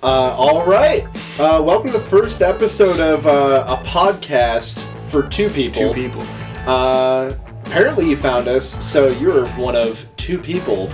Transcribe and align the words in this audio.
Uh, 0.00 0.34
all 0.38 0.64
right. 0.64 1.04
Uh, 1.40 1.60
welcome 1.60 1.88
to 1.90 1.98
the 1.98 2.04
first 2.04 2.40
episode 2.40 3.00
of 3.00 3.26
uh, 3.26 3.64
a 3.68 3.84
podcast 3.84 4.84
for 5.10 5.26
two 5.26 5.50
people. 5.50 5.92
Two 5.92 6.08
people. 6.08 6.22
Uh, 6.68 7.32
apparently, 7.66 8.08
you 8.08 8.16
found 8.16 8.46
us, 8.46 8.84
so 8.84 9.08
you're 9.08 9.48
one 9.50 9.74
of 9.74 10.08
two 10.16 10.38
people 10.38 10.88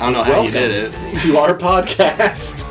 I 0.00 0.06
don't 0.06 0.12
know 0.12 0.22
how 0.24 0.42
you 0.42 0.50
did 0.50 0.92
it. 0.92 1.16
to 1.22 1.36
our 1.36 1.56
podcast. 1.56 2.64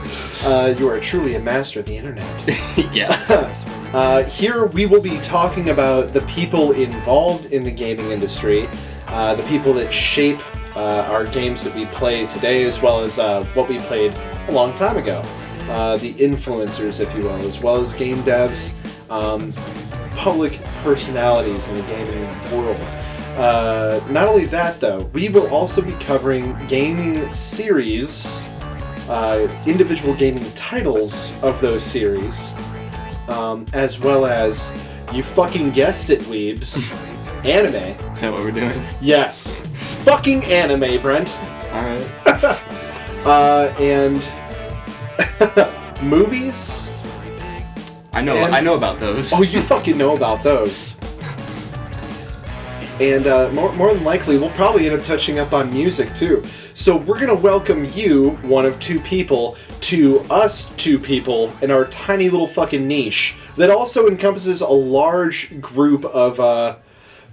Uh, 0.46 0.76
you 0.78 0.90
are 0.90 1.00
truly 1.00 1.36
a 1.36 1.40
master 1.40 1.80
of 1.80 1.86
the 1.86 1.96
internet. 1.96 2.48
yeah. 2.94 3.54
Uh, 3.94 4.22
here 4.24 4.66
we 4.66 4.86
will 4.86 5.02
be 5.02 5.18
talking 5.22 5.70
about 5.70 6.12
the 6.12 6.20
people 6.24 6.74
involved 6.74 7.46
in 7.54 7.64
the 7.64 7.72
gaming 7.72 8.12
industry, 8.12 8.68
uh, 9.08 9.34
the 9.34 9.44
people 9.44 9.74
that 9.74 9.94
shape 9.94 10.38
uh, 10.76 11.08
our 11.10 11.26
games 11.26 11.64
that 11.64 11.74
we 11.74 11.86
play 11.86 12.26
today, 12.28 12.66
as 12.66 12.82
well 12.82 13.00
as 13.00 13.18
uh, 13.18 13.42
what 13.54 13.70
we 13.70 13.80
played 13.80 14.14
a 14.50 14.52
long 14.52 14.76
time 14.76 14.98
ago. 14.98 15.24
Uh, 15.68 15.98
the 15.98 16.14
influencers, 16.14 17.02
if 17.02 17.14
you 17.16 17.24
will, 17.24 17.36
as 17.46 17.60
well 17.60 17.82
as 17.82 17.94
game 17.94 18.18
devs, 18.18 18.72
um, 19.10 19.52
public 20.16 20.54
personalities 20.84 21.68
in 21.68 21.76
the 21.76 21.82
gaming 21.84 22.26
world. 22.52 22.80
Uh, 23.38 24.00
not 24.10 24.28
only 24.28 24.46
that, 24.46 24.80
though, 24.80 24.98
we 25.14 25.30
will 25.30 25.48
also 25.54 25.82
be 25.82 25.92
covering 25.94 26.58
gaming 26.68 27.32
series, 27.34 28.50
uh, 29.10 29.48
individual 29.68 30.16
gaming 30.16 30.50
titles 30.56 31.34
of 31.42 31.60
those 31.62 31.84
series, 31.84 32.56
um, 33.28 33.66
as 33.74 34.00
well 34.00 34.26
as 34.26 34.74
you 35.14 35.22
fucking 35.22 35.72
guessed 35.72 36.10
it, 36.10 36.22
weebs, 36.22 36.90
anime. 37.46 37.76
Is 38.14 38.22
that 38.22 38.32
what 38.32 38.42
we're 38.42 38.52
doing? 38.52 38.82
Yes, 39.02 39.62
fucking 40.04 40.44
anime, 40.46 41.00
Brent. 41.02 41.38
Alright. 41.72 42.64
Uh, 43.26 43.74
and 43.78 44.22
movies. 46.02 46.90
I 48.14 48.22
know 48.22 48.36
And- 48.36 48.56
I 48.56 48.62
know 48.62 48.76
about 48.76 49.00
those. 49.00 49.32
Oh, 49.34 49.42
you 49.44 49.62
fucking 49.62 49.98
know 49.98 50.16
about 50.16 50.44
those. 50.44 50.98
And 53.00 53.28
uh, 53.28 53.52
more, 53.52 53.72
more 53.74 53.94
than 53.94 54.04
likely, 54.04 54.38
we'll 54.40 54.50
probably 54.52 54.88
end 54.88 54.96
up 55.00 55.04
touching 55.06 55.38
up 55.38 55.54
on 55.54 55.72
music 55.72 56.14
too. 56.16 56.44
So 56.74 56.96
we're 56.98 57.20
gonna 57.20 57.36
welcome 57.36 57.86
you, 57.94 58.32
one 58.42 58.66
of 58.66 58.80
two 58.80 59.00
people, 59.00 59.56
to 59.82 60.20
us 60.32 60.66
two 60.78 60.98
people 60.98 61.52
in 61.62 61.70
our 61.70 61.86
tiny 61.86 62.28
little 62.30 62.48
fucking 62.48 62.88
niche 62.88 63.36
that 63.56 63.70
also 63.70 64.08
encompasses 64.08 64.62
a 64.62 64.68
large 64.68 65.62
group 65.62 66.06
of 66.06 66.40
uh, 66.40 66.78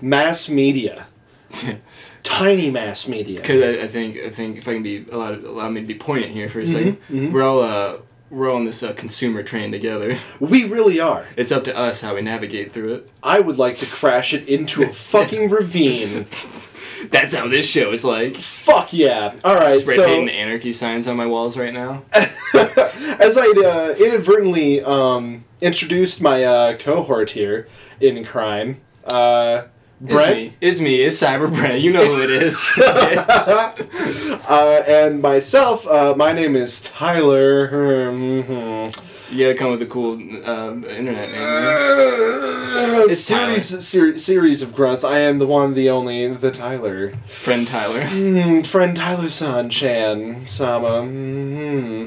mass 0.02 0.48
media, 0.50 1.06
tiny 2.24 2.70
mass 2.70 3.06
media. 3.06 3.40
Because 3.40 3.78
I, 3.78 3.82
I 3.82 3.86
think 3.86 4.18
I 4.18 4.30
think 4.30 4.58
if 4.58 4.66
I 4.66 4.72
can 4.74 4.82
be 4.82 5.06
allowed 5.12 5.44
allow 5.44 5.68
me 5.68 5.80
to 5.80 5.86
be 5.86 5.94
poignant 5.94 6.32
here 6.32 6.48
for 6.48 6.58
a 6.58 6.64
2nd 6.64 6.96
Mm-hmm, 6.96 7.32
we're 7.32 7.42
all 7.42 7.62
uh 7.62 7.98
we're 8.30 8.50
all 8.50 8.56
on 8.56 8.64
this 8.64 8.82
uh, 8.82 8.92
consumer 8.94 9.44
train 9.44 9.70
together. 9.70 10.18
We 10.40 10.64
really 10.64 10.98
are. 10.98 11.24
It's 11.36 11.52
up 11.52 11.62
to 11.64 11.76
us 11.76 12.00
how 12.00 12.16
we 12.16 12.22
navigate 12.22 12.72
through 12.72 12.94
it. 12.94 13.10
I 13.22 13.38
would 13.38 13.58
like 13.58 13.78
to 13.78 13.86
crash 13.86 14.34
it 14.34 14.48
into 14.48 14.82
a 14.82 14.88
fucking 14.92 15.50
ravine. 15.50 16.26
That's 17.10 17.34
how 17.34 17.46
this 17.48 17.68
show 17.68 17.92
is 17.92 18.02
like. 18.02 18.36
Fuck 18.36 18.92
yeah! 18.92 19.36
All 19.44 19.54
right, 19.54 19.78
Spray 19.78 19.96
so 19.96 20.06
painting 20.06 20.34
anarchy 20.34 20.72
signs 20.72 21.06
on 21.06 21.16
my 21.18 21.26
walls 21.26 21.58
right 21.58 21.72
now. 21.72 22.02
as 22.14 23.36
I 23.36 23.52
uh, 23.64 23.94
inadvertently 23.98 24.82
um, 24.82 25.44
introduced 25.60 26.22
my 26.22 26.44
uh, 26.44 26.78
cohort 26.78 27.30
here 27.30 27.68
in 28.00 28.24
crime, 28.24 28.80
uh, 29.08 29.64
It's 30.04 30.12
Brent, 30.12 30.36
me. 30.36 30.52
It's 30.60 30.80
me. 30.80 31.00
It's 31.00 31.20
Cyber 31.22 31.52
Brent. 31.52 31.80
You 31.80 31.92
know 31.92 32.04
who 32.04 32.22
it 32.22 32.30
is. 32.30 32.72
uh, 34.48 34.82
and 34.86 35.22
myself. 35.22 35.86
Uh, 35.86 36.14
my 36.16 36.32
name 36.32 36.56
is 36.56 36.80
Tyler. 36.80 37.68
Mhm. 38.12 39.32
you 39.32 39.46
gotta 39.46 39.58
come 39.58 39.70
with 39.70 39.80
a 39.82 39.86
cool 39.86 40.12
um, 40.44 40.84
internet 40.84 41.28
name. 41.30 41.38
Uh, 41.40 43.06
It's 43.08 43.20
series, 43.20 43.84
ser- 43.86 44.18
series 44.18 44.60
of 44.62 44.74
grunts. 44.74 45.04
I 45.04 45.20
am 45.20 45.38
the 45.38 45.46
one, 45.46 45.72
the 45.74 45.88
only, 45.88 46.26
the 46.28 46.50
Tyler. 46.50 47.12
Friend 47.24 47.66
Tyler. 47.66 48.02
Mm, 48.02 48.66
friend 48.66 48.94
Tyler 48.96 49.30
San 49.30 49.70
Chan 49.70 50.46
Sama. 50.46 51.02
hmm 51.02 52.06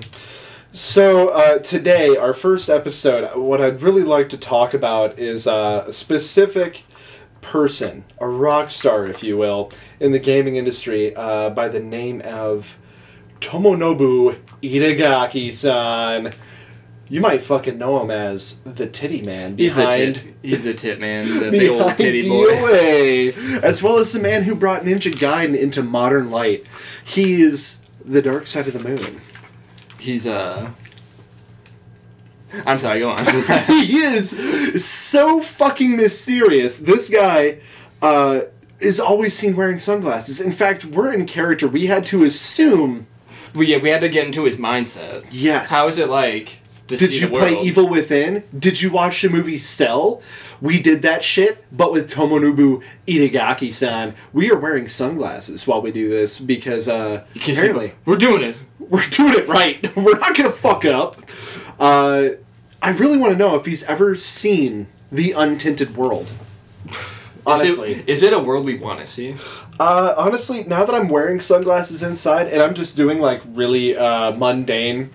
So 0.71 1.29
uh, 1.29 1.57
today, 1.59 2.15
our 2.15 2.33
first 2.33 2.69
episode, 2.69 3.35
what 3.35 3.59
I'd 3.61 3.81
really 3.81 4.03
like 4.03 4.29
to 4.29 4.37
talk 4.37 4.75
about 4.75 5.17
is 5.17 5.47
uh, 5.47 5.85
a 5.87 5.91
specific 5.91 6.83
person, 7.47 8.03
a 8.19 8.27
rock 8.27 8.69
star, 8.69 9.05
if 9.05 9.23
you 9.23 9.37
will, 9.37 9.71
in 9.99 10.11
the 10.11 10.19
gaming 10.19 10.57
industry 10.57 11.15
uh, 11.15 11.49
by 11.49 11.69
the 11.69 11.79
name 11.79 12.21
of 12.25 12.77
Tomonobu 13.39 14.37
Itagaki-san. 14.61 16.33
You 17.09 17.21
might 17.21 17.41
fucking 17.41 17.77
know 17.77 18.01
him 18.01 18.11
as 18.11 18.57
the 18.65 18.85
Titty 18.85 19.21
Man 19.21 19.55
He's 19.55 19.75
the 19.75 19.83
behind 19.83 20.15
tit. 20.15 20.35
He's 20.41 20.63
the 20.65 20.73
tit 20.73 20.99
man. 20.99 21.25
The 21.39 21.51
big 21.51 21.69
old 21.69 21.97
titty 21.97 22.27
boy. 22.27 23.29
As 23.63 23.81
well 23.81 23.97
as 23.97 24.11
the 24.11 24.19
man 24.19 24.43
who 24.43 24.53
brought 24.53 24.81
Ninja 24.81 25.13
Gaiden 25.13 25.57
into 25.57 25.81
modern 25.81 26.29
light. 26.29 26.65
He 27.05 27.41
is 27.41 27.77
the 28.03 28.21
dark 28.21 28.45
side 28.45 28.67
of 28.67 28.73
the 28.73 28.79
moon. 28.79 29.21
He's 29.99 30.27
uh. 30.27 30.71
I'm 32.65 32.79
sorry. 32.79 32.99
Go 32.99 33.09
on. 33.09 33.25
he 33.67 33.97
is 33.97 34.83
so 34.85 35.41
fucking 35.41 35.97
mysterious. 35.97 36.79
This 36.79 37.09
guy 37.09 37.59
uh, 38.01 38.41
is 38.79 38.99
always 38.99 39.35
seen 39.35 39.55
wearing 39.55 39.79
sunglasses. 39.79 40.39
In 40.39 40.51
fact, 40.51 40.85
we're 40.85 41.11
in 41.11 41.25
character. 41.25 41.67
We 41.67 41.87
had 41.87 42.05
to 42.07 42.23
assume. 42.23 43.07
we 43.53 43.67
yeah, 43.67 43.77
we 43.77 43.89
had 43.89 44.01
to 44.01 44.09
get 44.09 44.25
into 44.25 44.45
his 44.45 44.57
mindset. 44.57 45.25
Yes. 45.31 45.71
How 45.71 45.87
is 45.87 45.97
it 45.97 46.09
like? 46.09 46.59
Did 46.87 47.19
you 47.19 47.27
play? 47.27 47.59
Evil 47.61 47.89
Within? 47.89 48.43
Did 48.57 48.81
you 48.81 48.89
watch 48.91 49.21
the 49.21 49.29
movie 49.29 49.57
Cell? 49.57 50.21
We 50.61 50.79
did 50.81 51.01
that 51.03 51.21
shit, 51.21 51.63
but 51.71 51.91
with 51.91 52.09
Tomonobu 52.09 52.83
Itagaki-san. 53.07 54.15
We 54.33 54.49
are 54.51 54.57
wearing 54.57 54.87
sunglasses 54.87 55.67
while 55.67 55.81
we 55.81 55.91
do 55.91 56.09
this 56.09 56.39
because 56.39 56.87
uh, 56.87 57.25
can 57.35 57.55
see- 57.55 57.93
we're 58.05 58.17
doing 58.17 58.41
it. 58.41 58.61
we're 58.79 59.03
doing 59.03 59.33
it 59.33 59.47
right. 59.47 59.95
We're 59.95 60.17
not 60.17 60.35
gonna 60.35 60.49
fuck 60.49 60.85
up. 60.85 61.29
Uh, 61.79 62.29
I 62.81 62.91
really 62.91 63.17
want 63.17 63.33
to 63.33 63.37
know 63.37 63.55
if 63.55 63.65
he's 63.65 63.83
ever 63.83 64.15
seen 64.15 64.87
the 65.11 65.31
untinted 65.31 65.95
world. 65.95 66.31
Honestly, 67.45 67.91
is 67.93 67.97
it, 67.99 68.09
is 68.09 68.23
it 68.23 68.33
a 68.33 68.39
world 68.39 68.65
we 68.65 68.75
want 68.77 68.99
to 68.99 69.07
see? 69.07 69.35
uh, 69.79 70.13
honestly, 70.17 70.63
now 70.65 70.83
that 70.83 70.93
I'm 70.93 71.07
wearing 71.07 71.39
sunglasses 71.39 72.03
inside 72.03 72.47
and 72.47 72.61
I'm 72.61 72.73
just 72.73 72.97
doing 72.97 73.19
like 73.19 73.41
really 73.47 73.95
uh, 73.95 74.31
mundane, 74.35 75.11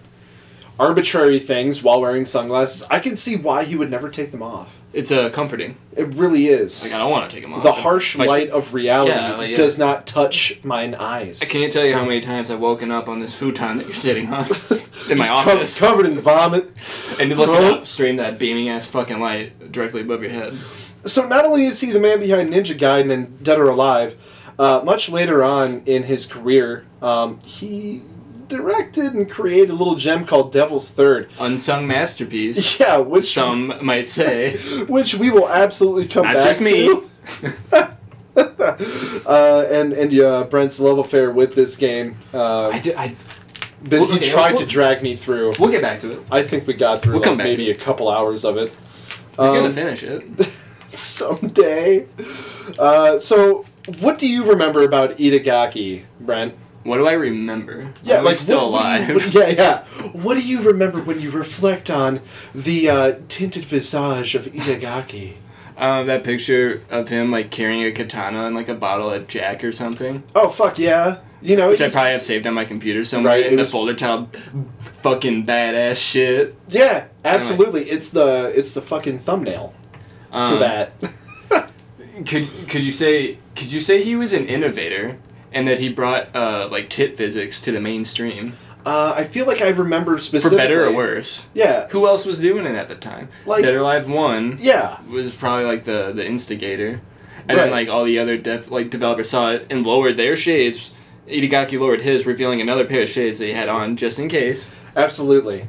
arbitrary 0.79 1.39
things 1.39 1.83
while 1.83 2.01
wearing 2.01 2.25
sunglasses, 2.25 2.83
I 2.91 3.01
can 3.01 3.17
see 3.17 3.37
why 3.37 3.65
he 3.65 3.77
would 3.77 3.91
never 3.91 4.09
take 4.09 4.31
them 4.31 4.43
off. 4.43 4.79
It's 4.93 5.11
uh, 5.11 5.31
comforting. 5.31 5.77
It 5.97 6.15
really 6.15 6.47
is. 6.49 6.85
Like 6.85 6.95
I 6.95 6.99
don't 6.99 7.11
want 7.11 7.31
to 7.31 7.35
take 7.35 7.43
them 7.43 7.55
off. 7.55 7.63
the 7.63 7.73
harsh 7.73 8.17
Like, 8.17 8.29
light 8.29 8.51
of 8.51 8.75
reality 8.75 9.13
Yeah, 9.13 9.37
like, 9.37 9.51
yeah. 9.51 9.57
does 9.57 9.79
not 9.79 10.07
touch 10.07 10.59
mine 10.63 10.95
eyes. 10.95 11.41
I 11.43 11.47
can't 11.47 11.73
tell 11.73 11.85
you 11.85 11.95
how 11.95 12.05
many 12.05 12.21
times 12.21 12.51
I've 12.51 12.61
woken 12.61 12.91
up 12.91 13.09
on 13.09 13.21
this 13.21 13.35
futon 13.35 13.79
that 13.79 13.87
you're 13.87 13.95
sitting 13.95 14.33
on 14.33 14.47
in 15.11 15.19
my 15.19 15.29
office, 15.29 15.79
covered 15.79 16.07
in 16.07 16.21
vomit. 16.21 16.71
and 17.19 17.31
you're 17.31 17.39
looking 17.39 17.55
Huh? 17.55 17.73
up 17.77 17.87
straight 17.87 18.11
into 18.11 18.23
that 18.23 18.39
beaming 18.39 18.69
ass 18.69 18.87
fucking 18.87 19.19
light 19.21 19.73
directly 19.73 20.03
above 20.03 20.23
your 20.23 20.31
head. 20.33 20.59
So 21.05 21.27
not 21.27 21.45
only 21.45 21.65
is 21.67 21.81
he 21.81 21.91
the 21.91 21.99
man 21.99 22.21
behind 22.21 22.53
Ninja 22.53 22.77
Gaiden 22.79 23.11
and 23.11 23.43
Dead 23.43 23.59
or 23.59 23.69
Alive, 23.71 24.15
uh, 24.59 24.83
much 24.85 25.09
later 25.09 25.43
on 25.43 25.83
in 25.87 26.03
his 26.05 26.27
career, 26.27 26.85
um, 27.01 27.39
he 27.47 28.03
directed 28.53 29.15
and 29.15 29.29
created 29.31 29.71
a 29.71 29.75
little 29.75 29.95
gem 29.97 30.25
called 30.27 30.53
Devil's 30.53 30.89
Third. 30.89 31.31
Unsung 31.41 31.87
masterpiece. 31.87 32.79
Yeah, 32.81 32.99
which 32.99 33.33
Some 33.33 33.73
might 33.83 34.09
say. 34.09 34.57
which 34.89 35.15
we 35.15 35.31
will 35.31 35.49
absolutely 35.49 36.07
come 36.07 36.25
Not 36.25 36.35
back 36.35 36.45
just 36.59 36.61
me. 36.61 36.87
to. 36.87 37.89
Uh, 38.35 39.67
and 39.71 39.93
and 39.93 40.19
uh, 40.19 40.45
Brent's 40.45 40.81
love 40.81 40.99
affair 40.99 41.31
with 41.31 41.55
this 41.55 41.77
game 41.77 42.17
uh, 42.33 42.69
I, 42.69 42.81
did, 42.81 42.95
I 42.97 43.15
that 43.85 44.01
Well, 44.01 44.09
he 44.11 44.17
okay, 44.17 44.29
tried 44.31 44.53
we'll- 44.53 44.61
to 44.63 44.67
drag 44.67 45.03
me 45.03 45.17
through. 45.17 45.53
we'll 45.59 45.71
get 45.71 45.83
back 45.83 46.01
to 46.01 46.13
it. 46.13 46.21
I 46.31 46.43
think 46.43 46.67
we 46.67 46.73
got 46.75 47.03
through 47.03 47.21
We'll 47.21 47.29
like 47.31 47.37
maybe 47.39 47.71
a 47.71 47.75
couple 47.75 48.09
hours 48.09 48.45
of 48.45 48.57
it. 48.57 48.73
We're 49.37 49.49
Um, 49.49 49.55
gonna 49.57 49.73
finish 49.73 50.03
it. 50.03 50.23
someday. 50.43 52.07
Uh, 52.79 53.19
so, 53.19 53.65
what 54.01 54.19
do 54.19 54.27
you 54.29 54.45
remember 54.45 54.83
about 54.83 55.19
Itagaki, 55.19 56.03
Brent? 56.21 56.55
What 56.85 56.97
do 56.99 57.07
I 57.07 57.13
remember? 57.13 57.93
Yeah, 58.03 58.21
like 58.23 58.37
still 58.37 58.73
what, 58.73 58.83
what 58.83 59.01
you- 59.09 59.15
alive. 59.15 59.35
what- 59.35 59.35
yeah, 59.35 59.49
yeah. 59.49 59.85
What 60.23 60.35
do 60.35 60.47
you 60.47 60.63
remember 60.63 61.01
when 61.01 61.21
you 61.21 61.31
reflect 61.31 61.91
on 61.91 62.21
the 62.55 62.91
uh, 62.91 63.15
tinted 63.29 63.65
visage 63.65 64.35
of 64.35 64.47
Itagaki? 64.47 65.35
Um, 65.77 66.07
that 66.07 66.23
picture 66.23 66.83
of 66.91 67.09
him 67.09 67.31
like 67.31 67.51
carrying 67.51 67.83
a 67.85 67.93
katana 67.93 68.45
and 68.45 68.55
like 68.55 68.69
a 68.69 68.75
bottle 68.75 69.11
of 69.11 69.27
Jack 69.27 69.65
or 69.65 69.73
something, 69.73 70.23
Oh 70.35 70.49
fuck 70.49 70.79
yeah! 70.79 71.19
You 71.41 71.57
know, 71.57 71.71
which 71.71 71.81
I 71.81 71.89
probably 71.89 72.13
have 72.13 72.23
saved 72.23 72.47
on 72.47 72.55
my 72.55 72.65
computer 72.65 73.03
somewhere 73.05 73.33
Right, 73.35 73.47
in 73.47 73.57
the 73.57 73.63
was- 73.63 73.73
folder 73.73 73.95
tab. 73.95 74.35
Fucking 75.03 75.45
badass 75.47 75.97
shit. 75.97 76.55
yeah, 76.69 77.07
absolutely. 77.25 77.85
It's 77.91 78.11
the 78.11 78.53
it's 78.55 78.75
the 78.75 78.83
fucking 78.83 79.19
thumbnail 79.21 79.73
for 80.31 80.37
Um, 80.37 80.59
that. 80.61 80.93
Could 82.27 82.49
could 82.69 82.85
you 82.85 82.93
say 82.93 83.39
could 83.57 83.73
you 83.73 83.81
say 83.81 84.03
he 84.05 84.15
was 84.17 84.33
an 84.33 84.47
innovator 84.47 85.19
and 85.53 85.67
that 85.69 85.79
he 85.81 85.89
brought 85.89 86.35
uh, 86.35 86.69
like 86.71 86.89
tit 86.89 87.17
physics 87.17 87.61
to 87.63 87.73
the 87.73 87.81
mainstream? 87.81 88.55
Uh, 88.85 89.15
I 89.17 89.25
feel 89.25 89.47
like 89.47 89.63
I 89.63 89.69
remember 89.69 90.19
specifically. 90.19 90.59
For 90.59 90.63
better 90.69 90.85
or 90.87 90.93
worse. 90.93 91.47
Yeah. 91.55 91.87
Who 91.89 92.07
else 92.07 92.27
was 92.27 92.41
doing 92.41 92.67
it 92.67 92.75
at 92.75 92.89
the 92.89 92.97
time? 92.97 93.29
Like- 93.47 93.63
Dead 93.63 93.75
or 93.75 93.79
Alive 93.81 94.09
One 94.11 94.57
Yeah. 94.61 94.99
was 95.09 95.31
probably 95.33 95.67
like 95.67 95.85
the 95.85 96.13
the 96.15 96.27
instigator, 96.27 97.01
and 97.49 97.57
Right. 97.57 97.65
then 97.65 97.71
like 97.71 97.89
all 97.89 98.05
the 98.05 98.19
other 98.19 98.37
dev, 98.37 98.71
like 98.73 98.91
developers 98.91 99.31
saw 99.31 99.53
it 99.53 99.67
and 99.71 99.87
lowered 99.87 100.17
their 100.17 100.35
shades. 100.37 100.93
Itagaki 101.29 101.79
lowered 101.79 102.01
his, 102.03 102.27
revealing 102.27 102.61
another 102.61 102.85
pair 102.85 103.03
of 103.03 103.09
shades 103.09 103.39
that 103.39 103.47
he 103.47 103.53
had 103.53 103.69
on 103.69 103.95
just 103.97 104.19
in 104.19 104.29
case. 104.29 104.69
Absolutely. 104.97 105.69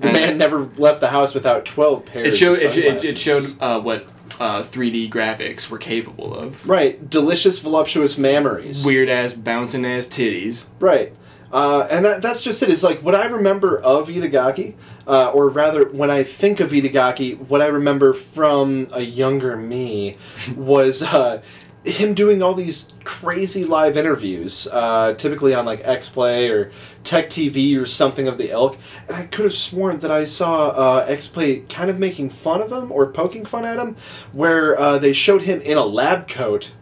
The 0.00 0.08
And- 0.08 0.12
man 0.12 0.38
never 0.38 0.68
left 0.76 1.00
the 1.00 1.08
house 1.08 1.34
without 1.34 1.64
twelve 1.64 2.06
pairs. 2.06 2.26
It 2.28 2.36
showed 2.36 2.58
it, 2.58 3.04
it 3.04 3.18
showed 3.18 3.44
uh, 3.60 3.80
what 3.80 4.06
uh, 4.38 4.62
3D 4.62 5.10
graphics 5.10 5.68
were 5.70 5.78
capable 5.78 6.34
of. 6.34 6.68
Right, 6.68 7.08
delicious, 7.08 7.58
voluptuous 7.58 8.16
mammaries. 8.16 8.84
Weird 8.86 9.08
ass 9.08 9.34
bouncing 9.34 9.84
ass 9.84 10.06
titties. 10.06 10.66
Right. 10.80 11.12
Uh, 11.50 11.86
and 11.90 12.04
that, 12.04 12.20
that's 12.20 12.42
just 12.42 12.62
it. 12.62 12.68
It's 12.68 12.82
like 12.82 13.02
what 13.02 13.14
I 13.14 13.26
remember 13.26 13.78
of 13.80 14.08
Itagaki, 14.08 14.74
uh, 15.06 15.30
or 15.30 15.48
rather, 15.48 15.88
when 15.88 16.10
I 16.10 16.22
think 16.22 16.60
of 16.60 16.70
Itagaki, 16.70 17.38
what 17.38 17.62
I 17.62 17.66
remember 17.66 18.12
from 18.12 18.88
a 18.92 19.00
younger 19.00 19.56
me 19.56 20.18
was 20.54 21.02
uh, 21.02 21.42
him 21.84 22.12
doing 22.14 22.42
all 22.42 22.54
these 22.54 22.92
crazy 23.04 23.64
live 23.64 23.96
interviews, 23.96 24.68
uh, 24.72 25.14
typically 25.14 25.54
on 25.54 25.64
like 25.64 25.80
X 25.84 26.08
Play 26.08 26.50
or 26.50 26.70
Tech 27.04 27.30
TV 27.30 27.80
or 27.80 27.86
something 27.86 28.28
of 28.28 28.38
the 28.38 28.50
ilk. 28.50 28.78
And 29.06 29.16
I 29.16 29.24
could 29.24 29.44
have 29.44 29.54
sworn 29.54 30.00
that 30.00 30.10
I 30.10 30.24
saw 30.24 30.68
uh, 30.68 31.06
X 31.08 31.28
Play 31.28 31.60
kind 31.60 31.90
of 31.90 31.98
making 31.98 32.30
fun 32.30 32.60
of 32.60 32.72
him 32.72 32.90
or 32.92 33.10
poking 33.10 33.44
fun 33.44 33.64
at 33.64 33.78
him, 33.78 33.96
where 34.32 34.78
uh, 34.78 34.98
they 34.98 35.12
showed 35.12 35.42
him 35.42 35.60
in 35.60 35.78
a 35.78 35.84
lab 35.84 36.28
coat 36.28 36.74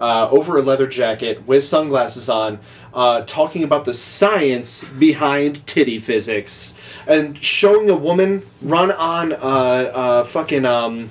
uh, 0.00 0.28
over 0.30 0.58
a 0.58 0.62
leather 0.62 0.86
jacket 0.86 1.46
with 1.46 1.64
sunglasses 1.64 2.28
on, 2.28 2.60
uh, 2.92 3.22
talking 3.22 3.64
about 3.64 3.84
the 3.84 3.94
science 3.94 4.84
behind 4.84 5.66
titty 5.66 5.98
physics 5.98 6.76
and 7.06 7.38
showing 7.38 7.88
a 7.88 7.96
woman 7.96 8.42
run 8.60 8.90
on 8.92 9.32
a 9.32 9.36
uh, 9.36 10.24
fucking 10.24 10.64
um, 10.64 11.10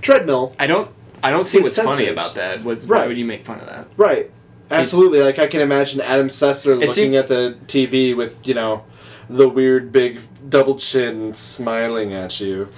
treadmill. 0.00 0.54
I 0.58 0.66
don't 0.66 0.90
I 1.22 1.30
don't 1.30 1.46
see 1.46 1.60
what's 1.60 1.76
funny 1.76 2.08
about 2.08 2.34
that. 2.34 2.62
What's, 2.64 2.86
Why 2.86 3.06
would 3.06 3.16
you 3.16 3.24
make 3.24 3.44
fun 3.44 3.60
of 3.60 3.66
that? 3.66 3.88
Right. 3.96 4.30
Absolutely. 4.70 5.20
Like 5.20 5.38
I 5.38 5.46
can 5.46 5.60
imagine 5.60 6.00
Adam 6.00 6.28
Sessler 6.28 6.78
looking 6.78 6.92
seem- 6.92 7.14
at 7.14 7.28
the 7.28 7.56
TV 7.66 8.16
with 8.16 8.46
you 8.46 8.54
know 8.54 8.84
the 9.28 9.48
weird 9.48 9.92
big 9.92 10.20
double 10.48 10.76
chin 10.76 11.34
smiling 11.34 12.12
at 12.12 12.40
you. 12.40 12.68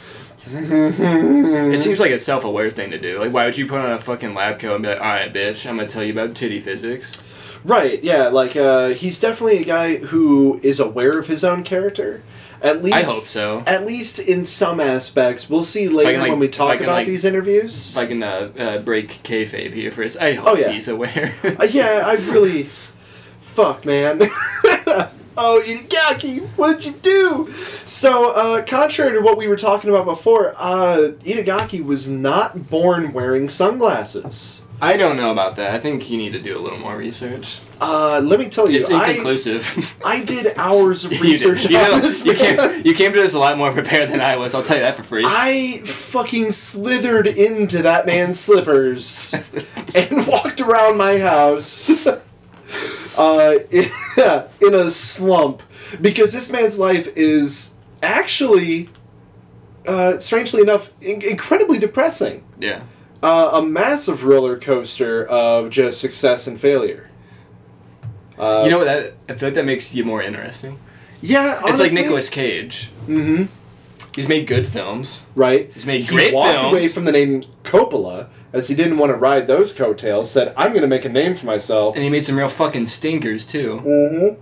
It 0.53 1.79
seems 1.79 2.01
like 2.01 2.11
a 2.13 2.19
self 2.19 2.45
aware 2.45 2.71
thing 2.71 2.91
to 2.91 2.99
do. 2.99 3.19
Like, 3.19 3.33
why 3.33 3.45
would 3.45 3.59
you 3.59 3.67
put 3.67 3.81
on 3.81 3.93
a 3.93 3.99
fucking 3.99 4.35
lab 4.35 4.59
coat 4.59 4.77
and 4.77 4.83
be 4.83 4.89
like, 4.89 4.99
alright, 5.01 5.33
bitch, 5.33 5.69
I'm 5.69 5.77
gonna 5.77 5.89
tell 5.89 6.03
you 6.03 6.13
about 6.13 6.35
titty 6.35 6.61
physics? 6.61 7.23
Right. 7.65 8.03
Yeah. 8.03 8.29
Like 8.29 8.57
uh, 8.57 8.89
he's 8.89 9.21
definitely 9.21 9.59
a 9.59 9.65
guy 9.65 9.97
who 9.97 10.59
is 10.63 10.81
aware 10.81 11.19
of 11.19 11.27
his 11.27 11.45
own 11.45 11.63
character. 11.63 12.23
At 12.63 12.83
least 12.85 12.97
I 12.97 13.03
hope 13.03 13.27
so. 13.27 13.63
At 13.67 13.87
least 13.87 14.19
in 14.19 14.45
some 14.45 14.81
aspects, 14.81 15.49
we'll 15.49 15.63
see 15.65 15.89
later 15.89 16.19
like- 16.19 16.31
when 16.31 16.39
we 16.39 16.49
talk 16.49 16.75
can, 16.75 16.85
about 16.85 16.93
like- 16.95 17.07
these 17.07 17.25
interviews. 17.25 17.93
If 17.93 17.99
I 17.99 18.07
can 18.07 18.23
uh, 18.23 18.51
uh, 18.59 18.81
break 18.83 19.09
kayfabe 19.23 19.73
here 19.73 19.91
first, 19.91 20.21
I 20.21 20.35
hope 20.35 20.49
Oh, 20.49 20.55
yeah. 20.57 20.71
he's 20.71 20.89
aware. 20.89 21.35
Uh, 21.45 21.67
yeah, 21.71 22.03
I 22.05 22.15
really, 22.31 22.65
fuck, 23.41 23.85
man. 23.85 24.21
oh, 25.37 25.63
Itagaki, 25.65 26.41
what 26.57 26.77
did 26.81 26.87
you 26.87 26.93
do? 27.03 27.53
So, 27.53 28.33
uh, 28.35 28.63
contrary 28.65 29.13
to 29.13 29.21
what 29.21 29.37
we 29.39 29.49
were 29.49 29.57
talking 29.57 29.91
about 29.91 30.05
before, 30.05 30.55
uh, 30.57 31.13
Itagaki 31.25 31.85
was 31.85 32.09
not 32.09 32.69
born 32.71 33.13
wearing 33.13 33.49
sunglasses. 33.49 34.63
I 34.83 34.97
don't 34.97 35.17
know 35.17 35.31
about 35.31 35.57
that. 35.57 35.75
I 35.75 35.79
think 35.79 36.09
you 36.09 36.17
need 36.17 36.33
to 36.33 36.41
do 36.41 36.57
a 36.57 36.61
little 36.61 36.79
more 36.79 36.97
research. 36.97 37.61
Uh, 37.81 38.21
let 38.25 38.39
me 38.41 38.49
tell 38.49 38.71
you, 38.71 38.81
It's 38.81 38.91
inconclusive. 38.91 39.95
I 40.05 40.23
did 40.25 40.53
hours 40.57 41.05
of 41.05 41.13
You 41.15 41.21
research 41.21 41.63
did- 41.63 41.73
you, 41.73 41.77
know, 41.79 41.99
this. 41.99 42.25
you, 42.25 42.33
man. 42.33 42.57
came, 42.57 42.87
you 42.87 42.95
came 42.95 43.13
to 43.13 43.19
this 43.21 43.35
a 43.35 43.39
lot 43.39 43.59
more 43.59 43.73
prepared 43.81 44.11
than 44.11 44.21
I 44.21 44.37
was. 44.37 44.55
I'll 44.55 44.63
tell 44.63 44.77
you 44.77 44.83
that 44.83 44.97
for 44.97 45.03
free. 45.03 45.23
I 45.27 45.83
fucking 45.85 46.51
slithered 46.51 47.27
into 47.27 47.83
that 47.83 48.07
man's 48.07 48.39
slippers 48.41 49.35
and 49.95 50.27
walked 50.27 50.61
around 50.61 50.97
my 50.97 51.19
house 51.19 52.07
uh, 53.19 53.55
in, 53.71 53.91
in 54.63 54.75
a 54.75 54.91
slump 54.91 55.63
because 56.01 56.33
this 56.33 56.51
man's 56.51 56.79
life 56.79 57.09
is 57.17 57.73
actually, 58.03 58.89
uh, 59.87 60.17
strangely 60.19 60.63
enough, 60.63 60.91
in- 61.03 61.23
incredibly 61.23 61.79
depressing. 61.79 62.45
yeah. 62.59 62.83
Uh, 63.23 63.51
a 63.55 63.63
massive 63.63 64.25
roller 64.25 64.59
coaster 64.59 65.27
of 65.27 65.69
just 65.71 66.01
success 66.01 66.47
and 66.47 66.59
failure. 66.59 67.11
Uh, 68.39 68.63
you 68.65 68.71
know 68.71 68.79
what? 68.79 68.85
That 68.87 69.15
I 69.29 69.35
feel 69.35 69.49
like 69.49 69.55
that 69.55 69.67
makes 69.67 69.95
you 69.95 70.05
more 70.05 70.23
interesting. 70.23 70.79
yeah, 71.21 71.61
honestly, 71.63 71.71
it's 71.87 71.95
like 71.95 72.03
Nicolas 72.05 72.31
Cage. 72.31 72.91
Mm-hmm. 73.07 73.45
He's 74.17 74.27
made 74.27 74.47
good 74.47 74.67
films. 74.67 75.25
Right. 75.35 75.71
He's 75.75 75.87
made 75.87 76.03
he 76.03 76.09
great 76.09 76.29
He 76.31 76.35
walked 76.35 76.61
films. 76.61 76.73
away 76.73 76.89
from 76.89 77.05
the 77.05 77.13
name 77.13 77.43
Coppola 77.63 78.29
as 78.53 78.67
he 78.69 78.75
didn't 78.75 78.99
want 78.99 79.11
to 79.11 79.17
ride 79.17 79.47
those 79.47 79.73
coattails. 79.75 80.31
Said, 80.31 80.53
"I'm 80.57 80.71
going 80.71 80.81
to 80.83 80.89
make 80.89 81.05
a 81.05 81.09
name 81.11 81.35
for 81.37 81.47
myself." 81.47 81.95
And 81.95 82.03
he 82.03 82.11
made 82.11 82.25
some 82.25 82.37
real 82.37 82.49
fucking 82.49 82.87
stinkers 82.87 83.47
too. 83.47 83.83
Mm-hmm. 83.85 84.41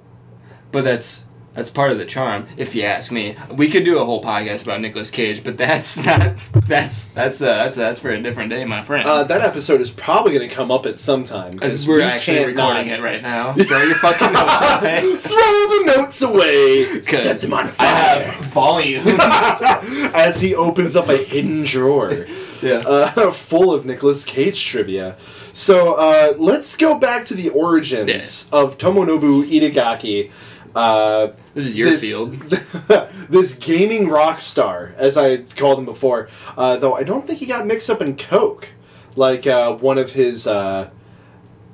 But 0.70 0.84
that's 0.84 1.26
that's 1.58 1.70
part 1.70 1.90
of 1.90 1.98
the 1.98 2.04
charm, 2.04 2.46
if 2.56 2.74
you 2.76 2.84
ask 2.84 3.10
me. 3.10 3.36
We 3.50 3.68
could 3.68 3.84
do 3.84 3.98
a 3.98 4.04
whole 4.04 4.22
podcast 4.22 4.62
about 4.62 4.80
Nicolas 4.80 5.10
Cage, 5.10 5.42
but 5.42 5.58
that's 5.58 5.96
not 6.04 6.36
that's 6.68 7.08
that's 7.08 7.42
uh, 7.42 7.64
that's 7.64 7.76
that's 7.76 7.98
for 7.98 8.10
a 8.10 8.22
different 8.22 8.50
day, 8.50 8.64
my 8.64 8.82
friend. 8.82 9.08
Uh, 9.08 9.24
that 9.24 9.40
episode 9.40 9.80
is 9.80 9.90
probably 9.90 10.32
going 10.32 10.48
to 10.48 10.54
come 10.54 10.70
up 10.70 10.86
at 10.86 11.00
some 11.00 11.24
time 11.24 11.52
Because 11.52 11.70
because 11.70 11.88
we're 11.88 11.96
we 11.96 12.02
actually 12.04 12.46
recording 12.46 12.88
not- 12.88 13.00
it 13.00 13.02
right 13.02 13.22
now. 13.22 13.52
Throw 13.54 13.82
your 13.82 13.96
fucking 13.96 14.32
notes 14.32 14.80
away. 14.80 15.00
Throw 15.16 15.36
the 15.36 15.92
notes 15.96 16.22
away. 16.22 17.02
Set 17.02 17.38
them 17.38 17.52
on 17.52 17.66
fire. 17.66 17.88
I 17.88 18.22
have 18.22 18.44
volumes. 18.46 19.08
As 20.14 20.40
he 20.40 20.54
opens 20.54 20.94
up 20.94 21.08
a 21.08 21.16
hidden 21.16 21.64
drawer 21.64 22.24
yeah. 22.62 22.78
uh, 22.86 23.30
full 23.32 23.72
of 23.72 23.84
Nicolas 23.84 24.24
Cage 24.24 24.64
trivia. 24.64 25.16
So 25.52 25.94
uh, 25.94 26.34
let's 26.38 26.76
go 26.76 26.96
back 26.96 27.26
to 27.26 27.34
the 27.34 27.48
origins 27.50 28.48
of 28.52 28.78
Tomonobu 28.78 29.48
Itagaki. 29.48 30.30
Uh, 30.74 31.28
this 31.54 31.66
is 31.66 31.76
your 31.76 31.90
this, 31.90 32.02
field. 32.02 32.32
this 33.28 33.54
gaming 33.54 34.08
rock 34.08 34.40
star, 34.40 34.94
as 34.96 35.16
I 35.16 35.38
called 35.38 35.78
him 35.78 35.84
before, 35.84 36.28
uh, 36.56 36.76
though 36.76 36.94
I 36.94 37.02
don't 37.02 37.26
think 37.26 37.38
he 37.38 37.46
got 37.46 37.66
mixed 37.66 37.90
up 37.90 38.00
in 38.02 38.16
Coke, 38.16 38.72
like 39.16 39.46
uh, 39.46 39.74
one 39.74 39.98
of 39.98 40.12
his 40.12 40.46
uh, 40.46 40.90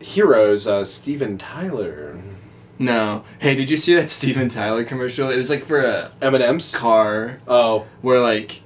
heroes, 0.00 0.67
uh, 0.67 0.85
Steven 0.85 1.38
Tyler. 1.38 2.20
No. 2.79 3.25
Hey, 3.38 3.55
did 3.55 3.70
you 3.70 3.76
see 3.76 3.94
that 3.94 4.11
Steven 4.11 4.49
Tyler 4.49 4.85
commercial? 4.85 5.31
It 5.31 5.37
was 5.37 5.50
like 5.50 5.64
for 5.64 5.81
a 5.81 6.11
M&M's? 6.20 6.75
car 6.75 7.38
Oh, 7.47 7.87
where 8.02 8.21
like 8.21 8.62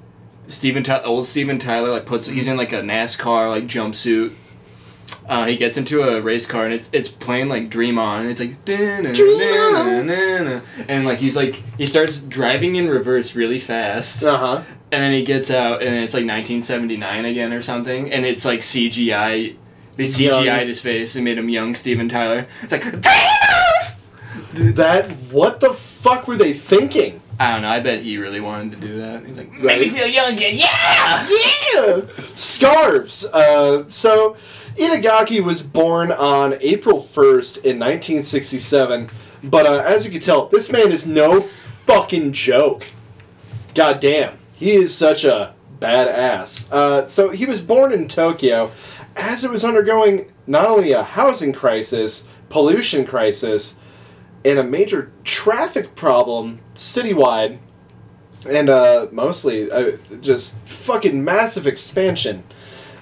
Steven 0.47 0.83
Ty- 0.83 1.03
old 1.03 1.27
Steven 1.27 1.59
Tyler 1.59 1.91
like 1.91 2.07
puts 2.07 2.27
he's 2.27 2.47
in 2.47 2.57
like 2.57 2.73
a 2.73 2.81
NASCAR 2.81 3.51
like 3.51 3.65
jumpsuit. 3.65 4.33
Uh, 5.27 5.45
he 5.45 5.57
gets 5.57 5.77
into 5.77 6.03
a 6.03 6.21
race 6.21 6.47
car 6.47 6.65
and 6.65 6.73
it's 6.73 6.91
it's 6.93 7.09
playing 7.09 7.49
like 7.49 7.69
Dream 7.69 7.99
On 7.99 8.23
and 8.23 8.31
it's 8.31 8.41
like 8.41 8.65
Dream 8.65 9.07
On." 9.07 10.07
na, 10.07 10.43
na," 10.43 10.61
and 10.89 11.05
like 11.05 11.19
he's 11.19 11.37
like 11.37 11.63
he 11.77 11.87
starts 11.87 12.21
driving 12.21 12.77
in 12.77 12.89
reverse 12.89 13.35
really 13.35 13.59
fast 13.59 14.25
uh-huh. 14.25 14.63
and 14.91 15.03
then 15.03 15.13
he 15.13 15.25
gets 15.25 15.51
out 15.51 15.83
and 15.83 15.95
it's 15.97 16.15
like 16.15 16.25
1979 16.25 17.25
again 17.27 17.53
or 17.53 17.61
something 17.61 18.11
and 18.11 18.25
it's 18.25 18.45
like 18.45 18.61
CGI 18.61 19.57
they 19.99 20.05
CGI'd 20.05 20.69
his 20.69 20.81
face 20.81 21.17
and 21.17 21.25
made 21.25 21.37
him 21.37 21.49
young 21.49 21.75
Steven 21.75 22.09
Tyler. 22.09 22.47
It's 22.63 22.71
like 22.71 22.83
"Dream 22.83 23.03
On. 23.05 24.75
That, 24.75 25.11
what 25.31 25.59
the 25.59 25.73
fuck 25.73 26.29
were 26.29 26.37
they 26.37 26.53
thinking? 26.53 27.21
I 27.41 27.53
don't 27.53 27.63
know. 27.63 27.69
I 27.69 27.81
bet 27.81 28.03
he 28.03 28.19
really 28.19 28.41
wanted 28.41 28.73
to 28.73 28.87
do 28.87 28.97
that. 28.97 29.25
He's 29.25 29.39
like, 29.39 29.53
make 29.53 29.81
me 29.81 29.89
feel 29.91 30.09
young 30.09 30.35
again. 30.35 30.57
Yeah. 30.57 31.29
Yeah! 31.75 32.01
Scarves! 32.35 33.27
Uh, 33.27 33.87
so, 33.89 34.35
Itagaki 34.75 35.41
was 35.45 35.61
born 35.61 36.11
on 36.11 36.55
April 36.61 36.99
1st 36.99 37.57
in 37.59 37.79
1967, 37.79 39.11
but 39.45 39.67
uh, 39.67 39.83
as 39.85 40.07
you 40.07 40.11
can 40.11 40.21
tell, 40.21 40.47
this 40.49 40.73
man 40.73 40.91
is 40.91 41.07
no 41.07 41.43
fucking 41.43 42.33
joke. 42.33 42.87
God 43.75 44.01
damn. 44.01 44.39
He 44.57 44.73
is 44.73 44.97
such 44.97 45.25
a 45.25 45.55
badass. 45.79 46.73
Uh, 46.73 47.07
so, 47.07 47.29
he 47.31 47.45
was 47.45 47.61
born 47.61 47.93
in 47.93 48.09
Tokyo 48.09 48.73
as 49.15 49.45
it 49.45 49.51
was 49.51 49.65
undergoing 49.65 50.33
not 50.47 50.67
only 50.67 50.93
a 50.93 51.03
housing 51.03 51.53
crisis, 51.53 52.27
pollution 52.49 53.05
crisis, 53.05 53.77
and 54.49 54.59
a 54.59 54.65
major 54.65 55.11
traffic 55.25 55.95
problem 55.95 56.61
citywide 56.75 57.59
and 58.49 58.71
uh, 58.71 59.07
mostly 59.13 59.71
uh, 59.71 59.93
just 60.21 60.59
fucking 60.67 61.23
massive 61.25 61.67
expansion. 61.67 62.45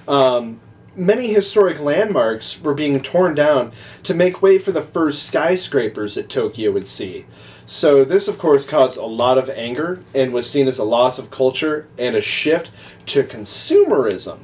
Um, 0.07 0.59
many 0.95 1.27
historic 1.27 1.79
landmarks 1.79 2.59
were 2.61 2.73
being 2.73 2.99
torn 3.01 3.35
down 3.35 3.71
to 4.03 4.13
make 4.13 4.41
way 4.41 4.57
for 4.57 4.71
the 4.71 4.81
first 4.81 5.23
skyscrapers 5.23 6.15
that 6.15 6.27
Tokyo 6.29 6.71
would 6.71 6.87
see. 6.87 7.25
So 7.65 8.03
this, 8.03 8.27
of 8.27 8.37
course, 8.37 8.65
caused 8.65 8.97
a 8.97 9.05
lot 9.05 9.37
of 9.37 9.49
anger 9.49 9.99
and 10.15 10.33
was 10.33 10.49
seen 10.49 10.67
as 10.67 10.79
a 10.79 10.83
loss 10.85 11.19
of 11.19 11.29
culture 11.29 11.87
and 11.97 12.15
a 12.15 12.21
shift 12.21 12.71
to 13.07 13.23
consumerism. 13.23 14.39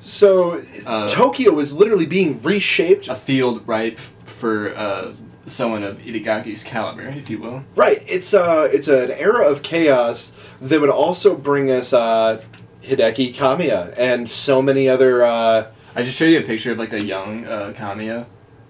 So 0.00 0.62
Uh, 0.86 1.06
Tokyo 1.08 1.52
was 1.52 1.72
literally 1.74 2.06
being 2.06 2.40
reshaped. 2.42 3.08
a 3.08 3.14
field 3.14 3.62
ripe 3.68 3.98
for 4.24 4.74
uh, 4.74 5.12
someone 5.50 5.82
of 5.82 5.98
Itagaki's 5.98 6.64
caliber, 6.64 7.02
if 7.02 7.28
you 7.30 7.38
will. 7.38 7.64
Right. 7.76 8.02
It's 8.06 8.32
uh 8.34 8.68
it's 8.72 8.88
an 8.88 9.10
era 9.12 9.46
of 9.46 9.62
chaos 9.62 10.32
that 10.60 10.80
would 10.80 10.90
also 10.90 11.36
bring 11.36 11.70
us 11.70 11.92
uh 11.92 12.42
Hideki 12.82 13.34
Kamiya 13.34 13.94
and 13.96 14.28
so 14.28 14.62
many 14.62 14.88
other 14.88 15.24
uh 15.24 15.70
I 15.94 16.02
just 16.02 16.16
showed 16.16 16.26
you 16.26 16.38
a 16.38 16.42
picture 16.42 16.72
of 16.72 16.78
like 16.78 16.92
a 16.92 17.02
young 17.04 17.44
uh, 17.46 17.72
Kamiya. 17.76 18.26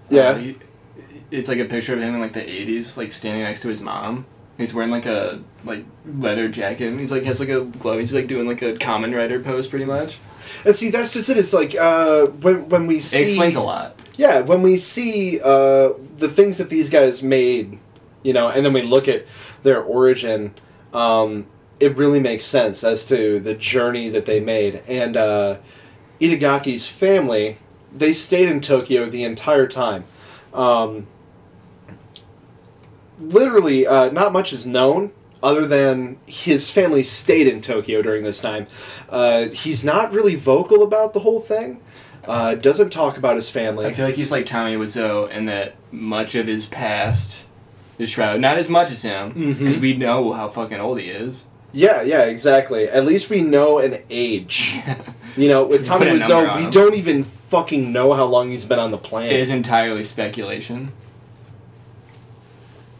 Yeah. 0.09 0.21
Uh, 0.29 0.35
he, 0.37 0.55
it's 1.29 1.47
like 1.47 1.59
a 1.59 1.65
picture 1.65 1.93
of 1.93 2.01
him 2.01 2.15
in 2.15 2.19
like 2.19 2.33
the 2.33 2.41
'80s, 2.41 2.97
like 2.97 3.11
standing 3.13 3.43
next 3.43 3.61
to 3.61 3.69
his 3.69 3.79
mom. 3.79 4.25
He's 4.57 4.73
wearing 4.73 4.91
like 4.91 5.05
a 5.05 5.41
like 5.63 5.85
leather 6.05 6.49
jacket. 6.49 6.87
And 6.89 6.99
he's 6.99 7.11
like 7.11 7.23
has 7.23 7.39
like 7.39 7.49
a 7.49 7.61
glove. 7.61 7.99
He's 7.99 8.13
like 8.13 8.27
doing 8.27 8.47
like 8.47 8.61
a 8.61 8.73
Kamen 8.73 9.15
Rider 9.15 9.39
pose, 9.39 9.67
pretty 9.67 9.85
much. 9.85 10.19
and 10.65 10.75
see 10.75 10.89
that's 10.89 11.13
just 11.13 11.29
it. 11.29 11.37
It's 11.37 11.53
like 11.53 11.75
uh 11.75 12.25
when 12.25 12.67
when 12.69 12.87
we 12.87 12.99
see 12.99 13.23
It 13.23 13.27
explains 13.29 13.55
a 13.55 13.61
lot. 13.61 13.95
Yeah, 14.17 14.41
when 14.41 14.61
we 14.61 14.77
see 14.77 15.39
uh 15.39 15.93
the 16.17 16.27
things 16.27 16.57
that 16.57 16.69
these 16.69 16.89
guys 16.89 17.23
made, 17.23 17.79
you 18.23 18.33
know, 18.33 18.49
and 18.49 18.65
then 18.65 18.73
we 18.73 18.81
look 18.81 19.07
at 19.07 19.25
their 19.63 19.81
origin, 19.81 20.53
um, 20.93 21.47
it 21.79 21.95
really 21.95 22.19
makes 22.19 22.45
sense 22.45 22.83
as 22.83 23.05
to 23.07 23.39
the 23.39 23.53
journey 23.55 24.09
that 24.09 24.25
they 24.25 24.39
made. 24.39 24.83
And 24.87 25.17
uh 25.17 25.57
Itagaki's 26.19 26.87
family, 26.87 27.57
they 27.91 28.13
stayed 28.13 28.47
in 28.47 28.61
Tokyo 28.61 29.05
the 29.05 29.23
entire 29.23 29.67
time. 29.67 30.03
Um, 30.53 31.07
literally, 33.19 33.87
uh, 33.87 34.11
not 34.11 34.31
much 34.31 34.53
is 34.53 34.67
known 34.67 35.11
other 35.41 35.65
than 35.65 36.19
his 36.27 36.69
family 36.69 37.01
stayed 37.01 37.47
in 37.47 37.61
Tokyo 37.61 38.03
during 38.03 38.23
this 38.23 38.39
time. 38.41 38.67
Uh, 39.09 39.47
he's 39.47 39.83
not 39.83 40.13
really 40.13 40.35
vocal 40.35 40.83
about 40.83 41.13
the 41.13 41.21
whole 41.21 41.39
thing. 41.39 41.81
Uh, 42.27 42.55
doesn't 42.55 42.91
talk 42.91 43.17
about 43.17 43.35
his 43.35 43.49
family. 43.49 43.85
I 43.85 43.93
feel 43.93 44.05
like 44.05 44.15
he's 44.15 44.31
like 44.31 44.45
Tommy 44.45 44.75
Wiseau, 44.75 45.27
and 45.31 45.47
that 45.49 45.75
much 45.91 46.35
of 46.35 46.47
his 46.47 46.65
past 46.67 47.47
is 47.97 48.09
shrouded. 48.09 48.41
Not 48.41 48.57
as 48.57 48.69
much 48.69 48.91
as 48.91 49.01
him, 49.01 49.29
because 49.33 49.77
Mhm. 49.77 49.81
we 49.81 49.95
know 49.97 50.31
how 50.33 50.47
fucking 50.49 50.79
old 50.79 50.99
he 50.99 51.07
is. 51.07 51.45
Yeah, 51.73 52.01
yeah, 52.01 52.23
exactly. 52.23 52.87
At 52.89 53.05
least 53.05 53.29
we 53.29 53.41
know 53.41 53.79
an 53.79 53.99
age. 54.09 54.77
You 55.37 55.47
know, 55.47 55.63
with 55.63 55.85
Tommy 55.85 56.07
Wiseau, 56.07 56.57
we 56.57 56.63
him. 56.63 56.69
don't 56.71 56.93
even 56.93 57.23
fucking 57.23 57.93
know 57.93 58.11
how 58.11 58.25
long 58.25 58.49
he's 58.51 58.65
been 58.65 58.79
on 58.79 58.91
the 58.91 58.97
planet. 58.97 59.31
It 59.31 59.39
is 59.39 59.49
entirely 59.49 60.03
speculation. 60.03 60.91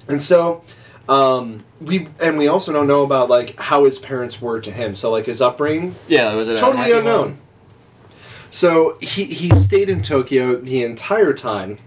And 0.08 0.22
so, 0.22 0.62
um, 1.10 1.66
we 1.82 2.08
and 2.22 2.38
we 2.38 2.48
also 2.48 2.72
don't 2.72 2.88
know 2.88 3.04
about 3.04 3.30
like 3.30 3.60
how 3.60 3.84
his 3.84 4.00
parents 4.00 4.42
were 4.42 4.62
to 4.62 4.72
him. 4.72 4.96
So 4.96 5.12
like 5.12 5.26
his 5.26 5.42
upbringing, 5.42 5.96
Yeah, 6.08 6.34
was 6.36 6.48
it 6.48 6.54
a 6.54 6.58
totally 6.58 6.92
unknown. 6.94 7.20
one? 7.22 7.38
So 8.52 8.98
he 9.00 9.24
he 9.24 9.50
stayed 9.52 9.90
in 9.90 10.02
Tokyo 10.02 10.58
the 10.58 10.84
entire 10.84 11.34
time, 11.34 11.80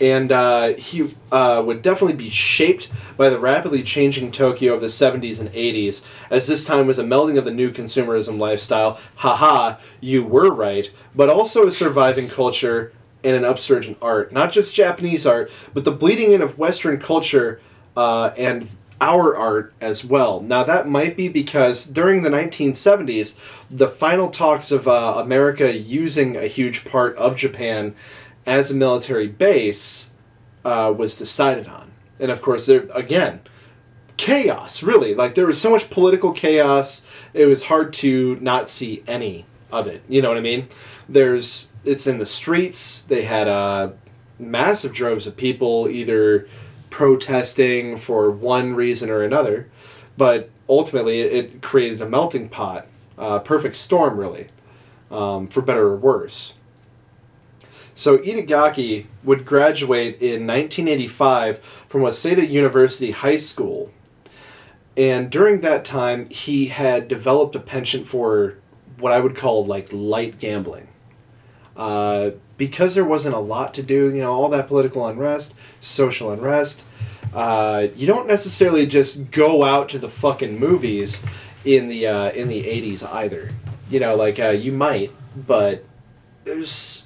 and 0.00 0.30
uh, 0.30 0.68
he 0.74 1.12
uh, 1.32 1.60
would 1.66 1.82
definitely 1.82 2.16
be 2.16 2.30
shaped 2.30 2.88
by 3.16 3.28
the 3.28 3.40
rapidly 3.40 3.82
changing 3.82 4.30
Tokyo 4.30 4.74
of 4.74 4.80
the 4.80 4.86
'70s 4.86 5.40
and 5.40 5.50
'80s, 5.50 6.04
as 6.30 6.46
this 6.46 6.64
time 6.64 6.86
was 6.86 7.00
a 7.00 7.04
melding 7.04 7.36
of 7.36 7.44
the 7.44 7.50
new 7.50 7.72
consumerism 7.72 8.38
lifestyle. 8.38 9.00
Haha, 9.16 9.78
you 10.00 10.22
were 10.22 10.54
right, 10.54 10.90
but 11.16 11.28
also 11.28 11.66
a 11.66 11.70
surviving 11.72 12.28
culture 12.28 12.92
and 13.24 13.34
an 13.34 13.44
upsurge 13.44 13.88
in 13.88 13.96
art, 14.00 14.30
not 14.30 14.52
just 14.52 14.72
Japanese 14.72 15.26
art, 15.26 15.50
but 15.72 15.84
the 15.84 15.90
bleeding 15.90 16.32
in 16.32 16.42
of 16.42 16.58
Western 16.58 17.00
culture 17.00 17.60
uh, 17.96 18.32
and 18.36 18.68
our 19.00 19.36
art 19.36 19.74
as 19.80 20.04
well. 20.04 20.40
Now, 20.40 20.64
that 20.64 20.88
might 20.88 21.16
be 21.16 21.28
because 21.28 21.84
during 21.86 22.22
the 22.22 22.30
1970s, 22.30 23.36
the 23.70 23.88
final 23.88 24.28
talks 24.28 24.70
of 24.70 24.86
uh, 24.86 25.14
America 25.18 25.76
using 25.76 26.36
a 26.36 26.46
huge 26.46 26.84
part 26.84 27.16
of 27.16 27.36
Japan 27.36 27.94
as 28.46 28.70
a 28.70 28.74
military 28.74 29.28
base 29.28 30.10
uh, 30.64 30.92
was 30.96 31.18
decided 31.18 31.66
on. 31.66 31.90
And 32.20 32.30
of 32.30 32.40
course, 32.40 32.66
there 32.66 32.86
again, 32.94 33.40
chaos, 34.16 34.82
really. 34.82 35.14
Like, 35.14 35.34
there 35.34 35.46
was 35.46 35.60
so 35.60 35.70
much 35.70 35.90
political 35.90 36.32
chaos, 36.32 37.04
it 37.32 37.46
was 37.46 37.64
hard 37.64 37.92
to 37.94 38.36
not 38.36 38.68
see 38.68 39.02
any 39.06 39.44
of 39.72 39.86
it. 39.86 40.02
You 40.08 40.22
know 40.22 40.28
what 40.28 40.38
I 40.38 40.42
mean? 40.42 40.68
There's, 41.08 41.68
it's 41.84 42.06
in 42.06 42.18
the 42.18 42.26
streets, 42.26 43.02
they 43.02 43.22
had 43.22 43.48
uh, 43.48 43.92
massive 44.38 44.92
droves 44.92 45.26
of 45.26 45.36
people 45.36 45.88
either 45.88 46.48
protesting 46.94 47.96
for 47.96 48.30
one 48.30 48.72
reason 48.72 49.10
or 49.10 49.24
another, 49.24 49.68
but 50.16 50.48
ultimately 50.68 51.22
it 51.22 51.60
created 51.60 52.00
a 52.00 52.08
melting 52.08 52.48
pot, 52.48 52.86
uh, 53.18 53.40
perfect 53.40 53.74
storm, 53.74 54.16
really, 54.16 54.46
um, 55.10 55.48
for 55.48 55.60
better 55.60 55.88
or 55.88 55.96
worse. 55.96 56.54
So 57.96 58.18
Itagaki 58.18 59.06
would 59.24 59.44
graduate 59.44 60.22
in 60.22 60.46
1985 60.46 61.58
from 61.58 62.02
Waseda 62.02 62.48
University 62.48 63.10
High 63.10 63.38
School. 63.38 63.90
And 64.96 65.32
during 65.32 65.62
that 65.62 65.84
time, 65.84 66.28
he 66.30 66.66
had 66.66 67.08
developed 67.08 67.56
a 67.56 67.60
penchant 67.60 68.06
for 68.06 68.54
what 69.00 69.10
I 69.10 69.18
would 69.18 69.34
call 69.34 69.66
like 69.66 69.88
light 69.90 70.38
gambling. 70.38 70.86
Uh, 71.76 72.30
because 72.56 72.94
there 72.94 73.04
wasn't 73.04 73.34
a 73.34 73.40
lot 73.40 73.74
to 73.74 73.82
do, 73.82 74.14
you 74.14 74.20
know, 74.20 74.32
all 74.32 74.48
that 74.48 74.68
political 74.68 75.06
unrest, 75.06 75.54
social 75.80 76.30
unrest, 76.30 76.84
uh, 77.34 77.88
you 77.96 78.06
don't 78.06 78.28
necessarily 78.28 78.86
just 78.86 79.32
go 79.32 79.64
out 79.64 79.88
to 79.88 79.98
the 79.98 80.08
fucking 80.08 80.58
movies 80.58 81.22
in 81.64 81.88
the 81.88 82.06
uh, 82.06 82.30
in 82.30 82.48
the 82.48 82.62
'80s 82.62 83.04
either. 83.12 83.50
You 83.90 84.00
know, 84.00 84.14
like 84.14 84.38
uh, 84.38 84.50
you 84.50 84.72
might, 84.72 85.10
but 85.36 85.84
there's 86.44 87.04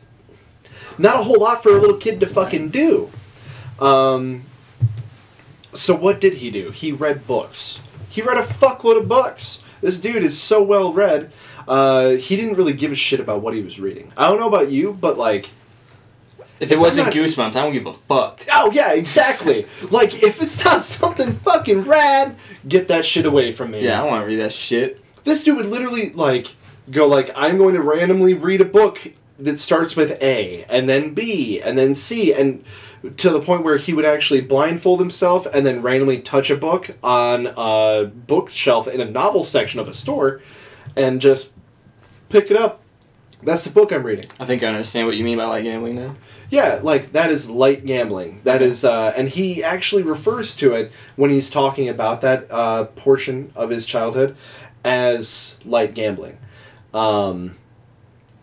not 0.99 1.17
a 1.17 1.23
whole 1.23 1.41
lot 1.41 1.63
for 1.63 1.71
a 1.71 1.81
little 1.81 1.97
kid 1.97 2.21
to 2.21 2.27
fucking 2.27 2.69
do. 2.69 3.11
Um, 3.81 4.43
so 5.73 5.95
what 5.95 6.21
did 6.21 6.35
he 6.35 6.51
do? 6.51 6.71
He 6.71 6.93
read 6.93 7.27
books. 7.27 7.83
He 8.11 8.21
read 8.21 8.37
a 8.37 8.43
fuckload 8.43 9.01
of 9.01 9.09
books. 9.09 9.63
This 9.81 10.01
dude 10.01 10.25
is 10.25 10.41
so 10.41 10.63
well 10.63 10.93
read. 10.93 11.31
Uh, 11.69 12.11
he 12.17 12.35
didn't 12.37 12.57
really 12.57 12.73
give 12.73 12.91
a 12.93 12.97
shit 12.97 13.21
about 13.21 13.43
what 13.43 13.55
he 13.55 13.63
was 13.63 13.79
reading. 13.79 14.11
I 14.17 14.29
don't 14.29 14.41
know 14.41 14.49
about 14.49 14.71
you, 14.71 14.93
but 14.95 15.19
like, 15.19 15.51
If 16.61 16.71
it 16.71 16.73
If 16.73 16.79
wasn't 16.81 17.09
not, 17.09 17.15
Goosebumps, 17.15 17.57
I 17.57 17.63
don't 17.63 17.73
give 17.73 17.87
a 17.87 17.93
fuck. 17.95 18.45
oh 18.53 18.71
yeah, 18.73 18.93
exactly. 18.95 19.67
like, 19.91 20.23
if 20.23 20.41
it's 20.43 20.65
not 20.65 20.83
something 20.83 21.33
fucking 21.33 21.83
rad, 21.83 22.37
get 22.67 22.89
that 22.89 23.05
shit 23.05 23.27
away 23.27 23.53
from 23.53 23.71
me. 23.71 23.85
Yeah, 23.85 23.99
I 23.99 24.01
don't 24.01 24.09
want 24.11 24.23
to 24.23 24.27
read 24.27 24.41
that 24.41 24.53
shit. 24.53 25.03
This 25.25 25.45
dude 25.45 25.57
would 25.59 25.67
literally 25.67 26.11
like 26.11 26.55
go 26.91 27.07
like, 27.07 27.31
I'm 27.37 27.59
going 27.59 27.75
to 27.75 27.83
randomly 27.83 28.33
read 28.35 28.61
a 28.63 28.65
book 28.65 29.13
that 29.39 29.59
starts 29.59 29.95
with 29.95 30.21
A 30.23 30.65
and 30.69 30.89
then 30.89 31.15
B 31.15 31.61
and 31.61 31.79
then 31.79 31.95
C 31.95 32.33
and 32.33 32.65
to 33.19 33.31
the 33.31 33.41
point 33.41 33.63
where 33.63 33.77
he 33.77 33.93
would 33.95 34.05
actually 34.05 34.41
blindfold 34.41 34.99
himself 34.99 35.47
and 35.55 35.65
then 35.65 35.83
randomly 35.83 36.19
touch 36.21 36.51
a 36.51 36.57
book 36.57 36.91
on 37.05 37.47
a 37.57 38.11
bookshelf 38.27 38.89
in 38.89 39.01
a 39.01 39.05
novel 39.09 39.45
section 39.45 39.79
of 39.79 39.87
a 39.87 39.93
store 39.95 40.41
and 40.97 41.21
just 41.21 41.53
pick 42.29 42.51
it 42.51 42.57
up. 42.57 42.83
That's 43.43 43.65
the 43.65 43.71
book 43.71 43.93
I'm 43.93 44.03
reading. 44.03 44.27
I 44.41 44.45
think 44.45 44.63
I 44.63 44.67
understand 44.67 45.07
what 45.07 45.17
you 45.17 45.23
mean 45.23 45.39
by 45.39 45.45
light 45.45 45.63
gambling 45.63 45.95
now. 45.95 46.17
Yeah, 46.51 46.81
like 46.83 47.13
that 47.13 47.31
is 47.31 47.49
light 47.49 47.87
gambling. 47.87 48.41
That 48.43 48.63
is, 48.63 48.85
uh, 48.85 49.13
and 49.17 49.29
he 49.29 49.63
actually 49.63 50.03
refers 50.03 50.57
to 50.57 50.73
it 50.73 50.91
when 51.15 51.31
he's 51.31 51.51
talking 51.51 51.89
about 51.89 52.21
that 52.23 52.47
uh, 52.51 52.85
portion 52.85 53.53
of 53.55 53.71
his 53.71 53.87
childhood 53.87 54.37
as 54.85 55.61
light 55.65 55.95
gambling. 55.95 56.39
Um, 56.93 57.57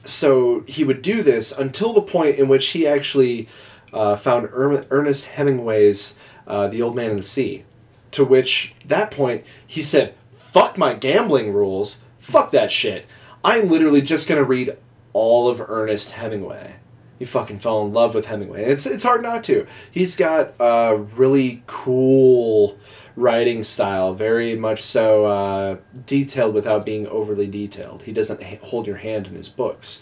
so 0.06 0.64
he 0.68 0.84
would 0.84 1.02
do 1.02 1.24
this 1.24 1.52
until 1.52 1.94
the 1.94 2.02
point 2.02 2.38
in 2.38 2.48
which 2.48 2.68
he 2.68 2.88
actually 2.88 3.50
uh, 3.92 4.16
found 4.16 4.50
Erm- 4.54 4.86
Ernest 4.92 5.26
Hemingway's 5.26 6.16
uh, 6.48 6.68
"The 6.68 6.82
Old 6.82 6.96
Man 6.96 7.10
and 7.10 7.20
the 7.20 7.24
Sea," 7.24 7.66
to 8.12 8.24
which 8.24 8.76
that 8.86 9.12
point 9.12 9.44
he 9.66 9.82
said, 9.82 10.14
"Fuck 10.30 10.78
my 10.78 10.94
gambling 10.94 11.52
rules. 11.52 12.00
Fuck 12.20 12.52
that 12.52 12.72
shit. 12.72 13.06
I'm 13.46 13.70
literally 13.70 14.02
just 14.02 14.28
gonna 14.28 14.44
read 14.44 14.76
all 15.14 15.48
of 15.48 15.62
Ernest 15.62 16.12
Hemingway." 16.12 16.76
He 17.18 17.24
fucking 17.24 17.60
fell 17.60 17.82
in 17.84 17.94
love 17.94 18.14
with 18.14 18.26
Hemingway. 18.26 18.66
It's 18.66 18.86
it's 18.86 19.04
hard 19.04 19.24
not 19.24 19.44
to. 19.46 19.66
He's 19.90 20.18
got 20.18 20.54
a 20.60 20.98
really 20.98 21.64
cool 21.66 22.78
writing 23.16 23.64
style, 23.64 24.14
very 24.14 24.56
much 24.56 24.82
so 24.82 25.26
uh, 25.26 25.78
detailed 26.06 26.54
without 26.54 26.86
being 26.86 27.08
overly 27.08 27.48
detailed. 27.48 28.04
He 28.04 28.12
doesn't 28.12 28.42
h- 28.44 28.60
hold 28.62 28.86
your 28.88 28.98
hand 28.98 29.28
in 29.28 29.36
his 29.36 29.48
books. 29.48 30.02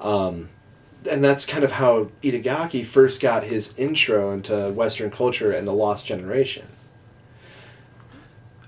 Um, 0.00 0.48
and 1.10 1.22
that's 1.22 1.44
kind 1.44 1.64
of 1.64 1.72
how 1.72 2.08
Itagaki 2.22 2.84
first 2.84 3.20
got 3.20 3.44
his 3.44 3.74
intro 3.76 4.32
into 4.32 4.70
Western 4.70 5.10
culture 5.10 5.52
and 5.52 5.68
the 5.68 5.74
Lost 5.74 6.06
Generation. 6.06 6.66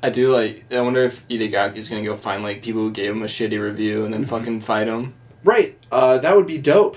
I 0.02 0.10
do 0.10 0.32
like. 0.32 0.64
I 0.72 0.80
wonder 0.80 1.02
if 1.02 1.26
Itagaki's 1.28 1.88
gonna 1.88 2.04
go 2.04 2.16
find 2.16 2.42
like 2.42 2.62
people 2.62 2.82
who 2.82 2.90
gave 2.92 3.10
him 3.12 3.22
a 3.22 3.26
shitty 3.26 3.60
review 3.60 4.04
and 4.04 4.12
then 4.12 4.22
Mm-hmm. 4.24 4.30
fucking 4.30 4.60
fight 4.60 4.86
him. 4.88 5.14
Right. 5.44 5.76
Uh, 5.90 6.18
that 6.18 6.36
would 6.36 6.46
be 6.46 6.58
dope. 6.58 6.96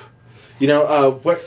You 0.59 0.67
know, 0.67 0.83
uh, 0.83 1.11
what? 1.11 1.41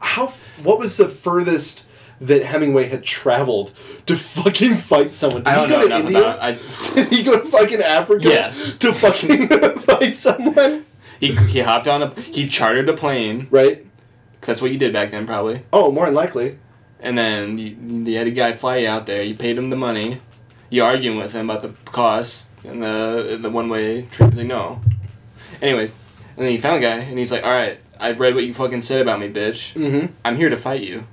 How? 0.00 0.28
What 0.62 0.78
was 0.78 0.96
the 0.96 1.08
furthest 1.08 1.86
that 2.20 2.42
Hemingway 2.44 2.88
had 2.88 3.02
traveled 3.02 3.72
to 4.06 4.16
fucking 4.16 4.76
fight 4.76 5.12
someone? 5.12 5.42
Did 5.42 5.52
I 5.52 5.54
don't 5.56 5.68
he 5.68 5.74
go 5.74 5.80
know 5.80 5.88
to 5.88 5.96
India? 6.06 6.20
about. 6.20 6.38
I, 6.40 6.52
Did 6.94 7.12
he 7.12 7.22
go 7.22 7.38
to 7.38 7.44
fucking 7.44 7.82
Africa? 7.82 8.24
Yes. 8.24 8.78
To 8.78 8.92
fucking 8.92 9.48
fight 9.78 10.16
someone? 10.16 10.86
he 11.20 11.34
he 11.34 11.60
hopped 11.60 11.86
on 11.88 12.02
a. 12.02 12.14
He 12.20 12.46
chartered 12.46 12.88
a 12.88 12.94
plane. 12.94 13.48
Right. 13.50 13.84
that's 14.40 14.62
what 14.62 14.70
you 14.72 14.78
did 14.78 14.92
back 14.92 15.10
then, 15.10 15.26
probably. 15.26 15.62
Oh, 15.72 15.90
more 15.92 16.06
than 16.06 16.14
likely. 16.14 16.58
and 17.00 17.18
then 17.18 17.58
you, 17.58 17.76
you 18.10 18.16
had 18.16 18.26
a 18.26 18.30
guy 18.30 18.52
fly 18.54 18.78
you 18.78 18.88
out 18.88 19.06
there. 19.06 19.22
You 19.22 19.34
paid 19.34 19.58
him 19.58 19.68
the 19.70 19.76
money. 19.76 20.20
You 20.74 20.82
arguing 20.82 21.18
with 21.18 21.32
him 21.32 21.48
about 21.48 21.62
the 21.62 21.68
cost 21.92 22.50
and 22.64 22.82
the 22.82 23.38
the 23.40 23.48
one 23.48 23.68
way 23.68 24.06
trip. 24.06 24.30
He's 24.30 24.38
like, 24.38 24.48
no. 24.48 24.80
Anyways, 25.62 25.94
and 26.36 26.44
then 26.44 26.50
he 26.50 26.58
found 26.58 26.82
the 26.82 26.88
guy, 26.88 26.96
and 26.96 27.16
he's 27.16 27.30
like, 27.30 27.44
all 27.44 27.52
right, 27.52 27.78
I've 28.00 28.18
read 28.18 28.34
what 28.34 28.42
you 28.42 28.52
fucking 28.52 28.80
said 28.80 29.00
about 29.00 29.20
me, 29.20 29.28
bitch. 29.30 29.72
Mm-hmm. 29.74 30.12
I'm 30.24 30.36
here 30.36 30.48
to 30.48 30.56
fight 30.56 30.82
you. 30.82 31.06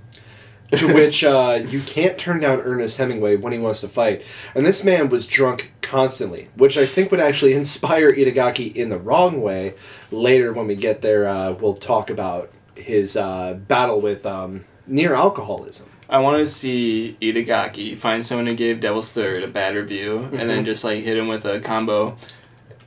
to 0.72 0.92
which 0.96 1.24
uh, 1.24 1.60
you 1.68 1.80
can't 1.82 2.18
turn 2.18 2.40
down 2.40 2.62
Ernest 2.62 2.98
Hemingway 2.98 3.36
when 3.36 3.54
he 3.54 3.60
wants 3.60 3.82
to 3.82 3.88
fight. 3.88 4.26
And 4.56 4.66
this 4.66 4.84
man 4.84 5.10
was 5.10 5.28
drunk 5.28 5.72
constantly, 5.84 6.50
which 6.56 6.76
I 6.76 6.88
think 6.88 7.12
would 7.12 7.20
actually 7.20 7.54
inspire 7.64 8.12
Itagaki 8.12 8.76
in 8.76 8.90
the 8.90 8.98
wrong 8.98 9.44
way. 9.44 9.76
Later, 10.10 10.54
when 10.54 10.66
we 10.66 10.76
get 10.76 11.04
there, 11.04 11.28
uh, 11.28 11.52
we'll 11.52 11.76
talk 11.76 12.10
about 12.10 12.52
his 12.74 13.16
uh, 13.16 13.54
battle 13.54 14.02
with 14.02 14.26
um, 14.26 14.66
near 14.88 15.14
alcoholism. 15.14 15.88
I 16.12 16.20
want 16.20 16.40
to 16.42 16.48
see 16.48 17.16
Itagaki 17.22 17.98
find 17.98 18.26
someone 18.26 18.46
who 18.48 18.54
gave 18.56 18.80
Devil's 18.82 19.12
Third 19.12 19.44
a 19.44 19.48
bad 19.48 19.76
review, 19.76 20.28
and 20.34 20.50
then 20.50 20.66
just 20.66 20.84
like 20.84 21.00
hit 21.04 21.18
him 21.18 21.28
with 21.30 21.46
a 21.46 21.62
combo, 21.62 22.18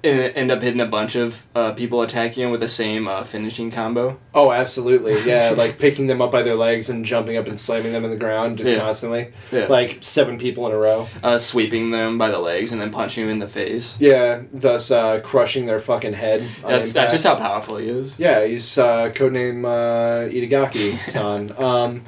and 0.04 0.20
end 0.36 0.50
up 0.50 0.60
hitting 0.60 0.82
a 0.82 0.86
bunch 0.86 1.16
of 1.16 1.46
uh, 1.54 1.72
people 1.72 2.02
attacking 2.02 2.44
him 2.44 2.50
with 2.50 2.60
the 2.60 2.68
same 2.68 3.08
uh, 3.08 3.24
finishing 3.24 3.70
combo. 3.70 4.18
Oh, 4.34 4.52
absolutely. 4.52 5.18
Yeah, 5.24 5.50
like 5.56 5.78
picking 5.78 6.06
them 6.06 6.20
up 6.20 6.30
by 6.30 6.42
their 6.42 6.54
legs 6.56 6.90
and 6.90 7.02
jumping 7.02 7.38
up 7.38 7.48
and 7.48 7.58
slamming 7.58 7.92
them 7.94 8.04
in 8.04 8.10
the 8.10 8.16
ground 8.18 8.58
just 8.58 8.70
Yeah. 8.70 8.80
constantly. 8.80 9.32
Yeah. 9.50 9.68
Like 9.68 9.96
seven 10.02 10.36
people 10.36 10.66
in 10.66 10.72
a 10.72 10.76
row. 10.78 11.08
uh, 11.22 11.38
sweeping 11.38 11.90
them 11.92 12.18
by 12.18 12.30
the 12.30 12.38
legs 12.38 12.72
and 12.72 12.78
then 12.78 12.90
punching 12.90 13.24
them 13.24 13.32
in 13.32 13.38
the 13.38 13.48
face. 13.48 13.98
Yeah, 13.98 14.42
thus 14.52 14.90
uh, 14.90 15.20
crushing 15.22 15.64
their 15.64 15.80
fucking 15.80 16.12
head. 16.12 16.46
That's 16.60 16.92
that's 16.92 17.12
just 17.12 17.24
how 17.24 17.36
powerful 17.36 17.78
he 17.78 17.88
is. 17.88 18.18
Yeah, 18.18 18.44
he's 18.44 18.76
uh, 18.76 19.08
codename 19.14 19.64
uh, 19.64 20.28
Itagaki 20.30 21.02
san. 21.06 21.52
um, 21.58 22.04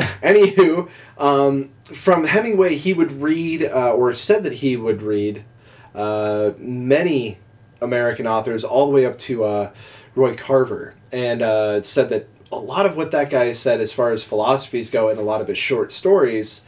anywho, 0.22 0.88
um, 1.18 1.70
from 1.84 2.24
Hemingway, 2.24 2.76
he 2.76 2.92
would 2.92 3.22
read, 3.22 3.64
uh, 3.64 3.92
or 3.92 4.12
said 4.12 4.44
that 4.44 4.54
he 4.54 4.76
would 4.76 5.02
read, 5.02 5.44
uh, 5.94 6.52
many 6.58 7.38
American 7.80 8.26
authors, 8.26 8.64
all 8.64 8.86
the 8.86 8.92
way 8.92 9.06
up 9.06 9.18
to 9.18 9.44
uh, 9.44 9.72
Roy 10.14 10.34
Carver, 10.34 10.94
and 11.12 11.42
uh, 11.42 11.82
said 11.82 12.08
that 12.10 12.28
a 12.52 12.58
lot 12.58 12.86
of 12.86 12.96
what 12.96 13.10
that 13.12 13.30
guy 13.30 13.52
said, 13.52 13.80
as 13.80 13.92
far 13.92 14.10
as 14.10 14.24
philosophies 14.24 14.90
go, 14.90 15.08
in 15.08 15.18
a 15.18 15.22
lot 15.22 15.40
of 15.40 15.48
his 15.48 15.58
short 15.58 15.92
stories. 15.92 16.64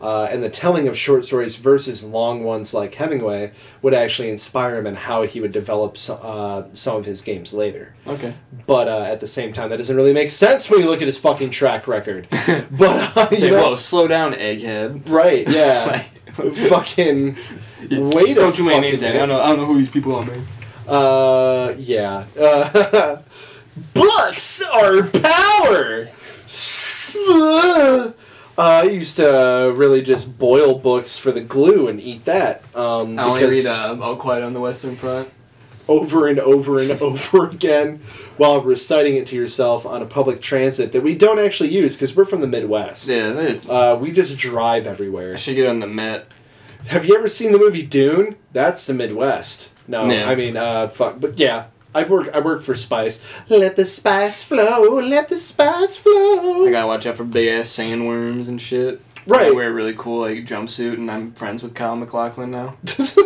Uh, 0.00 0.28
and 0.30 0.42
the 0.42 0.50
telling 0.50 0.86
of 0.88 0.96
short 0.98 1.24
stories 1.24 1.56
versus 1.56 2.02
long 2.04 2.44
ones 2.44 2.74
like 2.74 2.92
Hemingway 2.94 3.52
would 3.80 3.94
actually 3.94 4.28
inspire 4.28 4.76
him 4.76 4.86
in 4.86 4.96
how 4.96 5.22
he 5.22 5.40
would 5.40 5.52
develop 5.52 5.96
so, 5.96 6.16
uh, 6.16 6.68
some 6.72 6.96
of 6.96 7.06
his 7.06 7.22
games 7.22 7.54
later 7.54 7.94
Okay. 8.06 8.34
but 8.66 8.86
uh, 8.88 9.02
at 9.02 9.20
the 9.20 9.26
same 9.26 9.52
time, 9.54 9.70
that 9.70 9.78
doesn't 9.78 9.96
really 9.96 10.12
make 10.12 10.30
sense 10.30 10.68
when 10.68 10.80
you 10.80 10.86
look 10.90 11.00
at 11.00 11.06
his 11.06 11.16
fucking 11.18 11.50
track 11.50 11.88
record. 11.88 12.26
but 12.70 13.16
uh, 13.16 13.30
Say, 13.30 13.50
know, 13.50 13.62
whoa, 13.70 13.76
slow 13.76 14.06
down, 14.06 14.34
egghead. 14.34 15.08
right? 15.08 15.48
Yeah, 15.54 15.98
fucking 16.68 17.36
wait 17.90 18.34
Throw 18.34 18.48
a 18.48 18.52
too 18.52 18.64
many 18.64 18.80
names. 18.80 19.02
I 19.04 19.12
don't 19.12 19.28
know. 19.28 19.40
I 19.40 19.48
don't 19.48 19.58
know 19.58 19.66
who 19.66 19.78
these 19.78 19.90
people 19.90 20.16
are, 20.16 20.24
man. 20.26 20.44
Uh, 20.88 21.74
yeah. 21.78 22.24
Uh, 22.38 23.22
books 23.94 24.60
are 24.62 25.04
power. 25.04 26.08
Uh, 28.56 28.62
I 28.62 28.82
used 28.84 29.16
to 29.16 29.72
really 29.74 30.00
just 30.02 30.38
boil 30.38 30.78
books 30.78 31.18
for 31.18 31.32
the 31.32 31.40
glue 31.40 31.88
and 31.88 32.00
eat 32.00 32.24
that. 32.26 32.62
Um, 32.74 33.18
I 33.18 33.24
only 33.24 33.44
read 33.46 33.66
uh, 33.66 33.96
All 34.00 34.16
Quiet 34.16 34.44
on 34.44 34.52
the 34.52 34.60
Western 34.60 34.94
Front. 34.94 35.28
over 35.88 36.28
and 36.28 36.38
over 36.38 36.78
and 36.78 36.90
over 37.02 37.48
again 37.48 37.98
while 38.36 38.60
reciting 38.60 39.16
it 39.16 39.26
to 39.26 39.36
yourself 39.36 39.84
on 39.84 40.00
a 40.02 40.06
public 40.06 40.40
transit 40.40 40.92
that 40.92 41.02
we 41.02 41.14
don't 41.14 41.38
actually 41.38 41.68
use 41.70 41.96
because 41.96 42.14
we're 42.16 42.24
from 42.24 42.40
the 42.40 42.46
Midwest. 42.46 43.08
Yeah, 43.08 43.30
they, 43.32 43.60
Uh, 43.68 43.96
we 43.96 44.12
just 44.12 44.38
drive 44.38 44.86
everywhere. 44.86 45.34
I 45.34 45.36
should 45.36 45.56
get 45.56 45.68
on 45.68 45.80
the 45.80 45.86
Met. 45.86 46.26
Have 46.86 47.04
you 47.06 47.16
ever 47.16 47.28
seen 47.28 47.50
the 47.52 47.58
movie 47.58 47.82
Dune? 47.82 48.36
That's 48.52 48.86
the 48.86 48.94
Midwest. 48.94 49.72
No, 49.88 50.04
Yeah. 50.04 50.28
I 50.30 50.34
mean, 50.34 50.56
uh, 50.56 50.88
fuck, 50.88 51.20
but 51.20 51.38
yeah. 51.38 51.64
I 51.94 52.04
work. 52.04 52.30
I 52.34 52.40
work 52.40 52.62
for 52.62 52.74
Spice. 52.74 53.20
Let 53.48 53.76
the 53.76 53.84
spice 53.84 54.42
flow. 54.42 55.00
Let 55.00 55.28
the 55.28 55.38
spice 55.38 55.96
flow. 55.96 56.66
I 56.66 56.70
gotta 56.70 56.86
watch 56.86 57.06
out 57.06 57.16
for 57.16 57.24
big 57.24 57.48
ass 57.48 57.68
sandworms 57.68 58.48
and 58.48 58.60
shit. 58.60 59.00
Right. 59.26 59.46
I 59.46 59.50
wear 59.52 59.70
a 59.70 59.72
really 59.72 59.94
cool 59.96 60.20
like 60.20 60.38
jumpsuit, 60.44 60.94
and 60.94 61.10
I'm 61.10 61.32
friends 61.32 61.62
with 61.62 61.74
Kyle 61.74 61.96
MacLachlan 61.96 62.50
now. 62.50 62.76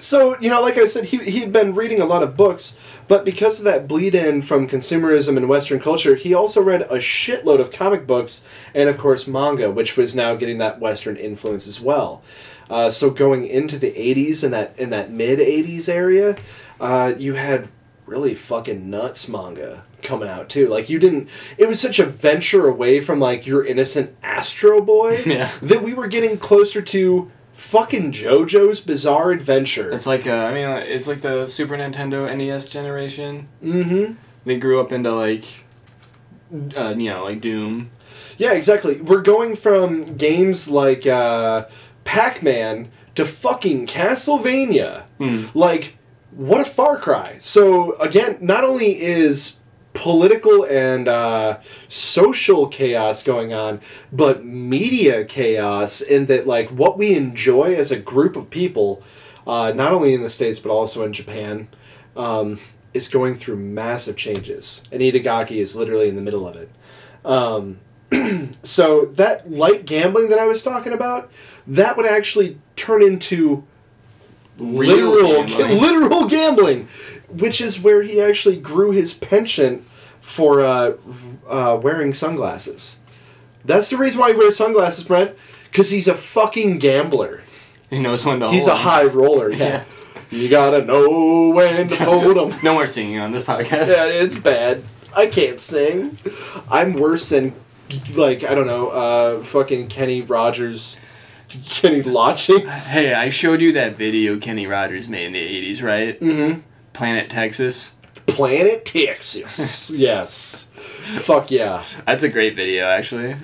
So 0.00 0.36
you 0.40 0.50
know, 0.50 0.60
like 0.60 0.78
I 0.78 0.86
said, 0.86 1.04
he 1.04 1.18
he 1.18 1.40
had 1.40 1.52
been 1.52 1.74
reading 1.74 2.00
a 2.00 2.06
lot 2.06 2.22
of 2.22 2.36
books, 2.36 2.76
but 3.06 3.24
because 3.24 3.58
of 3.58 3.64
that 3.66 3.86
bleed 3.86 4.14
in 4.14 4.42
from 4.42 4.66
consumerism 4.66 5.36
and 5.36 5.48
Western 5.48 5.78
culture, 5.78 6.14
he 6.14 6.34
also 6.34 6.62
read 6.62 6.82
a 6.82 6.96
shitload 6.96 7.60
of 7.60 7.70
comic 7.70 8.06
books 8.06 8.42
and 8.74 8.88
of 8.88 8.98
course 8.98 9.26
manga, 9.26 9.70
which 9.70 9.96
was 9.96 10.14
now 10.14 10.34
getting 10.34 10.58
that 10.58 10.80
Western 10.80 11.16
influence 11.16 11.66
as 11.68 11.80
well. 11.80 12.22
Uh, 12.68 12.90
so 12.90 13.10
going 13.10 13.46
into 13.46 13.78
the 13.78 13.90
'80s 13.92 14.42
and 14.42 14.52
that 14.52 14.78
in 14.78 14.90
that 14.90 15.10
mid 15.10 15.38
'80s 15.38 15.88
area, 15.88 16.36
uh, 16.80 17.14
you 17.18 17.34
had 17.34 17.68
really 18.06 18.34
fucking 18.34 18.90
nuts 18.90 19.28
manga 19.28 19.84
coming 20.02 20.28
out 20.28 20.48
too. 20.48 20.66
Like 20.68 20.88
you 20.90 20.98
didn't. 20.98 21.28
It 21.58 21.68
was 21.68 21.80
such 21.80 21.98
a 21.98 22.06
venture 22.06 22.66
away 22.66 23.00
from 23.00 23.20
like 23.20 23.46
your 23.46 23.64
innocent 23.64 24.16
Astro 24.22 24.80
Boy 24.80 25.22
Yeah. 25.26 25.50
that 25.62 25.82
we 25.82 25.94
were 25.94 26.08
getting 26.08 26.38
closer 26.38 26.80
to 26.82 27.30
fucking 27.52 28.10
JoJo's 28.12 28.80
Bizarre 28.80 29.30
Adventure. 29.32 29.90
It's 29.92 30.06
like 30.06 30.26
uh, 30.26 30.32
I 30.32 30.54
mean, 30.54 30.66
it's 30.68 31.06
like 31.06 31.20
the 31.20 31.46
Super 31.46 31.76
Nintendo 31.76 32.34
NES 32.36 32.68
generation. 32.68 33.48
mm-hmm. 33.62 34.14
They 34.46 34.58
grew 34.58 34.80
up 34.80 34.90
into 34.90 35.12
like, 35.12 35.44
uh, 36.76 36.94
you 36.96 37.10
know, 37.10 37.24
like 37.24 37.40
Doom. 37.42 37.90
Yeah, 38.38 38.52
exactly. 38.54 38.98
We're 39.02 39.20
going 39.20 39.54
from 39.54 40.16
games 40.16 40.70
like 40.70 41.06
uh, 41.06 41.66
Pac-Man 42.04 42.90
to 43.16 43.26
fucking 43.26 43.86
Castlevania. 43.86 45.02
Hmm. 45.18 45.44
Like, 45.52 45.98
what 46.30 46.60
a 46.60 46.70
far 46.70 46.98
cry. 46.98 47.36
So 47.40 47.98
again, 47.98 48.38
not 48.40 48.64
only 48.64 49.00
is 49.00 49.56
political 49.92 50.64
and 50.64 51.08
uh, 51.08 51.58
social 51.88 52.68
chaos 52.68 53.22
going 53.22 53.52
on, 53.52 53.80
but 54.12 54.44
media 54.44 55.24
chaos 55.24 56.00
in 56.00 56.26
that 56.26 56.46
like 56.46 56.70
what 56.70 56.96
we 56.96 57.14
enjoy 57.14 57.74
as 57.74 57.90
a 57.90 57.98
group 57.98 58.36
of 58.36 58.50
people, 58.50 59.02
uh, 59.46 59.72
not 59.74 59.92
only 59.92 60.14
in 60.14 60.22
the 60.22 60.30
states 60.30 60.58
but 60.58 60.70
also 60.70 61.04
in 61.04 61.12
Japan, 61.12 61.68
um, 62.16 62.58
is 62.94 63.08
going 63.08 63.34
through 63.34 63.56
massive 63.56 64.16
changes, 64.16 64.82
and 64.90 65.00
Itagaki 65.00 65.58
is 65.58 65.76
literally 65.76 66.08
in 66.08 66.16
the 66.16 66.22
middle 66.22 66.46
of 66.46 66.56
it. 66.56 66.70
Um, 67.24 67.78
so 68.62 69.06
that 69.06 69.50
light 69.50 69.86
gambling 69.86 70.28
that 70.30 70.38
I 70.38 70.46
was 70.46 70.62
talking 70.62 70.92
about, 70.92 71.30
that 71.66 71.96
would 71.96 72.06
actually 72.06 72.58
turn 72.74 73.02
into 73.02 73.64
literal 74.60 75.44
gambling. 75.44 75.80
literal 75.80 76.28
gambling, 76.28 76.88
which 77.28 77.60
is 77.60 77.80
where 77.80 78.02
he 78.02 78.20
actually 78.20 78.56
grew 78.56 78.90
his 78.92 79.12
penchant 79.14 79.82
for 80.20 80.60
uh, 80.60 80.92
uh, 81.48 81.78
wearing 81.82 82.12
sunglasses. 82.12 82.98
That's 83.64 83.90
the 83.90 83.96
reason 83.96 84.20
why 84.20 84.32
he 84.32 84.38
wears 84.38 84.56
sunglasses, 84.56 85.04
Brent, 85.04 85.36
because 85.64 85.90
he's 85.90 86.08
a 86.08 86.14
fucking 86.14 86.78
gambler. 86.78 87.42
He 87.90 87.98
knows 87.98 88.24
when 88.24 88.40
to. 88.40 88.48
He's 88.50 88.66
a 88.66 88.76
hold 88.76 88.80
'em. 88.80 88.86
high 88.86 89.04
roller. 89.04 89.52
Yeah. 89.56 89.58
Yeah. 89.58 89.84
You 90.32 90.48
gotta 90.48 90.84
know 90.84 91.50
when 91.50 91.88
to 91.88 91.96
fold 92.04 92.36
them. 92.36 92.56
No 92.62 92.74
more 92.74 92.86
singing 92.86 93.18
on 93.18 93.32
this 93.32 93.42
podcast. 93.44 93.88
Yeah, 93.88 94.06
it's 94.06 94.38
bad. 94.38 94.82
I 95.16 95.26
can't 95.26 95.58
sing. 95.58 96.16
I'm 96.70 96.92
worse 96.94 97.28
than, 97.30 97.52
like, 98.14 98.44
I 98.44 98.54
don't 98.54 98.68
know, 98.68 98.90
uh, 98.90 99.42
fucking 99.42 99.88
Kenny 99.88 100.22
Rogers, 100.22 101.00
Kenny 101.68 102.02
Loggins. 102.02 102.90
Hey, 102.90 103.12
I 103.12 103.28
showed 103.30 103.60
you 103.60 103.72
that 103.72 103.96
video 103.96 104.38
Kenny 104.38 104.66
Rogers 104.66 105.08
made 105.08 105.26
in 105.26 105.32
the 105.32 105.72
'80s, 105.72 105.82
right? 105.82 106.20
Mm-hmm. 106.20 106.60
Planet 106.92 107.28
Texas. 107.28 107.94
Planet 108.26 108.84
Texas. 108.84 109.90
yes. 109.94 110.66
Fuck 110.74 111.50
yeah. 111.50 111.82
That's 112.06 112.22
a 112.22 112.28
great 112.28 112.54
video, 112.54 112.86
actually. 112.86 113.34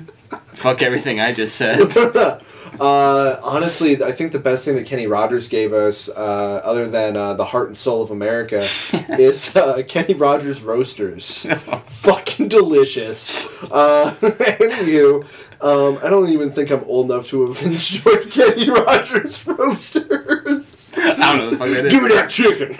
Fuck 0.48 0.82
everything 0.82 1.20
I 1.20 1.32
just 1.32 1.56
said. 1.56 1.78
Uh, 2.80 3.40
honestly, 3.42 4.02
I 4.02 4.12
think 4.12 4.32
the 4.32 4.38
best 4.38 4.64
thing 4.64 4.74
that 4.74 4.86
Kenny 4.86 5.06
Rogers 5.06 5.48
gave 5.48 5.72
us, 5.72 6.08
uh, 6.08 6.60
other 6.64 6.88
than 6.88 7.16
uh, 7.16 7.34
the 7.34 7.46
heart 7.46 7.68
and 7.68 7.76
soul 7.76 8.02
of 8.02 8.10
America, 8.10 8.66
is 9.18 9.54
uh, 9.56 9.82
Kenny 9.86 10.14
Rogers 10.14 10.62
roasters. 10.62 11.46
Fucking 11.86 12.48
delicious. 12.48 13.46
Uh, 13.64 14.14
anywho, 14.20 15.24
um, 15.60 15.98
I 16.04 16.10
don't 16.10 16.28
even 16.28 16.50
think 16.50 16.70
I'm 16.70 16.84
old 16.84 17.10
enough 17.10 17.26
to 17.28 17.46
have 17.46 17.62
enjoyed 17.62 18.30
Kenny 18.30 18.68
Rogers 18.68 19.46
roasters. 19.46 20.92
I 20.96 21.14
don't 21.14 21.38
know 21.38 21.50
the 21.50 21.58
fuck 21.58 21.68
that 21.68 21.86
is. 21.86 21.92
Give 21.92 22.02
me 22.02 22.08
that 22.10 22.30
chicken. 22.30 22.78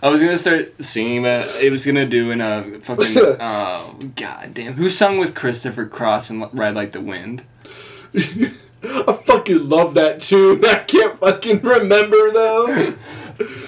I 0.00 0.10
was 0.10 0.22
gonna 0.22 0.38
start 0.38 0.80
singing, 0.82 1.22
but 1.22 1.48
it 1.56 1.70
was 1.70 1.84
gonna 1.84 2.06
do 2.06 2.30
in 2.30 2.40
a 2.40 2.62
fucking. 2.80 3.16
Oh, 3.18 3.98
god 4.14 4.54
damn. 4.54 4.74
Who 4.74 4.90
sung 4.90 5.18
with 5.18 5.34
Christopher 5.34 5.86
Cross 5.86 6.30
and 6.30 6.46
Ride 6.52 6.74
Like 6.74 6.92
the 6.92 7.00
Wind? 7.00 7.42
I 8.82 9.12
fucking 9.12 9.68
love 9.68 9.94
that 9.94 10.20
tune. 10.20 10.64
I 10.64 10.78
can't 10.80 11.18
fucking 11.18 11.60
remember 11.62 12.30
though. 12.30 12.94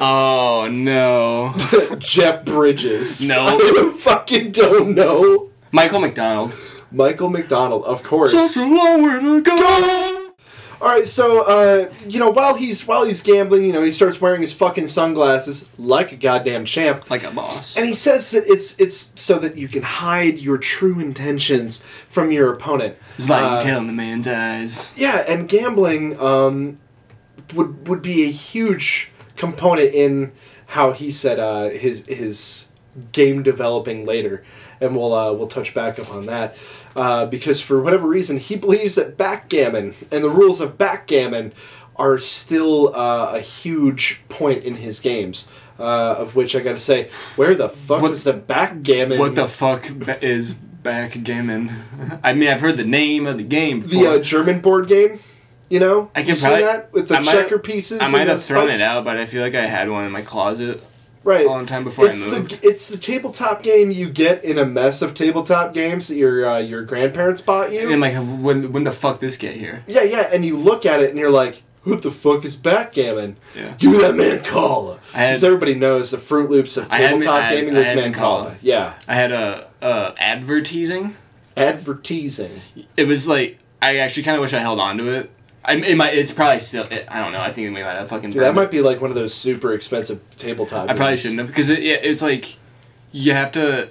Oh, 0.00 0.68
no. 0.70 1.55
Jeff 1.98 2.44
Bridges. 2.44 3.29
No. 3.29 3.59
I 3.61 3.92
fucking 3.96 4.50
don't 4.50 4.94
know. 4.94 5.50
Michael 5.72 6.00
McDonald. 6.00 6.55
Michael 6.90 7.29
McDonald, 7.29 7.85
of 7.85 8.03
course. 8.03 8.33
Such 8.33 8.57
a 8.57 8.66
long 8.66 9.03
way 9.05 9.20
to 9.20 9.42
go. 9.42 10.16
All 10.81 10.88
right, 10.88 11.05
so 11.05 11.43
uh, 11.47 11.93
you 12.09 12.19
know, 12.19 12.31
while 12.31 12.55
he's 12.55 12.87
while 12.87 13.05
he's 13.05 13.21
gambling, 13.21 13.66
you 13.66 13.73
know, 13.73 13.83
he 13.83 13.90
starts 13.90 14.19
wearing 14.21 14.40
his 14.40 14.53
fucking 14.55 14.87
sunglasses 14.87 15.69
like 15.79 16.11
a 16.12 16.16
goddamn 16.16 16.64
champ, 16.64 17.11
Like 17.11 17.23
a 17.25 17.31
boss. 17.31 17.77
and 17.77 17.87
he 17.87 17.95
says 17.95 18.31
that 18.31 18.45
it's 18.47 18.79
it's 18.81 19.11
so 19.14 19.38
that 19.40 19.57
you 19.57 19.69
can 19.69 19.83
hide 19.83 20.38
your 20.38 20.57
true 20.57 20.99
intentions 20.99 21.81
from 22.09 22.33
your 22.33 22.51
opponent. 22.53 22.97
It's 23.19 23.29
like 23.29 23.66
Uh, 23.66 23.69
in 23.79 23.87
the 23.88 23.93
man's 23.93 24.27
eyes. 24.27 24.90
Yeah, 24.97 25.23
and 25.29 25.47
gambling 25.49 26.19
um, 26.19 26.79
would 27.55 27.87
would 27.87 28.01
be 28.01 28.25
a 28.25 28.31
huge 28.31 29.11
component 29.37 29.93
in 29.95 30.33
how 30.69 30.93
he 30.93 31.11
said 31.11 31.38
uh, 31.38 31.69
his 31.69 32.07
his 32.07 32.69
game 33.12 33.43
developing 33.43 34.07
later, 34.07 34.43
and 34.81 34.97
we'll 34.97 35.12
uh, 35.12 35.33
we'll 35.33 35.47
touch 35.49 35.75
back 35.75 35.99
upon 35.99 36.27
that 36.27 36.57
uh, 36.97 37.27
because 37.27 37.61
for 37.61 37.81
whatever 37.81 38.07
reason 38.09 38.38
he 38.38 38.57
believes 38.57 38.95
that 38.95 39.16
backgammon 39.16 39.95
and 40.11 40.25
the 40.25 40.31
rules 40.31 40.61
of 40.61 40.77
backgammon 40.79 41.53
are 41.97 42.19
still 42.19 42.95
uh, 42.97 43.33
a 43.35 43.40
huge 43.40 44.23
point 44.29 44.64
in 44.64 44.77
his 44.77 45.01
games. 45.01 45.47
Uh, 45.79 46.14
of 46.19 46.37
which 46.37 46.55
I 46.55 46.61
gotta 46.61 46.77
say, 46.79 47.09
where 47.37 47.55
the 47.55 47.71
fuck 47.71 48.03
What- 48.03 48.11
is 48.11 48.25
the 48.25 48.35
backgammon? 48.35 49.19
What 49.19 49.35
the 49.35 49.49
fuck 49.49 49.90
is 50.23 50.53
backgammon? 50.53 51.73
I 52.23 52.35
mean, 52.35 52.51
I've 52.51 52.61
heard 52.61 52.77
the 52.77 52.85
name 52.85 53.27
of 53.27 53.38
the 53.38 53.45
game 53.45 53.81
before. 53.81 54.03
the 54.03 54.11
uh, 54.11 54.19
German 54.19 54.61
board 54.61 54.88
game? 54.88 55.21
You 55.71 55.81
know, 55.81 56.11
I 56.14 56.21
can 56.23 56.35
you 56.35 56.40
probably- 56.40 56.62
that 56.64 56.93
with 56.93 57.09
the 57.09 57.14
I 57.16 57.21
might- 57.21 57.33
checker 57.33 57.59
pieces. 57.59 58.01
I 58.03 58.11
might 58.11 58.29
have 58.29 58.43
thrown 58.43 58.69
it 58.69 58.77
spikes? 58.77 58.83
out, 58.83 59.05
but 59.07 59.16
I 59.16 59.25
feel 59.25 59.40
like 59.43 59.55
I 59.55 59.62
had 59.64 59.88
one 59.88 60.05
in 60.05 60.12
my 60.12 60.21
closet 60.23 60.83
right. 61.24 61.44
a 61.46 61.48
long 61.48 61.66
time 61.66 61.85
before 61.85 62.06
it's 62.06 62.26
I 62.26 62.30
moved. 62.30 62.61
the 62.62 62.68
it's 62.68 62.88
the 62.88 62.96
tabletop 62.98 63.62
game 63.62 63.90
you 63.90 64.09
get 64.11 64.44
in 64.44 64.59
a 64.59 64.64
mess 64.64 65.02
of 65.02 65.14
tabletop 65.14 65.72
games 65.74 66.09
that 66.09 66.16
your 66.16 66.46
uh, 66.46 66.59
your 66.59 66.83
grandparents 66.83 67.40
bought 67.40 67.72
you. 67.72 67.90
and 67.90 68.00
like, 68.00 68.14
when 68.14 68.72
when 68.72 68.85
the 68.85 68.92
fuck 68.92 69.20
this 69.20 69.37
get 69.37 69.56
here? 69.56 69.83
yeah, 69.87 70.02
yeah, 70.04 70.30
and 70.33 70.44
you 70.44 70.56
look 70.56 70.85
at 70.87 71.00
it 71.00 71.11
and 71.11 71.18
you're 71.18 71.30
like, 71.30 71.62
"What 71.85 72.02
the 72.02 72.11
fuck 72.11 72.44
is 72.44 72.56
backgammon? 72.56 73.37
Yeah. 73.56 73.74
Give 73.78 73.92
me 73.92 73.98
that 73.98 74.14
Mancala." 74.14 74.98
I 75.14 75.26
Because 75.28 75.44
everybody 75.44 75.74
knows 75.74 76.11
the 76.11 76.16
Froot 76.18 76.48
Loops 76.50 76.76
of 76.76 76.90
I 76.90 76.96
had- 76.96 77.11
tabletop 77.11 77.35
I 77.35 77.40
had- 77.42 77.54
gaming 77.61 77.74
I 77.74 77.78
was 77.78 77.88
had 77.88 77.98
Mancala. 77.98 78.14
Mancala. 78.50 78.56
Yeah, 78.62 78.94
I 79.09 79.14
had 79.14 79.33
a 79.33 79.68
uh, 79.83 80.12
advertising. 80.18 81.14
advertising. 81.56 82.50
It 82.96 83.06
was 83.06 83.28
like 83.28 83.59
I 83.83 83.96
actually 83.96 84.22
kind 84.24 84.37
of 84.37 84.40
wish 84.42 84.52
I 84.52 84.59
held 84.59 84.80
on 84.80 84.98
to 84.98 85.09
it. 85.11 85.30
I 85.70 85.74
it 85.74 85.96
might 85.96 86.14
it's 86.14 86.33
probably 86.33 86.59
still 86.59 86.85
it, 86.85 87.06
I 87.09 87.20
don't 87.20 87.33
know. 87.33 87.40
I 87.40 87.52
think 87.52 87.68
we 87.68 87.83
might 87.83 87.94
have 87.94 88.09
fucking. 88.09 88.30
Dude, 88.30 88.42
that 88.42 88.54
might 88.54 88.72
be 88.72 88.80
like 88.80 89.00
one 89.00 89.11
of 89.11 89.14
those 89.14 89.33
super 89.33 89.72
expensive 89.72 90.20
tabletop. 90.37 90.90
I 90.90 90.94
probably 90.94 91.16
shouldn't 91.16 91.38
have 91.38 91.46
because 91.46 91.70
it, 91.70 91.78
it, 91.78 92.04
it's 92.04 92.20
like 92.20 92.56
you 93.12 93.33
have 93.35 93.52
to 93.52 93.88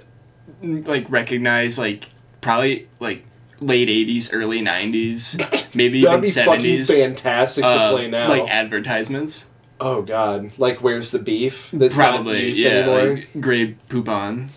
mm, 0.62 0.86
like 0.86 1.10
recognize 1.10 1.78
like 1.78 2.10
probably 2.42 2.86
like 3.00 3.24
late 3.60 3.88
'80s, 3.88 4.28
early 4.30 4.60
'90s, 4.60 5.74
maybe 5.74 6.00
even 6.00 6.20
'70s. 6.20 6.86
fantastic 6.86 7.64
to 7.64 7.70
uh, 7.70 7.92
play 7.92 8.08
now. 8.08 8.28
Like 8.28 8.50
advertisements, 8.50 9.46
oh 9.80 10.02
god, 10.02 10.58
like 10.58 10.82
where's 10.82 11.12
the 11.12 11.18
beef? 11.18 11.70
That's 11.72 11.96
probably 11.96 12.52
yeah, 12.52 12.68
anymore? 12.68 13.14
like 13.14 13.40
Grey 13.40 13.76
Poupon. 13.88 14.48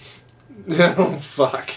oh 0.69 1.17
fuck. 1.21 1.69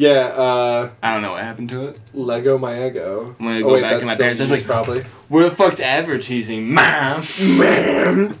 Yeah, 0.00 0.28
uh, 0.28 0.90
I 1.02 1.12
don't 1.12 1.20
know 1.20 1.32
what 1.32 1.42
happened 1.42 1.68
to 1.70 1.88
it. 1.88 2.00
Lego 2.14 2.56
my 2.56 2.86
ego. 2.86 3.36
I'm 3.38 3.44
gonna 3.46 3.66
Oh, 3.66 3.74
wait, 3.74 3.82
back 3.82 3.90
that's 4.00 4.02
to 4.02 4.06
my 4.06 4.16
parents. 4.16 4.40
Like, 4.50 4.64
probably. 4.64 5.02
where 5.28 5.44
the 5.48 5.54
fuck's 5.54 5.78
advertising, 5.78 6.72
mom? 6.72 7.22
Man. 7.38 8.38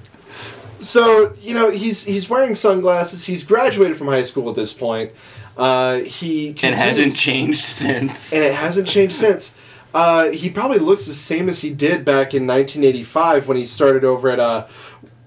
So 0.78 1.34
you 1.38 1.52
know 1.52 1.70
he's 1.70 2.04
he's 2.04 2.30
wearing 2.30 2.54
sunglasses. 2.54 3.26
He's 3.26 3.44
graduated 3.44 3.98
from 3.98 4.06
high 4.06 4.22
school 4.22 4.48
at 4.48 4.56
this 4.56 4.72
point. 4.72 5.12
Uh, 5.54 5.96
he 5.98 6.54
And 6.62 6.74
hasn't 6.74 7.14
changed 7.14 7.62
since. 7.62 8.32
and 8.32 8.42
it 8.42 8.54
hasn't 8.54 8.88
changed 8.88 9.14
since. 9.16 9.54
Uh, 9.92 10.30
he 10.30 10.48
probably 10.48 10.78
looks 10.78 11.04
the 11.04 11.12
same 11.12 11.50
as 11.50 11.58
he 11.60 11.68
did 11.68 12.06
back 12.06 12.32
in 12.32 12.46
1985 12.46 13.48
when 13.48 13.58
he 13.58 13.66
started 13.66 14.02
over 14.02 14.30
at 14.30 14.40
uh, 14.40 14.66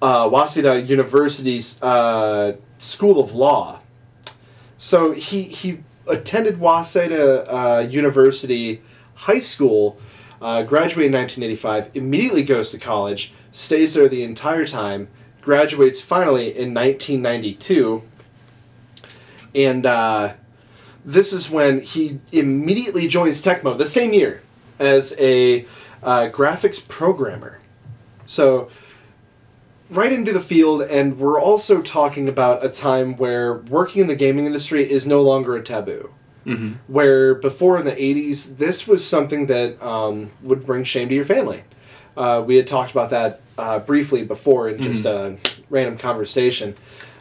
uh, 0.02 0.28
Waseda 0.28 0.88
University's 0.88 1.80
uh, 1.84 2.54
School 2.80 3.20
of 3.20 3.36
Law. 3.36 3.82
So 4.80 5.12
he 5.12 5.44
he 5.44 5.84
attended 6.08 6.58
Waseda 6.60 7.46
uh, 7.48 7.88
University 7.88 8.82
High 9.16 9.40
School, 9.40 9.98
uh, 10.42 10.64
graduated 10.64 11.14
in 11.14 11.20
1985, 11.20 11.92
immediately 11.96 12.44
goes 12.44 12.72
to 12.72 12.78
college, 12.78 13.32
stays 13.52 13.94
there 13.94 14.10
the 14.10 14.24
entire 14.24 14.66
time, 14.66 15.08
graduates 15.42 16.02
finally 16.02 16.48
in 16.48 16.74
1992, 16.74 18.04
and. 19.56 19.86
Uh, 19.86 20.34
this 21.06 21.34
is 21.34 21.50
when 21.50 21.82
he 21.82 22.20
immediately 22.32 23.08
joins 23.08 23.42
Tecmo 23.42 23.78
the 23.78 23.86
same 23.86 24.14
year 24.14 24.42
as 24.80 25.14
a 25.20 25.66
uh, 26.02 26.30
graphics 26.30 26.86
programmer. 26.88 27.60
So, 28.26 28.70
right 29.94 30.12
into 30.12 30.34
the 30.34 30.40
field, 30.40 30.82
and 30.84 31.18
we're 31.18 31.40
also 31.40 31.82
talking 31.82 32.28
about 32.30 32.64
a 32.66 32.70
time 32.70 33.16
where 33.18 33.54
working 33.56 34.02
in 34.02 34.08
the 34.08 34.16
gaming 34.16 34.46
industry 34.46 34.90
is 34.90 35.06
no 35.06 35.22
longer 35.22 35.56
a 35.56 35.64
taboo. 35.64 36.10
Mhm. 36.46 36.76
Where 36.88 37.36
before 37.36 37.78
in 37.80 37.86
the 37.86 37.96
80s, 38.02 38.58
this 38.58 38.86
was 38.88 39.06
something 39.06 39.46
that 39.48 39.82
um, 39.82 40.32
would 40.42 40.66
bring 40.66 40.84
shame 40.84 41.08
to 41.10 41.16
your 41.16 41.24
family. 41.26 41.62
Uh, 42.18 42.44
we 42.46 42.58
had 42.58 42.68
talked 42.68 42.92
about 42.92 43.10
that 43.12 43.42
uh, 43.58 43.80
briefly 43.80 44.24
before 44.26 44.68
in 44.68 44.82
just 44.82 45.06
a 45.06 45.38
random 45.70 45.98
conversation. 45.98 46.76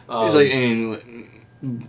Um, 0.09 0.25
It's 0.27 0.35
like 0.35 0.51
I 0.51 0.55
mean, 0.55 1.29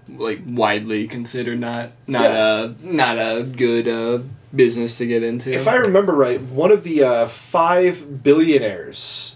like 0.08 0.40
widely 0.46 1.08
considered 1.08 1.58
not 1.58 1.90
not 2.06 2.22
Yeah. 2.22 2.64
a 2.64 2.74
not 2.86 3.16
a 3.18 3.42
good 3.42 3.88
uh, 3.88 4.18
business 4.54 4.96
to 4.98 5.06
get 5.06 5.22
into. 5.24 5.50
If 5.52 5.66
I 5.66 5.76
remember 5.76 6.12
right, 6.14 6.40
one 6.40 6.70
of 6.70 6.84
the 6.84 7.02
uh, 7.02 7.26
five 7.26 8.22
billionaires 8.22 9.33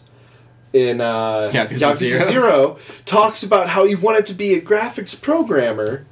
in 0.72 1.00
uh, 1.00 1.50
Yakuza 1.52 1.78
Yakuza, 1.78 1.94
Zero. 1.96 2.24
Zero. 2.30 2.78
talks 3.06 3.42
about 3.42 3.68
how 3.70 3.84
he 3.86 3.94
wanted 3.94 4.26
to 4.26 4.34
be 4.34 4.54
a 4.54 4.60
graphics 4.60 5.20
programmer, 5.20 6.04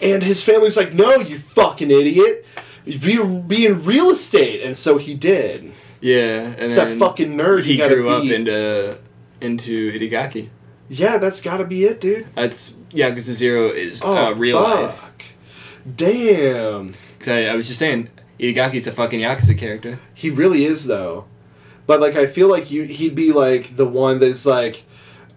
and 0.00 0.22
his 0.22 0.42
family's 0.42 0.76
like, 0.76 0.92
"No, 0.94 1.16
you 1.16 1.38
fucking 1.38 1.90
idiot! 1.90 2.44
Be 2.84 3.18
be 3.46 3.66
in 3.66 3.84
real 3.84 4.10
estate," 4.10 4.62
and 4.62 4.76
so 4.76 4.98
he 4.98 5.14
did. 5.14 5.72
yeah, 6.00 6.42
and 6.52 6.62
It's 6.62 6.76
that 6.76 6.96
fucking 6.98 7.32
nerd 7.36 7.62
he 7.64 7.76
grew 7.78 8.08
up 8.08 8.24
into 8.24 8.98
into 9.40 9.92
Itagaki. 9.92 10.48
yeah, 10.88 11.18
that's 11.18 11.40
got 11.40 11.56
to 11.58 11.66
be 11.66 11.84
it, 11.84 12.00
dude. 12.00 12.26
That's 12.36 12.72
Yakuza 12.90 13.32
Zero 13.34 13.68
is 13.68 14.00
Oh, 14.04 14.28
uh, 14.28 14.32
real 14.34 14.62
fuck. 14.62 14.80
life. 14.80 15.12
Damn. 15.96 16.94
'Cause 17.18 17.28
I, 17.28 17.46
I 17.46 17.54
was 17.56 17.66
just 17.66 17.78
saying, 17.78 18.08
Itagaki's 18.38 18.86
a 18.86 18.92
fucking 18.92 19.20
Yakuza 19.20 19.56
character. 19.58 19.98
He 20.14 20.30
really 20.30 20.64
is 20.64 20.86
though. 20.86 21.24
But 21.86 22.00
like 22.00 22.16
I 22.16 22.26
feel 22.26 22.48
like 22.48 22.70
you 22.70 22.82
he'd 22.84 23.14
be 23.14 23.32
like 23.32 23.76
the 23.76 23.86
one 23.86 24.18
that's 24.18 24.44
like, 24.46 24.82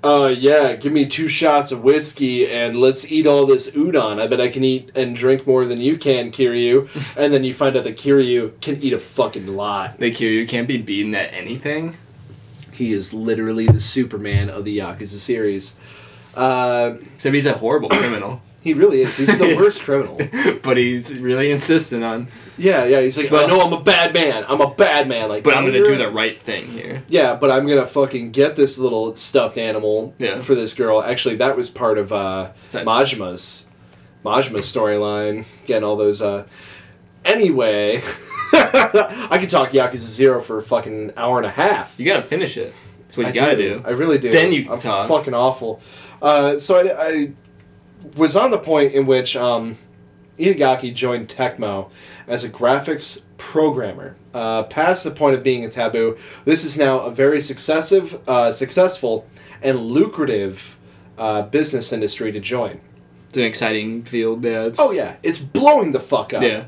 uh 0.03 0.33
yeah, 0.35 0.75
give 0.75 0.91
me 0.93 1.05
two 1.05 1.27
shots 1.27 1.71
of 1.71 1.83
whiskey 1.83 2.49
and 2.49 2.77
let's 2.77 3.11
eat 3.11 3.27
all 3.27 3.45
this 3.45 3.69
udon. 3.71 4.19
I 4.19 4.27
bet 4.27 4.41
I 4.41 4.47
can 4.49 4.63
eat 4.63 4.89
and 4.95 5.15
drink 5.15 5.45
more 5.45 5.65
than 5.65 5.79
you 5.79 5.97
can, 5.97 6.31
Kiryu. 6.31 6.89
and 7.17 7.33
then 7.33 7.43
you 7.43 7.53
find 7.53 7.75
out 7.75 7.83
that 7.83 7.97
Kiryu 7.97 8.59
can 8.61 8.81
eat 8.81 8.93
a 8.93 8.99
fucking 8.99 9.47
lot. 9.47 9.99
Like 9.99 10.13
Kiryu 10.13 10.47
can't 10.47 10.67
be 10.67 10.77
beaten 10.81 11.13
at 11.15 11.33
anything. 11.33 11.95
He 12.73 12.93
is 12.93 13.13
literally 13.13 13.65
the 13.65 13.79
Superman 13.81 14.49
of 14.49 14.63
the 14.63 14.77
Yakuza 14.79 15.17
series. 15.19 15.75
Uh, 16.33 16.95
Except 17.15 17.35
he's 17.35 17.45
a 17.45 17.53
horrible 17.53 17.89
criminal. 17.89 18.41
he 18.61 18.73
really 18.73 19.01
is. 19.01 19.17
He's 19.17 19.37
the 19.37 19.55
worst 19.59 19.83
criminal. 19.83 20.17
but 20.63 20.77
he's 20.77 21.19
really 21.19 21.51
insistent 21.51 22.03
on. 22.05 22.27
Yeah, 22.59 22.85
yeah. 22.85 23.01
He's 23.01 23.17
like, 23.17 23.31
Well- 23.31 23.45
I 23.45 23.47
know 23.47 23.61
I'm 23.61 23.73
a 23.73 23.81
bad 23.81 24.13
man. 24.13 24.45
I'm 24.47 24.61
a 24.61 24.69
bad 24.69 25.07
man. 25.07 25.29
Like, 25.29 25.43
But 25.43 25.55
I'm 25.55 25.65
gonna 25.65 25.83
do 25.83 25.95
the 25.97 26.11
right 26.11 26.39
thing 26.39 26.67
here. 26.67 27.03
Yeah, 27.07 27.35
but 27.35 27.49
I'm 27.49 27.65
gonna 27.67 27.85
fucking 27.85 28.31
get 28.31 28.55
this 28.55 28.77
little 28.77 29.15
stuffed 29.15 29.57
animal 29.57 30.13
Yeah. 30.19 30.41
for 30.41 30.55
this 30.55 30.73
girl. 30.73 31.01
Actually, 31.01 31.35
that 31.37 31.55
was 31.55 31.69
part 31.69 31.97
of 31.97 32.11
uh, 32.11 32.51
Majima's 32.63 33.65
Majima's 34.23 34.61
storyline. 34.71 35.45
Getting 35.65 35.83
all 35.83 35.95
those. 35.95 36.21
Uh... 36.21 36.45
Anyway, 37.25 38.01
I 38.53 39.37
could 39.39 39.49
talk 39.49 39.69
Yakuza 39.69 39.97
Zero 39.97 40.41
for 40.41 40.57
a 40.57 40.61
fucking 40.61 41.13
hour 41.17 41.37
and 41.37 41.45
a 41.45 41.51
half. 41.51 41.99
You 41.99 42.05
gotta 42.05 42.23
finish 42.23 42.57
it. 42.57 42.73
That's 43.01 43.17
what 43.17 43.23
you 43.27 43.29
I 43.29 43.35
gotta 43.35 43.57
do. 43.57 43.81
I 43.85 43.91
really 43.91 44.17
do. 44.17 44.31
Then 44.31 44.51
you 44.51 44.63
can 44.63 44.73
I'm 44.73 44.77
talk. 44.77 45.07
Fucking 45.07 45.33
awful. 45.33 45.81
Uh, 46.21 46.59
so 46.59 46.77
I, 46.77 47.07
I 47.07 47.31
was 48.15 48.35
on 48.35 48.51
the 48.51 48.57
point 48.59 48.93
in 48.93 49.05
which 49.05 49.35
um, 49.35 49.77
Itagaki 50.39 50.93
joined 50.93 51.27
Tecmo 51.27 51.89
as 52.27 52.43
a 52.43 52.49
graphics 52.49 53.21
programmer. 53.37 54.15
Uh, 54.33 54.63
past 54.63 55.03
the 55.03 55.11
point 55.11 55.35
of 55.35 55.43
being 55.43 55.65
a 55.65 55.69
taboo, 55.69 56.17
this 56.45 56.63
is 56.63 56.77
now 56.77 57.01
a 57.01 57.11
very 57.11 57.41
successive, 57.41 58.21
uh, 58.27 58.51
successful 58.51 59.27
and 59.61 59.77
lucrative 59.77 60.77
uh, 61.17 61.41
business 61.43 61.91
industry 61.91 62.31
to 62.31 62.39
join. 62.39 62.79
It's 63.27 63.37
an 63.37 63.43
exciting 63.43 64.03
field. 64.03 64.43
Yeah. 64.43 64.63
It's, 64.63 64.79
Oh 64.79 64.91
yeah, 64.91 65.17
it's 65.21 65.39
blowing 65.39 65.91
the 65.91 65.99
fuck 65.99 66.33
up. 66.33 66.41
Yeah. 66.41 66.65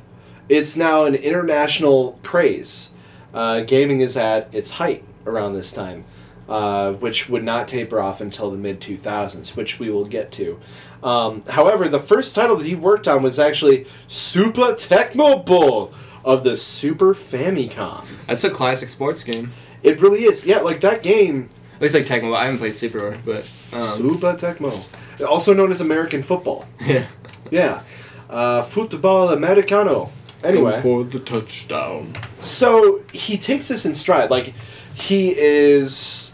It's 0.49 0.75
now 0.75 1.05
an 1.05 1.15
international 1.15 2.19
craze. 2.23 2.91
Uh, 3.33 3.61
gaming 3.61 4.01
is 4.01 4.17
at 4.17 4.53
its 4.53 4.71
height 4.71 5.03
around 5.25 5.53
this 5.53 5.71
time. 5.71 6.03
Uh, 6.51 6.91
which 6.91 7.29
would 7.29 7.45
not 7.45 7.65
taper 7.65 8.01
off 8.01 8.19
until 8.19 8.51
the 8.51 8.57
mid 8.57 8.81
2000s, 8.81 9.55
which 9.55 9.79
we 9.79 9.89
will 9.89 10.03
get 10.03 10.33
to. 10.33 10.59
Um, 11.01 11.43
however, 11.45 11.87
the 11.87 11.99
first 11.99 12.35
title 12.35 12.57
that 12.57 12.67
he 12.67 12.75
worked 12.75 13.07
on 13.07 13.23
was 13.23 13.39
actually 13.39 13.87
Super 14.09 14.73
Tecmo 14.73 15.45
Bowl 15.45 15.93
of 16.25 16.43
the 16.43 16.57
Super 16.57 17.13
Famicom. 17.13 18.05
That's 18.27 18.43
a 18.43 18.49
classic 18.49 18.89
sports 18.89 19.23
game. 19.23 19.53
It 19.81 20.01
really 20.01 20.23
is. 20.23 20.45
Yeah, 20.45 20.57
like 20.57 20.81
that 20.81 21.01
game, 21.01 21.47
At 21.75 21.83
least 21.83 21.95
like 21.95 22.05
Tecmo. 22.05 22.35
I 22.35 22.43
haven't 22.43 22.59
played 22.59 22.75
Super, 22.75 23.17
but 23.25 23.49
um, 23.71 23.79
Super 23.79 24.33
Tecmo, 24.33 25.25
also 25.25 25.53
known 25.53 25.71
as 25.71 25.79
American 25.79 26.21
football. 26.21 26.67
yeah. 26.85 27.07
Yeah. 27.49 27.81
Uh, 28.29 28.61
football 28.63 29.29
Americano. 29.29 30.11
Anyway. 30.43 30.81
for 30.81 31.03
the 31.05 31.19
touchdown. 31.19 32.13
So 32.41 33.03
he 33.13 33.37
takes 33.37 33.69
this 33.69 33.85
in 33.85 33.93
stride. 33.93 34.31
Like, 34.31 34.53
he 34.95 35.29
is 35.37 36.33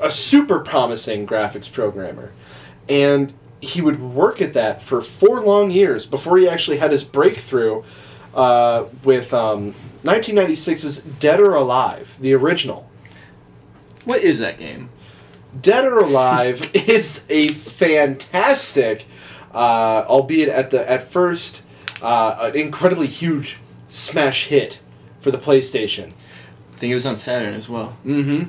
a 0.00 0.10
super 0.10 0.60
promising 0.60 1.26
graphics 1.26 1.72
programmer. 1.72 2.32
And 2.88 3.32
he 3.60 3.80
would 3.80 4.00
work 4.00 4.40
at 4.40 4.54
that 4.54 4.82
for 4.82 5.02
four 5.02 5.40
long 5.40 5.70
years 5.70 6.06
before 6.06 6.38
he 6.38 6.48
actually 6.48 6.78
had 6.78 6.90
his 6.90 7.04
breakthrough 7.04 7.82
uh, 8.34 8.84
with 9.04 9.34
um, 9.34 9.74
1996's 10.04 10.98
Dead 10.98 11.40
or 11.40 11.54
Alive, 11.54 12.16
the 12.20 12.32
original. 12.34 12.88
What 14.04 14.22
is 14.22 14.38
that 14.38 14.58
game? 14.58 14.90
Dead 15.60 15.84
or 15.84 15.98
Alive 15.98 16.70
is 16.74 17.26
a 17.28 17.48
fantastic, 17.48 19.06
uh, 19.52 20.04
albeit 20.08 20.48
at 20.48 20.70
the 20.70 20.88
at 20.90 21.02
first, 21.02 21.64
uh, 22.02 22.36
an 22.40 22.56
incredibly 22.56 23.08
huge 23.08 23.58
smash 23.88 24.46
hit 24.46 24.80
for 25.18 25.30
the 25.30 25.38
PlayStation. 25.38 26.12
I 26.72 26.76
think 26.76 26.92
it 26.92 26.94
was 26.94 27.06
on 27.06 27.16
Saturn 27.16 27.52
as 27.52 27.68
well. 27.68 27.98
Mm-hmm. 28.06 28.48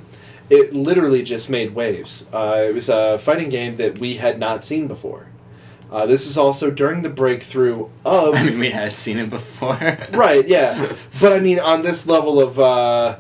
It 0.52 0.74
literally 0.74 1.24
just 1.24 1.50
made 1.50 1.74
waves. 1.74 2.26
Uh, 2.34 2.64
it 2.68 2.76
was 2.76 2.90
a 2.90 3.18
fighting 3.18 3.50
game 3.50 3.78
that 3.78 4.00
we 4.00 4.16
had 4.16 4.38
not 4.38 4.64
seen 4.64 4.88
before. 4.88 5.28
Uh, 5.92 6.06
this 6.06 6.28
is 6.28 6.38
also 6.38 6.70
during 6.72 7.02
the 7.02 7.10
breakthrough 7.10 7.90
of 8.06 8.36
I 8.36 8.44
mean, 8.48 8.60
we 8.60 8.70
had 8.72 8.94
seen 8.94 9.18
it 9.18 9.30
before. 9.30 9.78
right, 10.12 10.48
yeah, 10.48 10.94
but 11.22 11.34
I 11.34 11.40
mean 11.40 11.60
on 11.60 11.82
this 11.82 12.08
level 12.08 12.40
of 12.42 12.60
uh, 12.60 13.18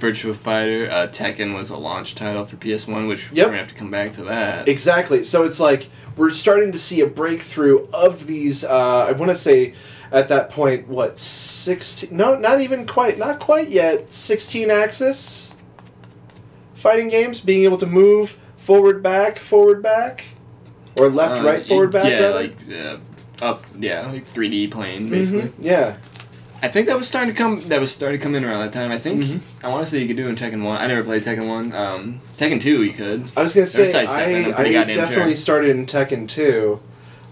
Virtua 0.00 0.34
Fighter, 0.34 0.88
uh, 0.90 1.06
Tekken 1.06 1.54
was 1.54 1.70
a 1.70 1.76
launch 1.76 2.14
title 2.16 2.44
for 2.44 2.56
PS1, 2.56 3.06
which 3.06 3.30
Yep. 3.32 3.44
we're 3.46 3.50
gonna 3.50 3.58
have 3.58 3.68
to 3.68 3.74
come 3.76 3.90
back 3.90 4.12
to 4.14 4.24
that. 4.24 4.68
exactly. 4.68 5.22
So 5.22 5.44
it's 5.44 5.60
like 5.60 5.88
we're 6.16 6.30
starting 6.30 6.72
to 6.72 6.78
see 6.78 7.00
a 7.02 7.06
breakthrough 7.06 7.86
of 7.92 8.26
these. 8.26 8.64
Uh, 8.64 9.06
I 9.08 9.12
want 9.12 9.30
to 9.30 9.36
say 9.36 9.74
at 10.10 10.28
that 10.28 10.50
point, 10.50 10.88
what 10.88 11.18
sixteen? 11.20 12.16
No, 12.16 12.36
not 12.36 12.60
even 12.60 12.84
quite. 12.86 13.16
Not 13.18 13.38
quite 13.38 13.68
yet. 13.68 14.12
Sixteen 14.12 14.70
axis 14.72 15.51
fighting 16.82 17.08
games, 17.08 17.40
being 17.40 17.62
able 17.64 17.76
to 17.78 17.86
move 17.86 18.36
forward, 18.56 19.02
back, 19.02 19.38
forward, 19.38 19.82
back, 19.82 20.24
or 20.98 21.08
left, 21.08 21.40
Uh, 21.40 21.44
right, 21.44 21.62
forward, 21.64 21.92
back. 21.92 22.06
Yeah, 22.06 22.20
rather? 22.20 22.34
like 22.42 22.56
uh, 23.40 23.44
up. 23.44 23.64
Yeah, 23.78 24.10
like 24.10 24.26
3D 24.26 24.70
plane 24.70 25.08
basically. 25.08 25.42
Mhm, 25.50 25.52
Yeah. 25.60 25.94
I 26.64 26.68
think 26.68 26.86
that 26.86 26.96
was 26.96 27.08
starting 27.08 27.34
to 27.34 27.36
come. 27.36 27.60
That 27.66 27.80
was 27.80 27.90
starting 27.92 28.20
to 28.20 28.22
come 28.22 28.36
in 28.36 28.44
around 28.44 28.60
that 28.60 28.72
time. 28.72 28.92
I 28.92 28.98
think 28.98 29.20
Mhm. 29.24 29.40
I 29.64 29.68
want 29.68 29.84
to 29.84 29.90
say 29.90 29.98
you 29.98 30.06
could 30.06 30.16
do 30.16 30.28
in 30.28 30.36
Tekken 30.36 30.62
One. 30.62 30.76
I 30.78 30.86
never 30.86 31.02
played 31.02 31.24
Tekken 31.24 31.48
One. 31.48 31.72
Um, 31.74 32.20
Tekken 32.38 32.60
Two, 32.60 32.84
you 32.84 32.92
could. 32.92 33.24
I 33.36 33.42
was 33.42 33.52
gonna 33.54 33.66
say 33.66 33.92
I, 33.92 34.02
I 34.56 34.84
definitely 34.84 35.32
sure. 35.32 35.34
started 35.34 35.70
in 35.70 35.86
Tekken 35.86 36.28
2, 36.28 36.78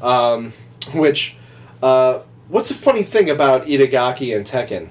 um, 0.02 0.52
which 0.94 1.36
uh, 1.80 2.20
what's 2.48 2.72
a 2.72 2.74
funny 2.74 3.04
thing 3.04 3.30
about 3.30 3.66
Itagaki 3.66 4.34
and 4.36 4.44
Tekken? 4.44 4.88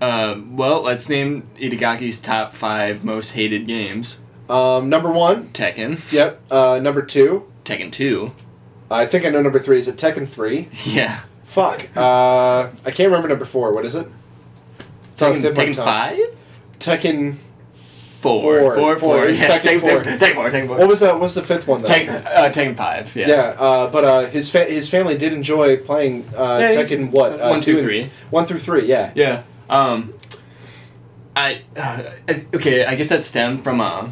Uh, 0.00 0.40
well, 0.50 0.82
let's 0.82 1.08
name 1.08 1.48
Itagaki's 1.56 2.20
top 2.20 2.54
five 2.54 3.04
most 3.04 3.32
hated 3.32 3.66
games. 3.66 4.20
Um, 4.48 4.88
number 4.88 5.10
one, 5.10 5.48
Tekken, 5.48 6.00
yep. 6.12 6.40
Uh, 6.50 6.78
number 6.82 7.02
two, 7.02 7.50
Tekken 7.64 7.92
Two. 7.92 8.32
I 8.90 9.04
think 9.06 9.26
I 9.26 9.28
know 9.30 9.42
number 9.42 9.58
three. 9.58 9.78
Is 9.78 9.86
it 9.88 9.96
Tekken 9.96 10.26
3? 10.26 10.68
Yeah. 10.86 11.20
Fuck. 11.42 11.88
Uh, 11.96 12.68
I 12.84 12.90
can't 12.90 13.08
remember 13.10 13.28
number 13.28 13.44
four. 13.44 13.72
What 13.72 13.84
is 13.84 13.94
it? 13.94 14.06
It's 15.12 15.20
Tekken, 15.20 15.42
my 15.56 15.64
Tekken. 15.64 15.74
Five. 15.76 16.18
Tekken. 16.78 17.34
Four. 17.74 18.40
Four. 18.42 18.60
Four. 18.60 18.74
Four. 18.76 18.96
Four. 18.98 19.24
It's 19.26 19.42
Yeah, 19.42 19.58
Tekken 19.58 19.78
Tekken 19.78 19.80
four. 19.80 20.00
Tekken 20.02 20.34
four. 20.34 20.50
Tekken 20.50 20.66
four. 20.68 20.78
What 20.78 20.88
was 20.88 21.00
that? 21.00 21.12
What 21.14 21.22
was 21.22 21.34
the 21.34 21.42
fifth 21.42 21.66
one 21.68 21.82
though? 21.82 21.88
Tekken, 21.88 22.24
uh, 22.26 22.50
Tekken 22.50 22.76
Five. 22.76 23.14
Yes. 23.16 23.28
Yeah, 23.28 23.62
uh, 23.62 23.90
but 23.90 24.04
uh, 24.04 24.26
his 24.26 24.50
fa- 24.50 24.64
his 24.64 24.88
family 24.88 25.16
did 25.18 25.32
enjoy 25.32 25.76
playing 25.78 26.24
uh, 26.36 26.58
Yeah, 26.60 26.72
Tekken. 26.72 27.10
What 27.10 27.40
uh, 27.40 27.48
one, 27.50 27.60
two, 27.60 27.78
and- 27.78 27.82
three. 27.86 28.10
One 28.30 28.46
through 28.46 28.58
three. 28.60 28.86
Yeah. 28.86 29.12
Yeah. 29.14 29.42
Um, 29.68 30.14
I 31.36 31.62
uh, 31.76 32.02
okay. 32.54 32.84
I 32.84 32.94
guess 32.94 33.08
that 33.10 33.22
stemmed 33.22 33.62
from 33.62 33.80
uh, 33.80 34.08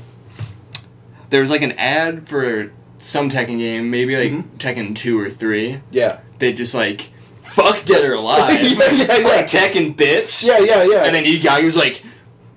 there 1.30 1.40
was 1.40 1.50
like 1.50 1.62
an 1.62 1.72
ad 1.72 2.28
for 2.28 2.70
some 2.98 3.30
Tekken 3.30 3.58
game, 3.58 3.90
maybe 3.90 4.16
like 4.16 4.32
Mhm. 4.32 4.44
Tekken 4.58 4.94
two 4.96 5.18
or 5.18 5.30
three. 5.30 5.80
Yeah. 5.90 6.18
They 6.38 6.52
just 6.52 6.74
like 6.74 7.10
fuck 7.42 7.84
Dead 7.84 8.04
or 8.04 8.14
Alive, 8.14 8.50
Yeah, 8.62 8.90
yeah, 8.92 9.16
yeah. 9.18 9.26
like 9.28 9.46
Tekken 9.46 9.96
bitch. 9.96 10.44
Yeah. 10.44 10.58
Yeah. 10.60 10.84
Yeah. 10.84 11.04
And 11.04 11.14
then 11.14 11.24
Itagaki 11.24 11.64
was 11.64 11.76
like, 11.76 12.02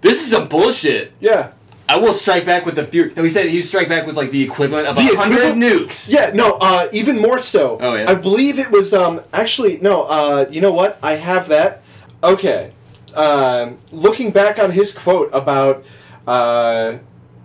"This 0.01 0.21
is 0.23 0.29
some 0.31 0.47
bullshit. 0.47 1.13
yeah. 1.19 1.51
I 1.87 1.97
will 1.97 2.13
strike 2.13 2.45
back 2.45 2.67
with 2.67 2.75
the 2.75 2.85
fury." 2.85 3.11
No, 3.17 3.23
he 3.23 3.31
said 3.31 3.47
he 3.49 3.63
strike 3.63 3.89
back 3.89 4.05
with 4.05 4.15
like 4.15 4.29
the 4.29 4.43
equivalent 4.43 4.85
of 4.85 4.95
a 4.95 5.01
hundred 5.15 5.55
nukes. 5.55 6.07
Yeah, 6.07 6.29
no, 6.35 6.57
uh, 6.61 6.87
even 6.91 7.19
more 7.19 7.39
so. 7.39 7.79
Oh, 7.81 7.95
yeah? 7.95 8.11
I 8.11 8.13
believe 8.13 8.59
it 8.59 8.69
was, 8.69 8.93
um, 8.93 9.21
actually, 9.33 9.79
no, 9.79 10.03
uh, 10.03 10.45
you 10.51 10.61
know 10.61 10.71
what? 10.71 10.99
I 11.01 11.13
have 11.13 11.47
that. 11.49 11.81
Okay. 12.23 12.73
Um, 13.15 13.79
looking 13.91 14.31
back 14.31 14.59
on 14.59 14.71
his 14.71 14.91
quote 14.91 15.29
about, 15.33 15.85
uh, 16.27 16.97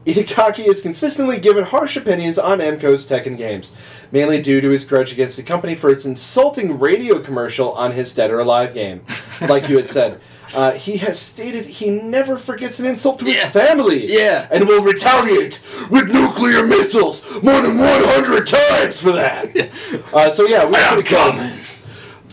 Itagaki 0.06 0.66
is 0.68 0.82
consistently 0.82 1.38
given 1.38 1.64
harsh 1.64 1.96
opinions 1.96 2.38
on 2.38 2.58
Namco's 2.58 3.06
Tekken 3.06 3.38
games, 3.38 3.72
mainly 4.12 4.40
due 4.42 4.60
to 4.60 4.68
his 4.68 4.84
grudge 4.84 5.12
against 5.12 5.36
the 5.38 5.42
company 5.42 5.74
for 5.74 5.88
its 5.90 6.04
insulting 6.04 6.78
radio 6.78 7.18
commercial 7.20 7.72
on 7.72 7.92
his 7.92 8.12
Dead 8.12 8.30
or 8.30 8.38
Alive 8.40 8.74
game. 8.74 9.00
Like 9.40 9.68
you 9.68 9.76
had 9.76 9.88
said. 9.88 10.20
Uh, 10.54 10.70
he 10.72 10.98
has 10.98 11.18
stated 11.18 11.64
he 11.64 11.90
never 11.90 12.36
forgets 12.36 12.78
an 12.78 12.86
insult 12.86 13.18
to 13.18 13.24
his 13.24 13.34
Yeah. 13.36 13.50
family 13.50 14.06
Yeah. 14.12 14.46
and 14.52 14.68
will 14.68 14.82
retaliate 14.82 15.60
with 15.90 16.06
nuclear 16.06 16.64
missiles 16.64 17.24
more 17.42 17.60
than 17.60 17.76
100 17.76 18.46
times 18.46 19.00
for 19.00 19.10
that. 19.12 19.50
Uh, 20.14 20.30
so 20.30 20.46
yeah, 20.46 20.64
we're 20.64 20.86
pretty 20.86 21.02
close. 21.08 21.42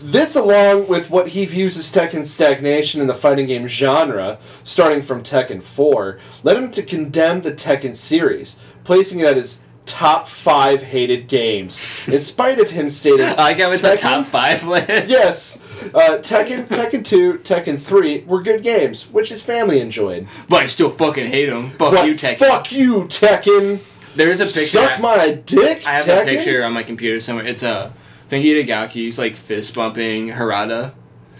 This, 0.02 0.34
along 0.36 0.88
with 0.88 1.10
what 1.10 1.28
he 1.28 1.44
views 1.46 1.78
as 1.78 1.90
Tekken's 1.92 2.30
stagnation 2.30 3.00
in 3.00 3.06
the 3.06 3.14
fighting 3.14 3.46
game 3.46 3.66
genre, 3.68 4.38
starting 4.64 5.00
from 5.02 5.22
Tekken 5.22 5.62
4, 5.62 6.18
led 6.42 6.56
him 6.56 6.70
to 6.72 6.82
condemn 6.82 7.42
the 7.42 7.52
Tekken 7.52 7.94
series, 7.94 8.56
placing 8.84 9.20
it 9.20 9.26
at 9.26 9.36
his 9.36 9.60
top 9.86 10.26
five 10.28 10.82
hated 10.82 11.28
games, 11.28 11.80
in 12.06 12.18
spite 12.20 12.58
of 12.60 12.70
him 12.70 12.88
stating, 12.88 13.20
I 13.38 13.52
got 13.54 13.70
with 13.70 13.82
the 13.82 13.88
Tekken- 13.90 14.00
top 14.00 14.26
five 14.26 14.64
list. 14.64 15.08
Yes, 15.08 15.58
uh, 15.94 16.18
Tekken, 16.18 16.66
Tekken 16.68 17.04
2, 17.04 17.34
Tekken 17.38 17.80
3 17.80 18.24
were 18.24 18.42
good 18.42 18.62
games, 18.62 19.04
which 19.10 19.28
his 19.28 19.42
family 19.42 19.80
enjoyed. 19.80 20.26
but 20.48 20.62
I 20.62 20.66
still 20.66 20.90
fucking 20.90 21.26
hate 21.28 21.46
them. 21.46 21.70
Fuck 21.70 21.92
But 21.92 22.06
you, 22.06 22.14
Tekken. 22.14 22.36
fuck 22.36 22.72
you, 22.72 23.04
Tekken! 23.04 23.80
There's 24.16 24.40
a 24.40 24.44
picture. 24.44 24.66
Suck 24.78 25.00
my 25.00 25.30
dick, 25.46 25.86
I 25.86 25.94
have 25.96 26.06
Tekken! 26.06 26.22
a 26.22 26.24
picture 26.26 26.64
on 26.64 26.72
my 26.72 26.82
computer 26.82 27.18
somewhere. 27.20 27.46
It's 27.46 27.62
a 27.62 27.92
thing 28.32 28.42
Itagaki's 28.44 29.18
like 29.18 29.36
fist 29.36 29.74
bumping 29.74 30.28
Harada, 30.28 30.92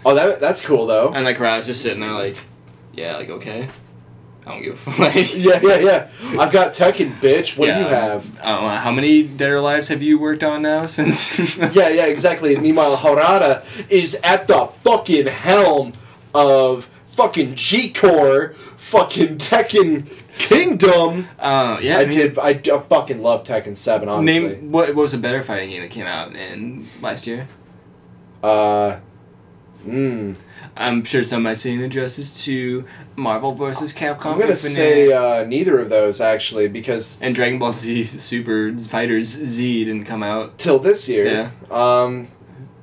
Oh, 0.05 0.13
that, 0.15 0.39
that's 0.39 0.61
cool, 0.65 0.85
though. 0.85 1.11
and 1.13 1.25
like 1.25 1.37
Harada's 1.37 1.67
just 1.67 1.81
sitting 1.81 2.01
there 2.01 2.11
like, 2.11 2.37
yeah, 2.93 3.15
like 3.17 3.29
okay, 3.29 3.67
I 4.45 4.51
don't 4.51 4.61
give 4.63 4.73
a 4.73 4.77
fuck. 4.77 4.99
Like, 5.15 5.33
Yeah, 5.35 5.59
yeah, 5.63 5.77
yeah. 5.77 6.09
I've 6.39 6.51
got 6.51 6.71
Tekken, 6.73 7.11
bitch. 7.21 7.57
What 7.57 7.67
do 7.73 7.79
you 7.79 7.85
have? 7.87 8.39
I 8.41 8.49
don't 8.51 8.61
know, 8.63 8.69
how 8.69 8.91
many 8.91 9.23
Dead 9.23 9.49
or 9.51 9.57
Alives 9.57 9.87
have 9.89 10.03
you 10.03 10.19
worked 10.19 10.43
on 10.43 10.61
now 10.61 10.85
since? 10.85 11.37
Yeah, 11.57 11.89
yeah, 11.89 12.05
exactly. 12.05 12.55
Meanwhile, 12.57 12.97
Harada 12.97 13.63
is 13.89 14.15
at 14.23 14.47
the 14.47 14.65
fucking 14.65 15.27
helm 15.27 15.93
of 16.35 16.89
fucking 17.15 17.55
G-Core, 17.55 18.53
fucking 18.75 19.37
Tekken 19.37 20.07
Kingdom. 20.37 21.27
Uh, 21.39 21.77
yeah, 21.81 21.97
I 21.97 22.05
mean, 22.05 22.11
did. 22.11 22.39
I, 22.39 22.49
I 22.49 22.79
fucking 22.79 23.21
love 23.21 23.43
Tekken 23.43 23.77
Seven. 23.77 24.09
Honestly. 24.09 24.47
Name 24.55 24.69
what, 24.71 24.87
what 24.89 25.03
was 25.03 25.13
a 25.13 25.17
better 25.17 25.41
fighting 25.43 25.69
game 25.69 25.81
that 25.81 25.91
came 25.91 26.05
out 26.05 26.35
in 26.35 26.87
last 27.01 27.27
year? 27.27 27.47
Uh. 28.41 28.99
Mm. 29.85 30.37
I'm 30.77 31.03
sure 31.03 31.23
some 31.23 31.43
might 31.43 31.57
say 31.57 31.73
an 31.73 31.81
injustice 31.81 32.45
to 32.45 32.85
Marvel 33.15 33.53
vs. 33.53 33.93
Capcom. 33.93 34.25
I'm 34.25 34.39
gonna 34.39 34.51
Infinite 34.51 34.55
say 34.55 35.11
uh, 35.11 35.43
neither 35.43 35.77
of 35.79 35.89
those 35.89 36.21
actually 36.21 36.67
because 36.69 37.17
and 37.21 37.35
Dragon 37.35 37.59
Ball 37.59 37.73
Z 37.73 38.05
Super 38.05 38.75
Fighters 38.77 39.27
Z 39.27 39.83
didn't 39.85 40.05
come 40.05 40.23
out, 40.23 40.57
till 40.57 40.79
this 40.79 41.07
year. 41.09 41.51
Um. 41.69 42.27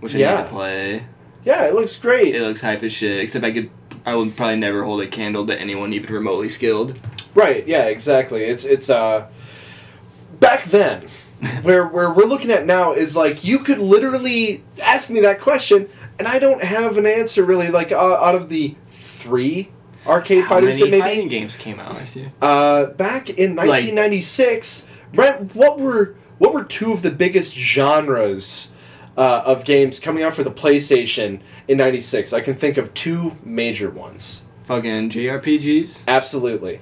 which 0.01 0.15
I 0.15 0.19
Yeah. 0.19 0.37
need 0.37 0.43
to 0.45 0.49
play. 0.51 1.05
Yeah, 1.45 1.67
it 1.67 1.75
looks 1.75 1.97
great. 1.97 2.35
It 2.35 2.43
looks 2.43 2.61
hype 2.61 2.83
as 2.83 2.93
shit. 2.93 3.19
Except 3.19 3.45
I 3.45 3.51
could, 3.53 3.71
I 4.05 4.15
would 4.15 4.37
probably 4.37 4.57
never 4.57 4.85
hold 4.85 5.01
a 5.01 5.07
candle 5.07 5.47
to 5.47 5.59
anyone 5.59 5.93
even 5.95 6.13
remotely 6.15 6.51
skilled. 6.51 7.01
Right. 7.35 7.67
Yeah. 7.67 7.87
Exactly. 7.87 8.45
It's 8.45 8.65
it's 8.65 8.91
uh. 8.91 9.29
Back 10.39 10.65
then, 10.65 11.03
where 11.63 11.87
where 11.87 12.11
we're 12.11 12.25
looking 12.25 12.51
at 12.51 12.65
now 12.67 12.93
is 12.93 13.15
like 13.17 13.45
you 13.45 13.59
could 13.59 13.79
literally 13.79 14.63
ask 14.83 15.11
me 15.11 15.21
that 15.21 15.41
question, 15.41 15.89
and 16.19 16.27
I 16.27 16.39
don't 16.39 16.63
have 16.63 16.97
an 16.97 17.07
answer 17.07 17.45
really. 17.45 17.69
Like 17.69 17.93
uh, 17.93 18.15
out 18.15 18.35
of 18.35 18.49
the 18.49 18.75
three 18.87 19.71
arcade 20.07 20.45
How 20.45 20.51
fighters 20.51 20.81
many 20.81 20.91
that 20.91 20.99
maybe 20.99 21.11
fighting 21.11 21.29
games 21.29 21.57
came 21.57 21.79
out 21.79 21.93
last 21.93 22.17
year? 22.17 22.33
uh, 22.41 22.87
back 22.87 23.29
in 23.29 23.55
1996, 23.55 24.87
Brent, 25.13 25.55
what 25.55 25.79
were 25.79 26.15
what 26.39 26.55
were 26.55 26.65
two 26.65 26.93
of 26.93 27.03
the 27.03 27.11
biggest 27.11 27.55
genres 27.55 28.73
uh, 29.17 29.43
of 29.45 29.65
games 29.65 30.01
coming 30.01 30.23
out 30.23 30.35
for 30.35 30.43
the 30.43 30.51
PlayStation 30.51 31.41
in 31.69 31.77
'96? 31.79 32.33
I 32.33 32.41
can 32.41 32.55
think 32.55 32.77
of 32.79 32.95
two 32.95 33.37
major 33.45 33.91
ones. 33.91 34.45
Fucking 34.65 35.11
JRPGs. 35.11 36.05
Absolutely, 36.09 36.81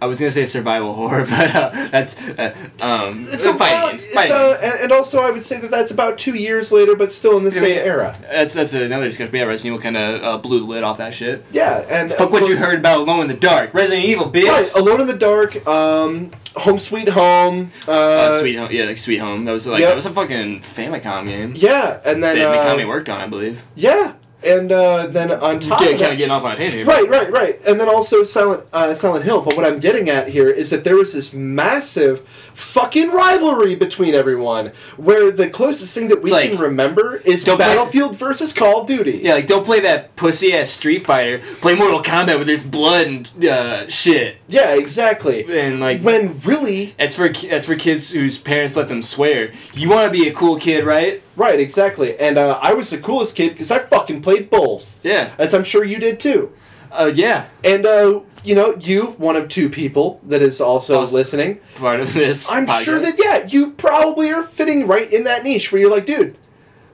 I 0.00 0.06
was 0.06 0.20
gonna 0.20 0.30
say 0.32 0.46
survival 0.46 0.94
horror, 1.00 1.24
but 1.24 1.54
uh, 1.54 1.88
that's 1.90 2.20
uh, 2.38 2.54
um. 2.80 3.24
it's 3.28 3.44
uh, 3.46 3.54
a 3.54 3.58
fighting 3.58 3.78
about, 3.78 3.90
games, 3.90 4.02
it's 4.04 4.14
fighting 4.14 4.36
a, 4.36 4.60
games. 4.60 4.74
and 4.82 4.92
also 4.92 5.20
I 5.22 5.30
would 5.30 5.42
say 5.42 5.58
that 5.60 5.70
that's 5.70 5.90
about 5.90 6.18
two 6.18 6.34
years 6.34 6.70
later, 6.70 6.94
but 6.94 7.12
still 7.12 7.36
in 7.36 7.42
the 7.42 7.48
I 7.50 7.52
same 7.52 7.76
mean, 7.76 7.84
era. 7.86 8.16
That's 8.22 8.54
that's 8.54 8.72
another 8.74 9.06
discussion. 9.06 9.34
Yeah, 9.34 9.42
Resident 9.44 9.74
Evil 9.74 9.82
kind 9.82 9.96
of 9.96 10.22
uh, 10.22 10.38
blew 10.38 10.60
the 10.60 10.66
lid 10.66 10.84
off 10.84 10.98
that 10.98 11.14
shit. 11.14 11.44
Yeah, 11.50 11.84
and 11.90 12.12
Fuck 12.12 12.30
what 12.30 12.48
you 12.48 12.56
heard 12.56 12.78
about 12.78 13.00
Alone 13.00 13.22
in 13.22 13.28
the 13.28 13.34
Dark. 13.34 13.74
Resident 13.74 14.04
Evil, 14.06 14.30
bitch. 14.30 14.44
Right, 14.48 14.72
Alone 14.74 15.00
in 15.00 15.06
the 15.08 15.16
Dark, 15.18 15.66
um, 15.66 16.30
Home 16.56 16.78
Sweet 16.78 17.08
Home. 17.08 17.72
Uh, 17.86 17.92
Uh, 17.92 18.38
Sweet 18.40 18.54
Home, 18.54 18.68
yeah, 18.70 18.84
like 18.84 18.98
Sweet 18.98 19.18
Home. 19.18 19.44
That 19.46 19.52
was 19.52 19.66
like 19.66 19.80
Yep. 19.80 19.88
that 19.88 19.96
was 19.96 20.06
a 20.06 20.10
fucking 20.10 20.60
Famicom 20.60 21.26
game. 21.26 21.52
Yeah, 21.56 22.00
and 22.04 22.22
then 22.22 22.36
that 22.38 22.46
uh, 22.46 22.76
Mikami 22.76 22.86
worked 22.86 23.08
on, 23.08 23.20
I 23.20 23.26
believe. 23.26 23.64
yeah, 23.74 24.12
and 24.44 24.70
uh, 24.70 25.06
then 25.08 25.30
on 25.32 25.58
top 25.58 25.80
Get, 25.80 25.94
of 25.94 25.98
kind 25.98 26.00
that, 26.00 26.12
of 26.12 26.18
getting 26.18 26.30
off 26.30 26.44
on 26.44 26.52
a 26.52 26.56
tangent. 26.56 26.74
here. 26.74 26.86
Right, 26.86 27.08
right, 27.08 27.30
right. 27.30 27.60
And 27.66 27.80
then 27.80 27.88
also 27.88 28.22
Silent 28.22 28.68
uh, 28.72 28.94
Silent 28.94 29.24
Hill. 29.24 29.40
But 29.42 29.56
what 29.56 29.64
I'm 29.66 29.80
getting 29.80 30.08
at 30.08 30.28
here 30.28 30.48
is 30.48 30.70
that 30.70 30.84
there 30.84 30.94
was 30.96 31.12
this 31.12 31.32
massive 31.32 32.20
fucking 32.28 33.10
rivalry 33.10 33.74
between 33.74 34.14
everyone, 34.14 34.72
where 34.96 35.30
the 35.30 35.48
closest 35.50 35.94
thing 35.94 36.08
that 36.08 36.22
we 36.22 36.30
like- 36.30 36.50
can 36.50 36.58
remember 36.58 37.16
is 37.24 37.42
Don't 37.44 37.56
play- 37.56 37.66
Battlefield 37.66 38.16
versus 38.16 38.52
Call 38.52 38.82
of 38.82 38.86
Duty. 38.86 39.20
Yeah, 39.24 39.34
like 39.34 39.46
don't 39.46 39.64
play 39.64 39.80
that 39.80 40.14
pussy 40.16 40.52
ass 40.54 40.70
Street 40.70 41.04
Fighter. 41.04 41.38
Play 41.60 41.74
Mortal 41.74 42.02
Kombat 42.02 42.38
with 42.38 42.46
this 42.46 42.62
blood 42.64 43.06
and 43.06 43.44
uh, 43.44 43.88
shit. 43.88 44.36
Yeah, 44.48 44.74
exactly. 44.76 45.44
And 45.60 45.80
like 45.80 46.00
When 46.02 46.38
really, 46.40 46.94
that's 46.98 47.14
for 47.16 47.28
that's 47.28 47.66
for 47.66 47.74
kids 47.76 48.10
whose 48.12 48.38
parents 48.38 48.76
let 48.76 48.88
them 48.88 49.02
swear. 49.02 49.52
You 49.74 49.88
want 49.90 50.12
to 50.12 50.18
be 50.18 50.28
a 50.28 50.32
cool 50.32 50.56
kid, 50.58 50.84
right? 50.84 51.22
Right, 51.38 51.58
exactly. 51.58 52.18
And 52.18 52.36
uh, 52.36 52.58
I 52.60 52.74
was 52.74 52.90
the 52.90 52.98
coolest 52.98 53.34
kid 53.36 53.50
because 53.50 53.70
I 53.70 53.78
fucking 53.78 54.20
played 54.20 54.50
both, 54.50 55.00
Yeah. 55.02 55.30
as 55.38 55.54
I'm 55.54 55.64
sure 55.64 55.84
you 55.84 55.98
did 55.98 56.20
too. 56.20 56.52
Uh, 56.92 57.10
yeah. 57.14 57.46
And 57.64 57.86
uh, 57.86 58.20
you 58.44 58.54
know, 58.54 58.76
you 58.80 59.06
one 59.18 59.36
of 59.36 59.48
two 59.48 59.68
people 59.68 60.20
that 60.26 60.42
is 60.42 60.60
also 60.60 61.04
listening. 61.06 61.60
Part 61.76 62.00
of 62.00 62.12
this. 62.14 62.50
I'm 62.50 62.66
podcast. 62.66 62.82
sure 62.84 62.98
that 63.00 63.14
yeah, 63.22 63.46
you 63.46 63.72
probably 63.72 64.30
are 64.30 64.42
fitting 64.42 64.86
right 64.86 65.10
in 65.12 65.24
that 65.24 65.42
niche 65.44 65.70
where 65.72 65.80
you're 65.80 65.90
like, 65.90 66.06
dude, 66.06 66.36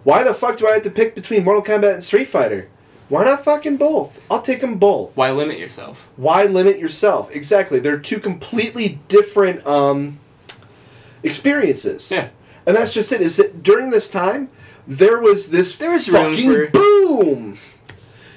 why 0.03 0.23
the 0.25 0.35
fuck 0.35 0.57
do 0.57 0.67
I 0.69 0.73
have 0.75 0.83
to 0.83 0.91
pick 0.91 1.15
between 1.15 1.45
Mortal 1.45 1.63
Kombat 1.63 1.95
and 1.95 2.03
Street 2.03 2.29
Fighter? 2.29 2.69
Why 3.09 3.23
not 3.25 3.45
fucking 3.45 3.77
both? 3.77 4.19
I'll 4.31 4.43
take 4.43 4.61
them 4.63 4.79
both. 4.79 5.17
Why 5.17 5.31
limit 5.31 5.59
yourself? 5.59 6.09
Why 6.17 6.45
limit 6.47 6.79
yourself? 6.79 7.31
Exactly. 7.37 7.79
They're 7.79 7.99
two 7.99 8.19
completely 8.19 8.99
different 9.09 9.65
um, 9.67 10.19
experiences. 11.23 12.11
Yeah. 12.13 12.29
And 12.67 12.77
that's 12.77 12.93
just 12.93 13.13
it. 13.13 13.21
Is 13.21 13.37
that 13.37 13.63
during 13.63 13.91
this 13.91 14.09
time 14.09 14.49
there 14.87 15.19
was 15.21 15.51
this 15.51 15.77
There 15.77 15.91
was 15.93 16.07
fucking 16.07 16.51
for- 16.51 16.67
boom. 16.69 17.59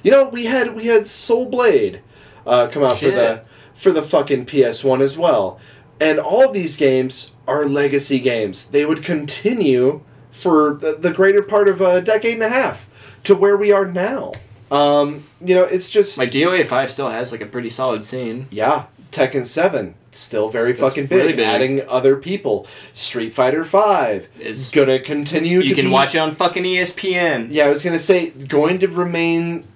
You 0.03 0.11
know, 0.11 0.29
we 0.29 0.45
had 0.45 0.75
we 0.75 0.85
had 0.87 1.05
Soul 1.07 1.47
Blade 1.47 2.01
uh, 2.45 2.67
come 2.67 2.83
out 2.83 2.97
Shit. 2.97 3.11
for 3.13 3.15
the 3.19 3.41
for 3.73 3.91
the 3.91 4.01
fucking 4.01 4.45
PS 4.45 4.83
One 4.83 5.01
as 5.01 5.17
well, 5.17 5.59
and 5.99 6.19
all 6.19 6.51
these 6.51 6.77
games 6.77 7.31
are 7.47 7.65
legacy 7.65 8.19
games. 8.19 8.65
They 8.65 8.85
would 8.85 9.03
continue 9.03 10.01
for 10.31 10.73
the, 10.75 10.93
the 10.99 11.11
greater 11.11 11.41
part 11.43 11.67
of 11.67 11.81
a 11.81 11.99
decade 12.01 12.35
and 12.35 12.43
a 12.43 12.49
half 12.49 13.19
to 13.23 13.35
where 13.35 13.57
we 13.57 13.71
are 13.71 13.85
now. 13.85 14.33
Um, 14.71 15.25
you 15.41 15.55
know, 15.55 15.63
it's 15.63 15.89
just 15.89 16.17
my 16.17 16.25
DOA 16.25 16.65
five 16.65 16.91
still 16.91 17.09
has 17.09 17.31
like 17.31 17.41
a 17.41 17.45
pretty 17.45 17.69
solid 17.69 18.05
scene. 18.05 18.47
yeah, 18.51 18.85
Tekken 19.11 19.45
Seven 19.45 19.95
still 20.11 20.49
very 20.49 20.73
fucking 20.73 21.05
big, 21.05 21.17
really 21.17 21.33
big. 21.33 21.45
adding 21.45 21.87
other 21.87 22.15
people. 22.15 22.65
Street 22.93 23.29
Fighter 23.31 23.63
Five 23.63 24.27
is 24.39 24.69
gonna 24.69 24.99
continue 24.99 25.61
you 25.61 25.67
to 25.69 25.75
can 25.75 25.85
be 25.85 25.91
watch 25.91 26.15
it 26.15 26.19
on 26.19 26.33
fucking 26.33 26.63
ESPN. 26.63 27.47
yeah, 27.51 27.65
I 27.65 27.69
was 27.69 27.83
gonna 27.83 27.99
say 27.99 28.31
going 28.31 28.79
to 28.79 28.87
remain 28.87 29.67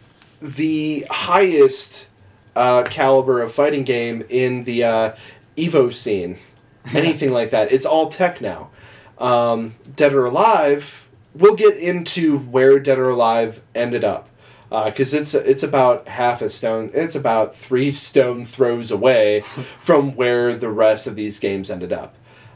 the 0.42 1.06
highest 1.10 2.08
uh, 2.56 2.84
caliber 2.84 3.42
of 3.42 3.54
fighting 3.54 3.84
game 3.84 4.24
in 4.30 4.64
the 4.64 4.84
uh, 4.84 5.16
Evo 5.56 5.94
scene. 5.94 6.38
Anything 6.96 7.32
like 7.32 7.52
that, 7.52 7.72
it's 7.72 7.86
all 7.86 8.10
tech 8.10 8.42
now. 8.42 8.72
Um, 9.20 9.76
Dead 9.96 10.14
or 10.14 10.26
Alive, 10.26 11.08
we'll 11.36 11.56
get 11.56 11.78
into 11.78 12.40
where 12.40 12.80
Dead 12.80 12.98
or 12.98 13.10
Alive 13.10 13.62
ended 13.76 14.04
up 14.04 14.28
because 14.72 15.14
it's 15.14 15.34
it's 15.34 15.64
about 15.64 16.08
half 16.08 16.42
a 16.42 16.50
stone. 16.50 16.90
It's 16.94 17.16
about 17.16 17.56
three 17.56 17.92
stone 17.92 18.46
throws 18.46 18.90
away 18.90 19.42
from 19.78 20.16
where 20.16 20.56
the 20.56 20.70
rest 20.70 21.08
of 21.08 21.16
these 21.16 21.40
games 21.40 21.70
ended 21.70 21.92
up. 21.92 22.16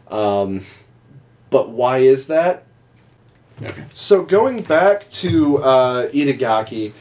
Um, 0.09 0.61
but 1.49 1.69
why 1.69 1.99
is 1.99 2.27
that? 2.27 2.63
Okay. 3.61 3.83
So 3.93 4.23
going 4.23 4.61
back 4.63 5.09
to 5.09 5.57
uh, 5.57 6.07
Itagaki 6.09 6.93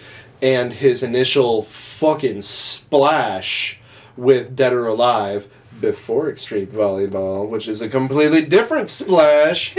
and 0.42 0.72
his 0.72 1.02
initial 1.02 1.62
fucking 1.62 2.42
splash 2.42 3.78
with 4.16 4.54
Dead 4.54 4.72
or 4.72 4.86
Alive 4.86 5.48
before 5.80 6.28
Extreme 6.28 6.68
Volleyball, 6.68 7.48
which 7.48 7.68
is 7.68 7.82
a 7.82 7.88
completely 7.88 8.42
different 8.42 8.88
splash, 8.88 9.76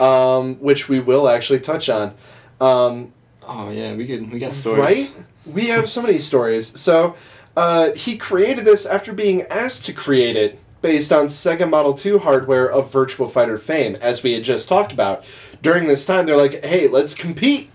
um, 0.00 0.56
which 0.56 0.88
we 0.88 1.00
will 1.00 1.28
actually 1.28 1.60
touch 1.60 1.88
on. 1.88 2.14
Um, 2.60 3.12
Oh 3.46 3.70
yeah, 3.70 3.94
we 3.94 4.06
could 4.06 4.30
we 4.32 4.38
got 4.38 4.52
stories. 4.52 4.78
Right? 4.78 5.14
We 5.46 5.66
have 5.68 5.88
so 5.88 6.02
many 6.02 6.18
stories. 6.18 6.78
So, 6.78 7.14
uh, 7.56 7.92
he 7.92 8.16
created 8.16 8.64
this 8.64 8.84
after 8.84 9.12
being 9.12 9.42
asked 9.42 9.86
to 9.86 9.92
create 9.92 10.36
it 10.36 10.58
based 10.82 11.12
on 11.12 11.26
Sega 11.26 11.68
Model 11.68 11.94
2 11.94 12.18
hardware 12.20 12.70
of 12.70 12.92
Virtual 12.92 13.28
Fighter 13.28 13.58
fame, 13.58 13.96
as 14.00 14.22
we 14.22 14.32
had 14.32 14.44
just 14.44 14.68
talked 14.68 14.92
about. 14.92 15.24
During 15.62 15.86
this 15.86 16.04
time, 16.06 16.26
they're 16.26 16.36
like, 16.36 16.64
hey, 16.64 16.88
let's 16.88 17.14
compete. 17.14 17.70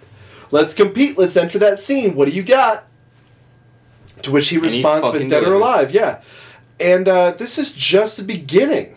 Let's 0.51 0.73
compete. 0.73 1.17
Let's 1.17 1.35
enter 1.37 1.57
that 1.59 1.79
scene. 1.79 2.15
What 2.15 2.27
do 2.27 2.33
you 2.33 2.43
got? 2.43 2.87
To 4.23 4.31
which 4.31 4.49
he 4.49 4.57
he 4.57 4.61
responds 4.61 5.11
with 5.11 5.29
Dead 5.29 5.43
or. 5.43 5.53
Alive. 5.53 5.91
Yeah. 5.91 6.21
And 6.79 7.07
uh, 7.07 7.31
this 7.31 7.57
is 7.57 7.71
just 7.71 8.17
the 8.17 8.23
beginning. 8.23 8.95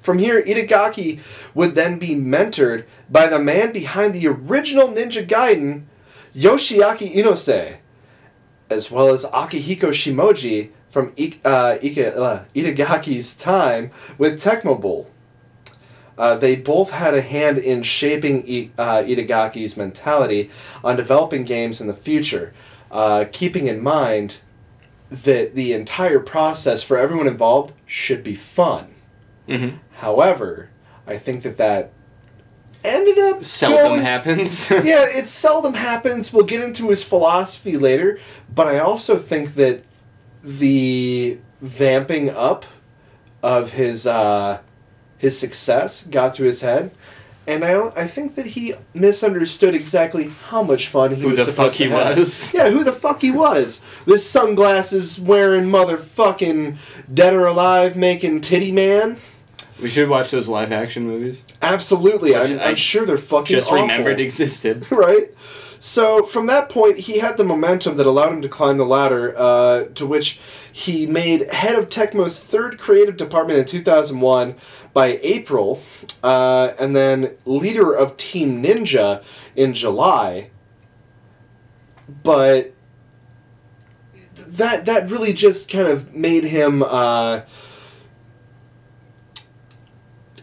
From 0.00 0.18
here, 0.18 0.42
Itagaki 0.42 1.20
would 1.54 1.74
then 1.74 1.98
be 1.98 2.14
mentored 2.14 2.84
by 3.10 3.26
the 3.26 3.38
man 3.38 3.72
behind 3.72 4.14
the 4.14 4.26
original 4.26 4.88
Ninja 4.88 5.26
Gaiden, 5.26 5.84
Yoshiaki 6.36 7.14
Inose, 7.14 7.76
as 8.70 8.90
well 8.90 9.08
as 9.10 9.24
Akihiko 9.26 9.90
Shimoji 9.90 10.70
from 10.90 11.12
I- 11.18 11.38
uh, 11.44 11.78
Ika- 11.80 12.16
uh, 12.16 12.44
Itagaki's 12.54 13.34
time 13.34 13.90
with 14.18 14.42
Tecmo 14.42 14.80
Bowl. 14.80 15.08
Uh, 16.16 16.36
they 16.36 16.54
both 16.56 16.90
had 16.90 17.14
a 17.14 17.20
hand 17.20 17.58
in 17.58 17.82
shaping 17.82 18.44
I- 18.48 18.70
uh, 18.80 19.02
Itagaki's 19.04 19.76
mentality 19.76 20.50
on 20.82 20.96
developing 20.96 21.44
games 21.44 21.80
in 21.80 21.86
the 21.88 21.94
future, 21.94 22.52
uh, 22.90 23.24
keeping 23.32 23.66
in 23.66 23.82
mind 23.82 24.38
that 25.10 25.54
the 25.54 25.72
entire 25.72 26.20
process 26.20 26.82
for 26.82 26.96
everyone 26.96 27.26
involved 27.26 27.74
should 27.86 28.22
be 28.24 28.34
fun. 28.34 28.86
Mm-hmm. 29.48 29.76
However, 29.98 30.70
I 31.06 31.16
think 31.18 31.42
that 31.42 31.58
that 31.58 31.90
ended 32.84 33.18
up 33.18 33.44
Seldom 33.44 33.86
going- 33.94 34.02
happens. 34.02 34.70
yeah, 34.70 35.06
it 35.08 35.26
seldom 35.26 35.74
happens. 35.74 36.32
We'll 36.32 36.44
get 36.46 36.60
into 36.62 36.90
his 36.90 37.02
philosophy 37.02 37.76
later, 37.76 38.18
but 38.54 38.66
I 38.66 38.78
also 38.78 39.16
think 39.16 39.54
that 39.54 39.82
the 40.42 41.38
vamping 41.60 42.30
up 42.30 42.64
of 43.42 43.72
his 43.72 44.06
uh, 44.06 44.60
his 45.18 45.38
success 45.38 46.02
got 46.06 46.34
to 46.34 46.44
his 46.44 46.60
head, 46.60 46.90
and 47.46 47.64
I 47.64 47.88
I 47.96 48.06
think 48.06 48.34
that 48.36 48.46
he 48.46 48.74
misunderstood 48.92 49.74
exactly 49.74 50.28
how 50.48 50.62
much 50.62 50.88
fun 50.88 51.14
he 51.14 51.22
Who 51.22 51.28
was 51.28 51.38
the 51.38 51.44
supposed 51.46 51.76
fuck 51.76 51.86
he 51.86 51.90
have. 51.90 52.18
was. 52.18 52.52
Yeah, 52.54 52.70
who 52.70 52.84
the 52.84 52.92
fuck 52.92 53.20
he 53.22 53.30
was? 53.30 53.80
This 54.06 54.28
sunglasses 54.28 55.18
wearing 55.18 55.64
motherfucking 55.64 56.76
dead 57.12 57.32
or 57.34 57.46
alive 57.46 57.96
making 57.96 58.40
titty 58.42 58.72
man. 58.72 59.16
We 59.80 59.88
should 59.88 60.08
watch 60.08 60.30
those 60.30 60.48
live 60.48 60.72
action 60.72 61.06
movies. 61.06 61.44
Absolutely, 61.60 62.34
I'm, 62.34 62.58
I 62.58 62.66
I'm 62.68 62.74
sure 62.76 63.04
they're 63.04 63.16
fucking 63.16 63.56
Just 63.56 63.68
awful. 63.68 63.82
remembered 63.82 64.20
existed. 64.20 64.86
right? 64.90 65.30
So 65.80 66.22
from 66.22 66.46
that 66.46 66.70
point, 66.70 67.00
he 67.00 67.18
had 67.18 67.36
the 67.36 67.44
momentum 67.44 67.96
that 67.96 68.06
allowed 68.06 68.32
him 68.32 68.40
to 68.40 68.48
climb 68.48 68.78
the 68.78 68.86
ladder, 68.86 69.34
uh, 69.36 69.84
to 69.94 70.06
which 70.06 70.40
he 70.72 71.06
made 71.06 71.52
head 71.52 71.74
of 71.74 71.90
Tecmo's 71.90 72.40
third 72.40 72.78
creative 72.78 73.18
department 73.18 73.58
in 73.58 73.66
2001 73.66 74.54
by 74.94 75.18
April, 75.22 75.82
uh, 76.22 76.72
and 76.80 76.96
then 76.96 77.36
leader 77.44 77.92
of 77.92 78.16
Team 78.16 78.62
Ninja 78.62 79.22
in 79.56 79.74
July. 79.74 80.50
But 82.22 82.72
that 84.34 84.86
that 84.86 85.10
really 85.10 85.32
just 85.34 85.70
kind 85.70 85.88
of 85.88 86.14
made 86.14 86.44
him. 86.44 86.82
Uh, 86.82 87.42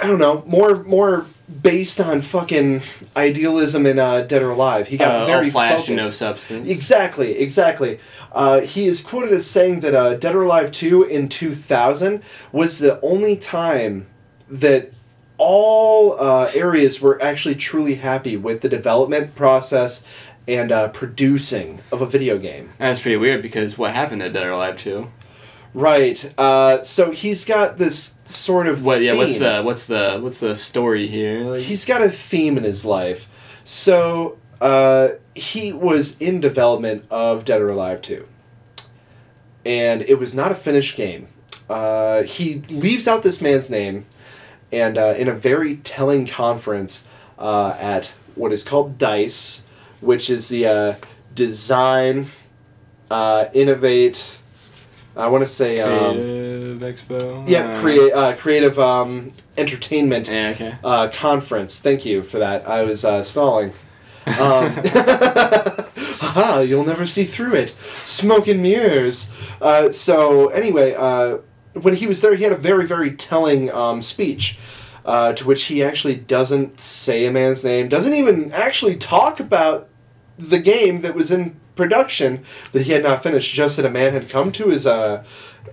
I 0.02 0.08
don't 0.08 0.20
know, 0.20 0.44
more 0.48 0.84
more 0.84 1.26
based 1.62 2.00
on 2.00 2.22
fucking 2.22 2.82
idealism 3.16 3.86
in 3.86 4.00
uh, 4.00 4.22
Dead 4.22 4.42
or 4.42 4.52
Alive. 4.52 4.88
He 4.88 4.98
got 4.98 5.24
Uh, 5.24 5.26
very 5.26 5.50
flash 5.50 5.72
focused. 5.72 5.90
no 5.90 6.10
substance. 6.10 6.70
Exactly, 6.70 7.38
exactly. 7.38 8.00
Uh, 8.32 8.62
he 8.62 8.88
is 8.88 9.02
quoted 9.02 9.32
as 9.34 9.46
saying 9.46 9.82
that 9.82 9.94
uh, 9.94 10.14
Dead 10.16 10.34
or 10.34 10.44
Alive 10.44 10.72
2 10.72 11.04
in 11.04 11.28
2000 11.28 12.24
was 12.54 12.80
the 12.80 13.00
only 13.02 13.36
time 13.36 14.08
that 14.50 14.92
all 15.38 16.20
uh, 16.20 16.50
areas 16.54 17.02
were 17.02 17.22
actually 17.22 17.56
truly 17.56 17.96
happy 17.96 18.38
with 18.38 18.62
the 18.62 18.70
development 18.70 19.36
process 19.36 20.04
and 20.48 20.72
uh, 20.72 20.88
producing 20.88 21.80
of 21.92 22.02
a 22.02 22.06
video 22.06 22.38
game. 22.38 22.70
That's 22.78 23.02
pretty 23.02 23.18
weird 23.18 23.42
because 23.42 23.78
what 23.78 23.94
happened 23.94 24.22
to 24.22 24.30
Dead 24.30 24.44
or 24.46 24.52
Alive 24.52 24.78
2? 24.78 25.10
Right. 25.74 26.34
Uh, 26.38 26.82
so 26.82 27.12
he's 27.12 27.46
got 27.46 27.78
this 27.78 28.16
sort 28.26 28.68
of 28.68 28.84
What? 28.84 29.02
Yeah. 29.02 29.16
What's 29.16 29.40
the 29.40 29.62
what's 29.62 29.86
the 29.86 30.20
what's 30.22 30.40
the 30.40 30.56
story 30.56 31.08
here? 31.08 31.42
Like, 31.42 31.62
he's 31.62 31.86
got 31.86 32.02
a 32.02 32.10
theme 32.10 32.58
in 32.58 32.64
his 32.64 32.86
life. 32.86 33.28
So 33.64 34.38
uh, 34.60 35.10
he 35.36 35.74
was 35.74 36.18
in 36.20 36.40
development 36.40 37.06
of 37.10 37.46
Dead 37.46 37.62
or 37.62 37.70
Alive 37.70 38.02
2. 38.02 38.28
And 39.66 40.02
it 40.04 40.20
was 40.20 40.34
not 40.34 40.52
a 40.52 40.56
finished 40.56 40.96
game. 40.96 41.28
Uh, 41.70 42.24
he 42.24 42.56
leaves 42.70 43.08
out 43.08 43.24
this 43.24 43.42
man's 43.42 43.70
name, 43.70 44.06
and 44.72 44.98
uh, 44.98 45.14
in 45.18 45.28
a 45.28 45.34
very 45.34 45.78
telling 45.78 46.28
conference 46.28 47.08
uh, 47.40 47.76
at 47.80 48.14
what 48.36 48.52
is 48.52 48.64
called 48.64 48.98
DICE, 48.98 49.64
which 50.02 50.30
is 50.30 50.50
the 50.50 50.68
uh, 50.68 50.94
Design, 51.34 52.28
uh, 53.10 53.46
Innovate, 53.54 54.38
I 55.16 55.28
want 55.28 55.42
to 55.42 55.46
say. 55.46 55.80
Um, 55.82 56.16
Creative 56.16 56.80
Expo. 56.80 57.44
yeah, 57.48 57.78
Uh, 57.78 57.82
create 57.82 58.14
uh, 58.14 58.34
creative 58.36 58.80
um, 58.80 59.32
entertainment 59.58 60.30
Yeah. 60.30 60.50
Okay. 60.56 60.76
uh, 60.84 61.10
conference. 61.10 61.80
Thank 61.80 62.06
you 62.06 62.24
for 62.24 62.40
that. 62.40 62.68
I 62.68 62.84
was 62.84 63.04
uh, 63.06 63.22
stalling. 63.24 63.74
Um, 64.40 64.74
haha, 66.20 66.60
you'll 66.62 66.86
never 66.86 67.06
see 67.06 67.24
through 67.24 67.56
it. 67.56 67.70
Smoke 68.06 68.48
and 68.48 68.62
mirrors. 68.62 69.30
Uh, 69.62 69.92
so, 69.92 70.48
anyway, 70.50 70.94
uh, 70.98 71.40
when 71.74 71.96
he 71.96 72.08
was 72.08 72.22
there, 72.22 72.36
he 72.36 72.44
had 72.44 72.54
a 72.54 72.58
very, 72.58 72.86
very 72.86 73.12
telling 73.12 73.72
um, 73.72 74.02
speech. 74.02 74.58
Uh, 75.04 75.34
to 75.34 75.48
which 75.48 75.64
he 75.64 75.84
actually 75.84 76.14
doesn't 76.14 76.80
say 76.80 77.26
a 77.26 77.32
man's 77.32 77.64
name, 77.64 77.90
doesn't 77.90 78.14
even 78.14 78.52
actually 78.52 78.96
talk 78.96 79.40
about 79.40 79.90
the 80.38 80.60
game 80.60 81.02
that 81.02 81.16
was 81.16 81.32
in 81.32 81.60
production 81.76 82.44
that 82.72 82.84
he 82.84 82.92
had 82.92 83.04
not 83.04 83.24
finished, 83.24 83.54
just 83.54 83.78
that 83.78 83.86
a 83.86 83.90
man 83.90 84.14
had 84.14 84.30
come 84.30 84.52
to 84.54 84.70
his 84.70 84.86
uh, 84.86 85.24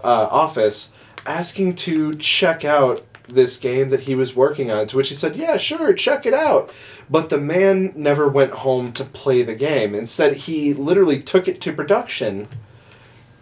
uh, 0.03 0.28
office 0.30 0.92
asking 1.26 1.74
to 1.74 2.14
check 2.14 2.64
out 2.64 3.05
this 3.28 3.59
game 3.59 3.90
that 3.90 4.01
he 4.01 4.14
was 4.14 4.34
working 4.34 4.70
on. 4.70 4.86
To 4.88 4.96
which 4.96 5.11
he 5.11 5.14
said, 5.14 5.36
Yeah, 5.36 5.57
sure, 5.57 5.92
check 5.92 6.26
it 6.26 6.34
out. 6.34 6.72
But 7.11 7.30
the 7.30 7.38
man 7.38 7.92
never 7.94 8.28
went 8.28 8.53
home 8.53 8.92
to 8.92 9.05
play 9.05 9.42
the 9.42 9.55
game. 9.55 9.94
Instead, 9.94 10.36
he 10.36 10.74
literally 10.74 11.20
took 11.22 11.46
it 11.46 11.61
to 11.62 11.72
production 11.72 12.49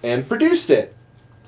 and 0.03 0.29
produced 0.29 0.71
it 0.71 0.95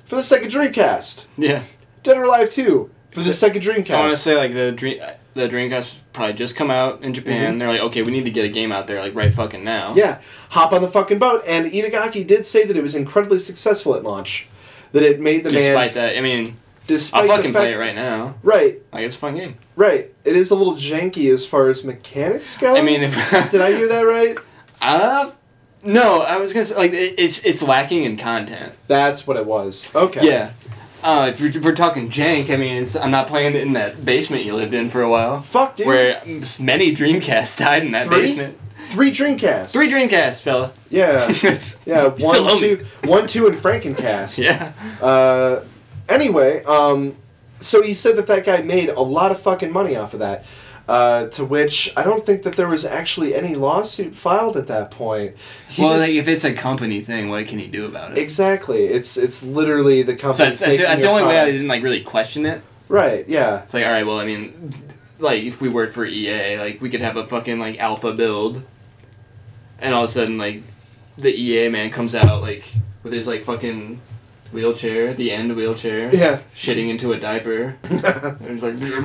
for 0.05 0.15
the 0.15 0.21
Sega 0.21 0.45
Dreamcast. 0.45 1.27
Yeah. 1.37 1.63
Dead 2.03 2.17
or 2.17 2.23
Alive 2.23 2.49
2 2.49 2.89
for 3.11 3.21
the 3.21 3.31
Sega 3.31 3.55
Dreamcast. 3.61 3.91
I 3.91 3.99
want 3.99 4.13
to 4.13 4.17
say 4.17 4.37
like 4.37 4.53
the 4.53 4.71
dream 4.71 5.01
the 5.35 5.47
Dreamcast 5.47 5.95
probably 6.13 6.33
just 6.33 6.55
come 6.55 6.71
out 6.71 7.03
in 7.03 7.13
Japan. 7.13 7.55
Mhm. 7.55 7.59
They're 7.59 7.67
like, 7.67 7.81
okay, 7.81 8.01
we 8.03 8.11
need 8.11 8.25
to 8.25 8.31
get 8.31 8.45
a 8.45 8.49
game 8.49 8.71
out 8.71 8.87
there 8.87 8.99
like 8.99 9.15
right 9.15 9.33
fucking 9.33 9.63
now. 9.63 9.93
Yeah, 9.95 10.19
hop 10.49 10.73
on 10.73 10.81
the 10.81 10.87
fucking 10.89 11.19
boat. 11.19 11.43
And 11.47 11.71
Itagaki 11.71 12.25
did 12.25 12.45
say 12.45 12.65
that 12.65 12.75
it 12.75 12.81
was 12.83 12.95
incredibly 12.95 13.39
successful 13.39 13.95
at 13.95 14.03
launch. 14.03 14.47
That 14.91 15.03
it 15.03 15.19
made 15.19 15.43
the 15.43 15.51
Despite 15.51 15.93
man. 15.95 16.07
that, 16.07 16.17
I 16.17 16.21
mean, 16.21 16.57
Despite 16.87 17.29
I'll 17.29 17.37
fucking 17.37 17.53
fact, 17.53 17.61
play 17.63 17.73
it 17.73 17.77
right 17.77 17.93
now. 17.93 18.33
Right, 18.41 18.81
Like 18.91 19.03
it's 19.03 19.15
a 19.15 19.19
fun 19.19 19.35
game. 19.35 19.55
right. 19.75 20.11
It 20.25 20.35
is 20.35 20.49
a 20.49 20.55
little 20.55 20.73
janky 20.73 21.31
as 21.31 21.45
far 21.45 21.67
as 21.69 21.83
mechanics 21.83 22.57
go. 22.57 22.75
I 22.75 22.81
mean, 22.81 23.03
if 23.03 23.13
did 23.51 23.61
I 23.61 23.71
hear 23.73 23.87
that 23.87 24.01
right? 24.01 24.37
Uh, 24.81 25.31
no, 25.83 26.21
I 26.21 26.37
was 26.37 26.51
gonna 26.53 26.65
say 26.65 26.75
like 26.75 26.91
it, 26.93 27.15
it's 27.19 27.45
it's 27.45 27.61
lacking 27.61 28.03
in 28.03 28.17
content. 28.17 28.73
That's 28.87 29.27
what 29.27 29.37
it 29.37 29.45
was. 29.45 29.89
Okay. 29.93 30.25
Yeah. 30.27 30.51
Uh, 31.03 31.31
if, 31.31 31.39
we're, 31.41 31.61
we're 31.61 31.75
talking 31.75 32.09
jank, 32.09 32.49
I 32.49 32.57
mean, 32.57 32.83
it's, 32.83 32.95
I'm 32.95 33.11
not 33.11 33.27
playing 33.27 33.55
it 33.55 33.61
in 33.61 33.73
that 33.73 34.03
basement 34.03 34.43
you 34.43 34.53
lived 34.53 34.73
in 34.73 34.89
for 34.89 35.01
a 35.01 35.09
while, 35.09 35.41
Fuck, 35.41 35.75
dude. 35.77 35.87
where 35.87 36.21
many 36.59 36.93
Dreamcasts 36.93 37.57
died 37.65 37.83
in 37.83 37.91
that 37.91 38.07
Three? 38.07 38.21
basement. 38.21 38.57
Three 38.89 39.11
Dreamcasts. 39.11 39.71
Three 39.71 39.89
Dreamcasts, 39.89 40.41
fella. 40.41 40.71
Yeah. 40.89 41.27
Yeah. 41.85 42.07
One, 42.07 42.57
two, 42.57 42.85
one, 43.05 43.27
two, 43.27 43.47
and 43.47 43.55
Frankencast. 43.55 44.43
Yeah. 44.43 44.73
Uh, 45.01 45.63
anyway, 46.07 46.63
um, 46.65 47.15
so 47.59 47.81
he 47.81 47.93
said 47.93 48.15
that 48.17 48.27
that 48.27 48.45
guy 48.45 48.61
made 48.61 48.89
a 48.89 49.01
lot 49.01 49.31
of 49.31 49.39
fucking 49.39 49.71
money 49.71 49.95
off 49.95 50.13
of 50.13 50.19
that. 50.21 50.43
Uh, 50.89 51.27
to 51.27 51.45
which 51.45 51.93
I 51.95 52.01
don't 52.01 52.25
think 52.25 52.41
that 52.41 52.55
there 52.55 52.67
was 52.67 52.83
actually 52.83 53.35
any 53.35 53.53
lawsuit 53.53 54.15
filed 54.15 54.57
at 54.57 54.65
that 54.69 54.89
point. 54.89 55.35
He 55.67 55.83
well, 55.83 55.93
just- 55.93 56.07
like, 56.07 56.15
if 56.15 56.27
it's 56.27 56.43
a 56.43 56.51
company 56.51 57.01
thing, 57.01 57.29
what 57.29 57.45
can 57.45 57.59
he 57.59 57.67
do 57.67 57.85
about 57.85 58.13
it? 58.13 58.17
exactly. 58.17 58.85
It's 58.85 59.15
it's 59.15 59.43
literally 59.43 60.01
the 60.01 60.13
so 60.13 60.17
company. 60.17 60.45
that's, 60.45 60.59
that's, 60.59 60.71
taking 60.71 60.85
that's 60.87 61.01
the 61.03 61.09
only 61.09 61.21
way 61.23 61.37
I 61.37 61.45
didn't 61.45 61.67
like 61.67 61.83
really 61.83 62.01
question 62.01 62.47
it. 62.47 62.63
Right. 62.87 63.29
Yeah. 63.29 63.61
It's 63.61 63.73
like, 63.75 63.85
all 63.85 63.91
right, 63.91 64.03
well, 64.03 64.19
I 64.19 64.25
mean, 64.25 64.73
like 65.19 65.43
if 65.43 65.61
we 65.61 65.69
worked 65.69 65.93
for 65.93 66.05
EA, 66.05 66.57
like 66.57 66.81
we 66.81 66.89
could 66.89 67.01
have 67.01 67.17
a 67.17 67.27
fucking 67.27 67.59
like 67.59 67.77
alpha 67.77 68.11
build, 68.11 68.63
and 69.77 69.93
all 69.93 70.05
of 70.05 70.09
a 70.09 70.11
sudden 70.11 70.39
like 70.39 70.63
the 71.19 71.31
EA 71.39 71.69
man 71.69 71.91
comes 71.91 72.15
out 72.15 72.41
like 72.41 72.73
with 73.03 73.13
his 73.13 73.27
like 73.27 73.43
fucking 73.43 74.01
wheelchair, 74.51 75.13
the 75.13 75.31
end 75.31 75.55
wheelchair, 75.55 76.13
Yeah. 76.13 76.39
shitting 76.55 76.89
into 76.89 77.13
a 77.13 77.19
diaper. 77.19 77.77
and 77.83 78.47
he's 78.49 78.63
like, 78.63 78.73
Video 78.75 79.01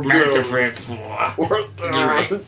Mass 0.00 0.32
game. 0.32 0.40
Effect 0.40 0.78
4. 0.78 0.96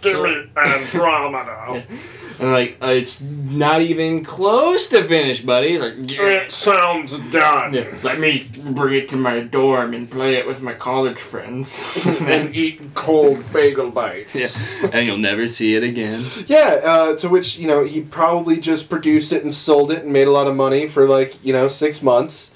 Give 0.01 0.23
me 0.23 0.47
Andromeda. 0.57 1.85
And 2.41 2.51
like, 2.59 2.79
uh, 2.83 2.87
it's 2.89 3.21
not 3.21 3.83
even 3.83 4.25
close 4.25 4.89
to 4.89 5.05
finished, 5.05 5.47
buddy. 5.47 5.79
Like, 5.79 5.95
yeah, 6.11 6.43
It 6.43 6.51
sounds 6.51 7.19
done. 7.31 7.75
yeah, 7.75 7.95
let 8.03 8.19
me 8.19 8.49
bring 8.59 8.95
it 8.95 9.09
to 9.11 9.17
my 9.17 9.41
dorm 9.41 9.93
and 9.95 10.11
play 10.11 10.37
it 10.37 10.47
with 10.47 10.63
my 10.63 10.73
college 10.73 11.19
friends. 11.19 11.79
And 12.23 12.55
eat 12.57 12.95
cold 12.95 13.45
bagel 13.53 13.91
bites. 13.91 14.65
yeah, 14.83 14.91
and 14.93 15.07
you'll 15.07 15.19
never 15.19 15.47
see 15.47 15.77
it 15.77 15.83
again. 15.83 16.25
Yeah, 16.47 16.81
uh, 16.83 17.17
to 17.17 17.29
which, 17.29 17.59
you 17.59 17.69
know, 17.69 17.85
he 17.85 18.01
probably 18.01 18.57
just 18.59 18.89
produced 18.89 19.33
it 19.33 19.45
and 19.45 19.53
sold 19.53 19.82
it 19.91 20.05
and 20.05 20.13
made 20.13 20.29
a 20.29 20.31
lot 20.31 20.47
of 20.47 20.55
money 20.55 20.87
for, 20.87 21.07
like, 21.09 21.43
you 21.45 21.53
know, 21.53 21.67
six 21.69 22.03
months. 22.03 22.53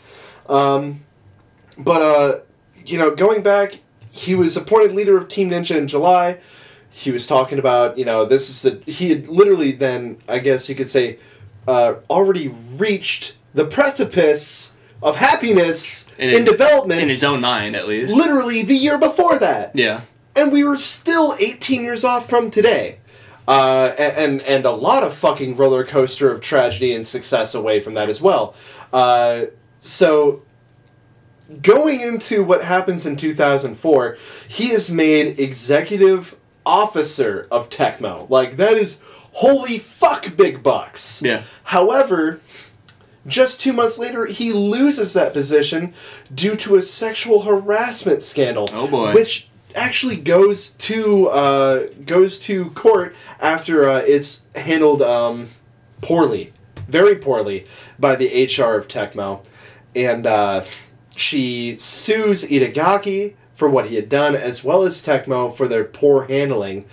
Um, 0.49 1.01
but, 1.79 2.01
uh, 2.03 2.41
you 2.85 2.99
know, 2.99 3.15
going 3.15 3.43
back, 3.43 3.81
he 4.11 4.35
was 4.35 4.57
appointed 4.57 4.93
leader 4.93 5.17
of 5.17 5.29
Team 5.29 5.51
Ninja 5.51 5.77
in 5.77 5.89
July. 5.89 6.39
He 6.91 7.11
was 7.11 7.27
talking 7.27 7.59
about, 7.59 7.99
you 7.99 8.05
know, 8.05 8.25
this 8.25 8.49
is 8.49 8.63
the. 8.63 8.91
He 8.91 9.11
had 9.11 9.29
literally 9.29 9.73
then, 9.73 10.19
I 10.29 10.39
guess 10.39 10.69
you 10.69 10.75
could 10.75 10.89
say, 10.89 11.19
uh, 11.69 11.95
already 12.09 12.49
reached 12.77 13.37
the 13.53 13.65
precipice 13.67 14.75
of 15.03 15.17
happiness 15.17 16.07
In 16.19 16.31
in, 16.31 16.37
his- 16.43 16.45
development 16.51 17.03
In 17.03 17.09
his 17.11 17.23
own 17.25 17.41
mind, 17.43 17.77
at 17.77 17.87
least. 17.87 18.15
literally 18.15 18.63
the 18.63 18.75
year 18.75 18.97
before 18.99 19.39
that 19.39 19.73
Yeah. 19.75 20.01
and 20.35 20.51
we 20.53 20.65
were 20.65 20.77
still 20.77 21.37
18 21.39 21.83
years 21.83 22.03
off 22.03 22.29
from 22.31 22.51
today. 22.51 22.99
Uh, 23.49 23.95
and 23.99 24.43
and 24.43 24.65
a 24.65 24.71
lot 24.71 25.03
of 25.05 25.15
fucking 25.15 25.57
roller 25.57 25.85
coaster 25.85 26.31
of 26.31 26.41
tragedy 26.41 26.93
and 26.93 27.07
success 27.07 27.55
away 27.55 27.79
from 27.79 27.95
that 27.95 28.09
as 28.09 28.21
well. 28.21 28.55
Uh, 28.93 29.47
so 29.79 30.43
going 31.63 32.01
into 32.01 32.43
what 32.43 32.65
happens 32.65 33.07
in 33.07 33.17
2004, 33.17 34.17
he 34.49 34.71
is 34.71 34.91
made 34.91 35.39
executive 35.39 36.37
officer 36.65 37.47
of 37.51 37.71
Tecmo. 37.71 38.29
Like 38.29 38.57
that 38.57 38.73
is 38.73 39.01
holy 39.33 39.79
fuck 39.79 40.37
big 40.37 40.63
bucks. 40.63 41.23
Yeah. 41.23 41.43
However, 41.65 42.41
just 43.27 43.61
two 43.61 43.73
months 43.73 43.99
later, 43.99 44.27
he 44.27 44.53
loses 44.53 45.13
that 45.15 45.33
position 45.33 45.95
due 46.35 46.57
to 46.57 46.77
a 46.77 46.83
sexual 46.83 47.43
harassment 47.43 48.23
scandal. 48.23 48.69
Oh, 48.73 48.89
boy. 48.89 49.13
Which 49.15 49.49
actually 49.77 50.17
goes 50.17 50.71
to 50.71 51.29
uh, 51.29 51.87
goes 52.05 52.39
to 52.41 52.71
court 52.71 53.15
after 53.39 53.89
uh, 53.89 54.03
it's 54.05 54.43
handled 54.57 55.03
um, 55.03 55.51
poorly, 56.01 56.53
very 56.89 57.15
poorly 57.15 57.67
by 57.99 58.17
the 58.17 58.27
HR 58.27 58.77
of 58.77 58.89
Tecmo, 58.89 59.47
and 59.95 60.27
uh, 60.27 60.65
she 61.15 61.77
sues 61.77 62.43
Itagaki 62.45 63.35
for 63.55 63.69
what 63.69 63.87
he 63.87 63.97
had 63.97 64.09
done, 64.09 64.35
as 64.35 64.65
well 64.65 64.83
as 64.83 65.01
Tecmo 65.03 65.55
for 65.55 65.69
their 65.69 65.85
poor 65.85 66.27
handling. 66.27 66.87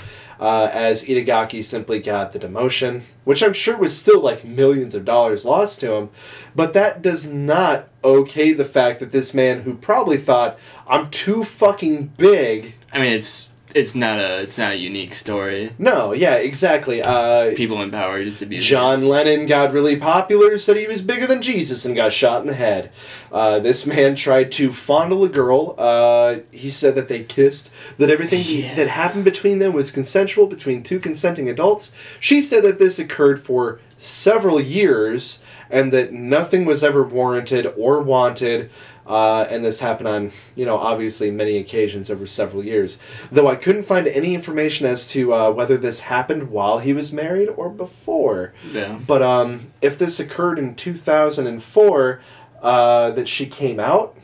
Uh, 0.44 0.70
as 0.74 1.06
Itagaki 1.06 1.64
simply 1.64 2.02
got 2.02 2.34
the 2.34 2.40
demotion, 2.40 3.04
which 3.24 3.42
I'm 3.42 3.54
sure 3.54 3.78
was 3.78 3.98
still 3.98 4.20
like 4.20 4.44
millions 4.44 4.94
of 4.94 5.06
dollars 5.06 5.46
lost 5.46 5.80
to 5.80 5.94
him, 5.94 6.10
but 6.54 6.74
that 6.74 7.02
does 7.02 7.32
not 7.32 7.88
okay 8.04 8.52
the 8.52 8.66
fact 8.66 9.00
that 9.00 9.14
this 9.14 9.34
man 9.34 9.62
who 9.62 9.74
probably 9.74 10.18
thought 10.18 10.60
I'm 10.86 11.10
too 11.12 11.46
fucking 11.46 12.08
big, 12.18 12.76
I 12.92 13.00
mean, 13.00 13.14
it's 13.14 13.52
it's 13.76 13.96
not 13.96 14.20
a 14.20 14.42
it's 14.42 14.58
not 14.58 14.72
a 14.74 14.78
unique 14.78 15.14
story. 15.14 15.72
No, 15.78 16.14
yeah, 16.14 16.36
exactly. 16.36 17.02
Uh, 17.02 17.54
People 17.56 17.82
in 17.82 17.92
power 17.92 18.24
just 18.24 18.42
abuse. 18.42 18.66
John 18.66 19.06
Lennon 19.08 19.46
got 19.46 19.74
really 19.74 19.96
popular, 19.96 20.58
said 20.58 20.78
he 20.78 20.88
was 20.88 21.02
bigger 21.02 21.28
than 21.28 21.42
Jesus, 21.42 21.86
and 21.86 21.96
got 21.96 22.14
shot 22.14 22.42
in 22.42 22.48
the 22.48 22.54
head. 22.54 22.92
Uh, 23.32 23.60
this 23.60 23.86
man 23.86 24.16
tried 24.16 24.52
to 24.54 24.72
fondle 24.72 25.24
a 25.24 25.30
girl. 25.30 25.76
Uh, 25.78 26.38
he 26.52 26.70
said 26.70 26.96
that 26.96 27.08
they 27.08 27.24
kissed, 27.24 27.72
that 27.98 28.10
everything 28.10 28.40
he- 28.42 28.62
that 28.62 28.88
happened 28.88 29.24
between 29.24 29.60
them 29.60 29.74
was 29.74 29.92
consensual 29.92 30.48
between 30.48 30.84
two 30.84 31.00
consenting 31.00 31.50
adults. 31.50 31.92
She 32.20 32.42
said 32.42 32.64
that 32.64 32.80
this 32.80 33.00
occurred 33.00 33.42
for 33.42 33.80
several 33.98 34.60
years 34.60 35.42
and 35.70 35.92
that 35.94 36.12
nothing 36.14 36.66
was 36.66 36.84
ever 36.84 37.02
warranted 37.04 37.74
or 37.78 38.02
wanted. 38.02 38.70
Uh, 39.06 39.46
and 39.50 39.66
this 39.66 39.82
happened 39.82 40.08
on, 40.08 40.32
you 40.56 40.66
know, 40.66 40.78
obviously 40.78 41.30
many 41.30 41.58
occasions 41.58 42.10
over 42.10 42.26
several 42.26 42.64
years. 42.64 42.98
Though 43.32 43.48
I 43.48 43.56
couldn't 43.56 43.84
find 43.84 44.08
any 44.08 44.34
information 44.34 44.86
as 44.86 45.08
to 45.10 45.34
uh, 45.34 45.52
whether 45.52 45.76
this 45.78 46.02
happened 46.02 46.50
while 46.52 46.80
he 46.80 46.94
was 46.94 47.12
married 47.12 47.50
or 47.50 47.70
before. 47.70 48.54
Yeah. 48.72 49.00
But 49.06 49.22
um, 49.22 49.72
if 49.82 49.98
this 49.98 50.20
occurred 50.20 50.58
in 50.58 50.76
2004, 50.76 52.22
uh, 52.62 53.12
that 53.12 53.28
she 53.28 53.46
came 53.46 53.80
out 53.80 54.16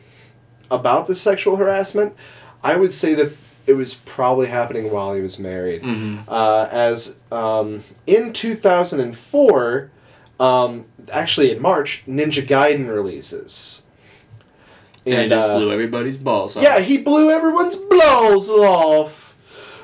about 0.70 1.06
the 1.06 1.14
sexual 1.14 1.56
harassment, 1.56 2.14
I 2.64 2.76
would 2.76 2.92
say 2.92 3.12
that 3.14 3.32
it 3.66 3.74
was 3.74 3.94
probably 3.94 4.46
happening 4.46 4.90
while 4.90 5.14
he 5.14 5.20
was 5.20 5.38
married. 5.38 5.82
Mhm. 5.82 6.24
Uh, 6.26 6.66
as 6.70 7.16
um, 7.30 7.84
in 8.06 8.32
2004, 8.32 9.90
um, 10.40 10.84
actually 11.12 11.50
in 11.52 11.60
March, 11.60 12.02
Ninja 12.08 12.44
Gaiden 12.44 12.88
releases. 12.88 13.82
And, 15.14 15.26
it 15.26 15.28
just 15.34 15.46
uh, 15.48 15.56
blew 15.58 15.72
everybody's 15.72 16.16
balls 16.16 16.56
off. 16.56 16.62
yeah, 16.62 16.80
he 16.80 16.98
blew 16.98 17.30
everyone's 17.30 17.76
balls 17.76 18.48
off. 18.50 19.34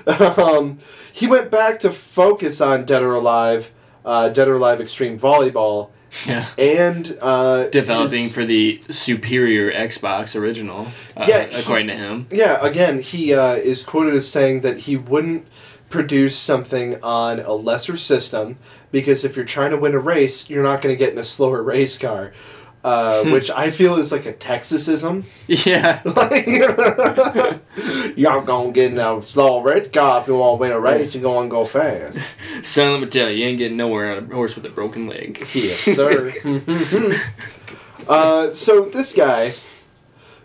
um, 0.39 0.79
he 1.13 1.27
went 1.27 1.51
back 1.51 1.81
to 1.81 1.91
focus 1.91 2.61
on 2.61 2.85
Dead 2.85 3.03
or 3.03 3.15
Alive, 3.15 3.73
uh, 4.05 4.29
Dead 4.29 4.49
or 4.49 4.55
Alive 4.55 4.81
Extreme 4.81 5.19
Volleyball, 5.19 5.91
Yeah. 6.27 6.47
and 6.59 7.17
uh, 7.21 7.69
Developing 7.69 8.23
his- 8.25 8.35
for 8.35 8.45
the 8.45 8.81
superior 8.89 9.73
Xbox 9.73 10.39
original. 10.39 10.87
Uh, 11.17 11.27
Yeah, 11.29 11.45
he- 11.45 11.61
according 11.61 11.89
to 11.89 11.95
him. 11.95 12.27
yeah, 12.31 12.65
again, 12.65 13.01
he 13.01 13.35
uh, 13.35 13.55
is 13.55 13.83
quoted 13.83 14.15
as 14.15 14.29
saying 14.29 14.61
that 14.61 14.81
he 14.81 14.97
wouldn't 14.97 15.47
produce 15.89 16.37
something 16.37 17.01
on 17.03 17.39
a 17.41 17.53
lesser 17.53 17.97
system 17.97 18.59
because 18.91 19.25
if 19.25 19.37
you're 19.37 19.45
trying 19.45 19.71
to 19.71 19.77
win 19.77 19.95
a 19.95 19.99
race, 19.99 20.51
you're 20.51 20.63
not 20.63 20.83
going 20.83 20.93
to 20.95 20.99
get 20.99 21.13
in 21.13 21.19
a 21.19 21.25
slower 21.25 21.63
race 21.75 21.97
car. 21.99 22.33
Uh, 22.87 23.25
Hmm. 23.25 23.33
which 23.33 23.51
I 23.51 23.71
feel 23.71 23.97
is 23.97 24.13
like 24.13 24.27
a 24.27 24.33
Texasism. 24.33 25.25
Yeah. 25.49 26.03
Y'all 28.17 28.43
gonna 28.43 28.71
get 28.71 28.93
in 28.93 28.99
a 28.99 29.21
slow 29.23 29.61
red 29.61 29.93
car 29.93 30.21
if 30.21 30.29
you 30.29 30.37
want 30.37 30.59
to 30.59 30.61
win 30.61 30.71
a 30.71 30.79
race. 30.79 31.13
You're 31.13 31.25
gonna 31.25 31.49
go 31.49 31.65
fast. 31.65 32.17
Son, 32.63 32.93
let 32.93 33.01
me 33.01 33.09
tell 33.09 33.29
you, 33.29 33.39
you 33.39 33.47
ain't 33.47 33.59
getting 33.59 33.77
nowhere 33.77 34.17
on 34.17 34.31
a 34.31 34.35
horse 34.35 34.55
with 34.55 34.65
a 34.67 34.69
broken 34.71 35.09
leg. 35.09 35.45
Yes, 35.53 35.81
sir. 35.81 36.33
uh, 38.09 38.53
so 38.53 38.85
this 38.85 39.13
guy 39.13 39.55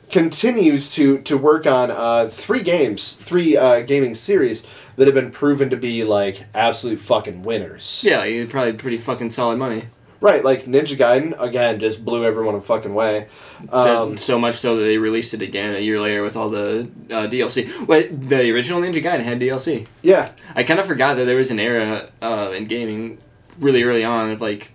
continues 0.09 0.91
to 0.95 1.19
to 1.19 1.37
work 1.37 1.67
on 1.67 1.91
uh, 1.91 2.27
three 2.27 2.63
games, 2.63 3.13
three 3.13 3.55
uh, 3.55 3.81
gaming 3.81 4.15
series 4.15 4.65
that 4.95 5.05
have 5.07 5.13
been 5.15 5.29
proven 5.29 5.69
to 5.69 5.77
be 5.77 6.03
like 6.03 6.45
absolute 6.55 6.99
fucking 6.99 7.43
winners. 7.43 8.03
Yeah, 8.03 8.19
like, 8.19 8.49
probably 8.49 8.73
pretty 8.73 8.97
fucking 8.97 9.29
solid 9.29 9.59
money. 9.59 9.83
Right, 10.22 10.45
like 10.45 10.65
Ninja 10.65 10.95
Gaiden 10.95 11.36
again 11.41 11.80
just 11.80 12.05
blew 12.05 12.24
everyone 12.24 12.53
a 12.55 12.61
fucking 12.61 12.93
way. 12.93 13.28
So, 13.72 14.03
Um, 14.03 14.17
so 14.17 14.38
much 14.38 14.55
so 14.59 14.78
that 14.78 14.84
they 14.84 14.97
released 14.99 15.34
it 15.34 15.41
again 15.41 15.74
a 15.76 15.80
year 15.80 15.99
later 15.99 16.22
with 16.22 16.36
all 16.36 16.49
the 16.51 16.88
uh, 17.09 17.28
DLC. 17.28 17.88
Wait, 17.88 18.30
the 18.30 18.51
original 18.51 18.80
Ninja 18.82 19.03
Gaiden 19.03 19.22
had 19.22 19.39
DLC. 19.39 19.88
yeah, 20.03 20.30
I 20.55 20.61
kind 20.63 20.80
of 20.80 20.86
forgot 20.86 21.15
that 21.17 21.26
there 21.26 21.38
was 21.38 21.49
an 21.49 21.59
era 21.59 22.09
uh, 22.22 22.53
in 22.55 22.65
gaming 22.65 23.17
really 23.59 23.82
early 23.84 24.03
on 24.03 24.30
of 24.30 24.41
like 24.41 24.74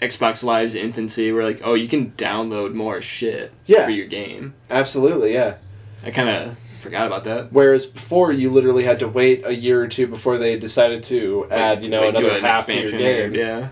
Xbox 0.00 0.42
Live's 0.42 0.74
infancy 0.74 1.30
where 1.30 1.44
like, 1.44 1.60
oh, 1.62 1.74
you 1.74 1.88
can 1.88 2.12
download 2.12 2.72
more 2.74 3.00
shit 3.02 3.52
Yeah. 3.66 3.84
for 3.84 3.90
your 3.90 4.06
game. 4.06 4.54
absolutely, 4.70 5.34
yeah. 5.34 5.56
I 6.04 6.10
kind 6.10 6.28
of 6.30 6.58
forgot 6.58 7.06
about 7.06 7.24
that. 7.24 7.52
Whereas 7.52 7.84
before, 7.86 8.32
you 8.32 8.48
literally 8.50 8.84
had 8.84 8.98
to 9.00 9.08
wait 9.08 9.44
a 9.44 9.54
year 9.54 9.82
or 9.82 9.88
two 9.88 10.06
before 10.06 10.38
they 10.38 10.58
decided 10.58 11.02
to 11.04 11.46
add, 11.50 11.82
you 11.82 11.88
know, 11.90 12.00
Like, 12.08 12.14
another 12.16 12.40
half 12.40 12.64
to 12.66 12.74
your 12.74 12.90
game. 12.90 13.34
Yeah. 13.34 13.68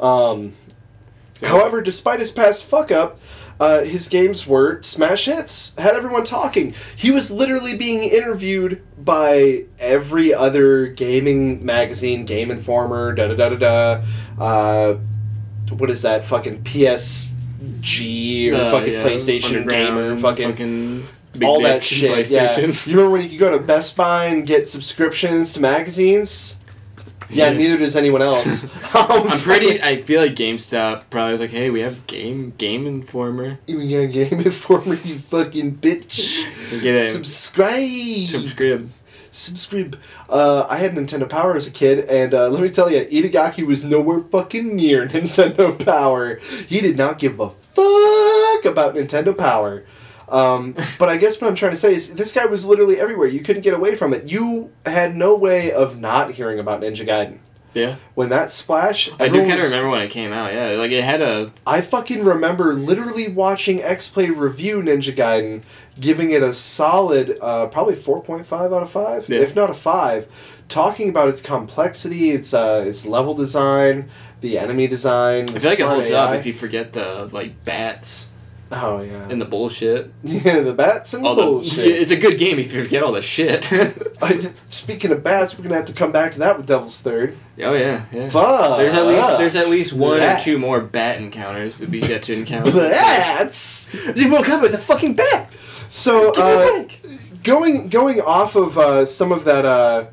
Um, 0.00 0.54
However, 1.42 1.82
despite 1.82 2.20
his 2.20 2.30
past 2.30 2.64
fuck 2.64 2.92
up, 2.92 3.18
uh, 3.58 3.82
his 3.82 4.06
games 4.08 4.46
were 4.46 4.80
smash 4.82 5.24
hits. 5.24 5.72
Had 5.76 5.94
everyone 5.94 6.22
talking. 6.24 6.72
He 6.94 7.10
was 7.10 7.32
literally 7.32 7.76
being 7.76 8.02
interviewed 8.04 8.80
by 8.96 9.64
every 9.80 10.32
other 10.32 10.86
gaming 10.86 11.64
magazine, 11.66 12.24
Game 12.26 12.50
Informer, 12.52 13.12
da 13.12 13.26
da 13.26 13.34
da 13.34 13.48
da 13.48 13.56
da. 13.56 14.02
Uh, 14.40 14.98
what 15.76 15.90
is 15.90 16.02
that? 16.02 16.22
Fucking 16.24 16.62
PSG 16.62 18.52
or 18.52 18.54
Uh, 18.54 18.70
fucking 18.70 18.92
yeah, 18.92 19.02
PlayStation 19.04 19.68
Gamer, 19.68 20.16
fucking, 20.16 20.50
fucking 20.50 21.04
big 21.32 21.42
all 21.48 21.60
that 21.62 21.82
shit. 21.82 22.30
Yeah. 22.30 22.56
You 22.60 22.72
remember 22.86 23.10
when 23.10 23.22
you 23.22 23.28
could 23.30 23.38
go 23.38 23.50
to 23.50 23.58
Best 23.58 23.96
Buy 23.96 24.26
and 24.26 24.46
get 24.46 24.68
subscriptions 24.68 25.52
to 25.54 25.60
magazines? 25.60 26.56
Yeah, 27.32 27.50
Yeah. 27.50 27.58
neither 27.58 27.78
does 27.78 27.96
anyone 27.96 28.22
else. 28.22 28.66
I'm 28.94 29.40
pretty. 29.40 29.82
I 29.82 30.02
feel 30.02 30.20
like 30.20 30.34
GameStop 30.34 31.04
probably 31.10 31.32
was 31.32 31.40
like, 31.40 31.50
"Hey, 31.50 31.70
we 31.70 31.80
have 31.80 32.06
Game 32.06 32.52
Game 32.58 32.86
Informer. 32.86 33.58
You 33.66 33.78
got 34.06 34.12
Game 34.12 34.40
Informer, 34.40 34.94
you 35.02 35.16
fucking 35.18 35.76
bitch. 35.78 36.44
Get 36.82 36.94
it. 36.96 37.08
Subscribe. 37.08 38.28
Subscribe." 38.28 38.90
Subscribe. 39.34 39.98
Uh, 40.28 40.66
I 40.68 40.76
had 40.76 40.92
Nintendo 40.92 41.26
Power 41.26 41.54
as 41.56 41.66
a 41.66 41.70
kid, 41.70 42.00
and 42.04 42.34
uh, 42.34 42.48
let 42.48 42.62
me 42.62 42.68
tell 42.68 42.90
you, 42.90 43.06
Itagaki 43.06 43.66
was 43.66 43.82
nowhere 43.82 44.20
fucking 44.20 44.76
near 44.76 45.06
Nintendo 45.08 45.82
Power. 45.82 46.34
He 46.68 46.82
did 46.82 46.98
not 46.98 47.18
give 47.18 47.40
a 47.40 47.48
fuck 47.48 48.64
about 48.70 48.94
Nintendo 48.94 49.36
Power. 49.36 49.84
Um, 50.32 50.74
but 50.98 51.08
I 51.08 51.16
guess 51.18 51.40
what 51.40 51.48
I'm 51.48 51.54
trying 51.54 51.72
to 51.72 51.76
say 51.76 51.92
is 51.94 52.14
this 52.14 52.32
guy 52.32 52.46
was 52.46 52.64
literally 52.66 52.98
everywhere. 52.98 53.28
You 53.28 53.40
couldn't 53.40 53.62
get 53.62 53.74
away 53.74 53.94
from 53.94 54.12
it. 54.14 54.24
You 54.30 54.72
had 54.86 55.14
no 55.14 55.36
way 55.36 55.70
of 55.72 55.98
not 56.00 56.32
hearing 56.32 56.58
about 56.58 56.80
Ninja 56.80 57.06
Gaiden. 57.06 57.38
Yeah, 57.74 57.96
When 58.14 58.28
that 58.28 58.50
splash, 58.52 59.08
I 59.18 59.28
do 59.30 59.40
kind 59.46 59.58
of 59.58 59.64
remember 59.64 59.88
when 59.88 60.02
it 60.02 60.10
came 60.10 60.30
out. 60.30 60.52
Yeah, 60.52 60.72
like 60.72 60.90
it 60.90 61.02
had 61.02 61.22
a 61.22 61.52
I 61.66 61.80
fucking 61.80 62.22
remember 62.22 62.74
literally 62.74 63.28
watching 63.28 63.82
X 63.82 64.08
Play 64.08 64.28
review 64.28 64.82
Ninja 64.82 65.14
Gaiden, 65.14 65.62
giving 65.98 66.32
it 66.32 66.42
a 66.42 66.52
solid, 66.52 67.38
uh, 67.40 67.68
probably 67.68 67.94
four 67.94 68.22
point 68.22 68.44
five 68.44 68.74
out 68.74 68.82
of 68.82 68.90
five, 68.90 69.26
Yeah. 69.26 69.40
if 69.40 69.56
not 69.56 69.70
a 69.70 69.74
five, 69.74 70.26
talking 70.68 71.08
about 71.08 71.28
its 71.30 71.40
complexity, 71.40 72.32
its 72.32 72.52
uh, 72.52 72.84
its 72.86 73.06
level 73.06 73.32
design, 73.32 74.10
the 74.42 74.58
enemy 74.58 74.86
design. 74.86 75.44
I 75.48 75.58
feel 75.58 75.70
like 75.70 75.80
it 75.80 75.86
holds 75.86 76.10
AI. 76.10 76.24
up 76.34 76.38
if 76.38 76.44
you 76.44 76.52
forget 76.52 76.92
the 76.92 77.30
like 77.32 77.64
bats 77.64 78.28
Oh 78.74 79.00
yeah. 79.02 79.28
and 79.28 79.40
the 79.40 79.44
bullshit. 79.44 80.12
yeah, 80.22 80.60
the 80.60 80.72
bats 80.72 81.14
and 81.14 81.24
the 81.24 81.28
All 81.28 81.34
the 81.34 81.42
bullshit. 81.42 81.86
it's 81.86 82.10
a 82.10 82.16
good 82.16 82.38
game 82.38 82.58
if 82.58 82.72
you 82.72 82.82
forget 82.84 83.02
all 83.02 83.12
the 83.12 83.22
shit. 83.22 83.64
Speaking 84.68 85.12
of 85.12 85.22
bats, 85.22 85.56
we're 85.58 85.64
gonna 85.64 85.76
have 85.76 85.84
to 85.86 85.92
come 85.92 86.12
back 86.12 86.32
to 86.32 86.38
that 86.40 86.56
with 86.56 86.66
Devil's 86.66 87.00
Third. 87.02 87.36
oh 87.62 87.74
yeah, 87.74 88.04
yeah. 88.12 88.28
Fuck. 88.28 88.78
There's 88.78 88.94
at 88.94 89.06
least 89.06 89.38
there's 89.38 89.56
at 89.56 89.68
least 89.68 89.92
one 89.92 90.18
Bat. 90.20 90.40
or 90.40 90.44
two 90.44 90.58
more 90.58 90.80
bat 90.80 91.18
encounters 91.20 91.78
that 91.78 91.88
we 91.90 92.00
get 92.00 92.22
to 92.24 92.34
encounter. 92.34 92.72
bats. 92.72 93.88
You 94.16 94.30
woke 94.30 94.48
up 94.48 94.62
with 94.62 94.74
a 94.74 94.78
fucking 94.78 95.14
bat. 95.14 95.52
So 95.88 96.32
uh, 96.34 96.84
going 97.42 97.88
going 97.88 98.20
off 98.20 98.56
of 98.56 98.78
uh, 98.78 99.04
some 99.06 99.32
of 99.32 99.44
that 99.44 99.64
uh, 99.64 100.06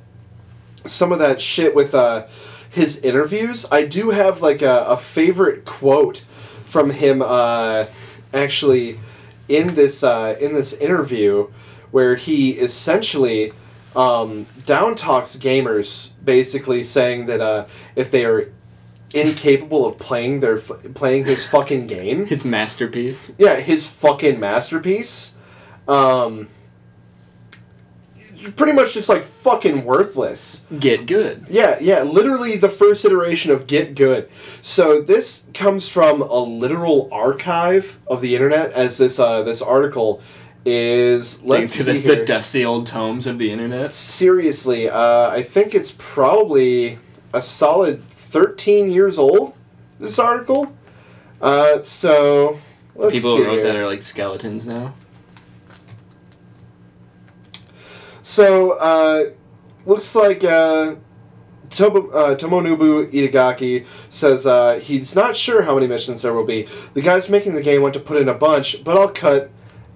some 0.86 1.12
of 1.12 1.20
that 1.20 1.40
shit 1.42 1.74
with 1.76 1.96
uh, 1.96 2.28
his 2.70 3.00
interviews, 3.00 3.66
I 3.72 3.86
do 3.86 4.10
have 4.10 4.42
like 4.42 4.62
a, 4.62 4.86
a 4.88 4.98
favorite 4.98 5.66
quote 5.66 6.20
from 6.66 6.92
him 6.92 7.22
uh, 7.24 7.86
actually 8.34 9.00
in 9.48 9.76
this 9.76 10.04
uh, 10.04 10.36
in 10.40 10.54
this 10.54 10.74
interview 10.74 11.50
where 11.92 12.16
he 12.16 12.52
essentially 12.52 13.52
um, 13.96 14.46
down 14.66 14.96
talks 14.96 15.36
gamers 15.36 16.10
basically 16.24 16.84
saying 16.84 17.26
that 17.26 17.42
uh, 17.42 17.66
if 17.96 18.12
they 18.12 18.26
are 18.26 18.52
incapable 19.14 19.88
of 19.88 19.98
playing 19.98 20.40
their 20.40 20.58
f- 20.60 20.72
playing 20.94 21.26
his 21.26 21.46
fucking 21.46 21.88
game 21.88 22.26
His 22.28 22.46
masterpiece. 22.46 23.32
yeah, 23.40 23.56
his 23.56 23.88
fucking 23.88 24.40
masterpiece. 24.40 25.34
Um, 25.88 26.48
pretty 28.56 28.74
much 28.74 28.94
just 28.94 29.10
like 29.10 29.24
fucking 29.24 29.86
worthless. 29.86 30.66
Get 30.80 31.06
good. 31.06 31.46
Yeah, 31.50 31.78
yeah, 31.80 32.04
literally 32.04 32.56
the 32.58 32.70
first 32.70 33.06
iteration 33.06 33.52
of 33.52 33.68
Get 33.68 33.96
Good. 33.96 34.30
So 34.62 35.02
this 35.02 35.46
comes 35.54 35.88
from 35.88 36.22
a 36.22 36.40
literal 36.40 37.10
archive 37.12 38.00
of 38.08 38.22
the 38.22 38.36
internet, 38.36 38.72
as 38.74 38.98
this 38.98 39.20
uh, 39.20 39.44
this 39.44 39.62
article 39.62 40.22
is. 40.66 41.44
Let's 41.44 41.78
the, 41.78 41.94
see 41.94 42.02
the 42.02 42.16
here. 42.16 42.26
dusty 42.26 42.66
old 42.66 42.88
tomes 42.88 43.28
of 43.28 43.38
the 43.38 43.52
internet. 43.52 43.94
Seriously, 43.96 44.90
uh, 44.90 45.30
I 45.30 45.44
think 45.44 45.76
it's 45.76 45.94
probably 45.98 47.00
a 47.34 47.42
solid 47.42 48.04
thirteen 48.10 48.92
years 48.92 49.18
old. 49.18 49.56
This 50.00 50.18
article. 50.20 50.74
Uh, 51.42 51.82
so 51.84 52.60
let's 52.96 53.18
People 53.18 53.32
see 53.32 53.38
who 53.38 53.46
wrote 53.46 53.54
here. 53.56 53.64
that 53.64 53.76
are 53.76 53.86
like 53.86 54.02
skeletons 54.02 54.68
now. 54.68 54.94
So, 58.30 58.74
uh, 58.74 59.32
looks 59.88 60.14
like 60.14 60.44
uh, 60.44 60.98
Tobo, 61.70 62.14
uh, 62.14 62.36
Tomonobu 62.36 63.12
Itagaki 63.12 63.88
says 64.10 64.46
uh, 64.46 64.78
he's 64.78 65.16
not 65.16 65.36
sure 65.36 65.64
how 65.64 65.74
many 65.74 65.88
missions 65.88 66.22
there 66.22 66.36
will 66.36 66.46
be. 66.46 66.68
The 66.94 67.02
guys 67.02 67.28
making 67.28 67.56
the 67.56 67.64
game 67.64 67.82
want 67.82 67.96
to 67.96 68.00
put 68.00 68.22
in 68.22 68.30
a 68.30 68.36
bunch, 68.36 68.84
but 68.84 69.00
I'll 69.00 69.10
cut 69.10 69.50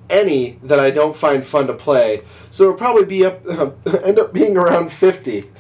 any 0.10 0.58
that 0.64 0.80
I 0.80 0.90
don't 0.90 1.16
find 1.16 1.46
fun 1.46 1.68
to 1.68 1.74
play. 1.74 2.24
So 2.50 2.64
it'll 2.64 2.76
probably 2.76 3.06
be 3.06 3.24
up, 3.24 3.46
end 4.04 4.18
up 4.18 4.34
being 4.34 4.58
around 4.58 4.92
50. 4.92 5.52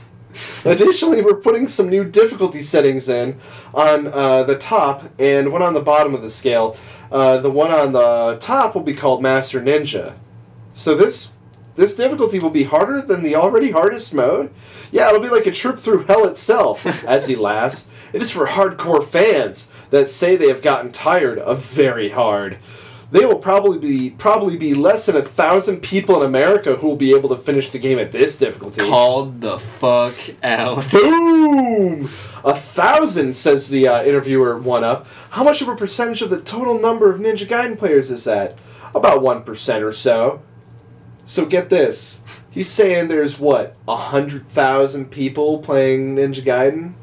Additionally, 0.65 1.21
we're 1.21 1.35
putting 1.35 1.67
some 1.67 1.89
new 1.89 2.03
difficulty 2.03 2.63
settings 2.63 3.07
in 3.07 3.39
on 3.75 4.07
uh, 4.07 4.41
the 4.45 4.57
top 4.57 5.03
and 5.19 5.51
one 5.51 5.61
on 5.61 5.75
the 5.75 5.81
bottom 5.81 6.15
of 6.15 6.23
the 6.23 6.29
scale. 6.31 6.75
Uh, 7.11 7.37
the 7.37 7.51
one 7.51 7.69
on 7.69 7.93
the 7.93 8.39
top 8.41 8.73
will 8.73 8.81
be 8.81 8.95
called 8.95 9.21
Master 9.21 9.61
Ninja. 9.61 10.15
So 10.73 10.95
this 10.95 11.32
this 11.75 11.95
difficulty 11.95 12.39
will 12.39 12.49
be 12.49 12.63
harder 12.63 13.01
than 13.01 13.23
the 13.23 13.35
already 13.35 13.71
hardest 13.71 14.13
mode. 14.13 14.53
Yeah, 14.91 15.09
it'll 15.09 15.21
be 15.21 15.29
like 15.29 15.47
a 15.47 15.51
trip 15.51 15.77
through 15.79 16.03
hell 16.03 16.25
itself. 16.25 16.85
as 17.07 17.27
he 17.27 17.35
laughs, 17.35 17.87
it 18.11 18.21
is 18.21 18.31
for 18.31 18.47
hardcore 18.47 19.05
fans 19.05 19.69
that 19.89 20.09
say 20.09 20.35
they 20.35 20.47
have 20.47 20.61
gotten 20.61 20.91
tired 20.91 21.39
of 21.39 21.63
very 21.65 22.09
hard. 22.09 22.57
They 23.11 23.25
will 23.25 23.37
probably 23.37 23.77
be 23.77 24.09
probably 24.09 24.57
be 24.57 24.73
less 24.73 25.05
than 25.05 25.15
a 25.15 25.21
thousand 25.21 25.81
people 25.81 26.17
in 26.17 26.27
America 26.27 26.77
who 26.77 26.87
will 26.87 26.95
be 26.95 27.13
able 27.13 27.29
to 27.29 27.35
finish 27.35 27.69
the 27.69 27.77
game 27.77 27.99
at 27.99 28.11
this 28.11 28.35
difficulty. 28.35 28.81
Called 28.81 29.39
the 29.39 29.59
fuck 29.59 30.15
out. 30.41 30.91
Boom! 30.91 32.09
A 32.43 32.55
thousand, 32.55 33.35
says 33.35 33.69
the 33.69 33.87
uh, 33.87 34.03
interviewer 34.03 34.57
one 34.57 34.83
up. 34.83 35.05
How 35.29 35.43
much 35.43 35.61
of 35.61 35.67
a 35.67 35.75
percentage 35.75 36.23
of 36.23 36.31
the 36.31 36.41
total 36.41 36.79
number 36.79 37.09
of 37.09 37.19
Ninja 37.19 37.47
Gaiden 37.47 37.77
players 37.77 38.09
is 38.09 38.23
that? 38.23 38.57
About 38.95 39.21
1% 39.21 39.81
or 39.81 39.93
so. 39.93 40.41
So 41.25 41.45
get 41.45 41.69
this. 41.69 42.21
He's 42.49 42.69
saying 42.69 43.07
there's 43.07 43.39
what, 43.39 43.75
a 43.87 43.95
hundred 43.95 44.47
thousand 44.47 45.09
people 45.09 45.59
playing 45.59 46.15
Ninja 46.15 46.43
Gaiden? 46.43 46.93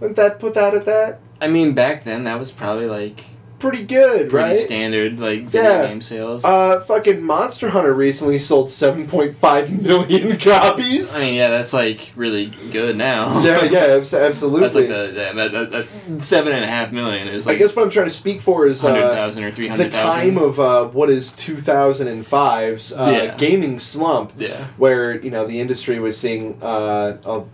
Wouldn't 0.00 0.16
that 0.16 0.38
put 0.38 0.54
that 0.54 0.74
at 0.74 0.86
that? 0.86 1.20
I 1.40 1.48
mean, 1.48 1.74
back 1.74 2.04
then 2.04 2.24
that 2.24 2.38
was 2.38 2.50
probably 2.50 2.86
like 2.86 3.26
Pretty 3.68 3.84
good, 3.84 4.30
pretty 4.30 4.50
right? 4.50 4.56
standard 4.56 5.18
like 5.18 5.42
video 5.44 5.62
Yeah. 5.70 5.86
game 5.88 6.00
sales. 6.02 6.44
Uh, 6.44 6.80
fucking 6.80 7.22
Monster 7.22 7.70
Hunter 7.70 7.92
recently 7.94 8.38
sold 8.38 8.68
7.5 8.68 9.82
million 9.82 10.36
copies. 10.38 11.16
I 11.16 11.24
mean, 11.24 11.34
yeah, 11.34 11.48
that's 11.48 11.72
like 11.72 12.12
really 12.16 12.46
good 12.70 12.96
now. 12.96 13.40
yeah, 13.42 13.64
yeah, 13.64 13.78
absolutely. 14.14 14.60
That's 14.60 14.74
like 14.74 14.88
the 14.88 15.12
that, 15.14 15.34
that, 15.34 15.52
that, 15.52 15.70
that 15.70 16.22
seven 16.22 16.52
and 16.52 16.64
a 16.64 16.68
half 16.68 16.92
million 16.92 17.28
is 17.28 17.46
I 17.46 17.54
guess 17.56 17.74
what 17.74 17.82
I'm 17.82 17.90
trying 17.90 18.06
to 18.06 18.10
speak 18.10 18.40
for 18.40 18.66
is 18.66 18.82
hundred 18.82 19.02
uh, 19.04 19.14
thousand 19.14 19.44
or 19.44 19.50
three 19.50 19.68
the 19.68 19.88
time 19.88 20.38
of 20.38 20.60
uh, 20.60 20.84
what 20.86 21.10
is 21.10 21.32
2005's 21.32 22.92
uh, 22.92 23.10
Yeah. 23.12 23.36
gaming 23.36 23.78
slump, 23.78 24.32
yeah. 24.38 24.66
where 24.76 25.20
you 25.20 25.30
know 25.30 25.46
the 25.46 25.60
industry 25.60 25.98
was 25.98 26.16
seeing 26.18 26.62
uh, 26.62 27.18
a 27.24 27.44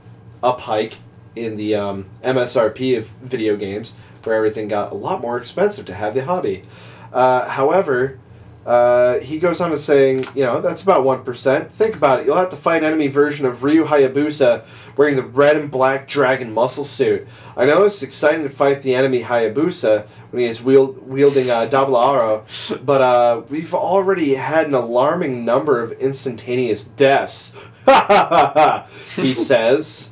up 0.45 0.61
hike 0.61 0.99
in 1.35 1.57
the 1.57 1.75
um, 1.75 2.07
MSRP 2.23 2.99
of 2.99 3.07
video 3.23 3.57
games, 3.57 3.95
where 4.25 4.37
everything 4.37 4.69
got 4.69 4.93
a 4.93 4.95
lot 4.95 5.21
more 5.21 5.37
expensive 5.37 5.85
to 5.87 5.95
have 5.95 6.15
the 6.15 6.25
hobby. 6.25 6.65
Uh, 7.13 7.49
however, 7.49 8.19
uh, 8.65 9.19
he 9.19 9.41
goes 9.41 9.61
on 9.61 9.71
to 9.71 9.79
saying, 9.79 10.25
you 10.35 10.45
know, 10.45 10.61
that's 10.61 10.83
about 10.83 11.05
1%. 11.05 11.69
Think 11.69 11.97
about 11.97 12.21
it. 12.21 12.27
You'll 12.27 12.37
have 12.37 12.51
to 12.51 12.57
fight 12.57 12.85
enemy 12.85 13.09
version 13.09 13.45
of 13.45 13.65
Ryu 13.65 13.85
Hayabusa 13.87 14.97
wearing 14.97 15.17
the 15.17 15.23
red 15.23 15.57
and 15.57 15.71
black 15.71 16.07
dragon 16.07 16.55
muscle 16.55 16.85
suit. 16.85 17.27
I 17.57 17.65
know 17.65 17.83
it's 17.85 18.03
exciting 18.03 18.45
to 18.45 18.51
fight 18.51 18.83
the 18.83 18.95
enemy 18.95 19.23
Hayabusa 19.23 20.07
when 20.31 20.43
he 20.43 20.49
is 20.49 20.63
wield- 20.63 21.07
wielding 21.09 21.51
uh, 21.51 21.67
double 21.67 21.97
arrow, 21.97 22.47
but 22.85 23.01
uh, 23.01 23.43
we've 23.49 23.75
already 23.75 24.35
had 24.37 24.69
an 24.69 24.75
alarming 24.75 25.45
number 25.45 25.81
of 25.81 25.93
instantaneous 25.93 26.85
deaths. 26.85 27.57
he 29.17 29.35
says. 29.35 30.11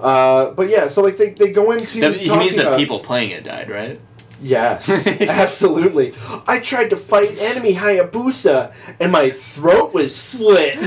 Uh, 0.00 0.50
but 0.52 0.68
yeah, 0.68 0.88
so 0.88 1.02
like 1.02 1.16
they, 1.16 1.30
they 1.30 1.52
go 1.52 1.72
into 1.72 2.00
That- 2.00 2.16
he 2.16 2.34
means 2.36 2.56
that 2.56 2.76
people 2.78 3.00
playing 3.00 3.30
it 3.30 3.44
died, 3.44 3.70
right? 3.70 4.00
Yes, 4.42 5.06
absolutely. 5.20 6.14
I 6.46 6.60
tried 6.60 6.88
to 6.90 6.96
fight 6.96 7.36
enemy 7.38 7.74
Hayabusa, 7.74 8.72
and 8.98 9.12
my 9.12 9.28
throat 9.28 9.92
was 9.92 10.16
slit. 10.16 10.78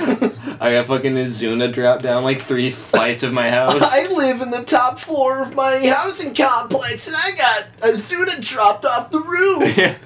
I 0.59 0.71
got 0.71 0.85
fucking 0.85 1.13
Izuna 1.13 1.71
dropped 1.71 2.01
down 2.01 2.23
like 2.23 2.39
three 2.39 2.71
flights 2.71 3.21
of 3.21 3.31
my 3.31 3.49
house. 3.51 3.75
I 3.79 4.07
live 4.15 4.41
in 4.41 4.49
the 4.49 4.63
top 4.65 4.97
floor 4.97 5.43
of 5.43 5.55
my 5.55 5.85
housing 5.95 6.33
complex, 6.33 7.05
and 7.07 7.15
I 7.15 7.31
got 7.37 7.65
Izuna 7.93 8.43
dropped 8.43 8.85
off 8.85 9.11
the 9.11 9.19
roof. 9.19 9.77
yeah. 9.77 9.97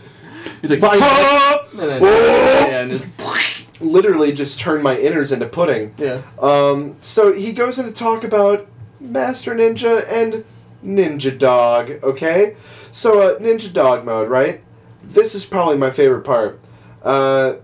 He's 0.62 0.72
like, 0.72 0.82
"Ah!" 0.84 1.66
and 1.72 1.80
then, 1.80 2.02
yeah, 2.02 2.82
and 2.82 2.92
just, 2.92 3.82
Literally, 3.82 4.34
just 4.34 4.60
turned 4.60 4.84
my 4.84 4.98
innards 4.98 5.32
into 5.32 5.46
pudding. 5.46 5.94
yeah. 5.98 6.22
Um, 6.40 6.98
so 7.02 7.32
he 7.32 7.54
goes 7.54 7.78
in 7.80 7.86
to 7.86 7.92
talk 7.94 8.24
about 8.26 8.68
Master 9.00 9.54
Ninja 9.54 10.06
and 10.12 10.44
Ninja 10.84 11.38
Dog, 11.38 11.92
okay? 12.04 12.56
So, 12.92 13.22
uh, 13.22 13.40
Ninja 13.40 13.72
Dog 13.72 14.06
mode, 14.06 14.30
right? 14.30 14.64
This 15.04 15.36
is 15.36 15.46
probably 15.46 15.78
my 15.78 15.90
favorite 15.90 16.24
part. 16.24 16.60
Uh, 17.04 17.56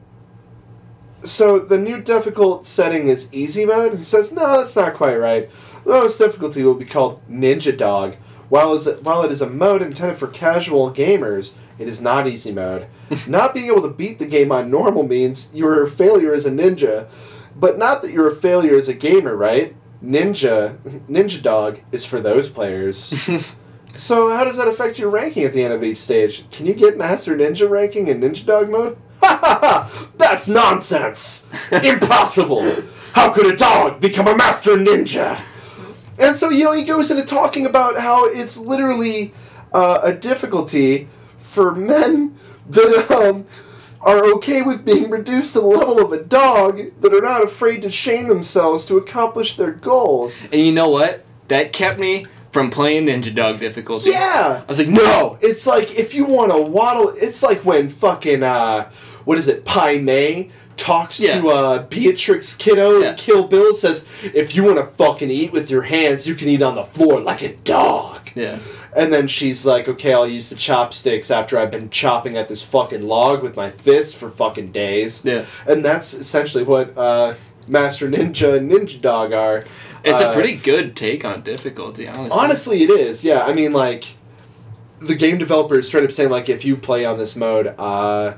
so, 1.21 1.59
the 1.59 1.77
new 1.77 2.01
difficult 2.01 2.65
setting 2.65 3.07
is 3.07 3.33
easy 3.33 3.65
mode. 3.65 3.97
He 3.97 4.03
says, 4.03 4.31
no, 4.31 4.57
that's 4.57 4.75
not 4.75 4.93
quite 4.93 5.15
right. 5.17 5.49
The 5.83 5.89
lowest 5.89 6.19
difficulty 6.19 6.63
will 6.63 6.75
be 6.75 6.85
called 6.85 7.21
Ninja 7.29 7.75
Dog. 7.75 8.15
While, 8.49 8.73
is 8.73 8.87
while 9.01 9.23
it 9.23 9.31
is 9.31 9.41
a 9.41 9.49
mode 9.49 9.81
intended 9.81 10.17
for 10.17 10.27
casual 10.27 10.91
gamers, 10.91 11.53
it 11.79 11.87
is 11.87 12.01
not 12.01 12.27
easy 12.27 12.51
mode. 12.51 12.87
not 13.27 13.53
being 13.53 13.67
able 13.67 13.81
to 13.81 13.93
beat 13.93 14.19
the 14.19 14.25
game 14.25 14.51
on 14.51 14.69
normal 14.69 15.03
means 15.03 15.49
you're 15.53 15.81
a 15.81 15.89
failure 15.89 16.33
as 16.33 16.45
a 16.45 16.51
ninja, 16.51 17.09
but 17.55 17.77
not 17.77 18.01
that 18.01 18.11
you're 18.11 18.31
a 18.31 18.35
failure 18.35 18.75
as 18.75 18.87
a 18.87 18.93
gamer, 18.93 19.35
right? 19.35 19.75
Ninja, 20.03 20.77
Ninja 21.07 21.41
Dog 21.41 21.79
is 21.91 22.05
for 22.05 22.19
those 22.19 22.49
players. 22.49 22.97
so 23.93 24.35
how 24.35 24.43
does 24.43 24.57
that 24.57 24.67
affect 24.67 24.99
your 24.99 25.09
ranking 25.09 25.43
at 25.43 25.53
the 25.53 25.63
end 25.63 25.73
of 25.73 25.83
each 25.83 25.97
stage? 25.97 26.49
Can 26.51 26.65
you 26.65 26.73
get 26.73 26.97
Master 26.97 27.35
Ninja 27.35 27.69
ranking 27.69 28.07
in 28.07 28.19
Ninja 28.19 28.45
Dog 28.45 28.69
mode? 28.69 28.97
Ha 29.21 29.39
ha 29.41 29.59
ha! 29.61 30.09
That's 30.17 30.47
nonsense! 30.49 31.47
Impossible! 31.71 32.83
How 33.13 33.31
could 33.31 33.45
a 33.45 33.55
dog 33.55 34.01
become 34.01 34.27
a 34.27 34.35
Master 34.35 34.71
Ninja? 34.75 35.39
And 36.19 36.35
so, 36.35 36.49
you 36.49 36.63
know, 36.63 36.73
he 36.73 36.83
goes 36.83 37.09
into 37.09 37.25
talking 37.25 37.65
about 37.65 37.99
how 37.99 38.25
it's 38.25 38.57
literally 38.57 39.33
uh, 39.71 39.99
a 40.03 40.13
difficulty 40.13 41.07
for 41.37 41.73
men 41.73 42.37
that 42.69 43.11
um, 43.11 43.45
are 44.03 44.25
okay 44.35 44.61
with 44.61 44.85
being 44.85 45.09
reduced 45.09 45.53
to 45.53 45.59
the 45.61 45.65
level 45.67 45.99
of 46.03 46.11
a 46.11 46.23
dog, 46.23 46.79
that 47.01 47.13
are 47.13 47.21
not 47.21 47.43
afraid 47.43 47.81
to 47.83 47.91
shame 47.91 48.27
themselves 48.27 48.85
to 48.87 48.97
accomplish 48.97 49.55
their 49.57 49.71
goals. 49.71 50.41
And 50.51 50.61
you 50.61 50.71
know 50.71 50.89
what? 50.89 51.23
That 51.47 51.73
kept 51.73 51.99
me 51.99 52.25
from 52.51 52.69
playing 52.69 53.07
Ninja 53.07 53.33
Dog 53.33 53.59
difficulty. 53.59 54.11
Yeah! 54.11 54.61
I 54.63 54.65
was 54.67 54.77
like, 54.79 54.87
no. 54.87 55.37
It's 55.41 55.65
like 55.65 55.97
if 55.97 56.13
you 56.13 56.25
want 56.25 56.51
to 56.51 56.61
waddle, 56.61 57.13
it's 57.15 57.41
like 57.41 57.65
when 57.65 57.89
fucking, 57.89 58.43
uh, 58.43 58.91
what 59.25 59.37
is 59.37 59.47
it, 59.47 59.65
Pai 59.65 59.99
Mei 59.99 60.51
talks 60.77 61.19
Yeah. 61.21 61.39
to 61.41 61.49
uh, 61.49 61.83
Beatrix 61.83 62.53
Kiddo 62.55 62.99
Yeah. 62.99 63.09
and 63.09 63.17
Kill 63.17 63.47
Bill 63.47 63.73
says, 63.73 64.05
if 64.23 64.55
you 64.55 64.63
want 64.63 64.77
to 64.77 64.85
fucking 64.85 65.29
eat 65.29 65.51
with 65.51 65.69
your 65.71 65.83
hands, 65.83 66.27
you 66.27 66.35
can 66.35 66.47
eat 66.49 66.61
on 66.61 66.75
the 66.75 66.83
floor 66.83 67.19
like 67.19 67.41
a 67.41 67.55
dog. 67.57 68.29
Yeah. 68.35 68.57
And 68.95 69.11
then 69.11 69.27
she's 69.27 69.65
like, 69.65 69.87
okay, 69.87 70.13
I'll 70.13 70.27
use 70.27 70.49
the 70.49 70.55
chopsticks 70.55 71.31
after 71.31 71.57
I've 71.57 71.71
been 71.71 71.89
chopping 71.89 72.37
at 72.37 72.47
this 72.47 72.63
fucking 72.63 73.01
log 73.01 73.41
with 73.41 73.55
my 73.55 73.69
fists 73.69 74.13
for 74.13 74.29
fucking 74.29 74.71
days. 74.71 75.23
Yeah. 75.25 75.45
And 75.65 75.83
that's 75.83 76.13
essentially 76.13 76.63
what 76.63 76.95
uh, 76.97 77.33
Master 77.67 78.07
Ninja 78.09 78.55
and 78.57 78.71
Ninja 78.71 79.01
Dog 79.01 79.33
are. 79.33 79.63
It's 80.03 80.21
Uh, 80.21 80.29
a 80.29 80.33
pretty 80.33 80.55
good 80.55 80.95
take 80.95 81.25
on 81.25 81.41
difficulty, 81.41 82.07
honestly. 82.07 82.29
Honestly, 82.31 82.83
it 82.83 82.89
is. 82.91 83.23
Yeah, 83.25 83.43
I 83.45 83.53
mean, 83.53 83.73
like, 83.73 84.03
the 84.99 85.15
game 85.15 85.37
developer 85.37 85.75
is 85.79 85.87
straight 85.87 86.03
up 86.03 86.11
saying, 86.11 86.29
like, 86.29 86.47
if 86.49 86.63
you 86.63 86.75
play 86.75 87.03
on 87.05 87.17
this 87.17 87.35
mode, 87.35 87.73
uh, 87.79 88.33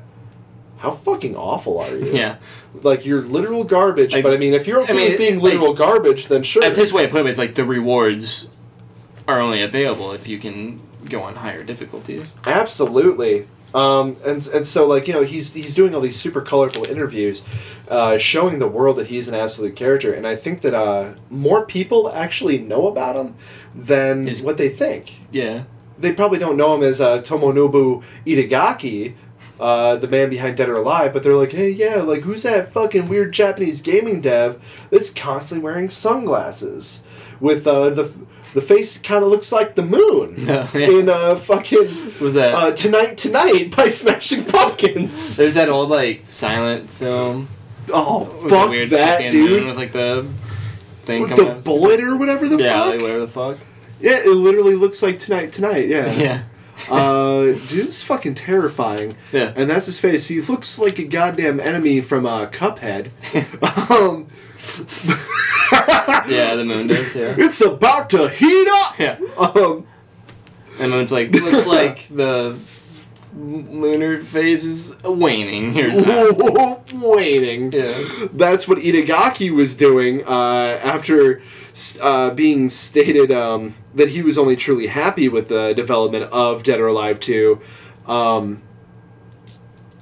how 0.78 0.92
fucking 0.92 1.36
awful 1.36 1.80
are 1.80 1.98
you? 1.98 2.12
Yeah. 2.14 2.36
Like, 2.82 3.06
you're 3.06 3.22
literal 3.24 3.64
garbage, 3.64 4.14
Like, 4.14 4.24
but 4.24 4.34
I 4.34 4.38
mean, 4.38 4.54
if 4.54 4.68
you're 4.68 4.82
okay 4.84 4.94
I 4.94 4.96
mean, 4.96 5.10
with 5.12 5.18
being 5.18 5.36
like- 5.40 5.54
literal 5.54 5.74
garbage, 5.74 6.28
then 6.28 6.44
sure. 6.44 6.62
That's 6.62 6.78
his 6.78 6.94
way 6.94 7.06
of 7.06 7.12
putting 7.12 7.28
it. 7.28 7.32
It's 7.32 7.40
like 7.40 7.56
the 7.56 7.66
rewards 7.66 8.48
are 9.28 9.40
only 9.40 9.62
available 9.62 10.12
if 10.12 10.28
you 10.28 10.38
can 10.38 10.82
go 11.10 11.22
on 11.22 11.36
higher 11.36 11.64
difficulties. 11.64 12.34
Absolutely. 12.46 13.48
Um, 13.74 14.16
and, 14.26 14.48
and 14.48 14.66
so 14.66 14.88
like 14.88 15.06
you 15.06 15.14
know 15.14 15.24
he's 15.24 15.54
he's 15.54 15.76
doing 15.76 15.94
all 15.94 16.00
these 16.00 16.16
super 16.16 16.42
colorful 16.42 16.86
interviews, 16.86 17.44
uh, 17.90 18.18
showing 18.18 18.60
the 18.60 18.70
world 18.70 18.96
that 18.98 19.08
he's 19.08 19.28
an 19.28 19.36
absolute 19.36 19.76
character, 19.76 20.14
and 20.14 20.26
I 20.26 20.38
think 20.38 20.62
that 20.62 20.74
uh, 20.74 21.16
more 21.30 21.66
people 21.66 22.10
actually 22.10 22.58
know 22.58 22.88
about 22.88 23.18
him 23.18 23.36
than 23.74 24.30
what 24.44 24.58
they 24.58 24.70
think. 24.70 25.20
Yeah. 25.30 25.64
They 25.98 26.14
probably 26.14 26.40
don't 26.40 26.58
know 26.58 26.76
him 26.76 26.84
as 26.84 27.02
uh, 27.02 27.22
Tomonobu 27.22 28.04
Itagaki, 28.26 29.16
uh, 29.60 29.96
the 29.98 30.08
man 30.08 30.30
behind 30.30 30.58
Dead 30.58 30.70
or 30.70 30.76
Alive, 30.76 31.14
but 31.14 31.24
they're 31.24 31.36
like, 31.36 31.52
hey, 31.52 31.70
yeah, 31.70 31.98
like 31.98 32.22
who's 32.22 32.44
that 32.44 32.72
fucking 32.72 33.08
weird 33.08 33.34
Japanese 33.34 33.82
gaming 33.82 34.22
dev 34.22 34.88
that's 34.90 35.10
constantly 35.10 35.64
wearing 35.64 35.90
sunglasses 35.90 37.04
with 37.40 37.66
uh, 37.68 37.90
the 37.90 38.14
the 38.56 38.62
face 38.62 38.98
kind 38.98 39.24
of 39.24 39.30
looks 39.30 39.52
like 39.52 39.76
the 39.76 39.84
moon 39.84 40.46
No, 40.46 40.68
yeah. 40.74 40.90
in 40.90 41.10
uh, 41.10 41.36
fucking 41.36 42.14
Was 42.20 42.34
that? 42.34 42.54
uh, 42.56 42.72
Tonight 42.72 43.18
Tonight 43.18 43.76
by 43.76 43.88
Smashing 44.00 44.46
Pumpkins. 44.46 45.38
There's 45.38 45.54
that 45.54 45.70
old 45.70 45.90
like 45.90 46.22
silent 46.26 46.90
film 46.90 47.48
Oh, 47.94 48.26
fuck 48.50 48.72
weird 48.72 48.90
that, 48.90 49.32
dude. 49.32 49.66
With 49.66 49.78
like 49.78 49.92
the 49.92 50.26
thing 51.04 51.22
With 51.22 51.36
the 51.36 51.62
bullet 51.64 52.02
or 52.02 52.16
whatever 52.18 52.48
the 52.48 52.58
Yeah, 52.58 52.80
fuck. 52.80 52.92
like 52.94 53.02
whatever 53.02 53.20
the 53.20 53.28
fuck. 53.28 53.58
Yeah, 54.02 54.18
it 54.18 54.28
literally 54.28 54.74
looks 54.74 55.04
like 55.04 55.20
tonight, 55.20 55.52
tonight. 55.52 55.88
Yeah. 55.88 56.12
Yeah. 56.90 56.94
uh, 56.94 57.44
dude, 57.44 57.86
it's 57.86 58.02
fucking 58.04 58.34
terrifying. 58.34 59.16
Yeah. 59.32 59.54
And 59.56 59.70
that's 59.70 59.86
his 59.86 59.98
face. 60.00 60.28
He 60.28 60.42
looks 60.42 60.78
like 60.80 61.00
a 61.00 61.06
goddamn 61.06 61.60
enemy 61.62 62.02
from 62.02 62.26
uh, 62.26 62.48
Cuphead. 62.48 63.12
um, 63.90 64.28
Yeah, 66.28 66.56
the 66.56 66.66
moon 66.66 66.88
does, 66.88 67.16
yeah. 67.16 67.36
it's 67.38 67.62
about 67.62 68.10
to 68.12 68.30
heat 68.30 68.68
up. 68.70 69.00
Yeah. 69.00 69.18
Um, 69.38 69.86
And 70.80 70.92
then 70.92 71.02
it's 71.02 71.12
like 71.12 71.32
looks 71.32 71.68
like 71.80 72.08
the 72.08 72.58
lunar 73.36 74.18
phase 74.18 74.64
is 74.64 74.96
waning 75.04 75.72
here. 75.74 75.92
waiting. 76.94 77.72
Yeah. 77.72 78.28
That's 78.32 78.68
what 78.68 78.80
Itagaki 78.80 79.52
was 79.54 79.76
doing 79.76 80.26
uh, 80.26 80.80
after 80.82 81.42
uh, 82.02 82.32
being 82.32 82.70
stated 82.70 83.32
um, 83.32 83.76
that 83.94 84.10
he 84.10 84.22
was 84.22 84.38
only 84.38 84.56
truly 84.56 84.88
happy 84.88 85.28
with 85.28 85.50
the 85.50 85.74
development 85.74 86.26
of 86.32 86.64
Dead 86.64 86.80
or 86.80 86.88
Alive 86.88 87.20
2. 87.20 87.62
Um, 88.08 88.62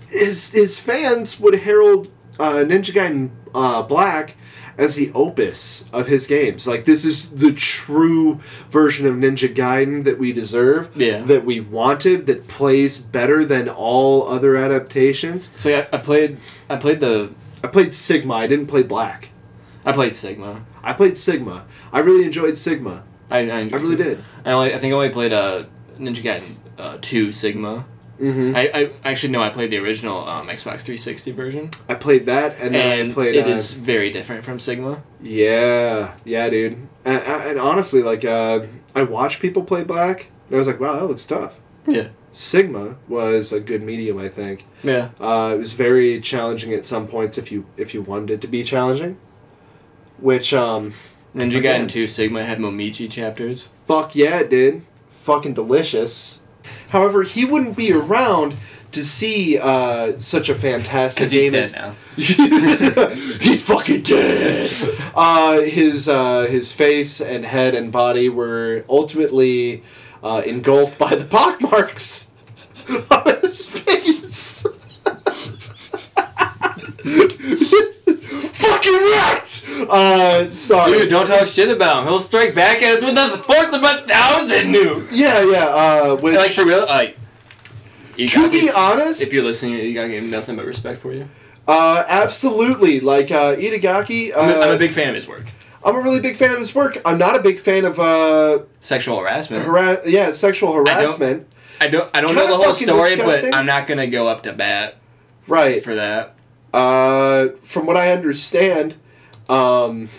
his, 0.09 0.51
his 0.51 0.79
fans 0.79 1.39
would 1.39 1.55
herald 1.61 2.11
uh, 2.39 2.63
Ninja 2.65 2.93
Gaiden 2.93 3.31
uh, 3.55 3.81
Black 3.81 4.35
as 4.77 4.95
the 4.95 5.11
opus 5.13 5.85
of 5.93 6.07
his 6.07 6.25
games. 6.27 6.67
Like, 6.67 6.85
this 6.85 7.05
is 7.05 7.35
the 7.35 7.51
true 7.53 8.35
version 8.69 9.05
of 9.05 9.15
Ninja 9.15 9.53
Gaiden 9.53 10.03
that 10.03 10.17
we 10.17 10.33
deserve, 10.33 10.89
Yeah. 10.95 11.21
that 11.25 11.45
we 11.45 11.59
wanted, 11.59 12.25
that 12.25 12.47
plays 12.47 12.97
better 12.99 13.45
than 13.45 13.69
all 13.69 14.27
other 14.27 14.55
adaptations. 14.55 15.51
So 15.59 15.69
yeah, 15.69 15.85
I 15.93 15.97
played 15.97 16.37
I 16.69 16.75
played 16.77 16.99
the 16.99 17.31
I 17.63 17.67
played 17.67 17.93
Sigma, 17.93 18.33
I 18.33 18.47
didn't 18.47 18.67
play 18.67 18.83
Black. 18.83 19.29
I 19.85 19.91
played 19.91 20.15
Sigma. 20.15 20.65
I 20.83 20.93
played 20.93 21.17
Sigma. 21.17 21.65
I 21.91 21.99
really 21.99 22.25
enjoyed 22.25 22.57
Sigma. 22.57 23.03
I 23.29 23.39
I, 23.49 23.59
I 23.59 23.63
really 23.75 23.95
did. 23.95 24.23
I 24.45 24.51
only 24.51 24.73
I 24.73 24.77
think 24.77 24.91
I 24.93 24.95
only 24.95 25.09
played 25.09 25.33
uh 25.33 25.65
Ninja 25.99 26.21
Gaiden 26.23 26.55
uh, 26.77 26.97
two 27.01 27.31
Sigma. 27.31 27.85
Mm-hmm. 28.23 28.55
I, 28.55 28.71
I 28.73 28.91
actually 29.03 29.33
no 29.33 29.41
I 29.41 29.49
played 29.49 29.69
the 29.69 29.77
original 29.79 30.27
um, 30.27 30.47
Xbox 30.47 30.81
360 30.81 31.31
version. 31.31 31.69
I 31.89 31.95
played 31.95 32.25
that, 32.27 32.57
and 32.59 32.73
then 32.73 32.99
and 32.99 33.11
I 33.11 33.13
played. 33.13 33.35
it 33.35 33.45
uh, 33.45 33.49
is 33.49 33.73
very 33.73 34.09
different 34.09 34.45
from 34.45 34.59
Sigma. 34.59 35.03
Yeah, 35.21 36.15
yeah, 36.23 36.49
dude. 36.49 36.73
And, 37.05 37.21
and 37.21 37.59
honestly, 37.59 38.01
like, 38.01 38.23
uh, 38.23 38.65
I 38.95 39.03
watched 39.03 39.41
people 39.41 39.63
play 39.63 39.83
Black, 39.83 40.29
and 40.47 40.55
I 40.55 40.57
was 40.59 40.67
like, 40.67 40.79
wow, 40.79 40.99
that 40.99 41.05
looks 41.07 41.25
tough. 41.25 41.59
Yeah. 41.85 42.09
Sigma 42.31 42.95
was 43.09 43.51
a 43.51 43.59
good 43.59 43.83
medium, 43.83 44.17
I 44.17 44.29
think. 44.29 44.65
Yeah. 44.83 45.09
Uh, 45.19 45.51
it 45.55 45.57
was 45.57 45.73
very 45.73 46.21
challenging 46.21 46.73
at 46.73 46.85
some 46.85 47.07
points 47.07 47.37
if 47.37 47.51
you 47.51 47.65
if 47.75 47.93
you 47.93 48.01
wanted 48.01 48.29
it 48.31 48.41
to 48.41 48.47
be 48.47 48.63
challenging. 48.63 49.17
Which, 50.17 50.53
um, 50.53 50.93
Ninja 51.35 51.57
Again. 51.57 51.87
Gaiden 51.87 51.91
2 51.91 52.07
Sigma 52.07 52.43
had 52.43 52.59
Momiji 52.59 53.11
chapters. 53.11 53.67
fuck 53.85 54.15
yeah, 54.15 54.39
it 54.39 54.49
did. 54.49 54.83
Fucking 55.09 55.53
delicious. 55.53 56.41
However, 56.89 57.23
he 57.23 57.45
wouldn't 57.45 57.75
be 57.75 57.91
around 57.91 58.55
to 58.91 59.03
see 59.03 59.57
uh, 59.57 60.17
such 60.17 60.49
a 60.49 60.55
fantastic 60.55 61.21
Because 61.21 61.31
he's 61.31 61.43
game 61.43 61.51
dead 61.51 61.63
as 61.63 61.73
now. 61.73 61.95
he's 63.41 63.65
fucking 63.67 64.03
dead. 64.03 64.71
Uh, 65.15 65.61
his 65.61 66.07
uh, 66.07 66.41
his 66.43 66.71
face 66.71 67.19
and 67.19 67.43
head 67.45 67.75
and 67.75 67.91
body 67.91 68.29
were 68.29 68.85
ultimately 68.87 69.83
uh, 70.23 70.43
engulfed 70.45 70.97
by 70.97 71.15
the 71.15 71.25
pockmarks 71.25 72.29
on 73.11 73.35
his 73.41 73.65
face. 73.65 74.12
Right. 78.93 79.87
Uh, 79.89 80.53
sorry. 80.55 80.91
Dude, 80.99 81.09
don't 81.09 81.27
talk 81.27 81.47
shit 81.47 81.69
about 81.69 81.99
him. 82.03 82.09
He'll 82.09 82.21
strike 82.21 82.53
back 82.55 82.81
at 82.81 82.97
us 82.97 83.03
with 83.03 83.15
the 83.15 83.37
force 83.37 83.73
of 83.73 83.83
a 83.83 84.07
thousand 84.07 84.73
nukes. 84.73 85.07
Yeah, 85.11 85.43
yeah. 85.43 85.65
Uh, 85.65 86.15
which, 86.17 86.35
Like 86.35 86.51
for 86.51 86.65
real, 86.65 86.85
like. 86.85 87.17
You 88.15 88.27
to 88.27 88.35
gotta 88.35 88.49
be 88.49 88.61
give- 88.61 88.75
honest, 88.75 89.23
if 89.23 89.33
you're 89.33 89.43
listening, 89.43 89.73
you 89.79 89.93
gotta 89.95 90.09
give 90.09 90.23
him 90.23 90.29
nothing 90.29 90.55
but 90.55 90.65
respect 90.65 90.99
for 90.99 91.13
you. 91.13 91.27
uh, 91.67 92.03
absolutely. 92.07 92.99
Like 92.99 93.31
uh, 93.31 93.55
Itagaki, 93.55 94.35
uh, 94.35 94.39
I'm, 94.39 94.49
a, 94.49 94.59
I'm 94.59 94.75
a 94.75 94.77
big 94.77 94.91
fan 94.91 95.09
of 95.09 95.15
his 95.15 95.27
work. 95.27 95.45
I'm 95.83 95.95
a 95.95 95.99
really 95.99 96.19
big 96.21 96.35
fan 96.35 96.51
of 96.51 96.59
his 96.59 96.73
work. 96.75 97.01
I'm 97.05 97.17
not 97.17 97.35
a 97.37 97.41
big 97.41 97.57
fan 97.59 97.85
of 97.85 97.99
uh, 97.99 98.59
Sexual 98.79 99.19
harassment. 99.19 99.65
hara- 99.65 99.99
yeah, 100.05 100.29
sexual 100.31 100.73
harassment. 100.73 101.47
I 101.81 101.87
don't. 101.87 102.07
I 102.13 102.21
don't 102.21 102.29
Kinda 102.29 102.43
know 102.43 102.57
the 102.57 102.63
whole 102.63 102.73
story, 102.75 103.15
disgusting. 103.15 103.49
but 103.51 103.57
I'm 103.57 103.65
not 103.65 103.87
gonna 103.87 104.07
go 104.07 104.27
up 104.27 104.43
to 104.43 104.53
bat 104.53 104.95
Right. 105.47 105.83
for 105.83 105.95
that. 105.95 106.35
Uh, 106.73 107.49
from 107.61 107.85
what 107.85 107.95
I 107.95 108.11
understand, 108.11 108.95
um, 109.47 110.09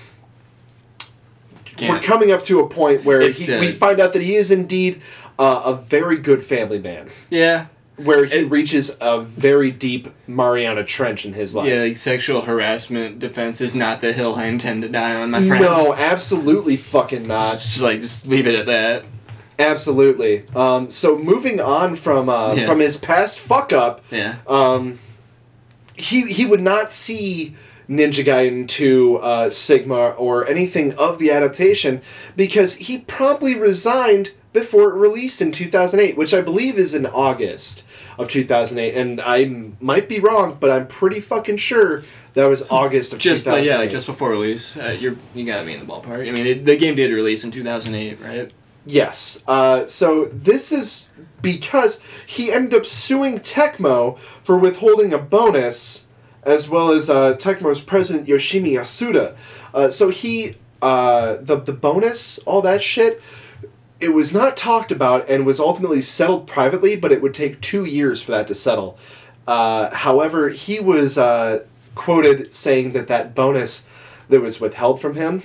we're 1.80 1.98
coming 2.00 2.30
up 2.30 2.44
to 2.44 2.60
a 2.60 2.68
point 2.68 3.04
where 3.04 3.20
It's, 3.20 3.46
he, 3.46 3.52
uh, 3.54 3.60
we 3.60 3.72
find 3.72 4.00
out 4.00 4.12
that 4.12 4.22
he 4.22 4.36
is 4.36 4.50
indeed 4.50 5.02
uh, 5.38 5.62
a 5.64 5.74
very 5.74 6.16
good 6.18 6.42
family 6.42 6.78
man, 6.78 7.08
Yeah. 7.30 7.66
where 7.96 8.24
he 8.24 8.44
reaches 8.44 8.96
a 9.00 9.20
very 9.20 9.72
deep 9.72 10.08
Mariana 10.28 10.84
Trench 10.84 11.26
in 11.26 11.32
his 11.32 11.56
life. 11.56 11.68
Yeah, 11.68 11.80
like 11.82 11.96
sexual 11.96 12.42
harassment 12.42 13.18
defense 13.18 13.60
is 13.60 13.74
not 13.74 14.00
the 14.00 14.12
hill 14.12 14.36
I 14.36 14.46
intend 14.46 14.82
to 14.82 14.88
die 14.88 15.16
on, 15.16 15.32
my 15.32 15.44
friend. 15.44 15.64
No, 15.64 15.92
absolutely 15.94 16.76
fucking 16.76 17.26
not. 17.26 17.54
Just 17.54 17.80
like 17.80 18.00
just 18.00 18.28
leave 18.28 18.46
it 18.46 18.60
at 18.60 18.66
that. 18.66 19.04
Absolutely. 19.58 20.44
Um, 20.54 20.90
so 20.90 21.16
moving 21.18 21.60
on 21.60 21.96
from 21.96 22.28
uh, 22.28 22.54
Yeah. 22.54 22.66
from 22.66 22.78
his 22.78 22.96
past 22.96 23.40
fuck 23.40 23.72
up, 23.72 24.04
Yeah. 24.12 24.36
um, 24.46 24.98
he 26.10 26.26
he 26.32 26.46
would 26.46 26.60
not 26.60 26.92
see 26.92 27.54
Ninja 27.88 28.24
Gaiden 28.24 28.66
2, 28.66 29.16
uh, 29.16 29.50
Sigma, 29.50 30.10
or 30.10 30.46
anything 30.46 30.94
of 30.94 31.18
the 31.18 31.30
adaptation 31.30 32.00
because 32.36 32.76
he 32.76 32.98
promptly 33.00 33.58
resigned 33.58 34.32
before 34.54 34.90
it 34.90 34.94
released 34.94 35.42
in 35.42 35.50
2008, 35.52 36.16
which 36.16 36.32
I 36.32 36.40
believe 36.40 36.78
is 36.78 36.94
in 36.94 37.06
August 37.06 37.84
of 38.18 38.28
2008. 38.28 38.94
And 38.94 39.20
I 39.20 39.72
might 39.80 40.08
be 40.08 40.20
wrong, 40.20 40.56
but 40.60 40.70
I'm 40.70 40.86
pretty 40.86 41.20
fucking 41.20 41.56
sure 41.56 42.04
that 42.34 42.48
was 42.48 42.64
August 42.70 43.12
of 43.12 43.18
Just 43.18 43.46
like 43.46 43.64
2008. 43.64 43.66
yeah, 43.68 43.78
like 43.78 43.90
just 43.90 44.06
before 44.06 44.30
release, 44.30 44.76
uh, 44.76 44.96
you're 44.98 45.16
you 45.34 45.44
gotta 45.44 45.66
be 45.66 45.74
in 45.74 45.80
the 45.80 45.86
ballpark. 45.86 46.26
I 46.28 46.30
mean, 46.30 46.46
it, 46.46 46.64
the 46.64 46.76
game 46.76 46.94
did 46.94 47.12
release 47.12 47.44
in 47.44 47.50
2008, 47.50 48.20
right? 48.20 48.52
Yes. 48.86 49.42
Uh, 49.46 49.86
so 49.86 50.26
this 50.26 50.70
is 50.72 51.03
because 51.44 52.00
he 52.26 52.50
ended 52.50 52.74
up 52.74 52.86
suing 52.86 53.38
Tecmo 53.38 54.18
for 54.18 54.58
withholding 54.58 55.12
a 55.12 55.18
bonus, 55.18 56.06
as 56.42 56.68
well 56.68 56.90
as 56.90 57.08
uh, 57.08 57.34
Tecmo's 57.34 57.80
president 57.80 58.26
Yoshimi 58.26 58.72
Yasuda. 58.72 59.36
Uh, 59.72 59.88
so 59.88 60.08
he, 60.08 60.56
uh, 60.82 61.36
the 61.36 61.56
the 61.56 61.72
bonus, 61.72 62.38
all 62.38 62.62
that 62.62 62.82
shit, 62.82 63.22
it 64.00 64.08
was 64.08 64.32
not 64.32 64.56
talked 64.56 64.90
about 64.90 65.28
and 65.28 65.46
was 65.46 65.60
ultimately 65.60 66.02
settled 66.02 66.48
privately, 66.48 66.96
but 66.96 67.12
it 67.12 67.22
would 67.22 67.34
take 67.34 67.60
two 67.60 67.84
years 67.84 68.20
for 68.22 68.32
that 68.32 68.48
to 68.48 68.54
settle. 68.54 68.98
Uh, 69.46 69.94
however, 69.94 70.48
he 70.48 70.80
was 70.80 71.18
uh, 71.18 71.64
quoted 71.94 72.52
saying 72.52 72.92
that 72.92 73.06
that 73.08 73.34
bonus 73.34 73.84
that 74.28 74.40
was 74.40 74.60
withheld 74.60 75.00
from 75.00 75.14
him 75.14 75.42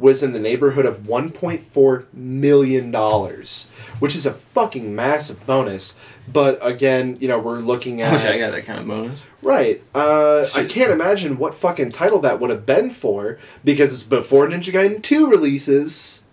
was 0.00 0.22
in 0.22 0.32
the 0.32 0.40
neighborhood 0.40 0.86
of 0.86 1.00
1.4 1.00 2.04
million 2.12 2.90
dollars, 2.90 3.68
which 3.98 4.16
is 4.16 4.26
a 4.26 4.32
fucking 4.32 4.94
massive 4.94 5.46
bonus. 5.46 5.94
But 6.32 6.58
again, 6.62 7.18
you 7.20 7.28
know, 7.28 7.38
we're 7.38 7.58
looking 7.60 8.00
at. 8.02 8.10
I 8.10 8.12
wish 8.14 8.24
I 8.24 8.38
got 8.38 8.52
that 8.52 8.64
kind 8.64 8.78
of 8.78 8.86
bonus. 8.86 9.26
right. 9.42 9.82
Uh, 9.94 10.46
I 10.54 10.64
can't 10.64 10.90
imagine 10.92 11.38
what 11.38 11.54
fucking 11.54 11.90
title 11.92 12.20
that 12.20 12.40
would 12.40 12.50
have 12.50 12.64
been 12.66 12.90
for 12.90 13.38
because 13.64 13.92
it's 13.92 14.02
before 14.02 14.46
Ninja 14.48 14.72
Gaiden 14.72 15.02
2 15.02 15.28
releases. 15.28 16.24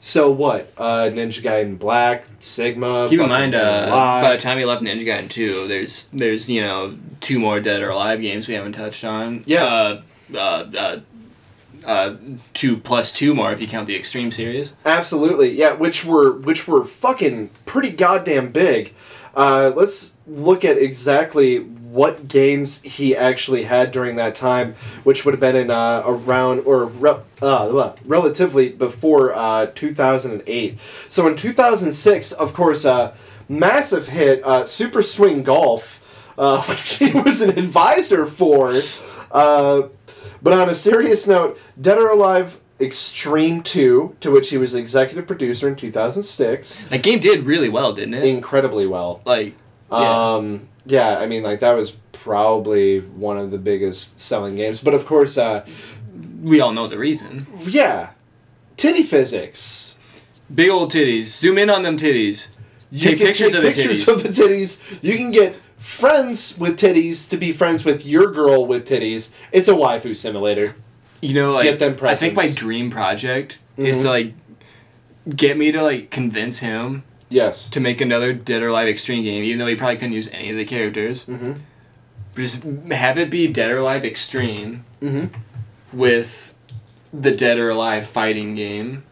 So 0.00 0.30
what? 0.32 0.72
Uh, 0.76 1.10
Ninja 1.12 1.40
Gaiden 1.42 1.78
Black, 1.78 2.24
Sigma. 2.40 3.06
Keep 3.08 3.20
in 3.20 3.28
mind, 3.28 3.54
uh, 3.54 3.88
by 4.20 4.34
the 4.34 4.42
time 4.42 4.58
you 4.58 4.66
left 4.66 4.82
Ninja 4.82 5.04
Gaiden 5.04 5.30
2, 5.30 5.68
there's 5.68 6.08
there's 6.12 6.48
you 6.48 6.60
know 6.60 6.96
two 7.20 7.38
more 7.38 7.60
Dead 7.60 7.82
or 7.82 7.90
Alive 7.90 8.20
games 8.20 8.48
we 8.48 8.54
haven't 8.54 8.72
touched 8.72 9.04
on. 9.04 9.44
Yes. 9.46 9.62
Uh, 9.62 10.02
uh, 10.36 11.00
uh, 11.84 11.92
uh, 11.92 12.16
two 12.54 12.76
plus 12.76 13.12
two 13.12 13.34
more 13.34 13.52
if 13.52 13.60
you 13.60 13.66
count 13.66 13.86
the 13.86 13.96
Extreme 13.96 14.32
series. 14.32 14.76
Absolutely, 14.84 15.50
yeah. 15.50 15.74
Which 15.74 16.04
were 16.04 16.32
which 16.32 16.66
were 16.66 16.84
fucking 16.84 17.50
pretty 17.66 17.90
goddamn 17.90 18.50
big. 18.52 18.94
Uh, 19.34 19.72
let's 19.74 20.12
look 20.26 20.64
at 20.64 20.78
exactly 20.78 21.58
what 21.58 22.26
games 22.26 22.80
he 22.82 23.14
actually 23.14 23.64
had 23.64 23.92
during 23.92 24.16
that 24.16 24.34
time, 24.34 24.74
which 25.04 25.24
would 25.24 25.34
have 25.34 25.40
been 25.40 25.56
in 25.56 25.70
uh, 25.70 26.02
around 26.06 26.60
or 26.60 26.86
re- 26.86 27.20
uh, 27.42 27.92
relatively 28.04 28.70
before 28.70 29.34
uh, 29.34 29.66
2008. 29.74 30.80
So 31.08 31.26
in 31.28 31.36
2006, 31.36 32.32
of 32.32 32.54
course, 32.54 32.86
uh, 32.86 33.14
massive 33.48 34.08
hit, 34.08 34.42
uh, 34.42 34.64
Super 34.64 35.02
Swing 35.02 35.42
Golf, 35.42 36.32
uh, 36.38 36.62
which 36.68 36.96
he 36.96 37.12
was 37.12 37.42
an 37.42 37.58
advisor 37.58 38.24
for. 38.24 38.80
But 40.42 40.52
on 40.54 40.68
a 40.68 40.74
serious 40.74 41.26
note, 41.28 41.58
Dead 41.80 41.98
or 41.98 42.08
Alive 42.10 42.58
Extreme 42.80 43.62
2, 43.62 44.16
to 44.20 44.30
which 44.30 44.50
he 44.50 44.58
was 44.58 44.74
executive 44.74 45.26
producer 45.26 45.68
in 45.68 45.76
2006, 45.76 46.76
That 46.88 47.02
game 47.02 47.20
did 47.20 47.46
really 47.46 47.68
well, 47.68 47.92
didn't 47.92 48.14
it? 48.14 48.24
incredibly 48.24 48.86
well. 48.86 49.20
like, 49.24 49.54
yeah. 49.90 50.34
Um, 50.34 50.68
Yeah, 50.86 51.18
I 51.18 51.26
mean, 51.26 51.42
like 51.44 51.60
that 51.60 51.72
was 51.72 51.92
probably 52.12 52.98
one 53.00 53.36
of 53.38 53.50
the 53.52 53.58
biggest 53.58 54.18
selling 54.20 54.56
games. 54.56 54.80
But 54.80 54.94
of 54.94 55.06
course, 55.06 55.38
uh, 55.38 55.64
We 56.42 56.60
all 56.60 56.72
know 56.72 56.88
the 56.88 56.98
reason. 56.98 57.46
yeah, 57.66 58.10
titty 58.76 59.02
physics. 59.04 59.96
Big 60.52 60.70
old 60.70 60.90
titties. 60.92 61.26
Zoom 61.26 61.56
in 61.58 61.70
on 61.70 61.82
them 61.82 61.96
titties. 61.96 62.48
You 62.90 63.00
Take 63.10 63.18
can 63.18 63.26
pictures 63.28 63.52
take 63.52 63.56
of 63.56 63.62
the 63.62 63.68
pictures 63.70 64.04
titties. 64.04 64.12
of 64.12 64.22
the 64.22 64.28
titties. 64.30 64.98
You 65.04 65.16
can 65.16 65.30
get 65.30 65.54
friends 65.82 66.56
with 66.56 66.78
titties 66.78 67.28
to 67.28 67.36
be 67.36 67.50
friends 67.52 67.84
with 67.84 68.06
your 68.06 68.30
girl 68.30 68.64
with 68.64 68.86
titties. 68.88 69.30
It's 69.50 69.68
a 69.68 69.72
waifu 69.72 70.14
simulator. 70.14 70.74
You 71.20 71.34
know, 71.34 71.52
like 71.54 71.64
Get 71.64 71.78
them 71.80 71.96
I 72.02 72.14
think 72.14 72.34
my 72.34 72.48
dream 72.54 72.90
project 72.90 73.58
is 73.76 73.98
Mhm. 73.98 74.02
to 74.02 74.08
like 74.08 74.32
get 75.36 75.56
me 75.58 75.72
to 75.72 75.82
like 75.82 76.10
convince 76.10 76.58
him 76.60 77.02
Yes. 77.28 77.68
to 77.70 77.80
make 77.80 78.00
another 78.00 78.32
Dead 78.32 78.62
or 78.62 78.68
Alive 78.68 78.88
Extreme 78.88 79.24
game, 79.24 79.42
even 79.44 79.58
though 79.58 79.66
he 79.66 79.74
probably 79.76 79.96
couldn't 79.96 80.12
use 80.14 80.28
any 80.32 80.50
of 80.50 80.56
the 80.56 80.64
characters. 80.64 81.24
Mm-hmm. 81.24 81.52
Just 82.36 82.62
have 82.92 83.18
it 83.18 83.28
be 83.30 83.46
Dead 83.48 83.70
or 83.70 83.78
Alive 83.78 84.04
Extreme 84.04 84.84
Mm-hmm. 85.02 85.26
with 85.92 86.54
the 87.12 87.30
Dead 87.32 87.58
or 87.58 87.70
Alive 87.70 88.06
fighting 88.06 88.54
game 88.54 89.02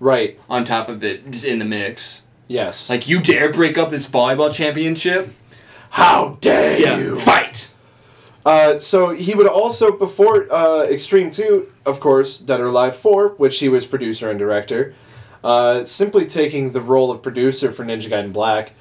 Right. 0.00 0.38
on 0.50 0.64
top 0.64 0.88
of 0.88 1.02
it, 1.02 1.30
just 1.30 1.44
in 1.44 1.58
the 1.58 1.64
mix. 1.64 2.22
Yes. 2.46 2.90
Like 2.90 3.08
you 3.08 3.20
dare 3.20 3.50
break 3.50 3.78
up 3.78 3.90
this 3.90 4.06
volleyball 4.08 4.52
championship? 4.52 5.34
How 5.94 6.36
dare 6.40 6.76
Yeah, 6.78 6.98
you? 6.98 7.16
fight. 7.16 7.72
Uh, 8.44 8.78
so 8.80 9.10
he 9.10 9.32
would 9.34 9.46
also 9.46 9.92
before 9.96 10.52
uh, 10.52 10.82
Extreme 10.90 11.30
Two, 11.30 11.68
of 11.86 12.00
course, 12.00 12.36
Dead 12.36 12.60
or 12.60 12.66
Alive 12.66 12.96
Four, 12.96 13.28
which 13.36 13.60
he 13.60 13.68
was 13.68 13.86
producer 13.86 14.28
and 14.28 14.38
director, 14.38 14.92
uh, 15.44 15.84
simply 15.84 16.26
taking 16.26 16.72
the 16.72 16.80
role 16.80 17.10
of 17.12 17.22
producer 17.22 17.70
for 17.70 17.84
Ninja 17.84 18.10
Gaiden 18.10 18.32
Black. 18.32 18.72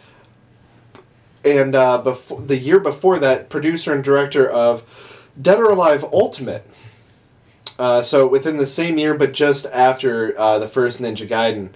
And 1.46 1.76
uh, 1.76 2.00
before 2.00 2.42
the 2.42 2.58
year 2.58 2.80
before 2.80 3.20
that, 3.20 3.48
producer 3.50 3.94
and 3.94 4.04
director 4.04 4.50
of 4.50 5.30
Dead 5.40 5.60
or 5.60 5.70
Alive 5.70 6.04
Ultimate. 6.12 6.66
Uh, 7.78 8.02
so 8.02 8.28
within 8.28 8.58
the 8.58 8.66
same 8.66 8.98
year, 8.98 9.14
but 9.14 9.34
just 9.34 9.66
after 9.68 10.34
uh, 10.40 10.58
the 10.58 10.68
first 10.68 11.00
Ninja 11.00 11.28
Gaiden. 11.28 11.70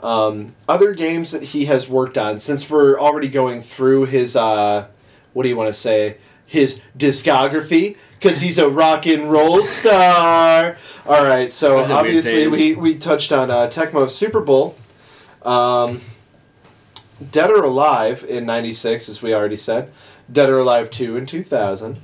Um, 0.00 0.54
other 0.68 0.94
games 0.94 1.32
that 1.32 1.42
he 1.42 1.64
has 1.64 1.88
worked 1.88 2.16
on, 2.16 2.38
since 2.38 2.70
we're 2.70 2.98
already 2.98 3.28
going 3.28 3.62
through 3.62 4.06
his, 4.06 4.36
uh, 4.36 4.86
what 5.32 5.42
do 5.42 5.48
you 5.48 5.56
want 5.56 5.68
to 5.68 5.72
say, 5.72 6.18
his 6.46 6.80
discography, 6.96 7.96
because 8.14 8.40
he's 8.40 8.58
a 8.58 8.68
rock 8.68 9.06
and 9.06 9.30
roll 9.30 9.62
star. 9.62 10.76
All 11.06 11.24
right, 11.24 11.52
so 11.52 11.70
That 11.70 11.80
was 11.80 11.90
a 11.90 11.94
weird 11.94 12.06
obviously 12.06 12.46
we, 12.48 12.74
we 12.74 12.94
touched 12.94 13.32
on 13.32 13.50
uh, 13.50 13.66
Tecmo 13.66 14.08
Super 14.08 14.40
Bowl. 14.40 14.76
Um, 15.42 16.00
Dead 17.30 17.50
or 17.50 17.64
Alive 17.64 18.24
in 18.28 18.46
96, 18.46 19.08
as 19.08 19.22
we 19.22 19.34
already 19.34 19.56
said. 19.56 19.90
Dead 20.30 20.48
or 20.48 20.58
Alive 20.58 20.90
2 20.90 21.16
in 21.16 21.26
2000. 21.26 21.98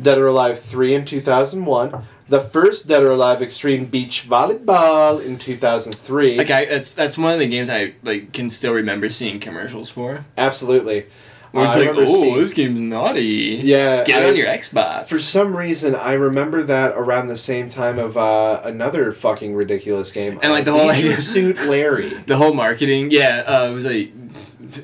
Dead 0.00 0.18
or 0.18 0.26
Alive 0.26 0.60
3 0.60 0.94
in 0.94 1.04
2001. 1.04 2.02
The 2.28 2.40
first 2.40 2.88
Dead 2.88 3.02
or 3.02 3.10
Alive 3.12 3.40
Extreme 3.40 3.86
Beach 3.86 4.26
Volleyball 4.28 5.24
in 5.24 5.38
2003. 5.38 6.36
Like 6.36 6.50
I, 6.50 6.66
that's 6.66 6.92
that's 6.92 7.16
one 7.16 7.32
of 7.32 7.38
the 7.38 7.46
games 7.48 7.70
I 7.70 7.94
like 8.02 8.32
can 8.32 8.50
still 8.50 8.74
remember 8.74 9.08
seeing 9.08 9.40
commercials 9.40 9.88
for. 9.90 10.24
Absolutely. 10.36 11.06
Where 11.52 11.66
Uh, 11.66 11.76
it's 11.78 11.96
like, 11.96 11.96
oh, 11.96 12.04
seeing- 12.20 12.36
this 12.36 12.52
game's 12.52 12.80
naughty. 12.80 13.60
Yeah, 13.64 14.04
Get 14.04 14.22
it 14.22 14.28
on 14.28 14.36
your 14.36 14.48
Xbox. 14.48 15.08
For 15.08 15.18
some 15.18 15.56
reason, 15.56 15.94
I 15.94 16.12
remember 16.12 16.62
that 16.64 16.92
around 16.94 17.28
the 17.28 17.38
same 17.38 17.70
time 17.70 17.98
of 17.98 18.18
uh, 18.18 18.60
another 18.64 19.10
fucking 19.12 19.54
ridiculous 19.54 20.12
game. 20.12 20.38
And, 20.42 20.52
like, 20.52 20.62
uh, 20.62 20.64
the 20.66 20.72
whole 20.72 20.88
Leisure 20.88 21.06
idea- 21.12 21.16
Suit 21.22 21.58
Larry. 21.62 22.10
the 22.26 22.36
whole 22.36 22.52
marketing, 22.52 23.10
yeah, 23.10 23.44
uh, 23.46 23.70
it 23.70 23.72
was 23.72 23.86
like, 23.86 24.12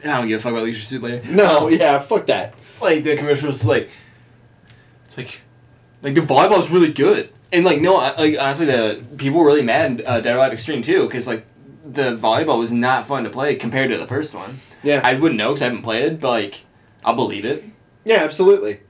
I 0.07 0.17
don't 0.19 0.29
give 0.29 0.41
a 0.41 0.43
fuck 0.43 0.53
about 0.53 0.65
Leisure 0.65 0.81
Suit 0.81 1.03
Larry. 1.03 1.21
No, 1.29 1.67
Um, 1.67 1.75
yeah, 1.75 1.99
fuck 1.99 2.25
that. 2.29 2.55
like 2.81 3.05
the 3.05 3.15
commercial 3.19 3.49
was 3.49 3.67
like, 3.67 3.91
it's 5.05 5.19
like, 5.19 5.43
like 6.01 6.15
the 6.15 6.23
volleyball 6.23 6.61
is 6.61 6.71
really 6.71 6.95
good, 6.95 7.29
and 7.53 7.65
like 7.65 7.81
no, 7.81 7.97
I- 7.97 8.17
like 8.17 8.37
honestly, 8.39 8.67
the 8.67 9.05
people 9.17 9.41
were 9.41 9.47
really 9.47 9.63
mad 9.63 10.03
uh, 10.07 10.21
Dead 10.21 10.35
or 10.35 10.39
Alive 10.39 10.53
Extreme 10.53 10.83
too, 10.83 11.07
because 11.07 11.27
like 11.27 11.47
the 11.85 12.17
volleyball 12.17 12.59
was 12.59 12.73
not 12.73 13.07
fun 13.07 13.25
to 13.25 13.31
play 13.31 13.55
compared 13.57 13.91
to 13.91 13.99
the 13.99 14.07
first 14.07 14.35
one. 14.35 14.59
Yeah, 14.83 15.01
I 15.05 15.15
wouldn't 15.15 15.39
know 15.39 15.49
because 15.51 15.63
I 15.63 15.67
haven't 15.67 15.83
played 15.83 16.05
it, 16.05 16.21
but 16.21 16.31
like 16.31 16.65
I'll 17.05 17.15
believe 17.17 17.45
it. 17.45 17.65
yeah, 18.05 18.17
absolutely. 18.23 18.81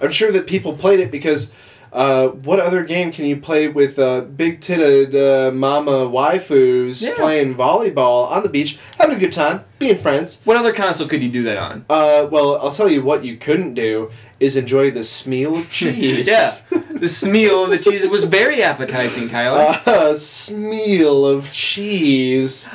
I'm 0.00 0.10
sure 0.10 0.32
that 0.32 0.46
people 0.46 0.74
played 0.76 1.00
it 1.00 1.12
because 1.12 1.52
uh, 1.92 2.28
what 2.28 2.58
other 2.58 2.82
game 2.84 3.12
can 3.12 3.26
you 3.26 3.36
play 3.36 3.68
with 3.68 3.98
uh, 3.98 4.22
big 4.22 4.60
titted 4.60 5.14
uh, 5.14 5.52
mama 5.52 5.90
waifus 6.08 7.02
Yeah. 7.02 7.14
playing 7.16 7.54
volleyball 7.54 8.30
on 8.30 8.42
the 8.42 8.48
beach, 8.48 8.78
having 8.98 9.16
a 9.16 9.20
good 9.20 9.32
time, 9.32 9.64
being 9.78 9.96
friends? 9.96 10.40
What 10.44 10.56
other 10.56 10.72
console 10.72 11.06
could 11.06 11.22
you 11.22 11.30
do 11.30 11.42
that 11.44 11.58
on? 11.58 11.84
Uh, 11.90 12.28
well, 12.30 12.58
I'll 12.62 12.70
tell 12.70 12.88
you 12.90 13.02
what 13.02 13.24
you 13.24 13.36
couldn't 13.36 13.74
do 13.74 14.10
is 14.40 14.56
enjoy 14.56 14.90
the 14.90 15.04
smell 15.04 15.54
of 15.56 15.70
cheese. 15.78 16.26
yeah, 16.28 16.52
the 16.90 17.08
smell 17.08 17.64
of 17.64 17.70
the 17.70 17.78
cheese 17.78 18.02
it 18.02 18.10
was 18.10 18.24
very 18.24 18.62
appetizing, 18.62 19.28
Tyler. 19.34 19.78
Uh, 19.86 20.14
smell 20.14 21.26
of 21.26 21.52
cheese. 21.52 22.68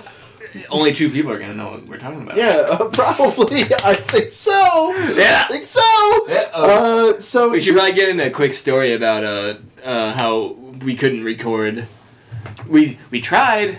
Only 0.71 0.93
two 0.93 1.09
people 1.09 1.31
are 1.31 1.39
gonna 1.39 1.53
know 1.53 1.71
what 1.71 1.87
we're 1.87 1.97
talking 1.97 2.21
about. 2.21 2.35
Yeah, 2.37 2.65
uh, 2.69 2.89
probably. 2.89 3.61
I 3.85 3.93
think 3.95 4.31
so. 4.31 4.51
Yeah. 5.15 5.45
I 5.45 5.47
think 5.51 5.65
so. 5.65 5.81
Yeah, 6.27 6.49
uh, 6.53 7.13
Uh, 7.15 7.19
so 7.19 7.49
We 7.49 7.59
should 7.59 7.75
probably 7.75 7.93
get 7.93 8.09
into 8.09 8.25
a 8.25 8.29
quick 8.31 8.53
story 8.53 8.93
about 8.93 9.23
uh, 9.23 9.55
uh, 9.83 10.13
how 10.13 10.53
we 10.83 10.95
couldn't 10.95 11.23
record. 11.23 11.87
We 12.67 12.97
we 13.11 13.21
tried 13.21 13.77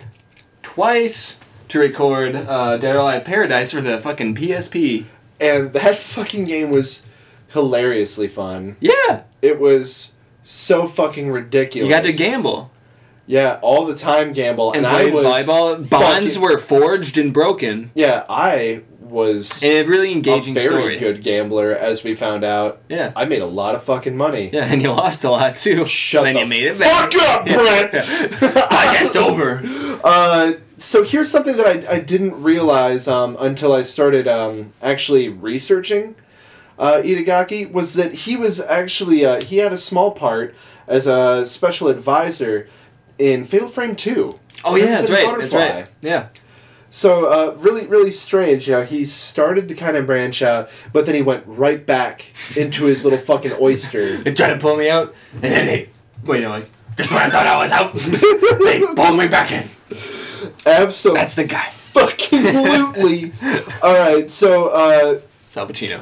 twice 0.63 1.39
to 1.69 1.79
record 1.79 2.35
uh, 2.37 2.77
Dead 2.79 2.95
or 2.97 3.01
Alive 3.01 3.25
Paradise 3.25 3.73
for 3.73 3.81
the 3.81 3.99
fucking 3.99 4.35
PSP. 4.35 5.05
and 5.41 5.73
that 5.73 5.97
fucking 6.15 6.45
game 6.47 6.71
was 6.71 7.05
hilariously 7.53 8.29
fun. 8.29 8.77
Yeah, 8.81 9.23
It 9.43 9.61
was 9.61 10.13
so 10.43 10.87
fucking 10.87 11.31
ridiculous. 11.31 11.89
you 11.89 11.95
got 11.95 12.05
to 12.05 12.13
gamble 12.13 12.71
Yeah, 13.29 13.59
all 13.63 13.85
the 13.85 13.95
time 13.95 14.33
gamble, 14.33 14.73
and 14.73 14.85
and, 14.85 14.87
I 14.87 15.11
was 15.11 15.25
volleyball. 15.47 15.89
Bonds 15.91 16.35
fucking- 16.37 16.43
were 16.43 16.59
forged 16.59 17.17
and 17.19 17.33
broken, 17.33 17.91
Yeah, 17.95 18.25
I 18.29 18.81
was 19.01 19.63
and 19.63 19.87
a 19.87 19.91
really 19.91 20.13
engaging 20.13 20.55
a 20.57 20.61
very 20.61 20.69
story. 20.69 20.97
good 20.99 21.23
gambler, 21.23 21.73
as 21.73 22.03
we 22.05 22.15
found 22.15 22.43
out. 22.45 22.81
Yeah, 22.89 23.13
I 23.15 23.25
made 23.27 23.41
a 23.43 23.47
lot 23.47 23.75
of 23.75 23.83
fucking 23.85 24.17
money. 24.17 24.51
yeah, 24.53 24.65
and 24.73 24.83
you 24.83 24.91
lost 24.93 25.25
a 25.25 25.31
lot 25.31 25.57
too. 25.57 25.87
Shut 25.87 26.27
and 26.27 26.37
then 26.37 26.49
the 26.49 26.57
you 26.57 26.63
made 26.63 26.71
it 26.73 26.79
back. 26.79 27.13
fuck 27.13 27.23
up, 27.23 27.45
Brent. 27.47 27.93
Podcast 28.73 29.17
over. 29.17 29.63
Uh, 30.05 30.53
so 30.77 31.03
here's 31.03 31.29
something 31.29 31.57
that 31.57 31.67
I, 31.67 31.95
I 31.97 31.99
didn't 31.99 32.41
realize 32.41 33.09
um, 33.09 33.37
until 33.41 33.73
I 33.73 33.83
started 33.83 34.29
um, 34.29 34.73
actually 34.81 35.29
researching 35.29 36.15
uh, 36.79 37.03
Itagaki 37.05 37.71
was 37.73 37.95
that 37.95 38.15
he 38.15 38.37
was 38.37 38.61
actually 38.61 39.25
uh, 39.25 39.41
he 39.45 39.57
had 39.57 39.73
a 39.73 39.77
small 39.79 40.13
part 40.13 40.55
as 40.87 41.09
a 41.09 41.45
special 41.47 41.89
advisor 41.89 42.69
in 43.19 43.45
Fatal 43.45 43.69
Frame 43.69 43.97
Two. 43.97 44.39
Oh 44.65 44.77
yeah, 44.77 45.01
that's 45.01 45.11
right. 45.11 45.39
That's 45.39 45.55
right. 45.55 45.89
Yeah. 46.03 46.29
So 46.91 47.27
uh, 47.27 47.55
really, 47.59 47.87
really 47.87 48.11
strange. 48.11 48.67
You 48.67 48.75
know, 48.77 48.83
he 48.83 49.05
started 49.05 49.69
to 49.69 49.75
kind 49.75 49.97
of 49.97 50.07
branch 50.07 50.41
out, 50.41 50.71
but 50.93 51.05
then 51.05 51.15
he 51.15 51.23
went 51.23 51.45
right 51.47 51.85
back 51.85 52.33
into 52.57 52.87
his 52.87 53.05
little 53.05 53.19
fucking 53.19 53.53
oyster. 53.61 54.17
They 54.23 54.33
tried 54.33 54.55
to 54.55 54.59
pull 54.59 54.77
me 54.77 54.89
out, 54.89 55.15
and 55.35 55.43
then 55.43 55.67
they. 55.67 55.91
Wait, 56.25 56.43
no, 56.43 56.51
like. 56.51 56.71
Just 56.97 57.13
when 57.13 57.21
I 57.21 57.31
thought 57.31 57.47
I 57.47 57.59
was 57.63 57.71
out, 57.71 57.93
they 58.65 58.81
pulled 58.81 59.19
me 59.19 59.29
back 59.29 59.53
in. 59.53 59.69
Absolutely, 60.67 61.21
That's 61.21 61.37
the 61.37 61.45
guy. 61.45 61.69
fucking 61.69 62.41
lootly. 62.41 63.83
All 63.85 63.95
right, 63.95 64.29
so 64.29 64.67
uh, 64.69 65.21
Sal 65.47 65.69
Pacino. 65.69 66.01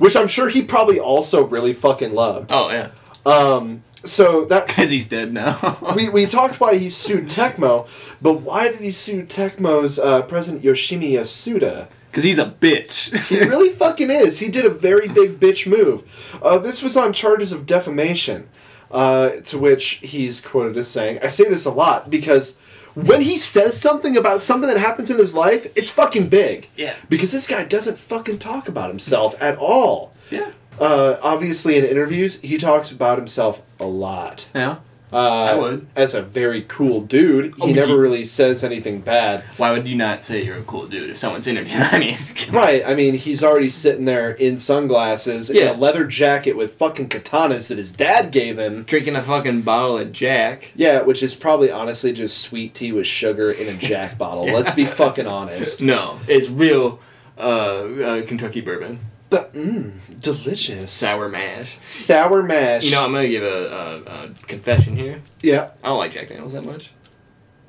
which 0.00 0.16
I'm 0.16 0.26
sure 0.26 0.48
he 0.48 0.62
probably 0.62 0.98
also 0.98 1.46
really 1.46 1.72
fucking 1.74 2.12
loved. 2.12 2.50
Oh, 2.50 2.70
yeah. 2.70 2.90
Um, 3.24 3.84
so 4.04 4.44
that 4.46 4.66
Because 4.72 4.90
he's 4.90 5.08
dead 5.08 5.32
now. 5.32 5.78
we, 5.96 6.08
we 6.08 6.26
talked 6.26 6.60
why 6.60 6.76
he 6.76 6.88
sued 6.88 7.24
Tecmo, 7.28 7.86
but 8.20 8.40
why 8.40 8.68
did 8.70 8.80
he 8.80 8.90
sue 8.90 9.22
Tecmo's 9.24 9.98
uh, 9.98 10.22
president 10.22 10.62
Yoshimi 10.64 11.12
Yasuda? 11.12 11.88
Because 12.10 12.24
he's 12.24 12.38
a 12.38 12.46
bitch. 12.46 13.16
He 13.28 13.38
really 13.40 13.70
fucking 13.70 14.10
is. 14.10 14.38
He 14.38 14.48
did 14.48 14.66
a 14.66 14.70
very 14.70 15.08
big 15.08 15.40
bitch 15.40 15.66
move. 15.66 16.38
Uh, 16.42 16.58
this 16.58 16.82
was 16.82 16.96
on 16.96 17.12
charges 17.14 17.52
of 17.52 17.64
defamation, 17.64 18.48
uh, 18.90 19.30
to 19.46 19.58
which 19.58 19.92
he's 20.02 20.40
quoted 20.40 20.76
as 20.76 20.88
saying, 20.88 21.18
I 21.22 21.28
say 21.28 21.44
this 21.48 21.64
a 21.64 21.70
lot 21.70 22.10
because 22.10 22.56
when 22.94 23.22
he 23.22 23.38
says 23.38 23.80
something 23.80 24.18
about 24.18 24.42
something 24.42 24.68
that 24.68 24.76
happens 24.78 25.10
in 25.10 25.16
his 25.16 25.34
life, 25.34 25.64
it's 25.74 25.90
fucking 25.90 26.28
big. 26.28 26.68
Yeah. 26.76 26.94
Because 27.08 27.32
this 27.32 27.46
guy 27.46 27.64
doesn't 27.64 27.96
fucking 27.98 28.38
talk 28.38 28.68
about 28.68 28.90
himself 28.90 29.40
at 29.40 29.56
all. 29.56 30.12
yeah. 30.30 30.50
Uh, 30.80 31.16
obviously, 31.22 31.76
in 31.76 31.84
interviews, 31.84 32.40
he 32.40 32.56
talks 32.58 32.90
about 32.90 33.18
himself 33.18 33.62
a 33.78 33.86
lot. 33.86 34.48
Yeah. 34.54 34.78
Uh, 35.12 35.16
I 35.18 35.54
would. 35.58 35.86
As 35.94 36.14
a 36.14 36.22
very 36.22 36.62
cool 36.62 37.02
dude, 37.02 37.54
he 37.56 37.60
Oh, 37.60 37.66
never 37.66 37.88
he- 37.88 37.94
really 37.98 38.24
says 38.24 38.64
anything 38.64 39.00
bad. 39.02 39.44
Why 39.58 39.70
would 39.72 39.86
you 39.86 39.94
not 39.94 40.24
say 40.24 40.42
you're 40.42 40.56
a 40.56 40.62
cool 40.62 40.86
dude 40.86 41.10
if 41.10 41.18
someone's 41.18 41.46
interviewing? 41.46 41.82
I 41.92 41.98
mean, 41.98 42.16
Right, 42.50 42.82
I 42.86 42.94
mean, 42.94 43.12
he's 43.16 43.44
already 43.44 43.68
sitting 43.68 44.06
there 44.06 44.30
in 44.30 44.58
sunglasses, 44.58 45.50
Yeah. 45.50 45.72
in 45.72 45.76
a 45.76 45.78
leather 45.78 46.06
jacket 46.06 46.56
with 46.56 46.76
fucking 46.76 47.10
katanas 47.10 47.68
that 47.68 47.76
his 47.76 47.92
dad 47.92 48.30
gave 48.30 48.58
him. 48.58 48.84
drinking 48.84 49.14
a 49.16 49.20
fucking 49.20 49.60
bottle 49.62 49.98
of 49.98 50.12
Jack. 50.12 50.72
Yeah, 50.74 51.02
which 51.02 51.22
is 51.22 51.34
probably 51.34 51.70
honestly 51.70 52.14
just 52.14 52.38
sweet 52.38 52.72
tea 52.72 52.92
with 52.92 53.06
sugar 53.06 53.50
in 53.50 53.68
a 53.68 53.74
Jack 53.76 54.16
bottle. 54.16 54.46
Yeah. 54.46 54.54
Let's 54.54 54.70
be 54.72 54.86
fucking 54.86 55.26
honest. 55.26 55.82
No, 55.82 56.18
it's 56.26 56.48
real 56.48 57.00
uh, 57.38 57.42
uh, 57.42 58.22
Kentucky 58.26 58.62
bourbon. 58.62 58.98
The, 59.32 59.48
mmm, 59.54 60.20
delicious. 60.20 60.90
Sour 60.92 61.28
mash. 61.28 61.78
Sour 61.90 62.42
mash. 62.42 62.84
You 62.84 62.90
know, 62.92 63.04
I'm 63.04 63.12
gonna 63.12 63.28
give 63.28 63.42
a, 63.42 64.02
a, 64.06 64.24
a 64.26 64.28
confession 64.46 64.94
here. 64.96 65.22
yeah. 65.42 65.70
I 65.82 65.88
don't 65.88 65.98
like 65.98 66.12
Jack 66.12 66.28
Daniels 66.28 66.52
that 66.52 66.64
much. 66.66 66.92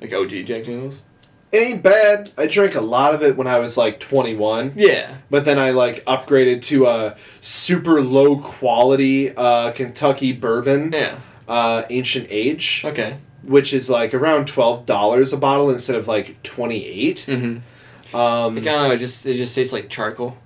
Like 0.00 0.12
OG 0.12 0.30
Jack 0.44 0.64
Daniels. 0.64 1.04
It 1.52 1.58
ain't 1.62 1.82
bad. 1.82 2.30
I 2.36 2.46
drank 2.48 2.74
a 2.74 2.80
lot 2.80 3.14
of 3.14 3.22
it 3.22 3.36
when 3.36 3.46
I 3.46 3.60
was 3.60 3.76
like 3.78 3.98
21. 4.00 4.72
Yeah. 4.76 5.14
But 5.30 5.44
then 5.44 5.58
I 5.58 5.70
like 5.70 6.04
upgraded 6.04 6.62
to 6.66 6.86
a 6.86 7.16
super 7.40 8.02
low 8.02 8.36
quality 8.38 9.34
uh, 9.34 9.70
Kentucky 9.72 10.32
bourbon, 10.32 10.92
Yeah. 10.92 11.18
uh, 11.48 11.84
Ancient 11.90 12.26
Age, 12.28 12.82
Okay. 12.84 13.16
which 13.42 13.72
is 13.72 13.88
like 13.88 14.12
around 14.14 14.48
twelve 14.48 14.84
dollars 14.84 15.32
a 15.32 15.36
bottle 15.38 15.70
instead 15.70 15.96
of 15.96 16.08
like 16.08 16.42
twenty 16.42 16.84
eight. 16.86 17.24
Mm-hmm. 17.28 18.16
Um, 18.16 18.54
Like, 18.56 18.66
I 18.66 18.72
don't 18.72 18.88
know. 18.88 18.94
It 18.94 18.98
just 18.98 19.24
it 19.24 19.36
just 19.36 19.54
tastes 19.54 19.72
like 19.72 19.88
charcoal. 19.88 20.36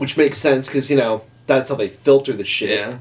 Which 0.00 0.16
makes 0.16 0.38
sense 0.38 0.66
because 0.68 0.90
you 0.90 0.96
know 0.96 1.22
that's 1.46 1.68
how 1.68 1.74
they 1.76 1.88
filter 1.88 2.32
the 2.32 2.44
shit. 2.44 2.70
Yeah. 2.70 2.98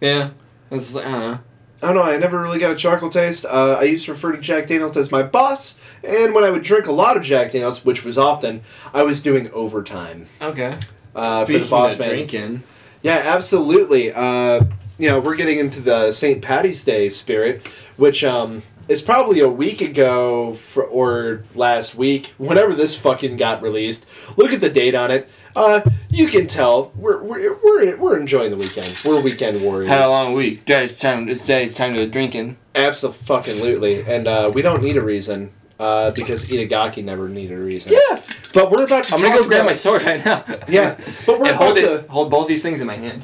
Yeah. 0.00 0.30
Like, 0.70 0.80
I 1.04 1.10
don't 1.10 1.20
know. 1.20 1.38
I 1.82 1.86
don't 1.86 1.94
know. 1.96 2.02
I 2.02 2.16
never 2.18 2.40
really 2.40 2.58
got 2.58 2.70
a 2.72 2.74
charcoal 2.76 3.08
taste. 3.08 3.44
Uh, 3.46 3.76
I 3.80 3.84
used 3.84 4.04
to 4.06 4.12
refer 4.12 4.32
to 4.32 4.38
Jack 4.40 4.66
Daniels 4.66 4.96
as 4.98 5.10
my 5.10 5.22
boss, 5.22 5.76
and 6.04 6.34
when 6.34 6.44
I 6.44 6.50
would 6.50 6.62
drink 6.62 6.86
a 6.86 6.92
lot 6.92 7.16
of 7.16 7.22
Jack 7.22 7.52
Daniels, 7.52 7.84
which 7.84 8.04
was 8.04 8.18
often, 8.18 8.60
I 8.92 9.02
was 9.02 9.22
doing 9.22 9.50
overtime 9.52 10.26
Okay. 10.42 10.76
uh, 11.14 11.40
for 11.44 11.52
Speaking 11.52 11.64
the 11.64 11.70
boss 11.70 11.94
of 11.94 12.00
man. 12.00 12.08
drinking. 12.10 12.62
Yeah, 13.02 13.22
absolutely. 13.24 14.12
Uh, 14.12 14.64
you 14.98 15.08
know, 15.08 15.20
we're 15.20 15.36
getting 15.36 15.58
into 15.58 15.80
the 15.80 16.12
St. 16.12 16.42
Patty's 16.42 16.84
Day 16.84 17.08
spirit, 17.08 17.66
which 17.96 18.22
um, 18.24 18.62
is 18.88 19.00
probably 19.00 19.40
a 19.40 19.48
week 19.48 19.80
ago 19.80 20.54
for, 20.54 20.84
or 20.84 21.42
last 21.54 21.94
week, 21.94 22.34
whenever 22.36 22.74
this 22.74 22.94
fucking 22.96 23.38
got 23.38 23.62
released. 23.62 24.06
Look 24.36 24.52
at 24.52 24.60
the 24.60 24.68
date 24.70 24.94
on 24.94 25.10
it. 25.10 25.28
Uh, 25.54 25.80
you 26.08 26.26
can 26.28 26.46
tell 26.46 26.92
we're 26.94 27.22
we're 27.22 27.54
we're, 27.62 27.96
we're 27.96 28.18
enjoying 28.18 28.50
the 28.50 28.56
weekend. 28.56 28.96
We're 29.04 29.20
weekend 29.20 29.62
warriors. 29.62 29.88
Had 29.88 30.02
a 30.02 30.08
long 30.08 30.32
week. 30.32 30.60
Today's 30.60 30.96
time. 30.96 31.28
It's 31.28 31.42
today's 31.42 31.74
time 31.74 31.94
to 31.94 32.06
drinking. 32.06 32.56
Absolutely, 32.74 34.02
and 34.04 34.28
uh, 34.28 34.50
we 34.54 34.62
don't 34.62 34.82
need 34.82 34.96
a 34.96 35.02
reason. 35.02 35.52
Uh, 35.78 36.10
because 36.10 36.44
Itagaki 36.44 37.02
never 37.02 37.26
needed 37.26 37.56
a 37.56 37.62
reason. 37.62 37.92
Yeah. 37.92 38.22
But 38.52 38.70
we're 38.70 38.84
about 38.84 39.04
to. 39.04 39.14
I'm 39.14 39.22
gonna 39.22 39.34
go 39.34 39.48
grab 39.48 39.64
my 39.64 39.72
sword 39.72 40.02
right 40.02 40.22
now. 40.22 40.44
Yeah, 40.68 41.00
but 41.24 41.40
we're 41.40 41.46
and 41.46 41.56
hold 41.56 41.78
about 41.78 41.92
it. 42.04 42.10
Hold 42.10 42.30
both 42.30 42.48
these 42.48 42.62
things 42.62 42.82
in 42.82 42.86
my 42.86 42.96
hand. 42.96 43.22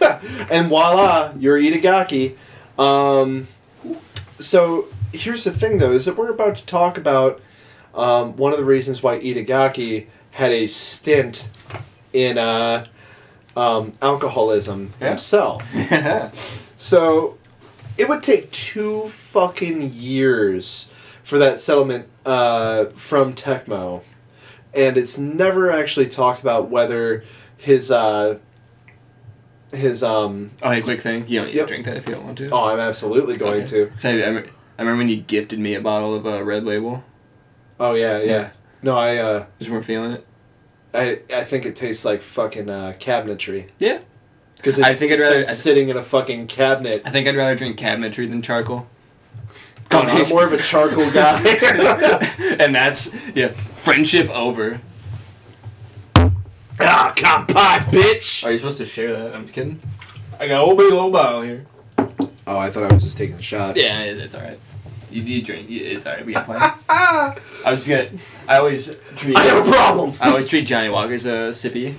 and 0.52 0.68
voila, 0.68 1.32
you're 1.36 1.58
Itagaki. 1.58 2.36
Um, 2.78 3.48
so 4.38 4.86
here's 5.12 5.42
the 5.42 5.50
thing, 5.50 5.78
though, 5.78 5.90
is 5.90 6.04
that 6.04 6.16
we're 6.16 6.30
about 6.30 6.54
to 6.56 6.64
talk 6.64 6.96
about 6.96 7.40
um, 7.92 8.36
one 8.36 8.52
of 8.52 8.58
the 8.58 8.64
reasons 8.64 9.02
why 9.02 9.18
Itagaki 9.18 10.06
had 10.32 10.52
a 10.52 10.66
stint 10.66 11.48
in 12.12 12.38
uh, 12.38 12.84
um, 13.56 13.92
alcoholism 14.02 14.94
Yeah. 15.00 15.08
himself. 15.10 15.62
So 16.80 17.38
it 17.96 18.08
would 18.08 18.22
take 18.22 18.52
two 18.52 19.08
fucking 19.08 19.90
years 19.92 20.84
for 21.24 21.38
that 21.38 21.58
settlement 21.58 22.06
uh, 22.24 22.84
from 22.94 23.34
Tecmo, 23.34 24.02
and 24.72 24.96
it's 24.96 25.18
never 25.18 25.72
actually 25.72 26.06
talked 26.06 26.40
about 26.40 26.70
whether 26.70 27.24
his 27.56 27.90
uh, 27.90 28.38
his 29.72 30.04
um. 30.04 30.52
oh, 30.62 30.70
hey, 30.70 30.80
quick 30.80 31.00
thing. 31.00 31.26
You 31.26 31.40
don't 31.40 31.46
need 31.48 31.56
Yep. 31.56 31.66
to 31.66 31.72
drink 31.72 31.86
that 31.86 31.96
if 31.96 32.06
you 32.06 32.14
don't 32.14 32.24
want 32.26 32.38
to. 32.38 32.50
Oh, 32.50 32.66
I'm 32.66 32.78
absolutely 32.78 33.36
going 33.36 33.62
Okay. 33.64 33.86
to. 33.86 33.92
I, 34.04 34.08
I, 34.08 34.14
remember, 34.14 34.50
I 34.78 34.82
remember 34.82 34.98
when 34.98 35.08
you 35.08 35.16
gifted 35.16 35.58
me 35.58 35.74
a 35.74 35.80
bottle 35.80 36.14
of 36.14 36.26
uh, 36.26 36.44
Red 36.44 36.64
Label. 36.64 37.02
Oh 37.80 37.94
yeah, 37.94 38.18
yeah. 38.20 38.24
Yeah. 38.24 38.50
No, 38.82 38.96
I 38.96 39.16
uh, 39.16 39.46
Just 39.58 39.70
weren't 39.70 39.84
feeling 39.84 40.12
it. 40.12 40.26
I 40.94 41.20
I 41.34 41.44
think 41.44 41.66
it 41.66 41.76
tastes 41.76 42.04
like 42.04 42.22
fucking 42.22 42.68
uh, 42.68 42.94
cabinetry. 42.98 43.68
Yeah. 43.78 43.98
Because 44.56 44.80
I 44.80 44.94
think 44.94 45.12
I'd 45.12 45.20
rather- 45.20 45.36
been 45.36 45.46
sitting 45.46 45.88
in 45.88 45.96
a 45.96 46.02
fucking 46.02 46.46
cabinet. 46.48 47.02
I 47.04 47.10
think 47.10 47.28
I'd 47.28 47.36
rather 47.36 47.54
drink 47.54 47.78
cabinetry 47.78 48.28
than 48.28 48.42
charcoal. 48.42 48.86
I'm 49.90 50.28
more 50.28 50.44
of 50.44 50.52
a 50.52 50.58
charcoal 50.58 51.10
guy. 51.10 51.38
and 52.60 52.74
that's 52.74 53.14
yeah, 53.34 53.48
friendship 53.48 54.28
over. 54.30 54.80
ah, 56.80 57.12
pie, 57.48 57.78
bitch. 57.88 58.44
Are 58.44 58.52
you 58.52 58.58
supposed 58.58 58.78
to 58.78 58.86
share 58.86 59.12
that? 59.16 59.34
I'm 59.34 59.42
just 59.42 59.54
kidding. 59.54 59.80
I 60.38 60.46
got 60.48 60.62
a 60.62 60.64
whole 60.64 60.76
big 60.76 60.92
old 60.92 61.12
bottle 61.12 61.42
here. 61.42 61.66
Oh, 62.46 62.58
I 62.58 62.70
thought 62.70 62.90
I 62.90 62.94
was 62.94 63.02
just 63.02 63.16
taking 63.16 63.36
a 63.36 63.42
shot. 63.42 63.76
Yeah, 63.76 64.02
it's 64.02 64.34
all 64.34 64.42
right. 64.42 64.58
You, 65.10 65.22
you 65.22 65.42
drink. 65.42 65.68
You, 65.70 65.84
it's 65.84 66.06
all 66.06 66.14
right. 66.14 66.24
We 66.26 66.32
got 66.32 66.44
plenty. 66.46 66.60
Ah, 66.88 67.34
I 67.66 67.70
was 67.72 67.84
just 67.84 67.88
gonna. 68.10 68.22
I 68.48 68.58
always 68.58 68.96
treat. 69.16 69.36
I 69.36 69.42
have 69.42 69.66
a 69.66 69.70
problem. 69.70 70.14
I 70.20 70.28
always 70.30 70.48
treat 70.48 70.66
Johnnie 70.66 70.88
Walker 70.90 71.12
as 71.14 71.26
a 71.26 71.50
sippy. 71.50 71.94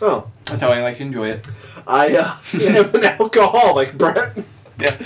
Oh, 0.00 0.28
That's 0.44 0.62
how 0.62 0.70
I 0.70 0.80
like 0.80 0.96
to 0.98 1.02
enjoy 1.02 1.28
it. 1.30 1.48
I 1.86 2.14
uh, 2.16 2.36
am 2.60 2.94
an 2.94 3.04
alcoholic, 3.04 3.98
Brett. 3.98 4.44
Yeah. 4.80 4.96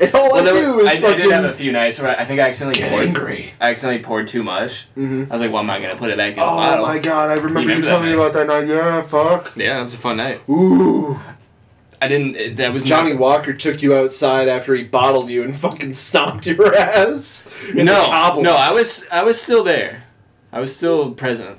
And 0.00 0.14
all 0.14 0.32
I 0.36 0.42
Well, 0.42 0.44
there 0.44 0.54
do 0.64 0.74
were- 0.76 0.80
is 0.82 1.02
I, 1.02 1.08
I 1.08 1.16
did 1.16 1.30
have 1.32 1.44
a 1.44 1.52
few 1.52 1.72
nights 1.72 1.98
where 1.98 2.16
I, 2.16 2.22
I 2.22 2.24
think 2.24 2.38
I 2.38 2.48
accidentally 2.48 2.80
get 2.80 2.90
poured. 2.92 3.06
angry. 3.08 3.50
I 3.60 3.70
accidentally 3.70 4.04
poured 4.04 4.28
too 4.28 4.44
much. 4.44 4.86
Mm-hmm. 4.94 5.24
I 5.32 5.34
was 5.34 5.40
like, 5.42 5.50
well, 5.50 5.58
I'm 5.60 5.66
not 5.66 5.82
gonna 5.82 5.96
put 5.96 6.10
it 6.10 6.16
back 6.16 6.30
in 6.32 6.36
the 6.36 6.42
Oh 6.44 6.46
bottle. 6.56 6.86
my 6.86 6.98
god, 7.00 7.30
I 7.30 7.34
remember 7.34 7.60
you, 7.62 7.66
remember 7.66 7.86
that 7.86 7.90
telling 7.90 8.06
me 8.06 8.12
about 8.14 8.32
that 8.34 8.46
night. 8.46 8.68
Yeah, 8.68 9.02
fuck. 9.02 9.52
Yeah, 9.56 9.80
it 9.80 9.82
was 9.82 9.94
a 9.94 9.96
fun 9.96 10.18
night. 10.18 10.40
Ooh. 10.48 11.18
I 12.00 12.08
didn't. 12.08 12.56
That 12.56 12.72
was 12.72 12.84
Johnnie 12.84 13.12
Not, 13.12 13.20
Walker 13.20 13.52
took 13.52 13.82
you 13.82 13.94
outside 13.94 14.48
after 14.48 14.74
he 14.74 14.84
bottled 14.84 15.30
you 15.30 15.42
and 15.42 15.56
fucking 15.60 15.94
stomped 15.94 16.46
your 16.46 16.74
ass. 16.74 17.48
no, 17.74 17.82
no, 18.40 18.56
I 18.56 18.72
was 18.72 19.06
I 19.10 19.22
was 19.24 19.40
still 19.40 19.64
there. 19.64 20.04
I 20.52 20.60
was 20.60 20.74
still 20.74 21.12
present. 21.12 21.58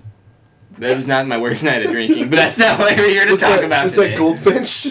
That 0.80 0.96
was 0.96 1.08
not 1.10 1.28
my 1.28 1.38
worst 1.38 1.64
night 1.66 1.84
of 1.86 1.92
drinking, 1.92 2.30
but 2.30 2.38
that's 2.38 2.58
not 2.58 2.80
what 2.80 2.98
we're 2.98 3.10
here 3.10 3.26
to 3.26 3.32
Was 3.32 3.42
talk 3.42 3.60
that, 3.60 3.66
about 3.66 3.90
today. 3.90 4.12
that 4.12 4.18
Goldfinch? 4.18 4.88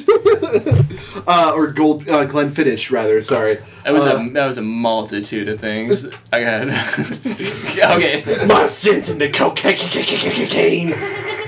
uh, 1.26 1.52
or 1.56 1.68
Gold 1.68 2.06
uh, 2.08 2.26
Glenfiddich, 2.26 2.90
rather. 2.90 3.22
Sorry. 3.22 3.58
That 3.84 3.94
was 3.94 4.06
Uh, 4.06 4.18
a 4.20 4.30
that 4.34 4.46
was 4.46 4.58
a 4.58 4.62
multitude 4.62 5.48
of 5.48 5.58
things. 5.60 6.06
I 6.30 6.42
got 6.44 6.68
okay. 7.96 8.44
my 8.46 8.66
stint 8.66 9.08
into 9.08 9.30
cocaine. 9.30 10.92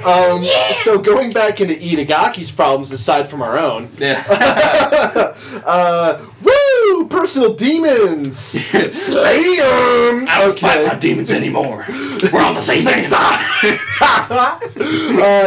Um, 0.05 0.45
So 0.85 0.99
going 0.99 1.33
back 1.33 1.61
into 1.61 1.75
Itagaki's 1.75 2.51
problems, 2.51 2.91
aside 2.93 3.29
from 3.29 3.43
our 3.43 3.59
own, 3.59 3.89
Yeah. 3.99 4.23
uh, 5.67 6.19
woo! 6.43 7.07
Personal 7.09 7.55
demons. 7.55 8.37
Slay 8.37 9.59
'em! 9.61 10.27
I 10.29 10.37
don't 10.41 10.59
fight 10.59 10.87
my 10.87 10.95
demons 10.95 11.31
anymore. 11.31 11.85
We're 11.89 12.41
on 12.43 12.55
the 12.55 12.63
same 12.63 12.83
side. 12.83 13.45
uh, 14.01 14.59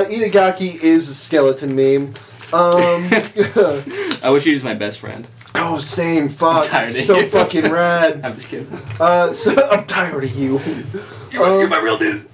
Itagaki 0.10 0.82
is 0.82 1.10
a 1.10 1.14
skeleton 1.16 1.76
meme. 1.76 2.14
Um, 2.54 3.10
I 4.24 4.30
wish 4.32 4.44
he 4.44 4.54
was 4.54 4.64
my 4.64 4.76
best 4.76 5.00
friend. 5.00 5.28
oh, 5.56 5.80
same. 5.80 6.30
Fuck. 6.30 6.66
I'm 6.66 6.70
tired 6.70 6.90
of 6.90 6.96
So 6.96 7.18
you. 7.20 7.28
fucking 7.28 7.72
rad. 7.72 8.22
I'm 8.24 8.34
just 8.36 8.50
kidding. 8.50 8.68
Uh, 9.00 9.32
so 9.32 9.56
I'm 9.72 9.86
tired 9.86 10.24
of 10.24 10.36
you. 10.36 10.60
You're, 11.32 11.44
Um, 11.44 11.60
you're 11.60 11.68
my 11.70 11.80
real 11.80 11.98
dude. 11.98 12.28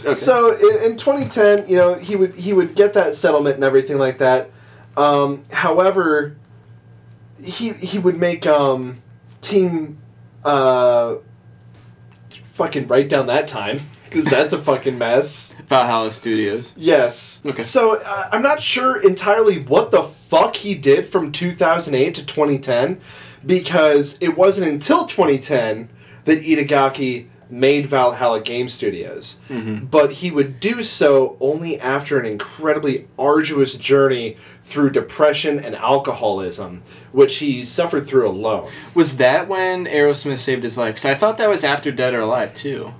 Okay. 0.00 0.14
So 0.14 0.52
in, 0.52 0.92
in 0.92 0.96
2010, 0.96 1.68
you 1.68 1.76
know, 1.76 1.94
he 1.94 2.16
would 2.16 2.34
he 2.34 2.52
would 2.52 2.74
get 2.74 2.94
that 2.94 3.14
settlement 3.14 3.56
and 3.56 3.64
everything 3.64 3.98
like 3.98 4.18
that. 4.18 4.50
Um, 4.96 5.42
however, 5.52 6.36
he 7.42 7.72
he 7.72 7.98
would 7.98 8.16
make 8.16 8.46
um, 8.46 9.02
team 9.40 9.98
uh, 10.44 11.16
fucking 12.52 12.86
write 12.86 13.08
down 13.08 13.26
that 13.26 13.46
time 13.46 13.80
because 14.04 14.26
that's 14.26 14.52
a 14.52 14.58
fucking 14.58 14.98
mess. 14.98 15.54
Valhalla 15.66 16.12
Studios. 16.12 16.74
Yes. 16.76 17.40
Okay. 17.44 17.62
So 17.62 17.98
uh, 18.04 18.28
I'm 18.32 18.42
not 18.42 18.62
sure 18.62 19.00
entirely 19.02 19.62
what 19.62 19.92
the 19.92 20.02
fuck 20.02 20.56
he 20.56 20.74
did 20.74 21.06
from 21.06 21.32
2008 21.32 22.14
to 22.14 22.26
2010 22.26 23.00
because 23.46 24.18
it 24.20 24.36
wasn't 24.36 24.68
until 24.68 25.04
2010 25.04 25.88
that 26.24 26.42
Itagaki 26.42 27.28
made 27.50 27.86
Valhalla 27.86 28.40
Game 28.40 28.68
Studios. 28.68 29.38
Mm-hmm. 29.48 29.86
But 29.86 30.12
he 30.12 30.30
would 30.30 30.60
do 30.60 30.82
so 30.82 31.36
only 31.40 31.78
after 31.80 32.18
an 32.18 32.26
incredibly 32.26 33.08
arduous 33.18 33.74
journey 33.74 34.36
through 34.62 34.90
depression 34.90 35.58
and 35.62 35.74
alcoholism, 35.76 36.82
which 37.12 37.38
he 37.38 37.64
suffered 37.64 38.06
through 38.06 38.28
alone. 38.28 38.70
Was 38.94 39.16
that 39.16 39.48
when 39.48 39.86
Aerosmith 39.86 40.38
saved 40.38 40.62
his 40.62 40.78
life? 40.78 40.94
Because 40.94 41.10
I 41.10 41.14
thought 41.14 41.38
that 41.38 41.48
was 41.48 41.64
after 41.64 41.90
Dead 41.90 42.14
or 42.14 42.20
Alive 42.20 42.54
too. 42.54 42.94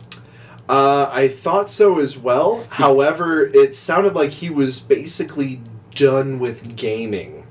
Uh, 0.68 1.10
I 1.12 1.26
thought 1.26 1.68
so 1.68 1.98
as 1.98 2.16
well. 2.16 2.64
However, 2.70 3.44
it 3.52 3.74
sounded 3.74 4.14
like 4.14 4.30
he 4.30 4.50
was 4.50 4.78
basically 4.78 5.60
done 5.96 6.38
with 6.38 6.76
gaming. 6.76 7.46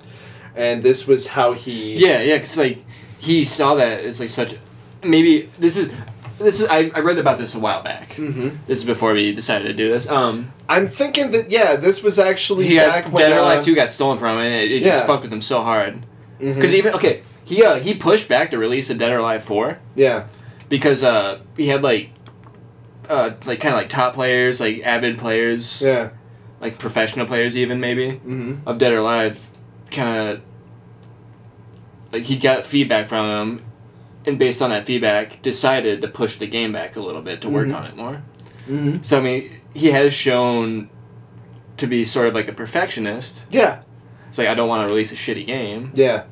And 0.56 0.84
this 0.84 1.06
was 1.06 1.28
how 1.28 1.52
he. 1.52 1.98
Yeah, 1.98 2.22
yeah, 2.22 2.36
because 2.36 2.58
like 2.58 2.86
he 3.20 3.44
saw 3.44 3.76
that 3.76 4.06
as 4.06 4.20
like 4.20 4.30
such. 4.30 4.56
Maybe 5.04 5.50
this 5.60 5.78
is 5.78 5.92
this 6.40 6.60
is 6.62 6.68
I, 6.68 6.92
I 6.96 7.00
read 7.00 7.18
about 7.20 7.38
this 7.38 7.54
a 7.56 7.60
while 7.60 7.84
back. 7.84 8.14
hmm 8.14 8.50
This 8.68 8.80
is 8.80 8.86
before 8.86 9.14
we 9.14 9.34
decided 9.36 9.68
to 9.68 9.74
do 9.74 9.90
this. 9.90 10.10
Um, 10.10 10.52
I'm 10.68 10.88
thinking 10.88 11.32
that, 11.32 11.52
yeah, 11.52 11.76
this 11.76 12.02
was 12.04 12.18
actually 12.20 12.66
he 12.68 12.76
back 12.78 13.06
got 13.06 13.14
when. 13.14 13.30
Dead 13.30 13.38
or 13.38 13.42
uh, 13.42 13.44
Alive 13.46 13.66
two 13.66 13.76
got 13.76 13.90
stolen 13.90 14.18
from 14.18 14.38
him, 14.38 14.46
and 14.46 14.54
it, 14.56 14.72
it 14.72 14.82
Yeah. 14.82 14.96
just 14.96 15.08
fucked 15.08 15.24
with 15.24 15.34
him 15.34 15.42
so 15.42 15.62
hard. 15.62 16.06
Because 16.40 16.74
even 16.74 16.94
okay, 16.96 17.22
he 17.44 17.64
uh, 17.64 17.76
he 17.76 17.94
pushed 17.94 18.28
back 18.30 18.52
the 18.52 18.58
release 18.58 18.90
of 18.90 18.98
Dead 18.98 19.12
or 19.12 19.18
Alive 19.18 19.44
four 19.44 19.80
Yeah. 19.96 20.28
because 20.70 21.04
uh 21.04 21.42
he 21.58 21.68
had 21.68 21.84
like 21.84 22.12
uh, 23.10 23.32
like 23.46 23.60
kind 23.60 23.74
of 23.74 23.80
like 23.82 23.90
top 23.90 24.14
players, 24.14 24.60
like 24.60 24.82
avid 24.86 25.18
players, 25.18 25.82
Yeah. 25.82 26.12
like 26.62 26.78
professional 26.80 27.26
players, 27.26 27.58
even 27.58 27.80
maybe 27.80 28.12
Mm-hmm. 28.26 28.68
of 28.68 28.78
Dead 28.78 28.94
or 28.94 28.98
Alive, 28.98 29.48
kind 29.92 30.30
of 30.30 30.42
like 32.12 32.24
he 32.24 32.38
got 32.38 32.66
feedback 32.66 33.08
from 33.08 33.28
them, 33.28 33.66
and 34.30 34.40
based 34.40 34.62
on 34.62 34.70
that 34.70 34.86
feedback, 34.86 35.42
decided 35.42 36.02
to 36.02 36.08
push 36.08 36.38
the 36.38 36.48
game 36.48 36.72
back 36.72 36.96
a 36.96 37.02
little 37.02 37.22
bit 37.22 37.42
to 37.42 37.50
work 37.50 37.68
Mhm. 37.68 37.76
on 37.76 37.86
it 37.86 37.96
more. 37.98 38.22
Mm-hmm. 38.70 39.02
So 39.04 39.18
I 39.18 39.22
mean, 39.22 39.50
he 39.74 39.88
has 39.92 40.14
shown 40.14 40.90
to 41.78 41.88
be 41.88 42.06
sort 42.06 42.28
of 42.28 42.34
like 42.36 42.48
a 42.48 42.54
perfectionist. 42.54 43.46
Yeah. 43.52 43.82
It's 44.30 44.38
like 44.38 44.48
I 44.48 44.54
don't 44.54 44.70
want 44.70 44.88
to 44.88 44.94
release 44.94 45.12
a 45.12 45.16
shitty 45.16 45.46
game. 45.46 45.92
Yeah. 45.96 46.24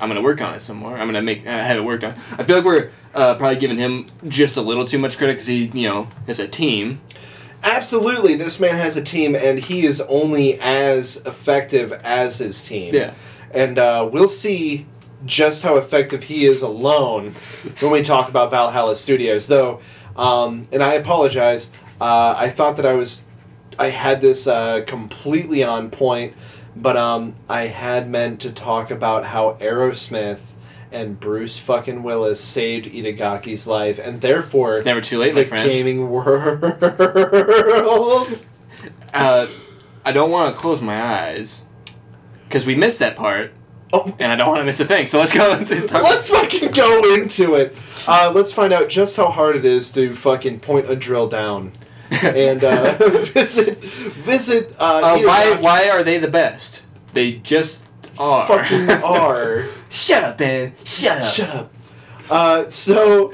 I'm 0.00 0.08
gonna 0.08 0.22
work 0.22 0.40
on 0.40 0.54
it 0.54 0.60
some 0.60 0.76
more. 0.76 0.96
I'm 0.96 1.06
gonna 1.08 1.22
make 1.22 1.46
uh, 1.46 1.50
have 1.50 1.76
it 1.76 1.84
worked 1.84 2.04
on. 2.04 2.14
I 2.38 2.44
feel 2.44 2.56
like 2.56 2.64
we're 2.64 2.90
uh, 3.14 3.34
probably 3.34 3.58
giving 3.58 3.78
him 3.78 4.06
just 4.28 4.56
a 4.56 4.60
little 4.60 4.84
too 4.84 4.98
much 4.98 5.16
credit 5.18 5.34
because 5.34 5.46
he, 5.48 5.66
you 5.74 5.88
know, 5.88 6.08
has 6.26 6.38
a 6.38 6.46
team. 6.46 7.00
Absolutely, 7.64 8.34
this 8.36 8.60
man 8.60 8.76
has 8.76 8.96
a 8.96 9.02
team, 9.02 9.34
and 9.34 9.58
he 9.58 9.84
is 9.84 10.00
only 10.02 10.56
as 10.60 11.16
effective 11.26 11.92
as 12.04 12.38
his 12.38 12.64
team. 12.64 12.94
Yeah. 12.94 13.12
And 13.50 13.78
uh, 13.78 14.08
we'll 14.12 14.28
see 14.28 14.86
just 15.26 15.62
how 15.62 15.76
effective 15.76 16.24
he 16.24 16.44
is 16.46 16.62
alone 16.62 17.32
when 17.80 17.90
we 17.92 18.02
talk 18.02 18.28
about 18.28 18.50
Valhalla 18.50 18.96
Studios. 18.96 19.46
Though, 19.48 19.80
um, 20.16 20.66
and 20.72 20.82
I 20.82 20.94
apologize, 20.94 21.70
uh, 22.00 22.34
I 22.36 22.48
thought 22.50 22.76
that 22.76 22.86
I 22.86 22.94
was, 22.94 23.22
I 23.78 23.88
had 23.88 24.20
this 24.20 24.46
uh, 24.46 24.82
completely 24.86 25.62
on 25.64 25.90
point, 25.90 26.34
but 26.76 26.96
um, 26.96 27.34
I 27.48 27.62
had 27.66 28.08
meant 28.08 28.40
to 28.42 28.52
talk 28.52 28.90
about 28.90 29.24
how 29.24 29.54
Aerosmith 29.60 30.40
and 30.90 31.20
Bruce 31.20 31.58
fucking 31.58 32.02
Willis 32.02 32.40
saved 32.40 32.86
Itagaki's 32.86 33.66
life, 33.66 33.98
and 33.98 34.20
therefore 34.22 34.74
It's 34.74 34.84
never 34.86 35.00
too 35.02 35.18
late, 35.18 35.34
my 35.34 35.42
the 35.42 35.48
friend. 35.48 35.64
gaming 35.68 36.08
world. 36.10 36.62
Uh, 39.12 39.46
I 40.04 40.12
don't 40.12 40.30
want 40.30 40.54
to 40.54 40.60
close 40.60 40.80
my 40.82 41.02
eyes 41.02 41.64
because 42.44 42.66
we 42.66 42.74
missed 42.74 42.98
that 42.98 43.16
part, 43.16 43.52
Oh, 43.92 44.14
and 44.18 44.30
I 44.30 44.36
don't 44.36 44.48
want 44.48 44.60
to 44.60 44.64
miss 44.64 44.80
a 44.80 44.84
thing. 44.84 45.06
So 45.06 45.18
let's 45.18 45.32
go. 45.32 45.48
let's 45.92 46.28
fucking 46.28 46.72
go 46.72 47.14
into 47.14 47.54
it. 47.54 47.74
Uh, 48.06 48.30
let's 48.34 48.52
find 48.52 48.72
out 48.72 48.88
just 48.88 49.16
how 49.16 49.28
hard 49.28 49.56
it 49.56 49.64
is 49.64 49.90
to 49.92 50.14
fucking 50.14 50.60
point 50.60 50.90
a 50.90 50.96
drill 50.96 51.26
down 51.28 51.72
and 52.10 52.62
uh, 52.64 52.94
visit 52.98 53.78
visit. 53.78 54.76
Uh, 54.78 55.00
Uh, 55.02 55.18
why? 55.20 55.56
Why 55.60 55.88
are 55.90 56.02
they 56.02 56.18
the 56.18 56.28
best? 56.28 56.84
They 57.14 57.32
just 57.34 57.88
are. 58.18 58.46
fucking 58.46 58.90
are? 59.02 59.64
Shut 59.90 60.22
up, 60.24 60.40
man. 60.40 60.72
Shut 60.84 61.18
up. 61.22 61.26
Shut 61.26 61.48
up. 61.48 61.72
Uh, 62.30 62.68
so 62.68 63.32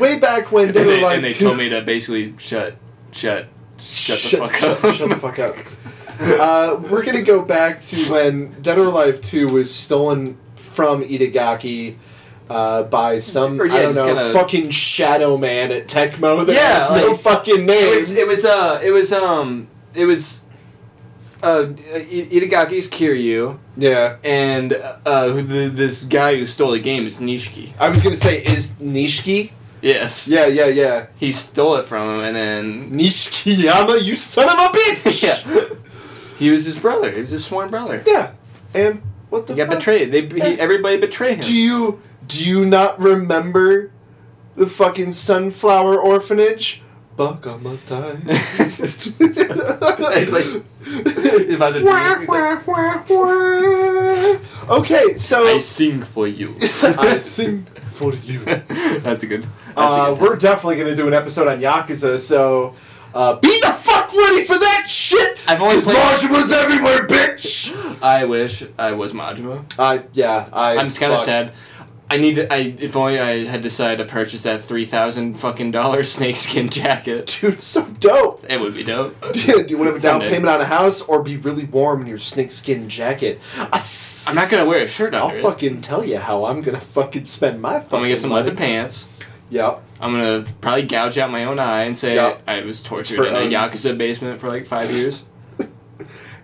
way 0.00 0.18
back 0.18 0.50
when 0.50 0.66
And 0.66 0.74
Dead 0.74 0.86
or 0.86 0.90
they, 0.90 1.00
Alive 1.00 1.14
and 1.16 1.24
they 1.24 1.30
2 1.30 1.44
told 1.44 1.58
me 1.58 1.68
to 1.68 1.82
basically 1.82 2.34
shut, 2.38 2.76
shut, 3.12 3.48
shut, 3.78 4.18
shut, 4.18 4.40
the 4.40 4.46
fuck 4.46 4.54
shut, 4.56 4.84
up. 4.84 4.94
shut 4.94 5.08
the 5.10 5.16
fuck 5.16 5.38
up. 5.38 5.56
Uh, 6.40 6.80
we're 6.90 7.04
gonna 7.04 7.22
go 7.22 7.42
back 7.42 7.80
to 7.80 7.96
when 8.12 8.60
Dead 8.60 8.76
or 8.78 8.86
Alive 8.86 9.20
Two 9.20 9.46
was 9.46 9.72
stolen 9.74 10.36
from 10.56 11.02
Itagaki. 11.04 11.96
Uh, 12.50 12.82
by 12.84 13.18
some 13.18 13.60
Or, 13.60 13.66
yeah, 13.66 13.74
I 13.74 13.82
don't 13.82 13.94
know 13.94 14.06
kinda- 14.06 14.32
fucking 14.32 14.70
shadow 14.70 15.36
man 15.36 15.70
at 15.70 15.86
Tecmo 15.86 16.46
that 16.46 16.54
Yeah, 16.54 16.78
has 16.78 16.90
no 16.90 17.14
fucking 17.14 17.66
name. 17.66 17.92
It 17.92 17.96
was. 17.96 18.14
It 18.14 18.26
was. 18.26 18.44
Uh. 18.46 18.80
It 18.82 18.90
was. 18.90 19.12
Um. 19.12 19.68
It 19.94 20.06
was. 20.06 20.40
Uh, 21.42 21.66
Itagaki's 21.94 22.88
Kiryu 22.90 23.58
yeah, 23.76 24.16
and 24.24 24.72
uh, 25.06 25.28
who 25.28 25.42
the, 25.42 25.68
this 25.68 26.02
guy 26.02 26.34
who 26.36 26.46
stole 26.46 26.72
the 26.72 26.80
game 26.80 27.06
is 27.06 27.20
Nishiki. 27.20 27.70
I 27.78 27.88
was 27.90 28.02
gonna 28.02 28.16
say 28.16 28.42
is 28.42 28.70
Nishiki. 28.80 29.52
Yes. 29.80 30.26
Yeah, 30.26 30.46
yeah, 30.46 30.66
yeah. 30.66 31.06
He 31.16 31.30
stole 31.30 31.76
it 31.76 31.84
from 31.84 32.08
him, 32.18 32.24
and 32.24 32.34
then 32.34 32.90
Nishikiyama, 32.90 34.02
you 34.02 34.16
son 34.16 34.48
of 34.48 34.54
a 34.58 34.76
bitch. 34.76 35.22
yeah, 35.22 35.76
he 36.38 36.50
was 36.50 36.64
his 36.64 36.78
brother. 36.78 37.10
He 37.10 37.20
was 37.20 37.30
his 37.30 37.44
sworn 37.44 37.68
brother. 37.70 38.02
Yeah. 38.06 38.32
And 38.74 39.02
what 39.30 39.46
the 39.46 39.54
He 39.54 39.58
got 39.58 39.68
betrayed. 39.70 40.12
They 40.12 40.26
he, 40.26 40.58
everybody 40.60 40.98
betrayed 40.98 41.36
him. 41.36 41.40
Do 41.40 41.52
you 41.54 42.00
do 42.26 42.48
you 42.48 42.64
not 42.64 42.98
remember 43.00 43.90
the 44.56 44.66
fucking 44.66 45.12
sunflower 45.12 45.98
orphanage? 46.00 46.82
Baka 47.16 47.58
Mitai. 47.58 48.22
He's 50.18 50.32
like 50.32 50.44
he's 50.84 51.54
about 51.56 51.70
to 51.70 51.80
drink. 51.80 52.20
He's 52.20 52.28
like, 52.28 52.66
Wah, 52.66 53.02
wah, 53.08 54.36
wah. 54.68 54.76
okay, 54.78 55.14
so 55.16 55.46
I 55.46 55.58
sing 55.58 56.02
for 56.02 56.26
you. 56.28 56.48
I 56.82 57.18
sing 57.18 57.64
for 57.92 58.14
you. 58.14 58.38
That's 58.44 59.22
a 59.22 59.26
good. 59.26 59.42
That's 59.42 59.50
Uh, 59.76 60.12
a 60.12 60.14
good 60.14 60.20
we're 60.22 60.36
definitely 60.36 60.76
gonna 60.76 60.94
do 60.96 61.08
an 61.08 61.14
episode 61.14 61.48
on 61.48 61.60
Yakuza, 61.60 62.18
so 62.20 62.74
uh, 63.14 63.36
be 63.36 63.60
the 63.60 63.68
fuck 63.72 64.12
ready 64.12 64.44
for 64.44 64.58
that 64.58 64.86
shit. 64.88 65.38
I've 65.48 65.62
always 65.62 65.84
played- 65.84 65.96
Majima's 65.96 66.52
everywhere, 66.52 67.06
bitch. 67.06 67.74
I 68.02 68.24
wish 68.24 68.62
I 68.78 68.92
was 68.92 69.12
Majima. 69.12 69.64
Uh, 69.78 70.00
yeah, 70.12 70.48
I. 70.52 70.72
I'm 70.76 70.90
kind 70.90 71.12
of 71.12 71.18
fuck. 71.18 71.26
sad. 71.26 71.52
I 72.10 72.16
need. 72.16 72.36
To, 72.36 72.50
I 72.52 72.74
if 72.78 72.96
only 72.96 73.18
I 73.20 73.44
had 73.44 73.60
decided 73.62 73.98
to 73.98 74.10
purchase 74.10 74.42
that 74.44 74.64
three 74.64 74.86
thousand 74.86 75.34
fucking 75.38 75.72
dollar 75.72 76.02
snakeskin 76.14 76.70
jacket. 76.70 77.26
Dude, 77.40 77.52
it's 77.54 77.64
so 77.64 77.84
dope. 78.00 78.46
It 78.48 78.60
would 78.60 78.74
be 78.74 78.82
dope. 78.84 79.14
Dude, 79.32 79.66
do 79.66 79.74
you 79.74 79.78
want 79.78 79.88
to 79.88 79.92
have 79.94 79.96
a 79.96 80.00
down 80.00 80.20
Someday. 80.20 80.28
payment 80.30 80.48
on 80.48 80.60
a 80.60 80.64
house 80.64 81.02
or 81.02 81.22
be 81.22 81.36
really 81.36 81.64
warm 81.66 82.00
in 82.00 82.06
your 82.06 82.16
snakeskin 82.18 82.88
jacket? 82.88 83.40
I'm 83.58 84.34
not 84.34 84.50
gonna 84.50 84.66
wear 84.66 84.84
a 84.84 84.88
shirt 84.88 85.14
under 85.14 85.28
I'll 85.34 85.36
it. 85.38 85.42
fucking 85.42 85.82
tell 85.82 86.02
you 86.04 86.16
how 86.18 86.46
I'm 86.46 86.62
gonna 86.62 86.80
fucking 86.80 87.26
spend 87.26 87.60
my 87.60 87.74
fucking 87.74 87.84
I'm 87.96 88.00
gonna 88.00 88.08
get 88.08 88.18
some 88.20 88.30
money. 88.30 88.44
leather 88.44 88.56
pants. 88.56 89.06
Yeah. 89.50 89.78
I'm 90.00 90.12
gonna 90.12 90.44
probably 90.60 90.84
gouge 90.84 91.18
out 91.18 91.30
my 91.30 91.44
own 91.44 91.58
eye 91.58 91.84
and 91.84 91.96
say 91.96 92.14
Yeah. 92.16 92.38
I 92.46 92.62
was 92.62 92.82
tortured 92.82 93.16
for, 93.16 93.26
in 93.26 93.34
a 93.34 93.40
um, 93.40 93.50
yakuza 93.50 93.96
basement 93.96 94.40
for 94.40 94.48
like 94.48 94.66
five 94.66 94.90
years. 94.90 95.26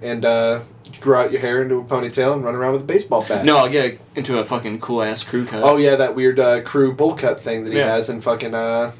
And 0.02 0.22
uh, 0.26 0.60
grow 1.00 1.22
out 1.22 1.32
your 1.32 1.40
hair 1.40 1.62
into 1.62 1.78
a 1.78 1.84
ponytail 1.84 2.34
and 2.34 2.44
run 2.44 2.54
around 2.54 2.72
with 2.72 2.82
a 2.82 2.84
baseball 2.84 3.24
bat. 3.26 3.42
No, 3.42 3.56
I'll 3.56 3.70
get 3.70 3.94
a, 3.94 4.18
into 4.18 4.38
a 4.38 4.44
fucking 4.44 4.80
cool 4.80 5.02
ass 5.02 5.24
crew 5.24 5.46
cut. 5.46 5.62
Oh 5.62 5.78
yeah, 5.78 5.96
that 5.96 6.14
weird 6.14 6.38
uh, 6.38 6.60
crew 6.60 6.92
bull 6.92 7.14
cut 7.14 7.40
thing 7.40 7.64
that 7.64 7.72
he 7.72 7.78
Yeah. 7.78 7.94
has 7.94 8.10
in 8.10 8.20
fucking 8.20 8.54
uh. 8.54 8.92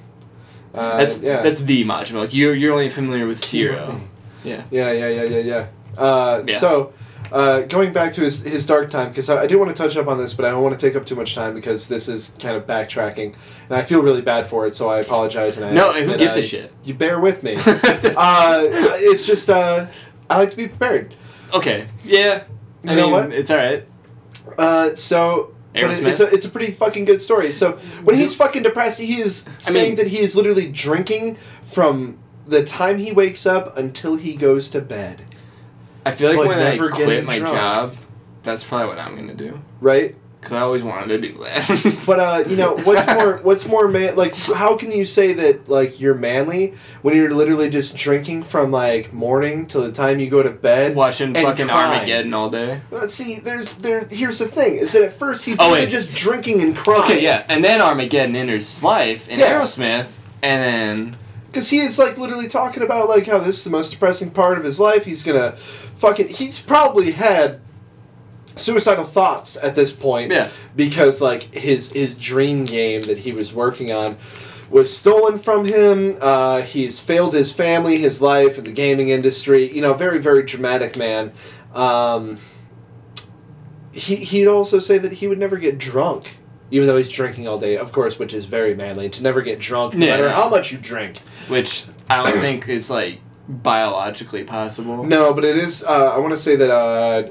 uh 0.72 0.96
that's 0.96 1.22
yeah. 1.22 1.42
that's 1.42 1.60
the 1.60 1.84
Majima. 1.84 2.20
Like 2.20 2.32
you're 2.34 2.54
you're 2.54 2.72
only 2.72 2.88
familiar 2.88 3.26
with 3.26 3.44
Zero. 3.44 4.00
Yeah. 4.44 4.62
Yeah, 4.70 4.92
yeah, 4.92 5.08
yeah, 5.08 5.22
yeah, 5.22 5.38
yeah. 5.38 5.66
Uh, 5.96 6.42
Yeah. 6.46 6.56
So, 6.58 6.92
uh, 7.34 7.62
going 7.62 7.92
back 7.92 8.12
to 8.12 8.20
his, 8.22 8.42
his 8.42 8.64
dark 8.64 8.88
time, 8.90 9.08
because 9.08 9.28
I, 9.28 9.42
I 9.42 9.46
do 9.46 9.58
want 9.58 9.68
to 9.70 9.76
touch 9.76 9.96
up 9.96 10.06
on 10.06 10.18
this, 10.18 10.32
but 10.32 10.44
I 10.46 10.50
don't 10.50 10.62
want 10.62 10.78
to 10.78 10.86
take 10.86 10.94
up 10.96 11.04
too 11.04 11.16
much 11.16 11.34
time 11.34 11.52
because 11.54 11.88
this 11.88 12.08
is 12.08 12.34
kind 12.38 12.56
of 12.56 12.64
backtracking, 12.66 13.34
and 13.68 13.72
I 13.72 13.82
feel 13.82 14.00
really 14.02 14.22
bad 14.22 14.46
for 14.46 14.66
it, 14.66 14.74
so 14.74 14.88
I 14.88 15.00
apologize. 15.00 15.56
And 15.56 15.66
I 15.66 15.72
No, 15.72 15.90
who 15.92 16.16
gives 16.16 16.36
I- 16.36 16.40
a 16.40 16.42
shit? 16.42 16.72
You 16.84 16.94
bear 16.94 17.18
with 17.18 17.42
me. 17.42 17.56
uh, 17.56 18.62
it's 18.66 19.26
just 19.26 19.50
uh, 19.50 19.86
I 20.30 20.38
like 20.38 20.50
to 20.52 20.56
be 20.56 20.68
prepared. 20.68 21.14
okay. 21.52 21.86
Yeah. 22.04 22.44
I 22.86 22.90
You 22.90 22.96
know 22.96 23.02
mean, 23.04 23.12
what? 23.12 23.32
It's 23.32 23.50
all 23.50 23.56
right. 23.56 23.86
Uh, 24.58 24.94
so. 24.94 25.50
But 25.72 25.84
it, 25.90 26.04
it's 26.06 26.20
a 26.20 26.28
it's 26.32 26.46
a 26.46 26.48
pretty 26.50 26.70
fucking 26.70 27.04
good 27.04 27.20
story. 27.20 27.50
So 27.50 27.72
when 28.04 28.14
he's 28.14 28.36
fucking 28.36 28.62
depressed, 28.62 29.00
he 29.00 29.20
is 29.20 29.44
saying 29.58 29.86
mean- 29.88 29.96
that 29.96 30.06
he 30.06 30.18
is 30.20 30.36
literally 30.36 30.70
drinking 30.70 31.34
from 31.64 32.18
the 32.46 32.62
time 32.62 32.98
he 32.98 33.10
wakes 33.10 33.44
up 33.44 33.76
until 33.76 34.14
he 34.14 34.36
goes 34.36 34.68
to 34.70 34.80
bed. 34.80 35.24
I 36.06 36.12
feel 36.12 36.30
like 36.30 36.38
But 36.38 36.48
when 36.48 36.58
I 36.60 36.76
quit 36.76 37.24
my 37.24 37.38
drunk. 37.38 37.54
job, 37.56 37.96
that's 38.42 38.64
probably 38.64 38.88
what 38.88 38.98
I'm 38.98 39.16
gonna 39.16 39.34
do. 39.34 39.60
Right? 39.80 40.14
Because 40.40 40.58
I 40.58 40.60
always 40.60 40.82
wanted 40.82 41.08
to 41.08 41.18
do 41.32 41.38
that. 41.44 42.02
But 42.06 42.20
uh, 42.20 42.44
you 42.46 42.56
know, 42.56 42.76
what's 42.84 43.06
more 43.06 43.38
what's 43.38 43.66
more 43.66 43.88
man 43.88 44.14
like 44.14 44.36
how 44.36 44.76
can 44.76 44.92
you 44.92 45.06
say 45.06 45.32
that 45.32 45.70
like 45.70 45.98
you're 46.02 46.14
manly 46.14 46.74
when 47.00 47.16
you're 47.16 47.32
literally 47.32 47.70
just 47.70 47.96
drinking 47.96 48.42
from 48.42 48.70
like 48.70 49.10
morning 49.14 49.64
till 49.64 49.80
the 49.80 49.92
time 49.92 50.20
you 50.20 50.28
go 50.28 50.42
to 50.42 50.50
bed? 50.50 50.94
Watching 50.94 51.32
fucking 51.32 51.68
crying? 51.68 51.92
Armageddon 52.00 52.34
all 52.34 52.50
day. 52.50 52.82
Uh, 52.92 53.06
see, 53.06 53.38
there's 53.38 53.72
there 53.74 54.06
here's 54.10 54.38
the 54.40 54.46
thing, 54.46 54.76
is 54.76 54.92
that 54.92 55.02
at 55.04 55.14
first 55.14 55.46
he's 55.46 55.58
Oh, 55.58 55.72
wait. 55.72 55.88
just 55.88 56.12
drinking 56.12 56.60
and 56.60 56.76
crying. 56.76 57.04
Okay, 57.04 57.22
yeah. 57.22 57.46
And 57.48 57.64
then 57.64 57.80
Armageddon 57.80 58.36
enters 58.36 58.68
his 58.74 58.82
life 58.82 59.26
in 59.30 59.38
Yeah. 59.38 59.58
Aerosmith, 59.58 60.08
and 60.42 60.62
then 60.62 61.16
Because 61.54 61.70
he 61.70 61.78
is 61.78 62.00
like 62.00 62.18
literally 62.18 62.48
talking 62.48 62.82
about 62.82 63.08
like 63.08 63.26
how 63.26 63.38
this 63.38 63.58
is 63.58 63.62
the 63.62 63.70
most 63.70 63.90
depressing 63.90 64.32
part 64.32 64.58
of 64.58 64.64
his 64.64 64.80
life. 64.80 65.04
He's 65.04 65.22
gonna 65.22 65.52
fucking 65.52 66.26
he's 66.26 66.58
probably 66.58 67.12
had 67.12 67.60
suicidal 68.56 69.04
thoughts 69.04 69.56
at 69.62 69.76
this 69.76 69.92
point. 69.92 70.32
Yeah. 70.32 70.48
Because 70.74 71.22
like 71.22 71.54
his 71.54 71.92
his 71.92 72.16
dream 72.16 72.64
game 72.64 73.02
that 73.02 73.18
he 73.18 73.30
was 73.30 73.52
working 73.52 73.92
on 73.92 74.16
was 74.68 74.94
stolen 74.94 75.38
from 75.38 75.64
him. 75.64 76.18
Uh, 76.20 76.62
he's 76.62 76.98
failed 76.98 77.34
his 77.34 77.52
family, 77.52 77.98
his 77.98 78.20
life, 78.20 78.58
and 78.58 78.66
the 78.66 78.72
gaming 78.72 79.10
industry. 79.10 79.72
You 79.72 79.80
know, 79.80 79.94
very 79.94 80.18
very 80.18 80.42
dramatic 80.42 80.96
man. 80.96 81.32
Um, 81.72 82.38
he 83.92 84.16
he'd 84.16 84.48
also 84.48 84.80
say 84.80 84.98
that 84.98 85.12
he 85.12 85.28
would 85.28 85.38
never 85.38 85.56
get 85.56 85.78
drunk. 85.78 86.38
Even 86.70 86.86
though 86.88 86.96
he's 86.96 87.10
drinking 87.10 87.46
all 87.46 87.58
day, 87.58 87.76
of 87.76 87.92
course, 87.92 88.18
which 88.18 88.32
is 88.34 88.46
very 88.46 88.74
manly 88.74 89.08
to 89.10 89.22
never 89.22 89.42
get 89.42 89.58
drunk, 89.60 89.94
no 89.94 90.06
Yeah, 90.06 90.12
matter 90.16 90.30
how 90.30 90.48
much 90.48 90.72
you 90.72 90.78
drink. 90.78 91.18
which 91.48 91.84
I 92.10 92.22
don't 92.22 92.40
think 92.40 92.68
is 92.68 92.90
like 92.90 93.20
biologically 93.48 94.44
possible. 94.44 95.04
No, 95.04 95.32
but 95.34 95.44
it 95.44 95.56
is. 95.56 95.84
Uh, 95.84 96.14
I 96.14 96.18
want 96.18 96.32
to 96.32 96.36
say 96.38 96.56
that 96.56 96.70
uh, 96.70 97.28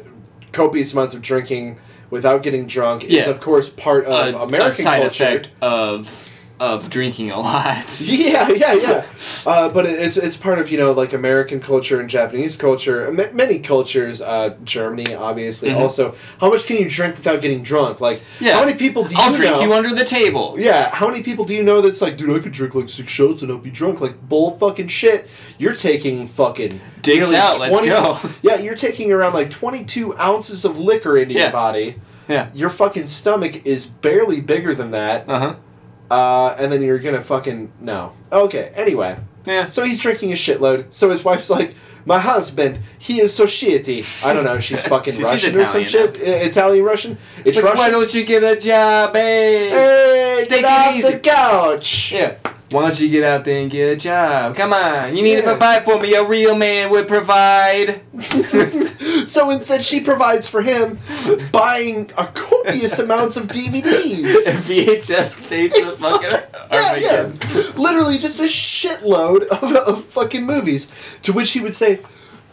copious 0.52 0.94
amounts 0.94 1.14
of 1.16 1.22
drinking 1.22 1.80
without 2.10 2.44
getting 2.44 2.68
drunk 2.68 3.04
is, 3.06 3.26
of 3.28 3.40
course, 3.40 3.70
part 3.70 4.06
of 4.06 4.36
a, 4.36 4.38
American 4.40 4.70
a 4.82 4.84
side 4.84 5.02
culture. 5.02 5.24
effect 5.24 5.50
of 5.62 6.23
of 6.64 6.90
drinking 6.90 7.30
a 7.32 7.40
lot. 7.40 7.84
Yeah, 8.02 8.48
yeah, 8.50 8.74
yeah. 8.74 9.06
Uh, 9.46 9.68
but 9.70 9.86
it- 9.86 10.00
it's 10.00 10.18
it's 10.18 10.38
part 10.38 10.60
of 10.60 10.72
you 10.72 10.78
know 10.78 10.92
like 10.94 11.12
American 11.14 11.60
culture 11.60 12.00
and 12.00 12.10
Japanese 12.10 12.56
culture, 12.58 13.12
ma- 13.12 13.32
many 13.34 13.60
cultures. 13.60 14.22
Uh, 14.22 14.56
Germany, 14.64 15.14
obviously, 15.16 15.70
Mhm. 15.70 15.80
also. 15.80 16.16
How 16.40 16.50
much 16.50 16.66
can 16.66 16.78
you 16.78 16.88
drink 16.90 17.18
without 17.18 17.42
getting 17.42 17.64
drunk? 17.64 18.00
Like, 18.02 18.22
Yeah. 18.40 18.54
how 18.58 18.62
many 18.66 18.76
people 18.78 19.04
do 19.04 19.14
you 19.14 19.20
I'll 19.22 19.36
drink 19.36 19.56
know? 19.56 19.62
you 19.64 19.74
under 19.74 19.94
the 19.94 20.06
table. 20.06 20.56
yeah, 20.58 20.90
how 21.00 21.08
many 21.10 21.22
people 21.24 21.44
do 21.46 21.54
you 21.54 21.64
know 21.64 21.82
that's 21.82 22.02
like, 22.02 22.16
dude, 22.18 22.36
I 22.36 22.40
could 22.40 22.54
drink 22.54 22.74
like 22.76 22.90
six 22.90 23.12
shots 23.12 23.42
and 23.42 23.52
not 23.52 23.62
be 23.64 23.70
drunk? 23.70 24.00
Like 24.02 24.16
bull 24.30 24.52
fucking 24.52 24.88
shit. 24.88 25.28
You're 25.60 25.76
taking 25.76 26.28
fucking 26.28 26.80
nearly 27.06 27.36
out, 27.36 27.60
let's 27.60 27.86
go. 27.86 28.18
Yeah, 28.42 28.58
you're 28.60 28.76
taking 28.88 29.12
around 29.12 29.34
like 29.34 29.50
22 29.50 30.18
ounces 30.18 30.64
of 30.66 30.78
liquor 30.80 31.18
into 31.18 31.34
Yeah. 31.36 31.42
your 31.44 31.52
body. 31.52 31.96
Yeah. 32.30 32.48
Your 32.54 32.70
fucking 32.70 33.06
stomach 33.08 33.66
is 33.66 33.86
barely 33.86 34.40
bigger 34.40 34.74
than 34.74 34.92
that. 34.92 35.26
Uh 35.28 35.40
huh. 35.40 35.54
Uh, 36.14 36.56
and 36.60 36.72
then 36.72 36.82
you're 36.82 37.00
gonna 37.00 37.22
fucking 37.22 37.72
no. 37.80 38.12
Okay. 38.32 38.72
Anyway, 38.76 39.18
Yeah. 39.46 39.70
so 39.70 39.84
he's 39.84 40.00
drinking 40.00 40.32
a 40.32 40.36
shitload. 40.36 40.86
So 40.94 41.10
his 41.10 41.24
wife's 41.26 41.50
like, 41.50 41.74
"My 42.06 42.20
husband, 42.20 42.80
he 43.00 43.20
is 43.20 43.34
so 43.34 43.46
shitty." 43.46 44.06
I 44.24 44.34
don't 44.34 44.44
know. 44.44 44.60
She's 44.60 44.86
fucking 44.94 45.14
She's 45.16 45.24
Russian 45.24 45.58
or 45.60 45.66
some 45.66 45.86
shit. 45.86 46.18
I- 46.20 46.46
Italian 46.50 46.84
Russian. 46.86 47.18
It's 47.44 47.58
Like, 47.58 47.66
why 47.66 47.72
Russian. 47.74 47.92
don't 47.94 48.14
you 48.14 48.24
get 48.26 48.44
a 48.44 48.56
job, 48.60 49.16
hey? 49.16 49.70
Hey, 49.70 50.46
Take 50.48 50.62
get 50.62 50.66
it 50.84 50.88
off 50.88 50.96
easy. 50.96 51.12
the 51.14 51.20
couch. 51.20 52.12
Yeah. 52.12 52.34
Why 52.72 52.82
don't 52.88 53.00
you 53.00 53.10
get 53.10 53.24
out 53.24 53.46
there 53.46 53.60
and 53.62 53.70
get 53.70 53.86
a 53.92 53.96
job? 53.96 54.56
Come 54.56 54.74
on. 54.74 55.16
You 55.16 55.22
need 55.24 55.36
to 55.36 55.42
Yeah. 55.42 55.52
provide 55.52 55.86
for 55.86 56.00
me. 56.00 56.14
A 56.16 56.24
real 56.24 56.56
man 56.56 56.90
would 56.92 57.08
provide. 57.08 58.02
so 59.26 59.50
instead, 59.50 59.84
she 59.84 60.00
provides 60.00 60.48
for 60.48 60.62
him, 60.62 60.98
buying 61.52 62.12
a 62.18 62.28
copious 62.28 63.00
amounts 63.00 63.38
of 63.38 63.48
DVDs. 63.48 64.24
VHS 64.24 65.50
tapes 65.50 65.80
of 65.80 65.98
fucking 66.00 66.40
Yeah, 66.72 66.96
yeah. 66.96 67.32
Literally 67.76 68.18
just 68.18 68.40
a 68.40 68.44
shitload 68.44 69.44
of, 69.48 69.76
of 69.76 70.06
fucking 70.06 70.46
movies. 70.46 71.18
To 71.24 71.34
which 71.34 71.52
he 71.52 71.60
would 71.60 71.74
say, 71.74 72.00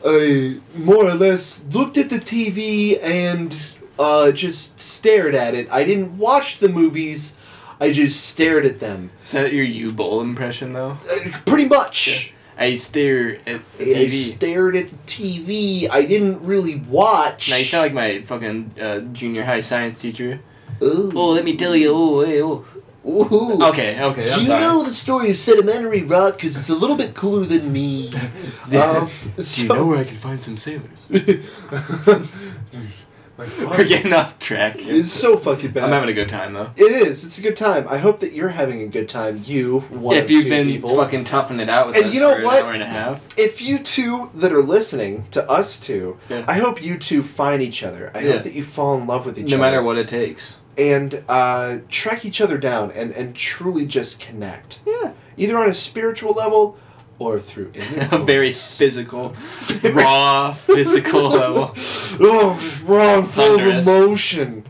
I 0.05 0.61
more 0.75 1.05
or 1.05 1.15
less 1.15 1.65
looked 1.75 1.99
at 1.99 2.11
the 2.11 2.17
TV 2.17 3.03
and 3.03 3.55
uh, 3.99 4.33
just 4.33 4.81
stared 4.81 5.35
at 5.35 5.55
it. 5.55 5.71
I 5.71 5.85
didn't 5.85 6.17
watch 6.17 6.59
the 6.59 6.69
movies, 6.69 7.37
I 7.81 7.93
just 7.93 8.27
stared 8.27 8.65
at 8.67 8.81
them. 8.81 9.11
Is 9.23 9.33
that 9.33 9.53
your 9.53 9.67
Uwe 9.67 9.95
Boll 9.95 10.21
impression 10.21 10.73
though? 10.73 10.99
Uh, 11.11 11.39
pretty 11.47 11.67
much. 11.67 12.33
I 12.61 12.75
stare 12.75 13.39
at 13.49 13.63
the 13.79 13.97
I 13.97 14.09
stared 14.09 14.77
at 14.77 14.89
the 14.89 14.97
TV. 15.07 15.89
I 15.91 16.05
didn't 16.05 16.43
really 16.45 16.77
watch. 16.77 17.49
Now 17.49 17.57
you 17.57 17.65
sound 17.65 17.85
like 17.85 17.95
my 17.95 18.21
fucking 18.21 18.75
uh, 18.79 19.01
junior 19.15 19.45
high 19.45 19.63
science 19.63 19.99
teacher. 19.99 20.41
Ooh. 20.83 21.11
Oh, 21.17 21.31
let 21.31 21.45
me 21.45 21.57
tell 21.57 21.75
you. 21.75 21.91
Oh, 21.93 22.21
hey, 22.25 22.43
oh. 22.43 22.67
Ooh. 23.07 23.65
Okay, 23.69 24.03
okay. 24.03 24.27
Do 24.27 24.33
I'm 24.35 24.41
you 24.41 24.47
sorry. 24.47 24.61
know 24.61 24.83
the 24.85 24.91
story 24.93 25.31
of 25.31 25.37
Sedimentary 25.39 26.03
rock? 26.03 26.37
Because 26.37 26.55
it's 26.55 26.69
a 26.69 26.75
little 26.75 26.97
bit 26.97 27.15
cooler 27.15 27.45
than 27.45 27.73
me. 27.73 28.13
um, 28.79 29.09
Do 29.37 29.43
so- 29.43 29.63
you 29.63 29.69
know 29.69 29.87
where 29.87 29.99
I 29.99 30.05
can 30.05 30.17
find 30.17 30.43
some 30.43 30.59
sailors? 30.59 31.11
We're 33.61 33.85
getting 33.85 34.13
off 34.13 34.39
track. 34.39 34.77
It's 34.79 35.11
so 35.11 35.37
fucking 35.37 35.71
bad. 35.73 35.85
I'm 35.85 35.91
having 35.91 36.09
a 36.11 36.13
good 36.13 36.29
time 36.29 36.53
though. 36.53 36.71
It 36.77 36.85
is. 36.93 37.25
It's 37.25 37.39
a 37.39 37.43
good 37.43 37.57
time. 37.57 37.87
I 37.89 37.99
hope 37.99 38.21
that 38.21 38.33
you're 38.33 38.51
having 38.51 38.83
a 38.83 38.87
good 38.89 39.09
time. 39.09 39.43
You, 39.45 39.81
one 39.81 40.17
if 40.17 40.31
you've 40.31 40.49
been 40.49 40.67
people. 40.67 40.97
fucking 40.97 41.25
toughing 41.25 41.61
it 41.61 41.69
out 41.69 41.87
with 41.89 41.97
And 41.97 42.07
us 42.07 42.15
you 42.15 42.21
know 42.21 42.37
for 42.37 42.43
what? 42.45 42.59
an 42.61 42.65
hour 42.67 42.73
and 42.73 42.83
a 42.83 42.87
half. 42.87 43.23
if 43.39 43.63
you 43.63 43.79
two 43.79 44.31
that 44.35 44.53
are 44.53 44.63
listening 44.63 45.27
to 45.33 45.49
us 45.51 45.79
two, 45.79 46.19
Yeah. 46.29 46.45
I 46.47 46.55
hope 46.55 46.83
you 46.83 46.99
two 46.99 47.23
find 47.23 47.63
each 47.63 47.83
other. 47.83 48.11
I 48.15 48.21
Yeah. 48.21 48.33
hope 48.35 48.43
that 48.45 48.53
you 48.55 48.63
fall 48.63 48.99
in 48.99 49.07
love 49.07 49.27
with 49.27 49.39
each 49.39 49.51
No 49.51 49.57
other. 49.57 49.57
No 49.59 49.63
matter 49.63 49.83
what 49.83 49.97
it 49.99 50.09
takes. 50.09 50.59
And 50.79 51.23
uh, 51.29 51.79
track 51.89 52.25
each 52.25 52.41
other 52.41 52.57
down 52.59 52.91
and, 52.93 53.11
and 53.13 53.35
truly 53.35 53.85
just 53.87 54.19
connect. 54.21 54.81
Yeah. 54.87 55.13
Either 55.37 55.57
on 55.59 55.69
a 55.69 55.75
spiritual 55.75 56.33
level 56.33 56.77
or 57.21 57.39
through 57.39 57.71
a 58.11 58.19
very 58.19 58.51
physical, 58.51 59.37
raw, 59.93 60.53
physical 60.53 61.29
level. 61.29 61.71
oh, 61.73 62.55
just 62.59 62.89
raw, 62.89 63.23
full 63.23 63.61
of 63.61 63.67
emotion. 63.67 64.65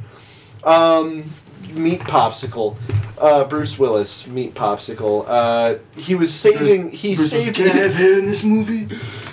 Um, 0.64 1.24
meat 1.72 2.00
popsicle. 2.00 2.76
Uh, 3.18 3.44
Bruce 3.44 3.78
Willis, 3.78 4.26
meat 4.26 4.54
popsicle. 4.54 5.24
Uh, 5.28 5.78
he 5.96 6.14
was 6.14 6.34
saving. 6.34 6.90
He 6.90 7.14
saved. 7.14 7.56
Can 7.56 7.66
I 7.68 7.72
have 7.74 7.94
hair 7.94 8.18
in 8.18 8.26
this 8.26 8.42
movie? 8.42 8.88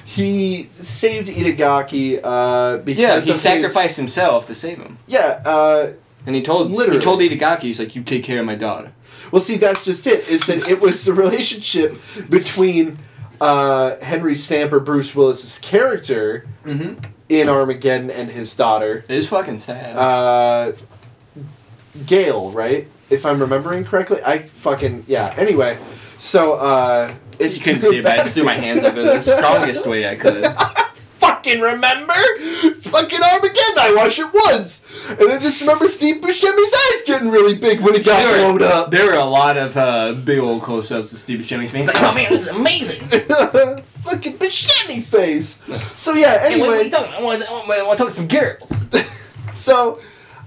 He 0.05 0.63
saved 0.79 1.27
Itagaki. 1.27 2.19
Uh, 2.23 2.77
because 2.77 3.01
Yeah, 3.01 3.11
he 3.13 3.17
of 3.19 3.25
his- 3.27 3.41
sacrificed 3.41 3.97
himself 3.97 4.47
to 4.47 4.55
save 4.55 4.77
him. 4.77 4.97
Yeah. 5.07 5.41
Uh, 5.45 5.91
And 6.25 6.35
he 6.35 6.41
told 6.41 6.69
Literally. 6.69 6.99
he 6.99 7.03
told 7.03 7.21
Itagaki, 7.21 7.61
he's 7.63 7.79
like, 7.79 7.95
"You 7.95 8.03
take 8.03 8.23
care 8.25 8.41
of 8.41 8.45
my 8.45 8.55
daughter." 8.55 8.91
Well, 9.31 9.41
see, 9.41 9.57
that's 9.57 9.83
just 9.85 10.05
it. 10.07 10.27
Is 10.27 10.45
that 10.47 10.67
it 10.69 10.79
was 10.81 11.05
the 11.05 11.13
relationship 11.13 11.97
between 12.29 12.97
uh, 13.41 13.97
Henry 14.01 14.35
Stamper, 14.35 14.79
Bruce 14.79 15.15
Willis's 15.15 15.59
character 15.59 16.45
Mm-hmm. 16.65 16.99
in 17.29 17.47
Armageddon, 17.47 18.09
and 18.11 18.29
his 18.29 18.53
daughter. 18.55 19.05
It 19.07 19.15
is 19.15 19.29
fucking 19.29 19.59
sad. 19.59 19.95
uh, 19.95 20.73
Gale, 22.05 22.51
right? 22.51 22.87
If 23.09 23.25
I'm 23.25 23.39
remembering 23.39 23.85
correctly, 23.85 24.19
I 24.25 24.39
fucking 24.39 25.05
yeah. 25.07 25.33
Anyway, 25.37 25.77
so 26.17 26.53
uh, 26.55 27.13
it's 27.39 27.57
you 27.57 27.63
couldn't 27.63 27.81
see 27.81 27.97
it, 27.99 28.03
but 28.03 28.13
I 28.19 28.23
just 28.23 28.33
threw 28.33 28.43
my 28.43 28.53
hands 28.55 28.83
up 28.83 28.95
in 28.97 29.05
the 29.05 29.21
strongest 29.21 29.87
way 29.87 30.07
I 30.09 30.15
could. 30.15 30.45
fucking 31.47 31.61
remember. 31.61 32.13
Fucking 32.75 33.23
Armageddon. 33.23 33.79
I 33.79 33.93
watched 33.95 34.19
it 34.19 34.27
once, 34.33 34.83
and 35.09 35.31
I 35.31 35.37
just 35.39 35.61
remember 35.61 35.87
Steve 35.87 36.21
Buscemi's 36.21 36.73
eyes 36.73 37.03
getting 37.05 37.29
really 37.29 37.55
big 37.55 37.79
when 37.81 37.95
he 37.95 38.03
got 38.03 38.17
There 38.23 38.37
blown 38.39 38.59
were, 38.59 38.65
up. 38.65 38.91
there 38.91 39.05
were 39.07 39.13
a 39.13 39.23
lot 39.25 39.57
of 39.57 39.75
uh, 39.77 40.13
big 40.13 40.39
old 40.39 40.61
close-ups 40.61 41.11
of 41.11 41.17
Steve 41.17 41.39
Buscemi's 41.39 41.71
face. 41.71 41.87
Like, 41.87 42.01
oh 42.01 42.13
man, 42.13 42.31
this 42.31 42.41
is 42.41 42.47
amazing. 42.47 43.01
fucking 43.07 44.33
Buscemi 44.37 45.01
face. 45.03 45.61
So 45.99 46.13
yeah. 46.13 46.39
Hey, 46.47 46.59
what, 46.59 46.69
what 46.69 46.75
are 46.77 46.79
Anyway, 46.79 46.89
talking? 46.89 47.13
I 47.13 47.21
want 47.21 47.41
to 47.41 47.49
I 47.49 47.83
want 47.83 47.97
to 47.97 48.03
talk 48.03 48.11
some 48.13 48.27
girls. 48.27 48.71
So, 49.53 49.99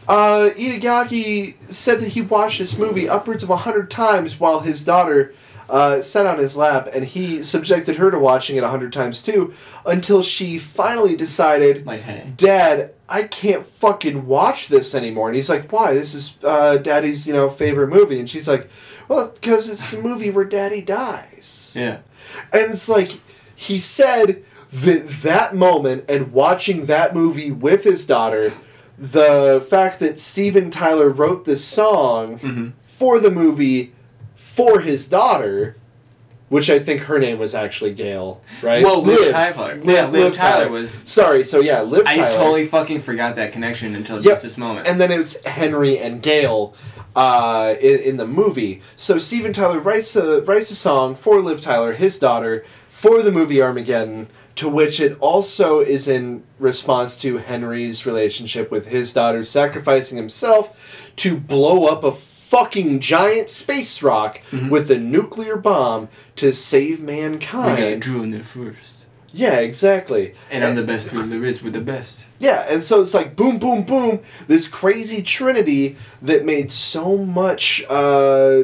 uh, 0.09 0.51
Itagaki 0.57 1.57
said 1.69 1.99
that 1.99 2.11
he 2.11 2.23
watched 2.23 2.61
this 2.61 2.79
movie 2.79 3.09
upwards 3.09 3.43
of 3.43 3.51
a 3.51 3.57
hundred 3.57 3.91
times 3.91 4.39
while 4.39 4.61
his 4.61 4.85
daughter 4.85 5.35
uh, 5.71 6.01
sat 6.01 6.27
on 6.27 6.39
his 6.39 6.57
lap, 6.57 6.89
and 6.93 7.05
he 7.05 7.43
subjected 7.43 7.97
her 7.97 8.11
to 8.11 8.19
watching 8.19 8.57
it 8.57 8.65
a 8.65 8.69
hundred 8.69 8.93
times 8.93 9.23
too, 9.23 9.53
until 9.87 10.23
she 10.23 10.59
finally 10.59 11.17
decided, 11.17 11.87
Like, 11.87 12.03
hey, 12.03 12.33
"Dad, 12.37 12.93
I 13.09 13.23
can't 13.25 13.65
fucking 13.65 14.27
watch 14.27 14.69
this 14.69 14.95
anymore." 14.95 15.29
And 15.29 15.37
he's 15.37 15.49
like, 15.49 15.71
"Why? 15.73 15.95
This 15.95 16.15
is 16.15 16.37
uh, 16.45 16.77
Daddy's, 16.79 17.27
you 17.27 17.33
know, 17.33 17.49
favorite 17.49 17.89
movie." 17.89 18.19
And 18.19 18.29
she's 18.29 18.49
like, 18.49 18.69
"Well, 19.09 19.31
because 19.35 19.69
it's 19.69 19.91
the 19.93 20.03
movie 20.03 20.31
where 20.31 20.45
Daddy 20.45 20.83
dies." 20.83 21.75
yeah, 21.79 21.99
And 22.53 22.73
it's 22.73 22.89
like 22.89 23.13
he 23.55 23.77
said 23.77 24.43
that 24.73 25.09
that 25.23 25.55
moment 25.55 26.05
and 26.09 26.33
watching 26.33 26.87
that 26.87 27.15
movie 27.15 27.51
with 27.51 27.85
his 27.85 28.07
daughter, 28.07 28.53
the 28.99 29.65
fact 29.69 29.99
that 30.01 30.21
Steven 30.21 30.71
Tyler 30.71 31.09
wrote 31.09 31.45
this 31.45 31.65
song 31.65 32.39
Mhm. 32.39 32.73
for 32.83 33.19
the 33.19 33.31
movie 33.31 33.93
for 34.53 34.81
his 34.81 35.07
daughter, 35.07 35.77
which 36.49 36.69
I 36.69 36.79
think 36.79 37.03
her 37.03 37.19
name 37.19 37.39
was 37.39 37.55
actually 37.55 37.93
Gail, 37.95 38.41
right? 38.63 38.83
Well, 38.85 39.03
Liv 39.03 39.31
Tyler. 39.33 39.79
Yeah, 39.83 40.07
Liv 40.09 40.35
Tyler 40.35 40.69
was- 40.69 40.91
Sorry, 41.05 41.45
so 41.45 41.61
yeah, 41.61 41.83
Liv 41.83 42.03
I 42.07 42.17
Tyler. 42.17 42.37
totally 42.37 42.67
fucking 42.67 43.01
forgot 43.01 43.37
that 43.37 43.53
connection 43.53 43.95
until 43.95 44.17
Yep. 44.17 44.25
just 44.25 44.43
this 44.43 44.59
moment. 44.59 44.87
And 44.89 45.01
then 45.01 45.11
it 45.13 45.19
was 45.19 45.45
Henry 45.47 45.99
and 45.99 46.21
Gail 46.23 46.75
uh, 47.17 47.75
in, 47.81 48.01
in 48.01 48.17
the 48.17 48.27
movie. 48.27 48.83
So 48.97 49.19
Steven 49.19 49.53
Tyler 49.53 49.79
writes 49.81 50.15
a, 50.17 50.43
writes 50.43 50.71
a 50.71 50.77
song 50.77 51.15
for 51.15 51.41
Liv 51.41 51.61
Tyler, 51.61 51.93
his 51.93 52.19
daughter, 52.19 52.65
for 52.89 53.23
the 53.23 53.33
movie 53.33 53.63
Armageddon, 53.63 54.29
to 54.57 54.69
which 54.69 55.01
it 55.01 55.17
also 55.21 55.81
is 55.81 56.07
in 56.07 56.43
response 56.59 57.17
to 57.23 57.39
Henry's 57.39 58.05
relationship 58.05 58.71
with 58.71 58.87
his 58.89 59.13
daughter 59.13 59.43
sacrificing 59.43 60.19
himself 60.19 61.11
to 61.17 61.37
blow 61.39 61.87
up 61.87 62.05
a 62.05 62.11
fucking 62.51 62.99
giant 62.99 63.49
space 63.49 64.03
rock 64.03 64.41
with 64.69 64.91
a 64.91 64.99
nuclear 64.99 65.57
bomb 65.57 66.09
to 66.37 66.53
save 66.53 66.99
got 66.99 67.07
mankind. 67.07 68.03
Drew 68.03 68.23
in 68.25 68.33
there 68.33 68.43
first, 68.43 69.07
Yeah, 69.33 69.59
exactly. 69.61 70.35
and 70.51 70.65
I'm 70.65 70.75
the 70.75 70.83
best 70.85 71.15
one 71.15 71.31
there 71.31 71.45
is. 71.45 71.63
We're 71.63 71.71
the 71.71 71.81
best. 71.81 72.27
Yeah, 72.41 72.67
and 72.69 72.83
so 72.83 73.03
it's 73.03 73.15
like 73.15 73.37
boom, 73.37 73.59
boom, 73.59 73.85
boom. 73.85 74.21
This 74.49 74.67
crazy 74.67 75.23
trinity 75.23 75.97
that 76.23 76.45
made 76.45 76.71
so 76.73 77.17
much. 77.19 77.85
Uh, 77.89 78.63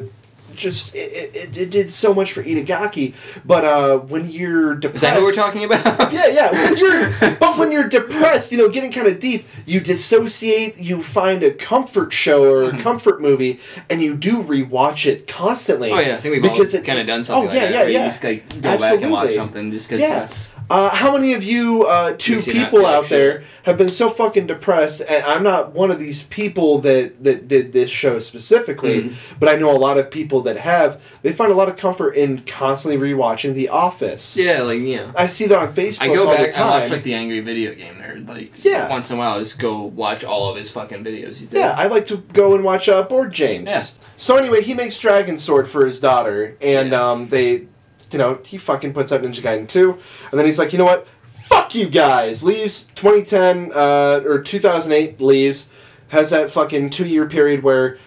just 0.57 0.95
it, 0.95 1.35
it, 1.35 1.57
it 1.57 1.70
did 1.70 1.91
so 1.91 2.12
much 2.15 2.33
for 2.33 2.43
Itagaki, 2.43 3.15
but 3.45 3.65
uh, 3.65 3.99
when 3.99 4.27
you're 4.31 4.74
depressed, 4.74 4.97
Is 4.97 5.01
that 5.03 5.16
who 5.19 5.24
we're 5.24 5.33
talking 5.35 5.65
about? 5.65 6.12
Yeah, 6.12 6.27
yeah. 6.28 6.51
When 6.53 6.77
you're, 6.78 7.11
but 7.39 7.59
when 7.59 7.73
you're 7.73 7.89
depressed, 7.89 8.53
you 8.53 8.59
know, 8.59 8.69
getting 8.69 8.91
kind 8.93 9.07
of 9.07 9.19
deep, 9.19 9.47
you 9.66 9.81
dissociate. 9.81 10.78
You 10.78 11.03
find 11.03 11.43
a 11.43 11.53
comfort 11.53 12.12
show 12.12 12.45
or 12.45 12.66
Mm-hmm. 12.66 12.78
a 12.78 12.83
comfort 12.83 13.20
movie, 13.20 13.61
and 13.91 14.03
you 14.03 14.16
do 14.16 14.43
rewatch 14.43 15.07
it 15.07 15.28
constantly. 15.28 15.91
Oh 15.91 15.99
yeah, 15.99 16.15
I 16.15 16.16
think 16.16 16.33
we've 16.35 16.43
Because 16.43 16.74
all 16.74 16.83
kind 16.83 16.99
of 16.99 17.07
done 17.07 17.20
oh, 17.20 17.23
something 17.23 17.55
yeah, 17.55 17.62
like 17.62 17.70
yeah, 17.70 17.70
that. 17.73 17.85
Where 17.85 17.91
yeah. 17.91 18.05
you 18.05 18.11
just 18.11 18.24
like 18.24 18.49
go 18.62 18.78
back 18.78 19.03
and 19.03 19.11
watch 19.12 19.28
Absolutely. 19.28 19.35
something 19.35 19.70
just 19.70 19.89
because 19.89 20.01
Yeah. 20.01 20.56
Uh, 20.68 20.90
how 20.90 21.12
many 21.16 21.32
of 21.32 21.44
you 21.44 21.84
uh, 21.86 22.14
two 22.18 22.34
Makes 22.34 22.47
you 22.48 22.55
not 22.55 22.64
people 22.64 22.86
out 22.86 23.09
there 23.09 23.44
have 23.62 23.78
been 23.78 23.88
so 23.90 24.10
fucking 24.10 24.48
depressed? 24.48 25.01
And 25.09 25.24
I'm 25.24 25.44
not 25.44 25.72
one 25.74 25.93
of 25.93 26.01
these 26.01 26.24
people 26.24 26.78
that 26.80 27.22
that 27.22 27.47
did 27.47 27.72
this 27.72 27.88
show 27.90 28.18
specifically, 28.18 29.02
Mm-hmm. 29.05 29.38
but 29.38 29.48
I 29.48 29.55
know 29.56 29.70
a 29.70 29.78
lot 29.78 29.97
of 29.97 30.10
people 30.10 30.40
that 30.43 30.56
have. 30.56 31.01
They 31.22 31.32
find 31.32 31.52
a 31.52 31.55
lot 31.55 31.68
of 31.68 31.76
comfort 31.76 32.16
in 32.16 32.43
constantly 32.43 32.98
rewatching 33.12 33.55
The 33.55 33.68
Office. 33.68 34.36
Yeah, 34.36 34.62
like 34.62 34.80
yeah. 34.80 35.12
I 35.16 35.26
see 35.28 35.47
that 35.47 35.59
on 35.59 35.72
Facebook 35.72 36.02
I 36.02 36.06
go 36.09 36.28
all 36.28 36.34
back. 36.36 36.51
the 36.52 36.59
I 36.60 36.80
watch 36.80 36.90
like 36.90 37.02
the 37.05 37.14
angry 37.14 37.40
video 37.40 37.72
game 37.74 37.94
nerd. 37.94 38.26
Like 38.28 38.64
Yeah. 38.64 38.88
once 38.90 39.10
in 39.10 39.16
a 39.16 39.18
while, 39.20 39.36
I 39.36 39.38
just 39.40 39.60
go 39.60 39.82
watch 39.82 40.24
all 40.24 40.51
of 40.51 40.56
his 40.56 40.70
fucking 40.70 41.05
videos. 41.05 41.38
He 41.38 41.47
did. 41.47 41.59
Yeah, 41.60 41.74
I 41.76 41.86
like 41.86 42.06
to 42.06 42.16
go 42.32 42.55
and 42.56 42.64
watch 42.64 42.88
uh, 42.88 43.02
Board 43.05 43.32
James. 43.32 43.70
Yeah. 43.70 43.82
So 44.16 44.36
anyway, 44.36 44.62
he 44.62 44.74
makes 44.74 44.98
Dragon 44.98 45.38
Sword 45.38 45.68
for 45.68 45.86
his 45.86 46.01
daughter, 46.01 46.56
and 46.60 46.90
Yeah. 46.90 47.10
um, 47.10 47.28
they, 47.28 47.68
you 48.12 48.19
know, 48.19 48.39
he 48.45 48.57
fucking 48.59 48.93
puts 48.93 49.12
out 49.12 49.23
Ninja 49.23 49.41
Gaiden 49.43 49.69
2, 49.69 49.93
and 50.31 50.39
then 50.39 50.47
he's 50.47 50.59
like, 50.59 50.73
you 50.73 50.78
know 50.78 50.85
what? 50.85 51.07
Fuck 51.24 51.74
you 51.74 51.89
guys! 51.89 52.43
Leaves 52.43 52.85
2010 52.95 53.70
uh, 53.74 54.23
or 54.24 54.41
2008 54.43 55.20
leaves, 55.20 55.69
has 56.09 56.31
that 56.31 56.51
fucking 56.51 56.91
two 56.91 57.07
year 57.07 57.27
period 57.27 57.62
where 57.62 57.99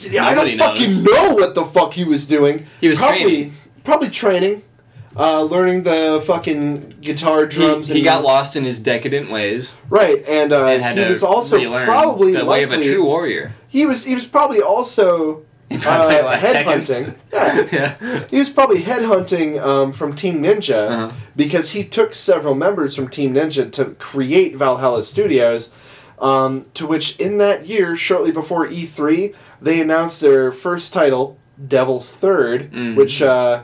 yeah, 0.00 0.24
I 0.24 0.34
don't 0.34 0.56
Nobody 0.56 0.58
fucking 0.58 1.02
know 1.04 1.34
what 1.34 1.54
the 1.54 1.64
fuck 1.64 1.92
he 1.94 2.04
was 2.04 2.26
doing. 2.26 2.66
He 2.80 2.88
was 2.88 2.98
probably 2.98 3.20
training. 3.22 3.54
probably 3.84 4.08
training, 4.10 4.62
uh, 5.16 5.42
learning 5.44 5.82
the 5.84 6.22
fucking 6.26 6.96
guitar 7.00 7.42
He, 7.42 7.48
drums. 7.50 7.88
he 7.88 7.96
and, 7.98 8.04
got 8.04 8.24
lost 8.24 8.56
in 8.56 8.64
his 8.64 8.78
decadent 8.80 9.30
ways 9.30 9.76
right, 9.90 10.24
and, 10.26 10.52
uh, 10.52 10.66
and 10.66 10.98
he 10.98 11.04
was 11.04 11.22
also 11.22 11.58
probably 11.84 12.32
the 12.32 12.44
way 12.44 12.62
of 12.62 12.72
a 12.72 12.76
likely- 12.76 12.92
true 12.94 13.04
warrior. 13.04 13.52
he 13.68 13.84
was 13.86 14.04
he 14.04 14.14
was 14.14 14.26
probably 14.26 14.60
also 14.60 15.44
uh, 15.86 16.22
like 16.24 16.40
headhunting. 16.40 17.16
Yeah, 17.32 17.68
yeah. 17.72 18.24
he 18.30 18.38
was 18.38 18.50
probably 18.50 18.82
headhunting 18.82 19.60
um, 19.60 19.92
from 19.92 20.14
Team 20.14 20.42
Ninja 20.42 20.90
Uh-huh. 20.90 21.10
because 21.34 21.70
he 21.72 21.82
took 21.84 22.12
several 22.14 22.54
members 22.54 22.94
from 22.94 23.08
Team 23.08 23.34
Ninja 23.34 23.70
to 23.72 23.84
create 23.96 24.56
Valhalla 24.56 25.02
Studios. 25.02 25.70
Um, 26.18 26.66
to 26.74 26.86
which, 26.86 27.16
in 27.16 27.38
that 27.38 27.66
year, 27.66 27.96
shortly 27.96 28.30
before 28.30 28.66
E3, 28.68 29.34
they 29.60 29.80
announced 29.80 30.20
their 30.20 30.52
first 30.52 30.92
title, 30.92 31.36
Devil's 31.66 32.12
Third, 32.12 32.70
Mhm. 32.70 32.94
which 32.94 33.20
uh, 33.22 33.62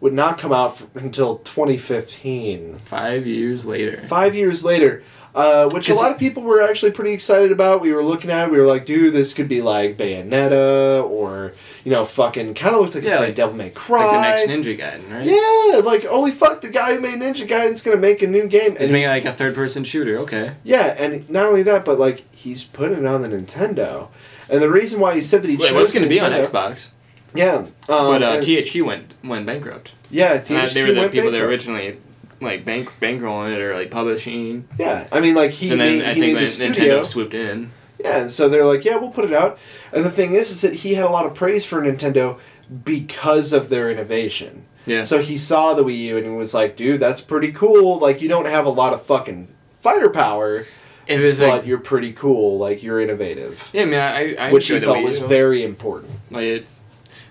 would 0.00 0.12
not 0.12 0.38
come 0.38 0.52
out 0.52 0.72
f- 0.80 0.86
until 0.94 1.38
2015. 1.38 2.78
Five 2.84 3.26
years 3.26 3.64
later. 3.64 3.96
Five 3.96 4.36
years 4.36 4.64
later, 4.64 5.02
uh, 5.38 5.70
which 5.72 5.88
a 5.88 5.94
lot 5.94 6.10
of 6.10 6.18
people 6.18 6.42
were 6.42 6.60
actually 6.60 6.90
pretty 6.90 7.12
excited 7.12 7.52
about. 7.52 7.80
We 7.80 7.92
were 7.92 8.02
looking 8.02 8.30
at 8.30 8.46
it, 8.48 8.50
we 8.50 8.58
were 8.58 8.66
like, 8.66 8.84
dude, 8.84 9.12
this 9.14 9.32
could 9.32 9.48
be 9.48 9.62
like 9.62 9.96
Bayonetta, 9.96 11.08
or, 11.08 11.52
you 11.84 11.92
know, 11.92 12.04
fucking 12.04 12.54
kind 12.54 12.74
of 12.74 12.82
looks 12.82 12.94
like, 12.94 13.04
Yeah, 13.04 13.20
like 13.20 13.34
Devil 13.34 13.54
May 13.56 13.70
Cry. 13.70 14.04
Like 14.04 14.46
the 14.46 14.52
next 14.54 14.66
Ninja 14.66 14.78
Gaiden, 14.78 15.10
right? 15.10 15.24
Yeah, 15.24 15.78
like, 15.80 16.04
holy 16.04 16.32
fuck, 16.32 16.60
the 16.60 16.68
guy 16.70 16.94
who 16.94 17.00
made 17.00 17.14
Ninja 17.20 17.46
Gaiden's 17.46 17.82
gonna 17.82 17.96
make 17.96 18.20
a 18.22 18.26
new 18.26 18.46
game. 18.48 18.76
He's 18.76 18.90
making 18.90 19.08
like 19.08 19.24
a 19.24 19.32
third 19.32 19.54
person 19.54 19.84
shooter, 19.84 20.18
okay. 20.18 20.54
yeah, 20.64 20.94
and 20.98 21.28
not 21.30 21.46
only 21.46 21.62
that, 21.62 21.84
but 21.84 21.98
like, 21.98 22.28
he's 22.32 22.64
putting 22.64 22.98
it 22.98 23.06
on 23.06 23.22
the 23.22 23.28
Nintendo. 23.28 24.08
And 24.50 24.62
the 24.62 24.70
reason 24.70 24.98
why 25.00 25.14
he 25.14 25.20
said 25.20 25.42
that 25.42 25.50
he 25.50 25.56
Wait, 25.56 25.68
chose 25.68 25.78
it 25.78 25.82
was 25.82 25.92
going 25.94 26.02
to 26.04 26.08
be 26.08 26.20
on 26.20 26.32
Xbox, 26.32 26.90
Yeah, 27.34 27.56
um, 27.56 27.68
but 27.86 28.22
uh, 28.22 28.26
and- 28.36 28.44
THQ 28.46 28.84
went 28.86 29.12
went 29.22 29.44
bankrupt. 29.46 29.94
yeah, 30.10 30.32
And 30.34 30.44
that- 30.44 30.70
THQ 30.70 30.72
they 30.74 30.82
were 30.82 30.92
the 30.94 31.08
people 31.10 31.30
that 31.30 31.38
bankrupt. 31.38 31.50
originally 31.50 31.98
like 32.40 32.64
bank 32.64 32.88
bankrolling 33.00 33.52
it 33.54 33.60
or 33.60 33.74
like 33.74 33.90
publishing. 33.90 34.68
Yeah, 34.78 35.06
I 35.12 35.20
mean, 35.20 35.34
like 35.34 35.50
he 35.50 35.70
and 35.72 35.80
then 35.80 35.98
made, 35.98 36.04
I 36.04 36.14
he 36.14 36.20
think 36.20 36.34
made 36.34 36.46
the 36.48 36.64
when 36.64 36.74
studio. 36.74 37.02
Swooped 37.02 37.34
in. 37.34 37.72
Yeah, 38.00 38.22
and 38.22 38.30
so 38.30 38.48
they're 38.48 38.64
like, 38.64 38.84
yeah, 38.84 38.96
we'll 38.96 39.10
put 39.10 39.24
it 39.24 39.32
out. 39.32 39.58
And 39.92 40.04
the 40.04 40.10
thing 40.10 40.34
is, 40.34 40.50
is 40.50 40.62
that 40.62 40.74
he 40.74 40.94
had 40.94 41.04
a 41.04 41.10
lot 41.10 41.26
of 41.26 41.34
praise 41.34 41.64
for 41.64 41.82
Nintendo 41.82 42.38
because 42.84 43.52
of 43.52 43.70
their 43.70 43.90
innovation. 43.90 44.66
Yeah. 44.86 45.02
So 45.02 45.18
he 45.18 45.36
saw 45.36 45.74
the 45.74 45.82
Wii 45.82 45.98
U 45.98 46.16
and 46.16 46.26
he 46.26 46.32
was 46.32 46.54
like, 46.54 46.76
dude, 46.76 47.00
that's 47.00 47.20
pretty 47.20 47.50
cool. 47.52 47.98
Like, 47.98 48.22
you 48.22 48.28
don't 48.28 48.46
have 48.46 48.66
a 48.66 48.70
lot 48.70 48.94
of 48.94 49.02
fucking 49.02 49.48
firepower, 49.70 50.66
it 51.06 51.20
was 51.20 51.40
but 51.40 51.48
like 51.48 51.66
you're 51.66 51.78
pretty 51.78 52.12
cool. 52.12 52.58
Like, 52.58 52.82
you're 52.82 53.00
innovative. 53.00 53.68
yeah, 53.72 53.84
man. 53.84 54.14
I 54.14 54.48
I 54.48 54.52
which 54.52 54.68
he 54.68 54.78
felt 54.78 55.02
was 55.02 55.18
very 55.18 55.64
important. 55.64 56.12
Like 56.30 56.44
it, 56.44 56.66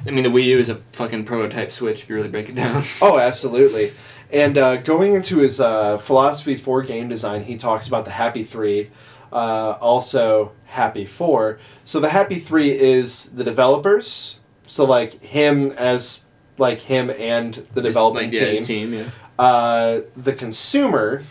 I 0.05 0.11
mean, 0.11 0.23
the 0.23 0.29
Wii 0.29 0.43
U 0.45 0.59
is 0.59 0.69
a 0.69 0.75
fucking 0.93 1.25
prototype 1.25 1.71
Switch 1.71 2.03
if 2.03 2.09
you 2.09 2.15
really 2.15 2.29
break 2.29 2.49
it 2.49 2.55
down. 2.55 2.83
Oh, 3.01 3.17
absolutely. 3.19 3.91
And 4.31 4.57
uh, 4.57 4.77
going 4.77 5.13
into 5.13 5.37
his 5.39 5.59
uh, 5.59 5.97
philosophy 5.97 6.55
for 6.55 6.81
game 6.81 7.07
design, 7.07 7.43
he 7.43 7.55
talks 7.55 7.87
about 7.87 8.05
the 8.05 8.11
Happy 8.11 8.43
Three, 8.43 8.91
uh, 9.31 9.77
also 9.79 10.51
Happy 10.65 11.05
Four. 11.05 11.59
So 11.85 11.99
the 11.99 12.09
Happy 12.09 12.35
Three 12.35 12.71
is 12.71 13.25
the 13.25 13.43
developers. 13.43 14.39
So 14.65 14.83
like 14.83 15.21
him 15.23 15.71
as 15.71 16.25
like 16.57 16.79
him 16.79 17.09
and 17.09 17.53
the 17.73 17.81
development 17.81 18.33
like, 18.33 18.41
yeah, 18.41 18.51
team, 18.55 18.65
team, 18.65 18.93
yeah. 18.93 19.09
Uh, 19.39 20.01
the 20.15 20.33
consumer, 20.33 21.23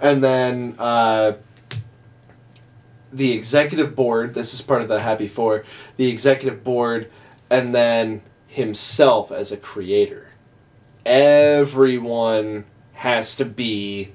and 0.00 0.24
then 0.24 0.76
uh, 0.78 1.34
the 3.12 3.32
executive 3.32 3.94
board. 3.94 4.32
This 4.32 4.54
is 4.54 4.62
part 4.62 4.80
of 4.80 4.88
the 4.88 5.00
Happy 5.00 5.28
Four. 5.28 5.64
The 5.98 6.08
executive 6.08 6.64
board, 6.64 7.10
and 7.50 7.74
then 7.74 8.22
himself 8.46 9.30
as 9.30 9.52
a 9.52 9.56
creator. 9.58 10.31
Everyone 11.04 12.64
has 12.94 13.36
to 13.36 13.44
be 13.44 14.12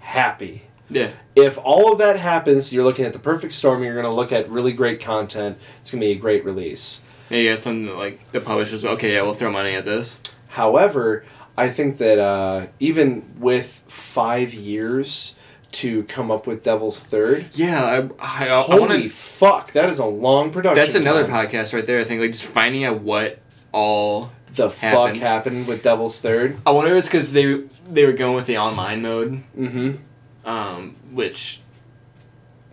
happy. 0.00 0.62
Yeah. 0.90 1.10
If 1.36 1.58
all 1.62 1.92
of 1.92 1.98
that 1.98 2.18
happens, 2.18 2.72
you're 2.72 2.84
looking 2.84 3.04
at 3.04 3.12
the 3.12 3.18
perfect 3.18 3.52
storm. 3.52 3.82
You're 3.82 3.94
going 3.94 4.10
to 4.10 4.16
look 4.16 4.32
at 4.32 4.48
really 4.50 4.72
great 4.72 5.00
content. 5.00 5.58
It's 5.80 5.90
going 5.90 6.00
to 6.00 6.06
be 6.06 6.12
a 6.12 6.18
great 6.18 6.44
release. 6.44 7.02
Yeah, 7.30 7.38
you 7.38 7.50
got 7.52 7.60
something 7.60 7.94
like 7.96 8.32
the 8.32 8.40
publishers. 8.40 8.84
Okay, 8.84 9.14
yeah, 9.14 9.22
we'll 9.22 9.34
throw 9.34 9.50
money 9.52 9.74
at 9.74 9.84
this. 9.84 10.22
However, 10.48 11.24
I 11.58 11.68
think 11.68 11.98
that 11.98 12.18
uh, 12.18 12.68
even 12.80 13.38
with 13.38 13.82
five 13.86 14.54
years 14.54 15.34
to 15.72 16.04
come 16.04 16.30
up 16.30 16.46
with 16.46 16.62
Devil's 16.62 17.00
Third, 17.02 17.50
Yeah, 17.52 17.84
I 17.84 18.46
I, 18.46 18.58
I 18.58 18.62
holy 18.62 18.80
want 18.80 18.92
to. 18.92 19.08
fuck, 19.10 19.72
that 19.72 19.90
is 19.90 19.98
a 19.98 20.06
long 20.06 20.50
production. 20.50 20.82
That's 20.82 20.94
another 20.94 21.26
time. 21.26 21.48
podcast 21.48 21.74
right 21.74 21.84
there. 21.84 22.00
I 22.00 22.04
think 22.04 22.22
like 22.22 22.32
just 22.32 22.46
finding 22.46 22.84
out 22.84 23.00
what 23.02 23.40
all. 23.72 24.32
The 24.54 24.70
fuck 24.70 24.78
happened. 24.80 25.16
happened 25.22 25.66
with 25.66 25.82
Devil's 25.82 26.20
Third? 26.20 26.56
I 26.66 26.70
wonder 26.70 26.92
if 26.96 26.98
it's 27.04 27.08
because 27.08 27.32
they 27.32 27.62
they 27.88 28.04
were 28.04 28.12
going 28.12 28.34
with 28.34 28.46
the 28.46 28.58
online 28.58 29.02
mode, 29.02 29.42
Mm-hmm. 29.58 30.48
um, 30.48 30.96
which 31.12 31.60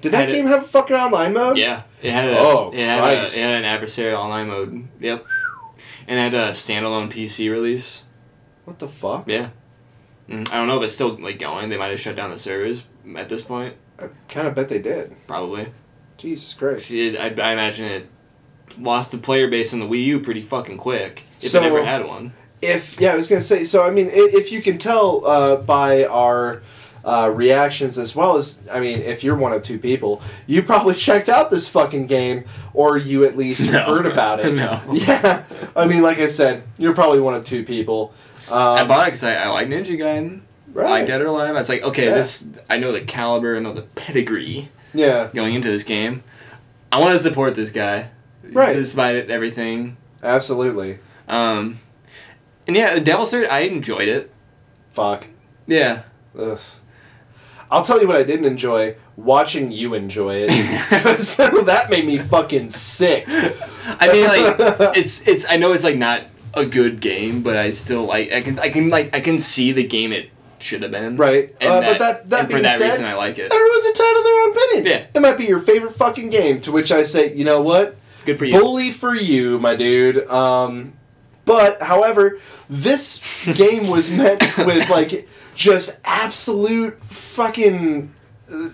Did 0.01 0.11
that 0.13 0.29
game 0.29 0.47
have 0.47 0.63
a 0.63 0.67
fucking 0.67 0.95
online 0.95 1.33
mode? 1.33 1.57
yeah, 1.57 1.83
it 2.01 2.11
had 2.11 2.29
a 2.29 2.37
Oh, 2.37 2.71
it 2.73 2.79
had, 2.79 3.03
a, 3.03 3.21
it 3.23 3.33
had 3.33 3.63
an 3.63 3.79
adversarial 3.81 4.17
online 4.17 4.47
mode. 4.47 4.87
Yep, 4.99 5.25
and 6.07 6.19
it 6.19 6.21
had 6.21 6.33
a 6.33 6.51
standalone 6.53 7.11
PC 7.11 7.49
release. 7.51 8.03
What 8.65 8.79
the 8.79 8.87
fuck? 8.87 9.29
Yeah, 9.29 9.49
Mm, 10.29 10.51
I 10.51 10.57
don't 10.57 10.67
know 10.67 10.77
if 10.77 10.83
it's 10.83 10.95
still 10.95 11.17
like 11.21 11.37
going. 11.39 11.69
They 11.69 11.77
might 11.77 11.91
have 11.91 11.99
shut 11.99 12.15
down 12.15 12.31
the 12.31 12.39
servers 12.39 12.85
at 13.15 13.29
this 13.29 13.43
point. 13.43 13.75
I 13.99 14.09
kind 14.27 14.47
of 14.47 14.55
bet 14.55 14.69
they 14.69 14.79
did. 14.79 15.15
Probably. 15.27 15.67
Jesus 16.17 16.53
Christ. 16.53 16.87
See, 16.87 17.15
I, 17.17 17.25
I 17.27 17.51
imagine 17.51 17.85
it 17.85 18.07
lost 18.79 19.11
the 19.11 19.17
player 19.17 19.47
base 19.47 19.73
on 19.73 19.79
the 19.79 19.85
Wii 19.87 20.03
U 20.05 20.19
pretty 20.19 20.41
fucking 20.41 20.77
quick 20.77 21.23
if 21.41 21.49
So- 21.49 21.61
it 21.61 21.65
ever 21.65 21.83
had 21.83 22.05
one. 22.07 22.33
If 22.61 22.99
yeah, 22.99 23.13
I 23.13 23.15
was 23.15 23.27
gonna 23.27 23.41
say. 23.41 23.63
So 23.65 23.83
I 23.83 23.91
mean, 23.91 24.09
if 24.11 24.51
you 24.51 24.61
can 24.61 24.77
tell 24.79 25.25
uh, 25.25 25.55
by 25.57 26.05
our 26.05 26.63
uh, 27.03 27.29
reactions 27.31 27.99
as 27.99 28.15
well 28.15 28.37
as 28.37 28.57
I 28.71 28.79
mean, 28.79 28.99
if 29.01 29.23
you're 29.23 29.35
one 29.35 29.51
of 29.51 29.61
two 29.61 29.77
people, 29.77 30.21
you 30.47 30.63
probably 30.63 30.95
checked 30.95 31.29
out 31.29 31.51
this 31.51 31.67
fucking 31.67 32.07
game, 32.07 32.45
or 32.73 32.97
you 32.97 33.23
at 33.25 33.37
least 33.37 33.69
No. 33.71 33.81
heard 33.83 34.07
about 34.07 34.39
it. 34.39 34.53
No. 34.55 34.81
Yeah, 34.93 35.43
I 35.75 35.85
mean, 35.85 36.01
like 36.01 36.17
I 36.19 36.25
said, 36.27 36.63
you're 36.79 36.95
probably 36.95 37.19
one 37.19 37.35
of 37.35 37.45
two 37.45 37.63
people. 37.63 38.13
Um, 38.49 38.57
I 38.57 38.83
bought 38.83 39.03
it 39.03 39.07
because 39.11 39.23
I, 39.23 39.35
I 39.35 39.47
like 39.49 39.67
Ninja 39.67 39.97
Gaiden. 39.99 40.39
I 40.75 40.79
like 40.79 40.85
right. 40.85 41.07
Dead 41.07 41.21
or 41.21 41.27
Alive. 41.27 41.49
I 41.49 41.59
was 41.59 41.69
like, 41.69 41.83
okay, 41.83 42.05
Yeah. 42.05 42.15
this 42.15 42.47
I 42.69 42.77
know 42.77 42.91
the 42.93 43.01
caliber, 43.01 43.55
I 43.55 43.59
know 43.59 43.73
the 43.73 43.83
pedigree 43.83 44.69
Yeah, 44.93 45.29
going 45.35 45.53
into 45.53 45.69
this 45.69 45.83
game. 45.83 46.23
I 46.91 46.99
want 46.99 47.13
to 47.13 47.19
support 47.19 47.53
this 47.55 47.69
guy, 47.71 48.09
Right. 48.53 48.73
Despite 48.73 49.29
everything. 49.29 49.97
absolutely. 50.23 50.99
Um, 51.27 51.79
and 52.67 52.75
yeah, 52.75 52.95
the 52.95 53.01
Devil's 53.01 53.31
Third, 53.31 53.47
I 53.47 53.61
enjoyed 53.61 54.07
it. 54.07 54.31
Fuck. 54.91 55.27
Yeah. 55.67 56.03
Ugh. 56.37 56.59
I'll 57.71 57.83
tell 57.83 57.99
you 57.99 58.07
what 58.07 58.15
I 58.15 58.23
didn't 58.23 58.45
enjoy 58.45 58.95
watching 59.17 59.71
you 59.71 59.93
enjoy 59.93 60.35
it 60.47 60.49
because 60.89 61.35
that 61.37 61.89
made 61.89 62.05
me 62.05 62.17
fucking 62.19 62.69
sick. 62.69 63.25
I 63.27 64.07
mean, 64.11 64.27
like 64.27 64.57
it's 64.97 65.27
it's. 65.27 65.45
I 65.49 65.57
know 65.57 65.73
it's 65.73 65.83
like 65.83 65.97
not 65.97 66.23
a 66.53 66.65
good 66.65 67.01
game, 67.01 67.41
but 67.41 67.57
I 67.57 67.71
still 67.71 68.05
like. 68.05 68.31
I 68.31 68.41
can 68.41 68.59
I 68.59 68.69
can 68.69 68.89
like 68.89 69.15
I 69.15 69.19
can 69.21 69.39
see 69.39 69.71
the 69.71 69.83
game 69.83 70.11
it 70.13 70.29
should 70.59 70.83
have 70.83 70.91
been. 70.91 71.17
Right. 71.17 71.55
And 71.59 71.69
Uh, 71.71 71.79
that, 71.81 71.91
but 71.91 71.99
that 71.99 72.29
that 72.29 72.39
and 72.41 72.51
for 72.51 72.59
that 72.61 72.77
said, 72.77 72.89
reason, 72.91 73.05
I 73.05 73.15
like 73.15 73.37
it. 73.39 73.51
everyone's 73.51 73.85
entitled 73.85 74.15
to 74.17 74.23
their 74.23 74.41
own 74.43 74.51
opinion. 74.51 74.85
Yeah. 74.85 75.05
It 75.15 75.19
might 75.21 75.37
be 75.37 75.45
your 75.45 75.59
favorite 75.59 75.93
fucking 75.95 76.29
game. 76.29 76.61
To 76.61 76.71
which 76.71 76.91
I 76.91 77.03
say, 77.03 77.33
you 77.33 77.43
know 77.43 77.61
what? 77.61 77.97
Good 78.25 78.37
for 78.37 78.45
you. 78.45 78.59
Bully 78.59 78.91
for 78.91 79.15
you, 79.15 79.59
my 79.59 79.75
dude. 79.75 80.27
Um, 80.29 80.93
but 81.45 81.81
however, 81.81 82.39
this 82.69 83.21
game 83.45 83.87
was 83.87 84.09
met 84.09 84.57
with 84.57 84.89
like 84.89 85.27
just 85.55 85.97
absolute 86.03 87.01
fucking 87.03 88.13
uh, 88.51 88.69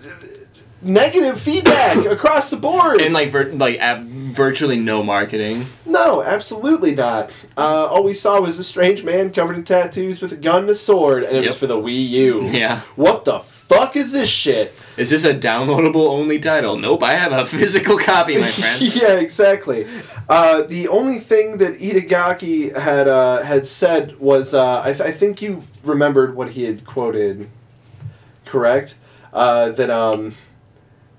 negative 0.82 1.40
feedback 1.40 2.04
across 2.06 2.50
the 2.50 2.56
board. 2.56 3.00
and 3.00 3.14
like 3.14 3.30
vir- 3.30 3.52
like 3.52 3.78
ab- 3.80 4.06
virtually 4.06 4.78
no 4.78 5.02
marketing. 5.02 5.66
no, 5.84 6.22
absolutely 6.22 6.94
not. 6.94 7.30
Uh, 7.56 7.86
all 7.86 8.02
we 8.02 8.14
saw 8.14 8.40
was 8.40 8.58
a 8.58 8.64
strange 8.64 9.04
man 9.04 9.30
covered 9.30 9.56
in 9.56 9.64
tattoos 9.64 10.20
with 10.20 10.32
a 10.32 10.36
gun 10.36 10.62
and 10.62 10.70
a 10.70 10.74
sword, 10.74 11.22
and 11.22 11.36
it 11.36 11.44
was 11.46 11.56
for 11.56 11.66
the 11.66 11.76
Wii 11.76 12.08
U. 12.08 12.42
Yeah. 12.48 12.80
What 12.96 13.24
the 13.26 13.38
fuck 13.40 13.94
is 13.96 14.10
this 14.12 14.30
shit? 14.30 14.74
Is 14.96 15.10
this 15.10 15.24
a 15.24 15.34
downloadable 15.34 16.08
only 16.08 16.38
title? 16.38 16.76
Nope, 16.76 17.02
I 17.02 17.12
have 17.14 17.32
a 17.32 17.44
physical 17.46 17.98
copy, 17.98 18.38
my 18.38 18.48
friend. 18.48 18.80
yeah, 18.96 19.14
exactly. 19.18 19.86
Uh, 20.28 20.62
the 20.62 20.88
only 20.88 21.18
thing 21.18 21.58
that 21.58 21.78
Itagaki 21.78 22.74
had 22.76 23.06
uh, 23.08 23.42
had 23.42 23.66
said 23.66 24.18
was, 24.18 24.54
uh, 24.54 24.80
I, 24.82 24.92
th- 24.94 25.00
I 25.00 25.10
think 25.12 25.42
you 25.42 25.64
remembered 25.84 26.34
what 26.34 26.50
he 26.50 26.64
had 26.64 26.84
quoted, 26.86 27.48
correct? 28.44 28.96
Uh, 29.32 29.70
that 29.70 29.90
um, 29.90 30.34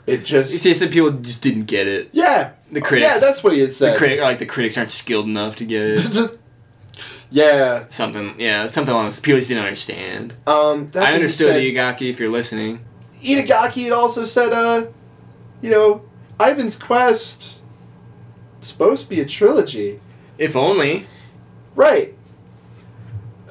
it 0.07 0.25
just 0.25 0.63
just 0.63 0.79
that 0.79 0.91
people 0.91 1.11
just 1.11 1.41
didn't 1.41 1.65
get 1.65 1.87
it. 1.87 2.09
yeah, 2.11 2.51
The 2.71 2.81
critics. 2.81 3.09
yeah, 3.09 3.19
that's 3.19 3.43
what 3.43 3.53
he 3.53 3.59
had 3.59 3.69
The 3.69 3.73
said. 3.73 3.97
critic, 3.97 4.19
like 4.19 4.39
the 4.39 4.45
critics 4.45 4.77
aren't 4.77 4.91
skilled 4.91 5.25
enough 5.25 5.55
to 5.57 5.65
get 5.65 5.81
it. 5.99 6.37
yeah, 7.31 7.85
something, 7.89 8.35
yeah, 8.39 8.67
something 8.67 8.93
along 8.93 9.05
those. 9.05 9.19
People 9.19 9.39
just 9.39 9.49
didn't 9.49 9.63
understand. 9.63 10.33
um, 10.47 10.87
that 10.87 11.03
I 11.09 11.13
understood 11.15 11.47
said, 11.47 11.61
Igaki 11.61 12.09
if 12.09 12.19
you're 12.19 12.29
listening. 12.31 12.79
Itagaki 13.21 13.83
had 13.85 13.93
also 13.93 14.23
said, 14.25 14.51
uh, 14.51 14.87
you 15.61 15.69
know, 15.71 16.03
Ivan's 16.39 16.75
Quest. 16.75 17.61
Supposed 18.59 19.03
to 19.05 19.09
be 19.09 19.19
a 19.21 19.25
trilogy. 19.25 19.99
If 20.37 20.55
only. 20.55 21.05
Right. 21.75 22.13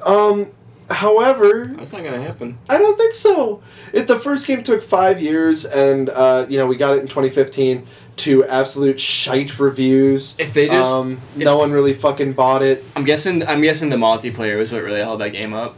Um, 0.05 0.51
however, 0.89 1.71
That's 1.77 1.93
not 1.93 2.03
gonna 2.03 2.21
happen. 2.21 2.57
I 2.69 2.77
don't 2.77 2.97
think 2.97 3.13
so. 3.13 3.61
If 3.93 4.07
the 4.07 4.17
first 4.19 4.47
game 4.47 4.63
took 4.63 4.83
five 4.83 5.21
years 5.21 5.65
and, 5.65 6.09
uh, 6.09 6.45
you 6.49 6.57
know, 6.57 6.65
we 6.67 6.75
got 6.75 6.95
it 6.95 7.01
in 7.01 7.07
2015 7.07 7.83
to 8.17 8.45
absolute 8.45 8.99
shite 8.99 9.59
reviews. 9.59 10.35
If 10.37 10.53
they 10.53 10.67
just, 10.67 10.89
um, 10.91 11.19
if- 11.35 11.43
no 11.43 11.57
one 11.57 11.71
really 11.71 11.93
fucking 11.93 12.33
bought 12.33 12.61
it. 12.61 12.83
I'm 12.95 13.05
guessing, 13.05 13.45
I'm 13.47 13.61
guessing 13.61 13.89
the 13.89 13.95
multiplayer 13.97 14.57
was 14.57 14.71
what 14.71 14.83
really 14.83 14.99
held 15.01 15.21
that 15.21 15.29
game 15.33 15.53
up. 15.53 15.75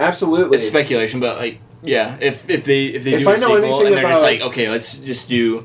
Absolutely. 0.00 0.58
It's 0.58 0.68
speculation, 0.68 1.18
but 1.20 1.38
like, 1.38 1.58
yeah, 1.82 2.16
if 2.20 2.48
if 2.50 2.64
they 2.64 2.86
if 2.86 3.04
they 3.04 3.14
If 3.14 3.20
do 3.22 3.28
a 3.28 3.32
I 3.32 3.36
know 3.36 3.60
sequel 3.62 3.86
and 3.86 3.96
they're 3.96 4.02
just 4.02 4.22
like, 4.22 4.40
okay, 4.40 4.68
let's 4.68 4.98
just 4.98 5.28
do, 5.28 5.64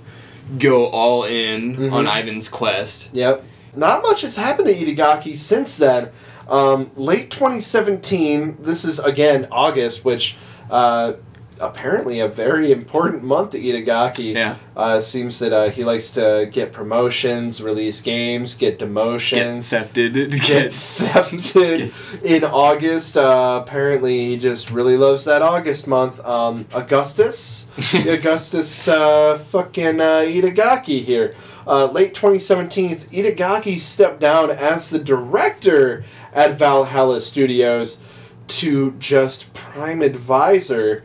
go 0.59 0.85
all 0.87 1.23
in 1.23 1.75
Mhm. 1.75 1.91
on 1.91 2.07
Ivan's 2.07 2.47
quest. 2.49 3.09
Yep. 3.13 3.43
Not 3.75 4.03
much 4.03 4.21
has 4.21 4.35
happened 4.37 4.67
to 4.67 4.73
Itagaki 4.75 5.35
since 5.35 5.77
then. 5.77 6.09
Um, 6.47 6.91
late 6.95 7.31
2017, 7.31 8.57
this 8.61 8.85
is 8.85 8.99
again 8.99 9.47
August, 9.51 10.03
which 10.03 10.35
uh, 10.69 11.13
apparently 11.59 12.19
a 12.19 12.27
very 12.27 12.71
important 12.71 13.23
month 13.23 13.51
to 13.51 13.59
Itagaki. 13.59 14.33
Yeah. 14.33 14.55
Uh, 14.75 14.99
seems 14.99 15.39
that 15.39 15.53
uh, 15.53 15.69
he 15.69 15.83
likes 15.83 16.11
to 16.11 16.49
get 16.51 16.71
promotions, 16.71 17.61
release 17.61 18.01
games, 18.01 18.55
get 18.55 18.79
demotions. 18.79 19.69
Get 19.71 19.93
thefted. 19.93 20.13
get, 20.31 20.45
Get, 20.45 20.71
thefted 20.71 22.23
in 22.23 22.43
August. 22.43 23.17
Uh, 23.17 23.61
apparently, 23.63 24.25
he 24.25 24.37
just 24.37 24.71
really 24.71 24.97
loves 24.97 25.25
that 25.25 25.41
August 25.41 25.87
month. 25.87 26.19
Um, 26.25 26.65
Augustus, 26.73 27.69
Augustus, 27.93 28.87
uh, 28.87 29.37
fucking 29.37 30.01
uh, 30.01 30.23
Itagaki 30.25 31.01
here. 31.01 31.35
Uh, 31.65 31.85
late 31.85 32.13
2017, 32.13 32.95
Itagaki 32.95 33.79
stepped 33.79 34.19
down 34.19 34.51
as 34.51 34.89
the 34.89 34.99
director 34.99 36.03
at 36.33 36.57
Valhalla 36.57 37.21
Studios 37.21 37.99
to 38.47 38.91
just 38.93 39.53
prime 39.53 40.01
advisor. 40.01 41.03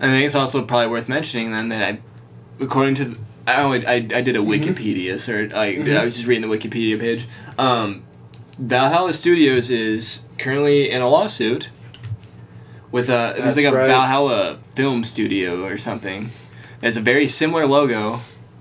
I 0.00 0.06
think 0.06 0.26
it's 0.26 0.34
also 0.34 0.64
probably 0.64 0.88
worth 0.88 1.08
mentioning 1.08 1.50
then 1.52 1.68
that 1.68 1.82
I, 1.82 2.00
according 2.62 2.94
to, 2.96 3.04
the, 3.04 3.18
I, 3.46 3.62
only, 3.62 3.86
I, 3.86 3.94
I 3.94 4.00
did 4.00 4.36
a 4.36 4.40
Mm-hmm. 4.40 4.50
Wikipedia 4.50 5.18
search. 5.18 5.52
Like 5.52 5.78
I 5.78 6.04
was 6.04 6.16
just 6.16 6.26
reading 6.26 6.48
the 6.48 6.56
Wikipedia 6.56 6.98
page. 6.98 7.26
Um, 7.56 8.04
Valhalla 8.58 9.12
Studios 9.12 9.70
is 9.70 10.24
currently 10.38 10.90
in 10.90 11.00
a 11.00 11.08
lawsuit 11.08 11.70
with 12.90 13.08
a 13.08 13.34
there's 13.36 13.56
like 13.56 13.66
a 13.66 13.72
right. 13.72 13.86
Valhalla 13.86 14.58
film 14.74 15.04
studio 15.04 15.64
or 15.64 15.78
something. 15.78 16.30
It's 16.82 16.96
a 16.96 17.00
very 17.00 17.28
similar 17.28 17.66
logo, 17.66 18.20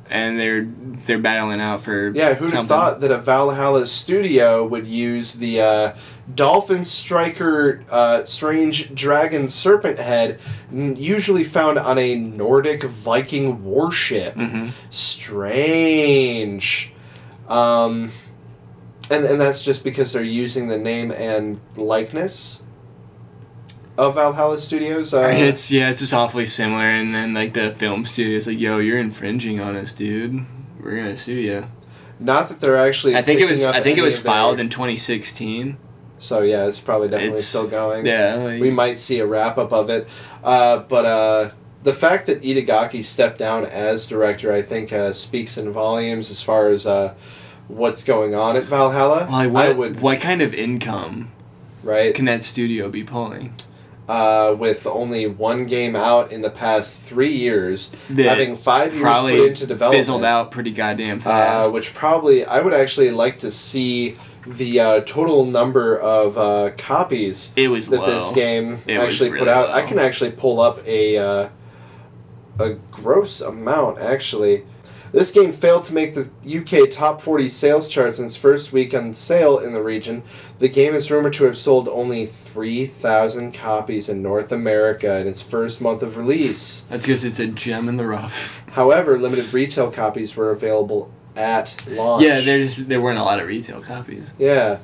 and 0.09 0.39
they're 0.39 0.65
they're 1.05 1.19
battling 1.19 1.61
out 1.61 1.83
for 1.83 2.09
Yeah, 2.09 2.33
who'd 2.33 2.51
have 2.51 2.67
thought 2.67 3.01
that 3.01 3.11
a 3.11 3.17
Valhalla 3.17 3.85
studio 3.85 4.65
would 4.65 4.87
use 4.87 5.33
the 5.33 5.61
uh, 5.61 5.95
Dolphin 6.33 6.85
Striker 6.85 7.83
uh, 7.89 8.23
Strange 8.25 8.93
Dragon 8.93 9.47
Serpent 9.49 9.99
Head, 9.99 10.39
usually 10.71 11.43
found 11.43 11.77
on 11.77 11.97
a 11.97 12.15
Nordic 12.15 12.83
Viking 12.83 13.63
warship? 13.63 14.35
Mhm. 14.35 14.71
Strange. 14.89 16.91
Um, 17.47 18.11
and, 19.09 19.23
and 19.25 19.39
that's 19.39 19.63
just 19.63 19.83
because 19.83 20.11
they're 20.11 20.23
using 20.23 20.67
the 20.67 20.77
name 20.77 21.11
and 21.11 21.59
likeness 21.77 22.61
of 23.97 24.15
Valhalla 24.15 24.57
Studios. 24.59 25.13
Uh, 25.13 25.27
it's 25.31 25.71
yeah, 25.71 25.89
it's 25.89 25.99
just 25.99 26.13
awfully 26.13 26.45
similar, 26.45 26.83
and 26.83 27.13
then 27.13 27.33
like 27.33 27.53
the 27.53 27.71
film 27.71 28.05
studio's 28.05 28.47
like, 28.47 28.59
"Yo, 28.59 28.77
you're 28.79 28.99
infringing 28.99 29.59
on 29.59 29.75
us, 29.75 29.93
dude. 29.93 30.45
We're 30.79 30.95
gonna 30.95 31.17
sue 31.17 31.33
you." 31.33 31.65
not 32.19 32.49
that 32.49 32.59
they're 32.59 32.77
actually. 32.77 33.15
I 33.15 33.21
think 33.21 33.39
it 33.41 33.49
was. 33.49 33.65
I 33.65 33.79
think 33.81 33.97
it 33.97 34.01
was 34.01 34.17
of 34.17 34.23
their- 34.23 34.33
filed 34.33 34.59
in 34.59 34.69
2016. 34.69 35.77
So 36.19 36.41
yeah, 36.41 36.65
it's 36.65 36.79
probably 36.79 37.09
definitely 37.09 37.29
It's- 37.29 37.45
still 37.45 37.67
going. 37.67 38.05
Yeah, 38.05 38.35
like, 38.35 38.61
we 38.61 38.71
might 38.71 38.97
see 38.97 39.19
a 39.19 39.25
wrap 39.25 39.57
up 39.57 39.71
of 39.71 39.89
it. 39.91 40.07
Uh, 40.43 40.79
but 40.79 41.05
uh, 41.05 41.49
the 41.83 41.93
fact 41.93 42.25
that 42.25 42.41
Itagaki 42.41 43.03
stepped 43.03 43.37
down 43.37 43.65
as 43.65 44.07
director, 44.07 44.51
I 44.51 44.63
think, 44.63 44.91
uh, 44.91 45.13
speaks 45.13 45.57
in 45.57 45.71
volumes 45.71 46.31
as 46.31 46.41
far 46.41 46.69
as 46.69 46.87
uh, 46.87 47.13
what's 47.67 48.03
going 48.03 48.33
on 48.33 48.55
at 48.55 48.63
Valhalla. 48.63 49.27
like 49.29 49.51
what? 49.51 49.65
I 49.65 49.73
would 49.73 49.99
What 50.01 50.19
kind 50.19 50.41
of 50.41 50.55
income 50.55 51.31
right 51.83 52.15
can 52.15 52.25
that 52.25 52.41
studio 52.41 52.89
be 52.89 53.03
pulling? 53.03 53.53
Uh, 54.07 54.55
with 54.57 54.87
only 54.87 55.27
one 55.27 55.65
game 55.65 55.95
out 55.95 56.31
in 56.31 56.41
the 56.41 56.49
past 56.49 56.97
three 56.97 57.31
years, 57.31 57.91
That 58.09 58.23
having 58.37 58.55
five 58.55 58.93
years 58.93 59.03
put 59.03 59.33
into 59.33 59.67
development, 59.67 59.99
fizzled 59.99 60.23
out 60.23 60.51
pretty 60.51 60.71
goddamn 60.71 61.19
uh, 61.19 61.21
fast. 61.21 61.73
which 61.73 61.93
probably 61.93 62.45
I 62.45 62.61
would 62.61 62.73
actually 62.73 63.11
like 63.11 63.39
to 63.39 63.51
see 63.51 64.15
the 64.45 64.79
uh, 64.79 65.01
total 65.01 65.45
number 65.45 65.99
of 65.99 66.37
uh, 66.37 66.71
copies 66.77 67.51
it 67.57 67.67
was 67.69 67.89
that 67.89 67.99
low. 67.99 68.05
this 68.05 68.31
game 68.31 68.79
It 68.87 68.97
actually 68.97 69.31
put 69.31 69.41
really 69.41 69.49
out. 69.49 69.69
I 69.69 69.81
can 69.85 69.99
actually 69.99 70.31
pull 70.31 70.61
up 70.61 70.85
a 70.87 71.17
uh, 71.17 71.49
a 72.59 72.69
gross 72.91 73.41
amount. 73.41 73.99
Actually, 73.99 74.65
this 75.17 75.31
game 75.31 75.51
failed 75.51 75.83
to 75.83 75.95
make 75.95 76.13
the 76.13 76.29
UK 76.45 76.91
top 76.91 77.21
40 77.21 77.49
sales 77.49 77.89
charts 77.89 78.19
in 78.19 78.25
its 78.25 78.35
first 78.35 78.71
week 78.71 78.93
on 78.93 79.15
sale 79.15 79.57
in 79.57 79.73
the 79.73 79.81
region. 79.81 80.21
The 80.59 80.69
game 80.69 80.93
is 80.93 81.09
rumored 81.09 81.33
to 81.33 81.45
have 81.45 81.57
sold 81.57 81.87
only 81.87 82.27
3,000 82.27 83.51
copies 83.51 84.09
in 84.09 84.21
North 84.21 84.51
America 84.51 85.17
in 85.17 85.25
its 85.25 85.41
first 85.41 85.81
month 85.81 86.03
of 86.03 86.17
release. 86.17 86.81
That's 86.81 87.01
because 87.01 87.25
it's 87.25 87.39
a 87.39 87.47
gem 87.47 87.89
in 87.89 87.97
the 87.97 88.05
rough. 88.05 88.63
However, 88.73 89.17
limited 89.17 89.51
retail 89.51 89.91
copies 89.91 90.35
were 90.35 90.51
available 90.51 91.11
at 91.35 91.83
launch. 91.87 92.23
Yeah, 92.23 92.39
there's 92.41 92.77
there 92.85 93.01
weren't 93.01 93.17
a 93.17 93.23
lot 93.23 93.39
of 93.39 93.47
retail 93.47 93.81
copies. 93.81 94.31
Yeah. 94.37 94.77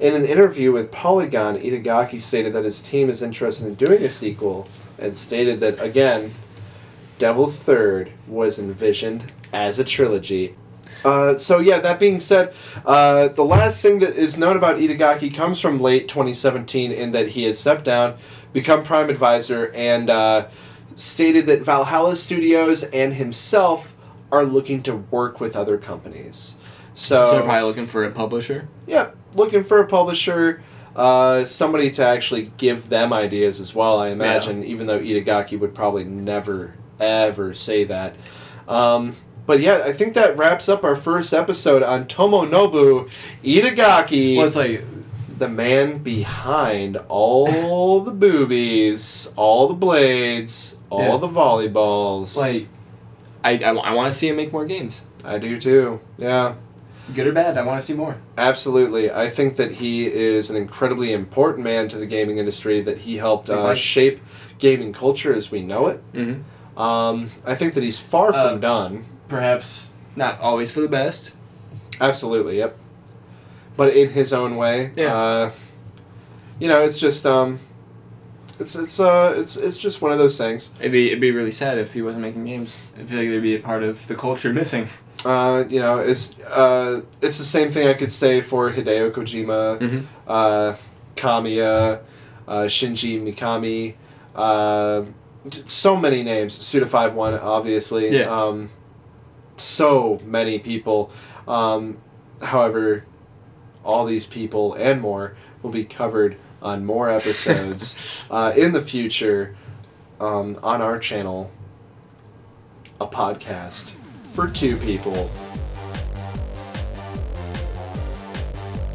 In 0.00 0.16
an 0.16 0.26
interview 0.26 0.72
with 0.72 0.90
Polygon, 0.90 1.56
Itagaki 1.56 2.20
stated 2.20 2.54
that 2.54 2.64
his 2.64 2.82
team 2.82 3.08
is 3.08 3.22
interested 3.22 3.68
in 3.68 3.76
doing 3.76 4.02
a 4.02 4.10
sequel 4.10 4.66
and 4.98 5.16
stated 5.16 5.60
that, 5.60 5.80
again, 5.80 6.34
Devil's 7.20 7.56
Third 7.56 8.10
was 8.26 8.58
envisioned 8.58 9.30
as 9.52 9.78
a 9.78 9.84
trilogy. 9.84 10.54
Uh, 11.04 11.38
so, 11.38 11.58
yeah, 11.60 11.78
that 11.78 11.98
being 11.98 12.20
said, 12.20 12.52
uh, 12.84 13.28
the 13.28 13.44
last 13.44 13.80
thing 13.80 14.00
that 14.00 14.16
is 14.16 14.36
known 14.36 14.56
about 14.56 14.76
Itagaki 14.76 15.34
comes 15.34 15.58
from 15.58 15.78
late 15.78 16.08
2017 16.08 16.92
in 16.92 17.12
that 17.12 17.28
he 17.28 17.44
had 17.44 17.56
stepped 17.56 17.84
down, 17.84 18.16
become 18.52 18.82
prime 18.82 19.08
advisor, 19.08 19.72
and 19.74 20.10
uh, 20.10 20.48
stated 20.96 21.46
that 21.46 21.62
Valhalla 21.62 22.16
Studios 22.16 22.82
and 22.84 23.14
himself 23.14 23.96
are 24.30 24.44
looking 24.44 24.82
to 24.82 24.96
work 24.96 25.40
with 25.40 25.56
other 25.56 25.78
companies. 25.78 26.56
So, 26.94 27.24
So 27.26 27.32
they're 27.32 27.42
probably 27.44 27.62
looking 27.62 27.86
for 27.86 28.04
a 28.04 28.10
publisher. 28.10 28.68
yeah, 28.86 29.10
looking 29.34 29.64
for 29.64 29.80
a 29.80 29.86
publisher, 29.86 30.60
uh, 30.94 31.44
somebody 31.44 31.90
to 31.92 32.04
actually 32.04 32.52
give 32.58 32.90
them 32.90 33.12
ideas 33.12 33.58
as 33.58 33.74
well. 33.74 33.98
I 33.98 34.08
imagine, 34.08 34.64
even 34.64 34.86
though 34.86 34.98
Itagaki 34.98 35.58
would 35.58 35.74
probably 35.74 36.04
never 36.04 36.74
ever 36.98 37.54
say 37.54 37.84
that. 37.84 38.16
Um, 38.68 39.16
but 39.50 39.58
yeah, 39.58 39.82
I 39.84 39.90
think 39.92 40.14
that 40.14 40.36
wraps 40.36 40.68
up 40.68 40.84
our 40.84 40.94
first 40.94 41.34
episode 41.34 41.82
on 41.82 42.04
Tomonobu 42.04 43.10
Itagaki, 43.42 44.36
Well, 44.36 44.46
it's 44.46 44.54
like 44.54 44.84
the 45.38 45.48
man 45.48 45.98
behind 45.98 46.96
all 47.08 47.98
the 48.08 48.12
boobies, 48.12 49.32
all 49.34 49.66
the 49.66 49.74
blades, 49.74 50.76
all 50.88 51.00
Yeah. 51.02 51.16
the 51.16 51.26
volleyballs. 51.26 52.36
like 52.36 52.68
I, 53.42 53.58
I, 53.64 53.92
want 53.92 54.12
to 54.12 54.16
see 54.16 54.28
him 54.28 54.36
make 54.36 54.52
more 54.52 54.64
games. 54.66 55.04
I 55.24 55.38
do 55.38 55.58
too. 55.58 55.98
Yeah. 56.16 56.54
Good 57.12 57.26
or 57.26 57.32
bad, 57.32 57.58
I 57.58 57.62
want 57.62 57.80
to 57.80 57.84
see 57.84 57.94
more. 57.94 58.18
Absolutely. 58.38 59.10
I 59.10 59.28
think 59.28 59.56
that 59.56 59.72
he 59.72 60.06
is 60.06 60.48
an 60.48 60.54
incredibly 60.56 61.12
important 61.12 61.64
man 61.64 61.88
to 61.88 61.98
the 61.98 62.06
gaming 62.06 62.38
industry, 62.38 62.80
that 62.82 62.98
he 62.98 63.16
helped 63.16 63.50
uh, 63.50 63.74
shape 63.74 64.20
gaming 64.60 64.92
culture 64.92 65.34
as 65.34 65.50
we 65.50 65.60
know 65.60 65.88
it. 65.88 66.00
Mm-hmm. 66.12 66.78
Um, 66.80 67.30
I 67.44 67.56
think 67.56 67.74
that 67.74 67.82
he's 67.82 67.98
far 67.98 68.32
Uh, 68.32 68.50
from 68.52 68.60
done. 68.60 69.06
Perhaps 69.30 69.92
not 70.16 70.38
always 70.40 70.70
for 70.72 70.80
the 70.80 70.88
best. 70.88 71.34
Absolutely, 72.00 72.58
yep. 72.58 72.76
But 73.76 73.94
in 73.96 74.10
his 74.10 74.32
own 74.34 74.56
way, 74.56 74.92
Yeah. 74.96 75.16
uh, 75.16 75.50
you 76.58 76.68
know, 76.68 76.82
it's 76.84 76.98
just 76.98 77.24
um, 77.24 77.60
it's 78.58 78.74
it's 78.74 79.00
uh, 79.00 79.34
it's 79.38 79.56
it's 79.56 79.78
just 79.78 80.02
one 80.02 80.12
of 80.12 80.18
those 80.18 80.36
things. 80.36 80.70
It'd 80.80 80.92
be 80.92 81.06
it'd 81.06 81.20
be 81.20 81.30
really 81.30 81.50
sad 81.52 81.78
if 81.78 81.94
he 81.94 82.02
wasn't 82.02 82.22
making 82.22 82.44
games. 82.44 82.76
I 82.98 83.04
feel 83.04 83.18
like 83.20 83.28
there'd 83.28 83.42
be 83.42 83.54
a 83.54 83.60
part 83.60 83.82
of 83.82 84.06
the 84.08 84.14
culture 84.14 84.52
missing. 84.52 84.88
Uh, 85.24 85.64
you 85.68 85.80
know, 85.80 85.98
it's 85.98 86.38
uh, 86.40 87.00
it's 87.22 87.38
the 87.38 87.44
same 87.44 87.70
thing 87.70 87.86
I 87.88 87.94
could 87.94 88.10
say 88.12 88.40
for 88.42 88.70
Hideo 88.72 89.10
Kojima, 89.12 89.78
Mhm. 89.78 90.04
uh, 90.26 90.74
Kamiya, 91.16 92.00
uh, 92.48 92.54
Shinji 92.66 93.22
Mikami, 93.22 93.94
uh, 94.34 95.02
so 95.64 95.96
many 95.96 96.22
names. 96.22 96.54
Suda 96.66 96.86
Five 96.86 97.14
One, 97.14 97.34
obviously. 97.34 98.10
Yeah. 98.18 98.28
Um, 98.30 98.70
so 99.60 100.20
many 100.24 100.58
people. 100.58 101.10
Um, 101.46 101.98
however, 102.42 103.04
all 103.84 104.04
these 104.04 104.26
people 104.26 104.74
and 104.74 105.00
more 105.00 105.34
will 105.62 105.70
be 105.70 105.84
covered 105.84 106.36
on 106.62 106.84
more 106.84 107.10
episodes 107.18 108.24
uh, 108.30 108.52
in 108.56 108.72
the 108.72 108.82
future 108.82 109.56
um, 110.20 110.58
on 110.62 110.82
our 110.82 110.98
channel. 110.98 111.50
A 113.00 113.06
podcast 113.06 113.92
for 114.32 114.48
two 114.48 114.76
people. 114.76 115.30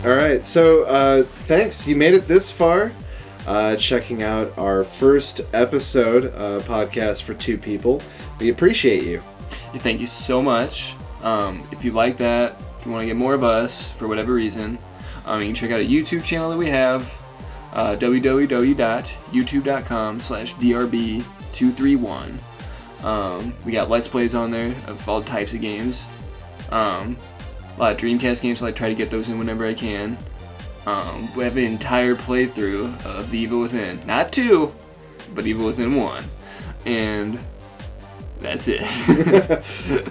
All 0.03 0.11
right, 0.15 0.45
so 0.45 0.83
uh, 0.83 1.23
thanks. 1.23 1.87
You 1.87 1.95
made 1.95 2.13
it 2.13 2.27
this 2.27 2.51
far. 2.51 2.91
Uh, 3.47 3.75
checking 3.75 4.23
out 4.23 4.55
our 4.57 4.83
first 4.83 5.41
episode 5.53 6.25
uh, 6.35 6.59
podcast 6.61 7.23
for 7.23 7.33
two 7.33 7.57
people. 7.57 8.01
We 8.39 8.49
appreciate 8.49 9.03
you. 9.03 9.21
Thank 9.79 10.01
you 10.01 10.07
so 10.07 10.41
much. 10.41 10.95
Um, 11.21 11.61
if 11.71 11.85
you 11.85 11.91
like 11.91 12.17
that, 12.17 12.59
if 12.77 12.85
you 12.85 12.91
want 12.91 13.01
to 13.01 13.07
get 13.07 13.15
more 13.15 13.33
of 13.33 13.43
us 13.43 13.91
for 13.91 14.07
whatever 14.07 14.33
reason, 14.33 14.77
um, 15.25 15.41
you 15.41 15.47
can 15.47 15.55
check 15.55 15.71
out 15.71 15.79
a 15.79 15.83
YouTube 15.83 16.23
channel 16.23 16.49
that 16.49 16.57
we 16.57 16.69
have, 16.69 17.21
uh, 17.73 17.95
www.youtube.com 17.95 20.19
slash 20.19 20.53
drb231. 20.55 22.37
Um, 23.03 23.53
we 23.65 23.71
got 23.71 23.89
Let's 23.89 24.07
Plays 24.07 24.33
on 24.33 24.51
there 24.51 24.73
of 24.87 25.07
all 25.09 25.21
types 25.21 25.53
of 25.53 25.61
games. 25.61 26.07
Um, 26.69 27.17
a 27.75 27.79
lot 27.79 27.91
of 27.91 27.97
Dreamcast 27.97 28.41
games, 28.41 28.59
so 28.59 28.65
I 28.65 28.71
try 28.71 28.89
to 28.89 28.95
get 28.95 29.09
those 29.09 29.29
in 29.29 29.37
whenever 29.37 29.65
I 29.65 29.73
can. 29.73 30.17
Um, 30.85 31.33
we 31.35 31.43
have 31.43 31.57
an 31.57 31.63
entire 31.63 32.15
playthrough 32.15 33.05
of 33.05 33.31
The 33.31 33.39
Evil 33.39 33.61
Within. 33.61 33.99
Not 34.05 34.31
two, 34.31 34.73
but 35.33 35.45
Evil 35.45 35.65
Within 35.65 35.95
1. 35.95 36.23
And 36.85 37.39
that's 38.45 38.67
it. 38.67 38.81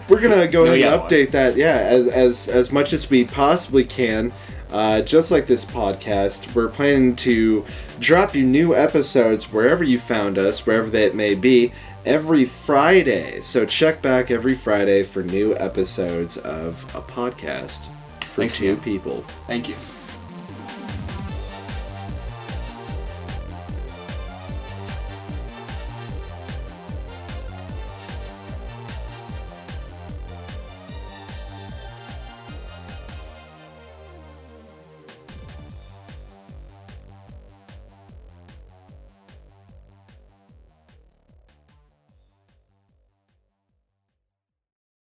We're 0.08 0.20
gonna 0.20 0.46
go 0.48 0.64
No, 0.64 0.72
ahead 0.72 0.80
yeah, 0.80 0.94
and 0.94 1.02
update 1.02 1.30
that, 1.32 1.56
yeah, 1.56 1.76
as 1.78 2.06
as 2.08 2.48
as 2.48 2.72
much 2.72 2.92
as 2.92 3.08
we 3.10 3.24
possibly 3.24 3.84
can. 3.84 4.32
Uh, 4.72 5.00
just 5.02 5.30
like 5.30 5.46
this 5.46 5.64
podcast, 5.64 6.52
we're 6.52 6.68
planning 6.68 7.14
to 7.14 7.64
drop 8.00 8.34
you 8.34 8.42
new 8.42 8.74
episodes 8.74 9.52
wherever 9.52 9.84
you 9.84 10.00
found 10.00 10.36
us, 10.36 10.66
wherever 10.66 10.90
that 10.90 11.14
may 11.14 11.34
be, 11.36 11.72
every 12.04 12.44
Friday. 12.44 13.40
So 13.40 13.64
check 13.66 14.02
back 14.02 14.32
every 14.32 14.54
Friday 14.56 15.04
for 15.04 15.22
new 15.22 15.54
episodes 15.58 16.38
of 16.38 16.82
a 16.96 17.00
podcast 17.00 17.84
for 18.22 18.40
Thanks 18.40 18.56
two 18.56 18.72
again. 18.72 18.80
people. 18.82 19.24
Thank 19.46 19.68
you. 19.68 19.76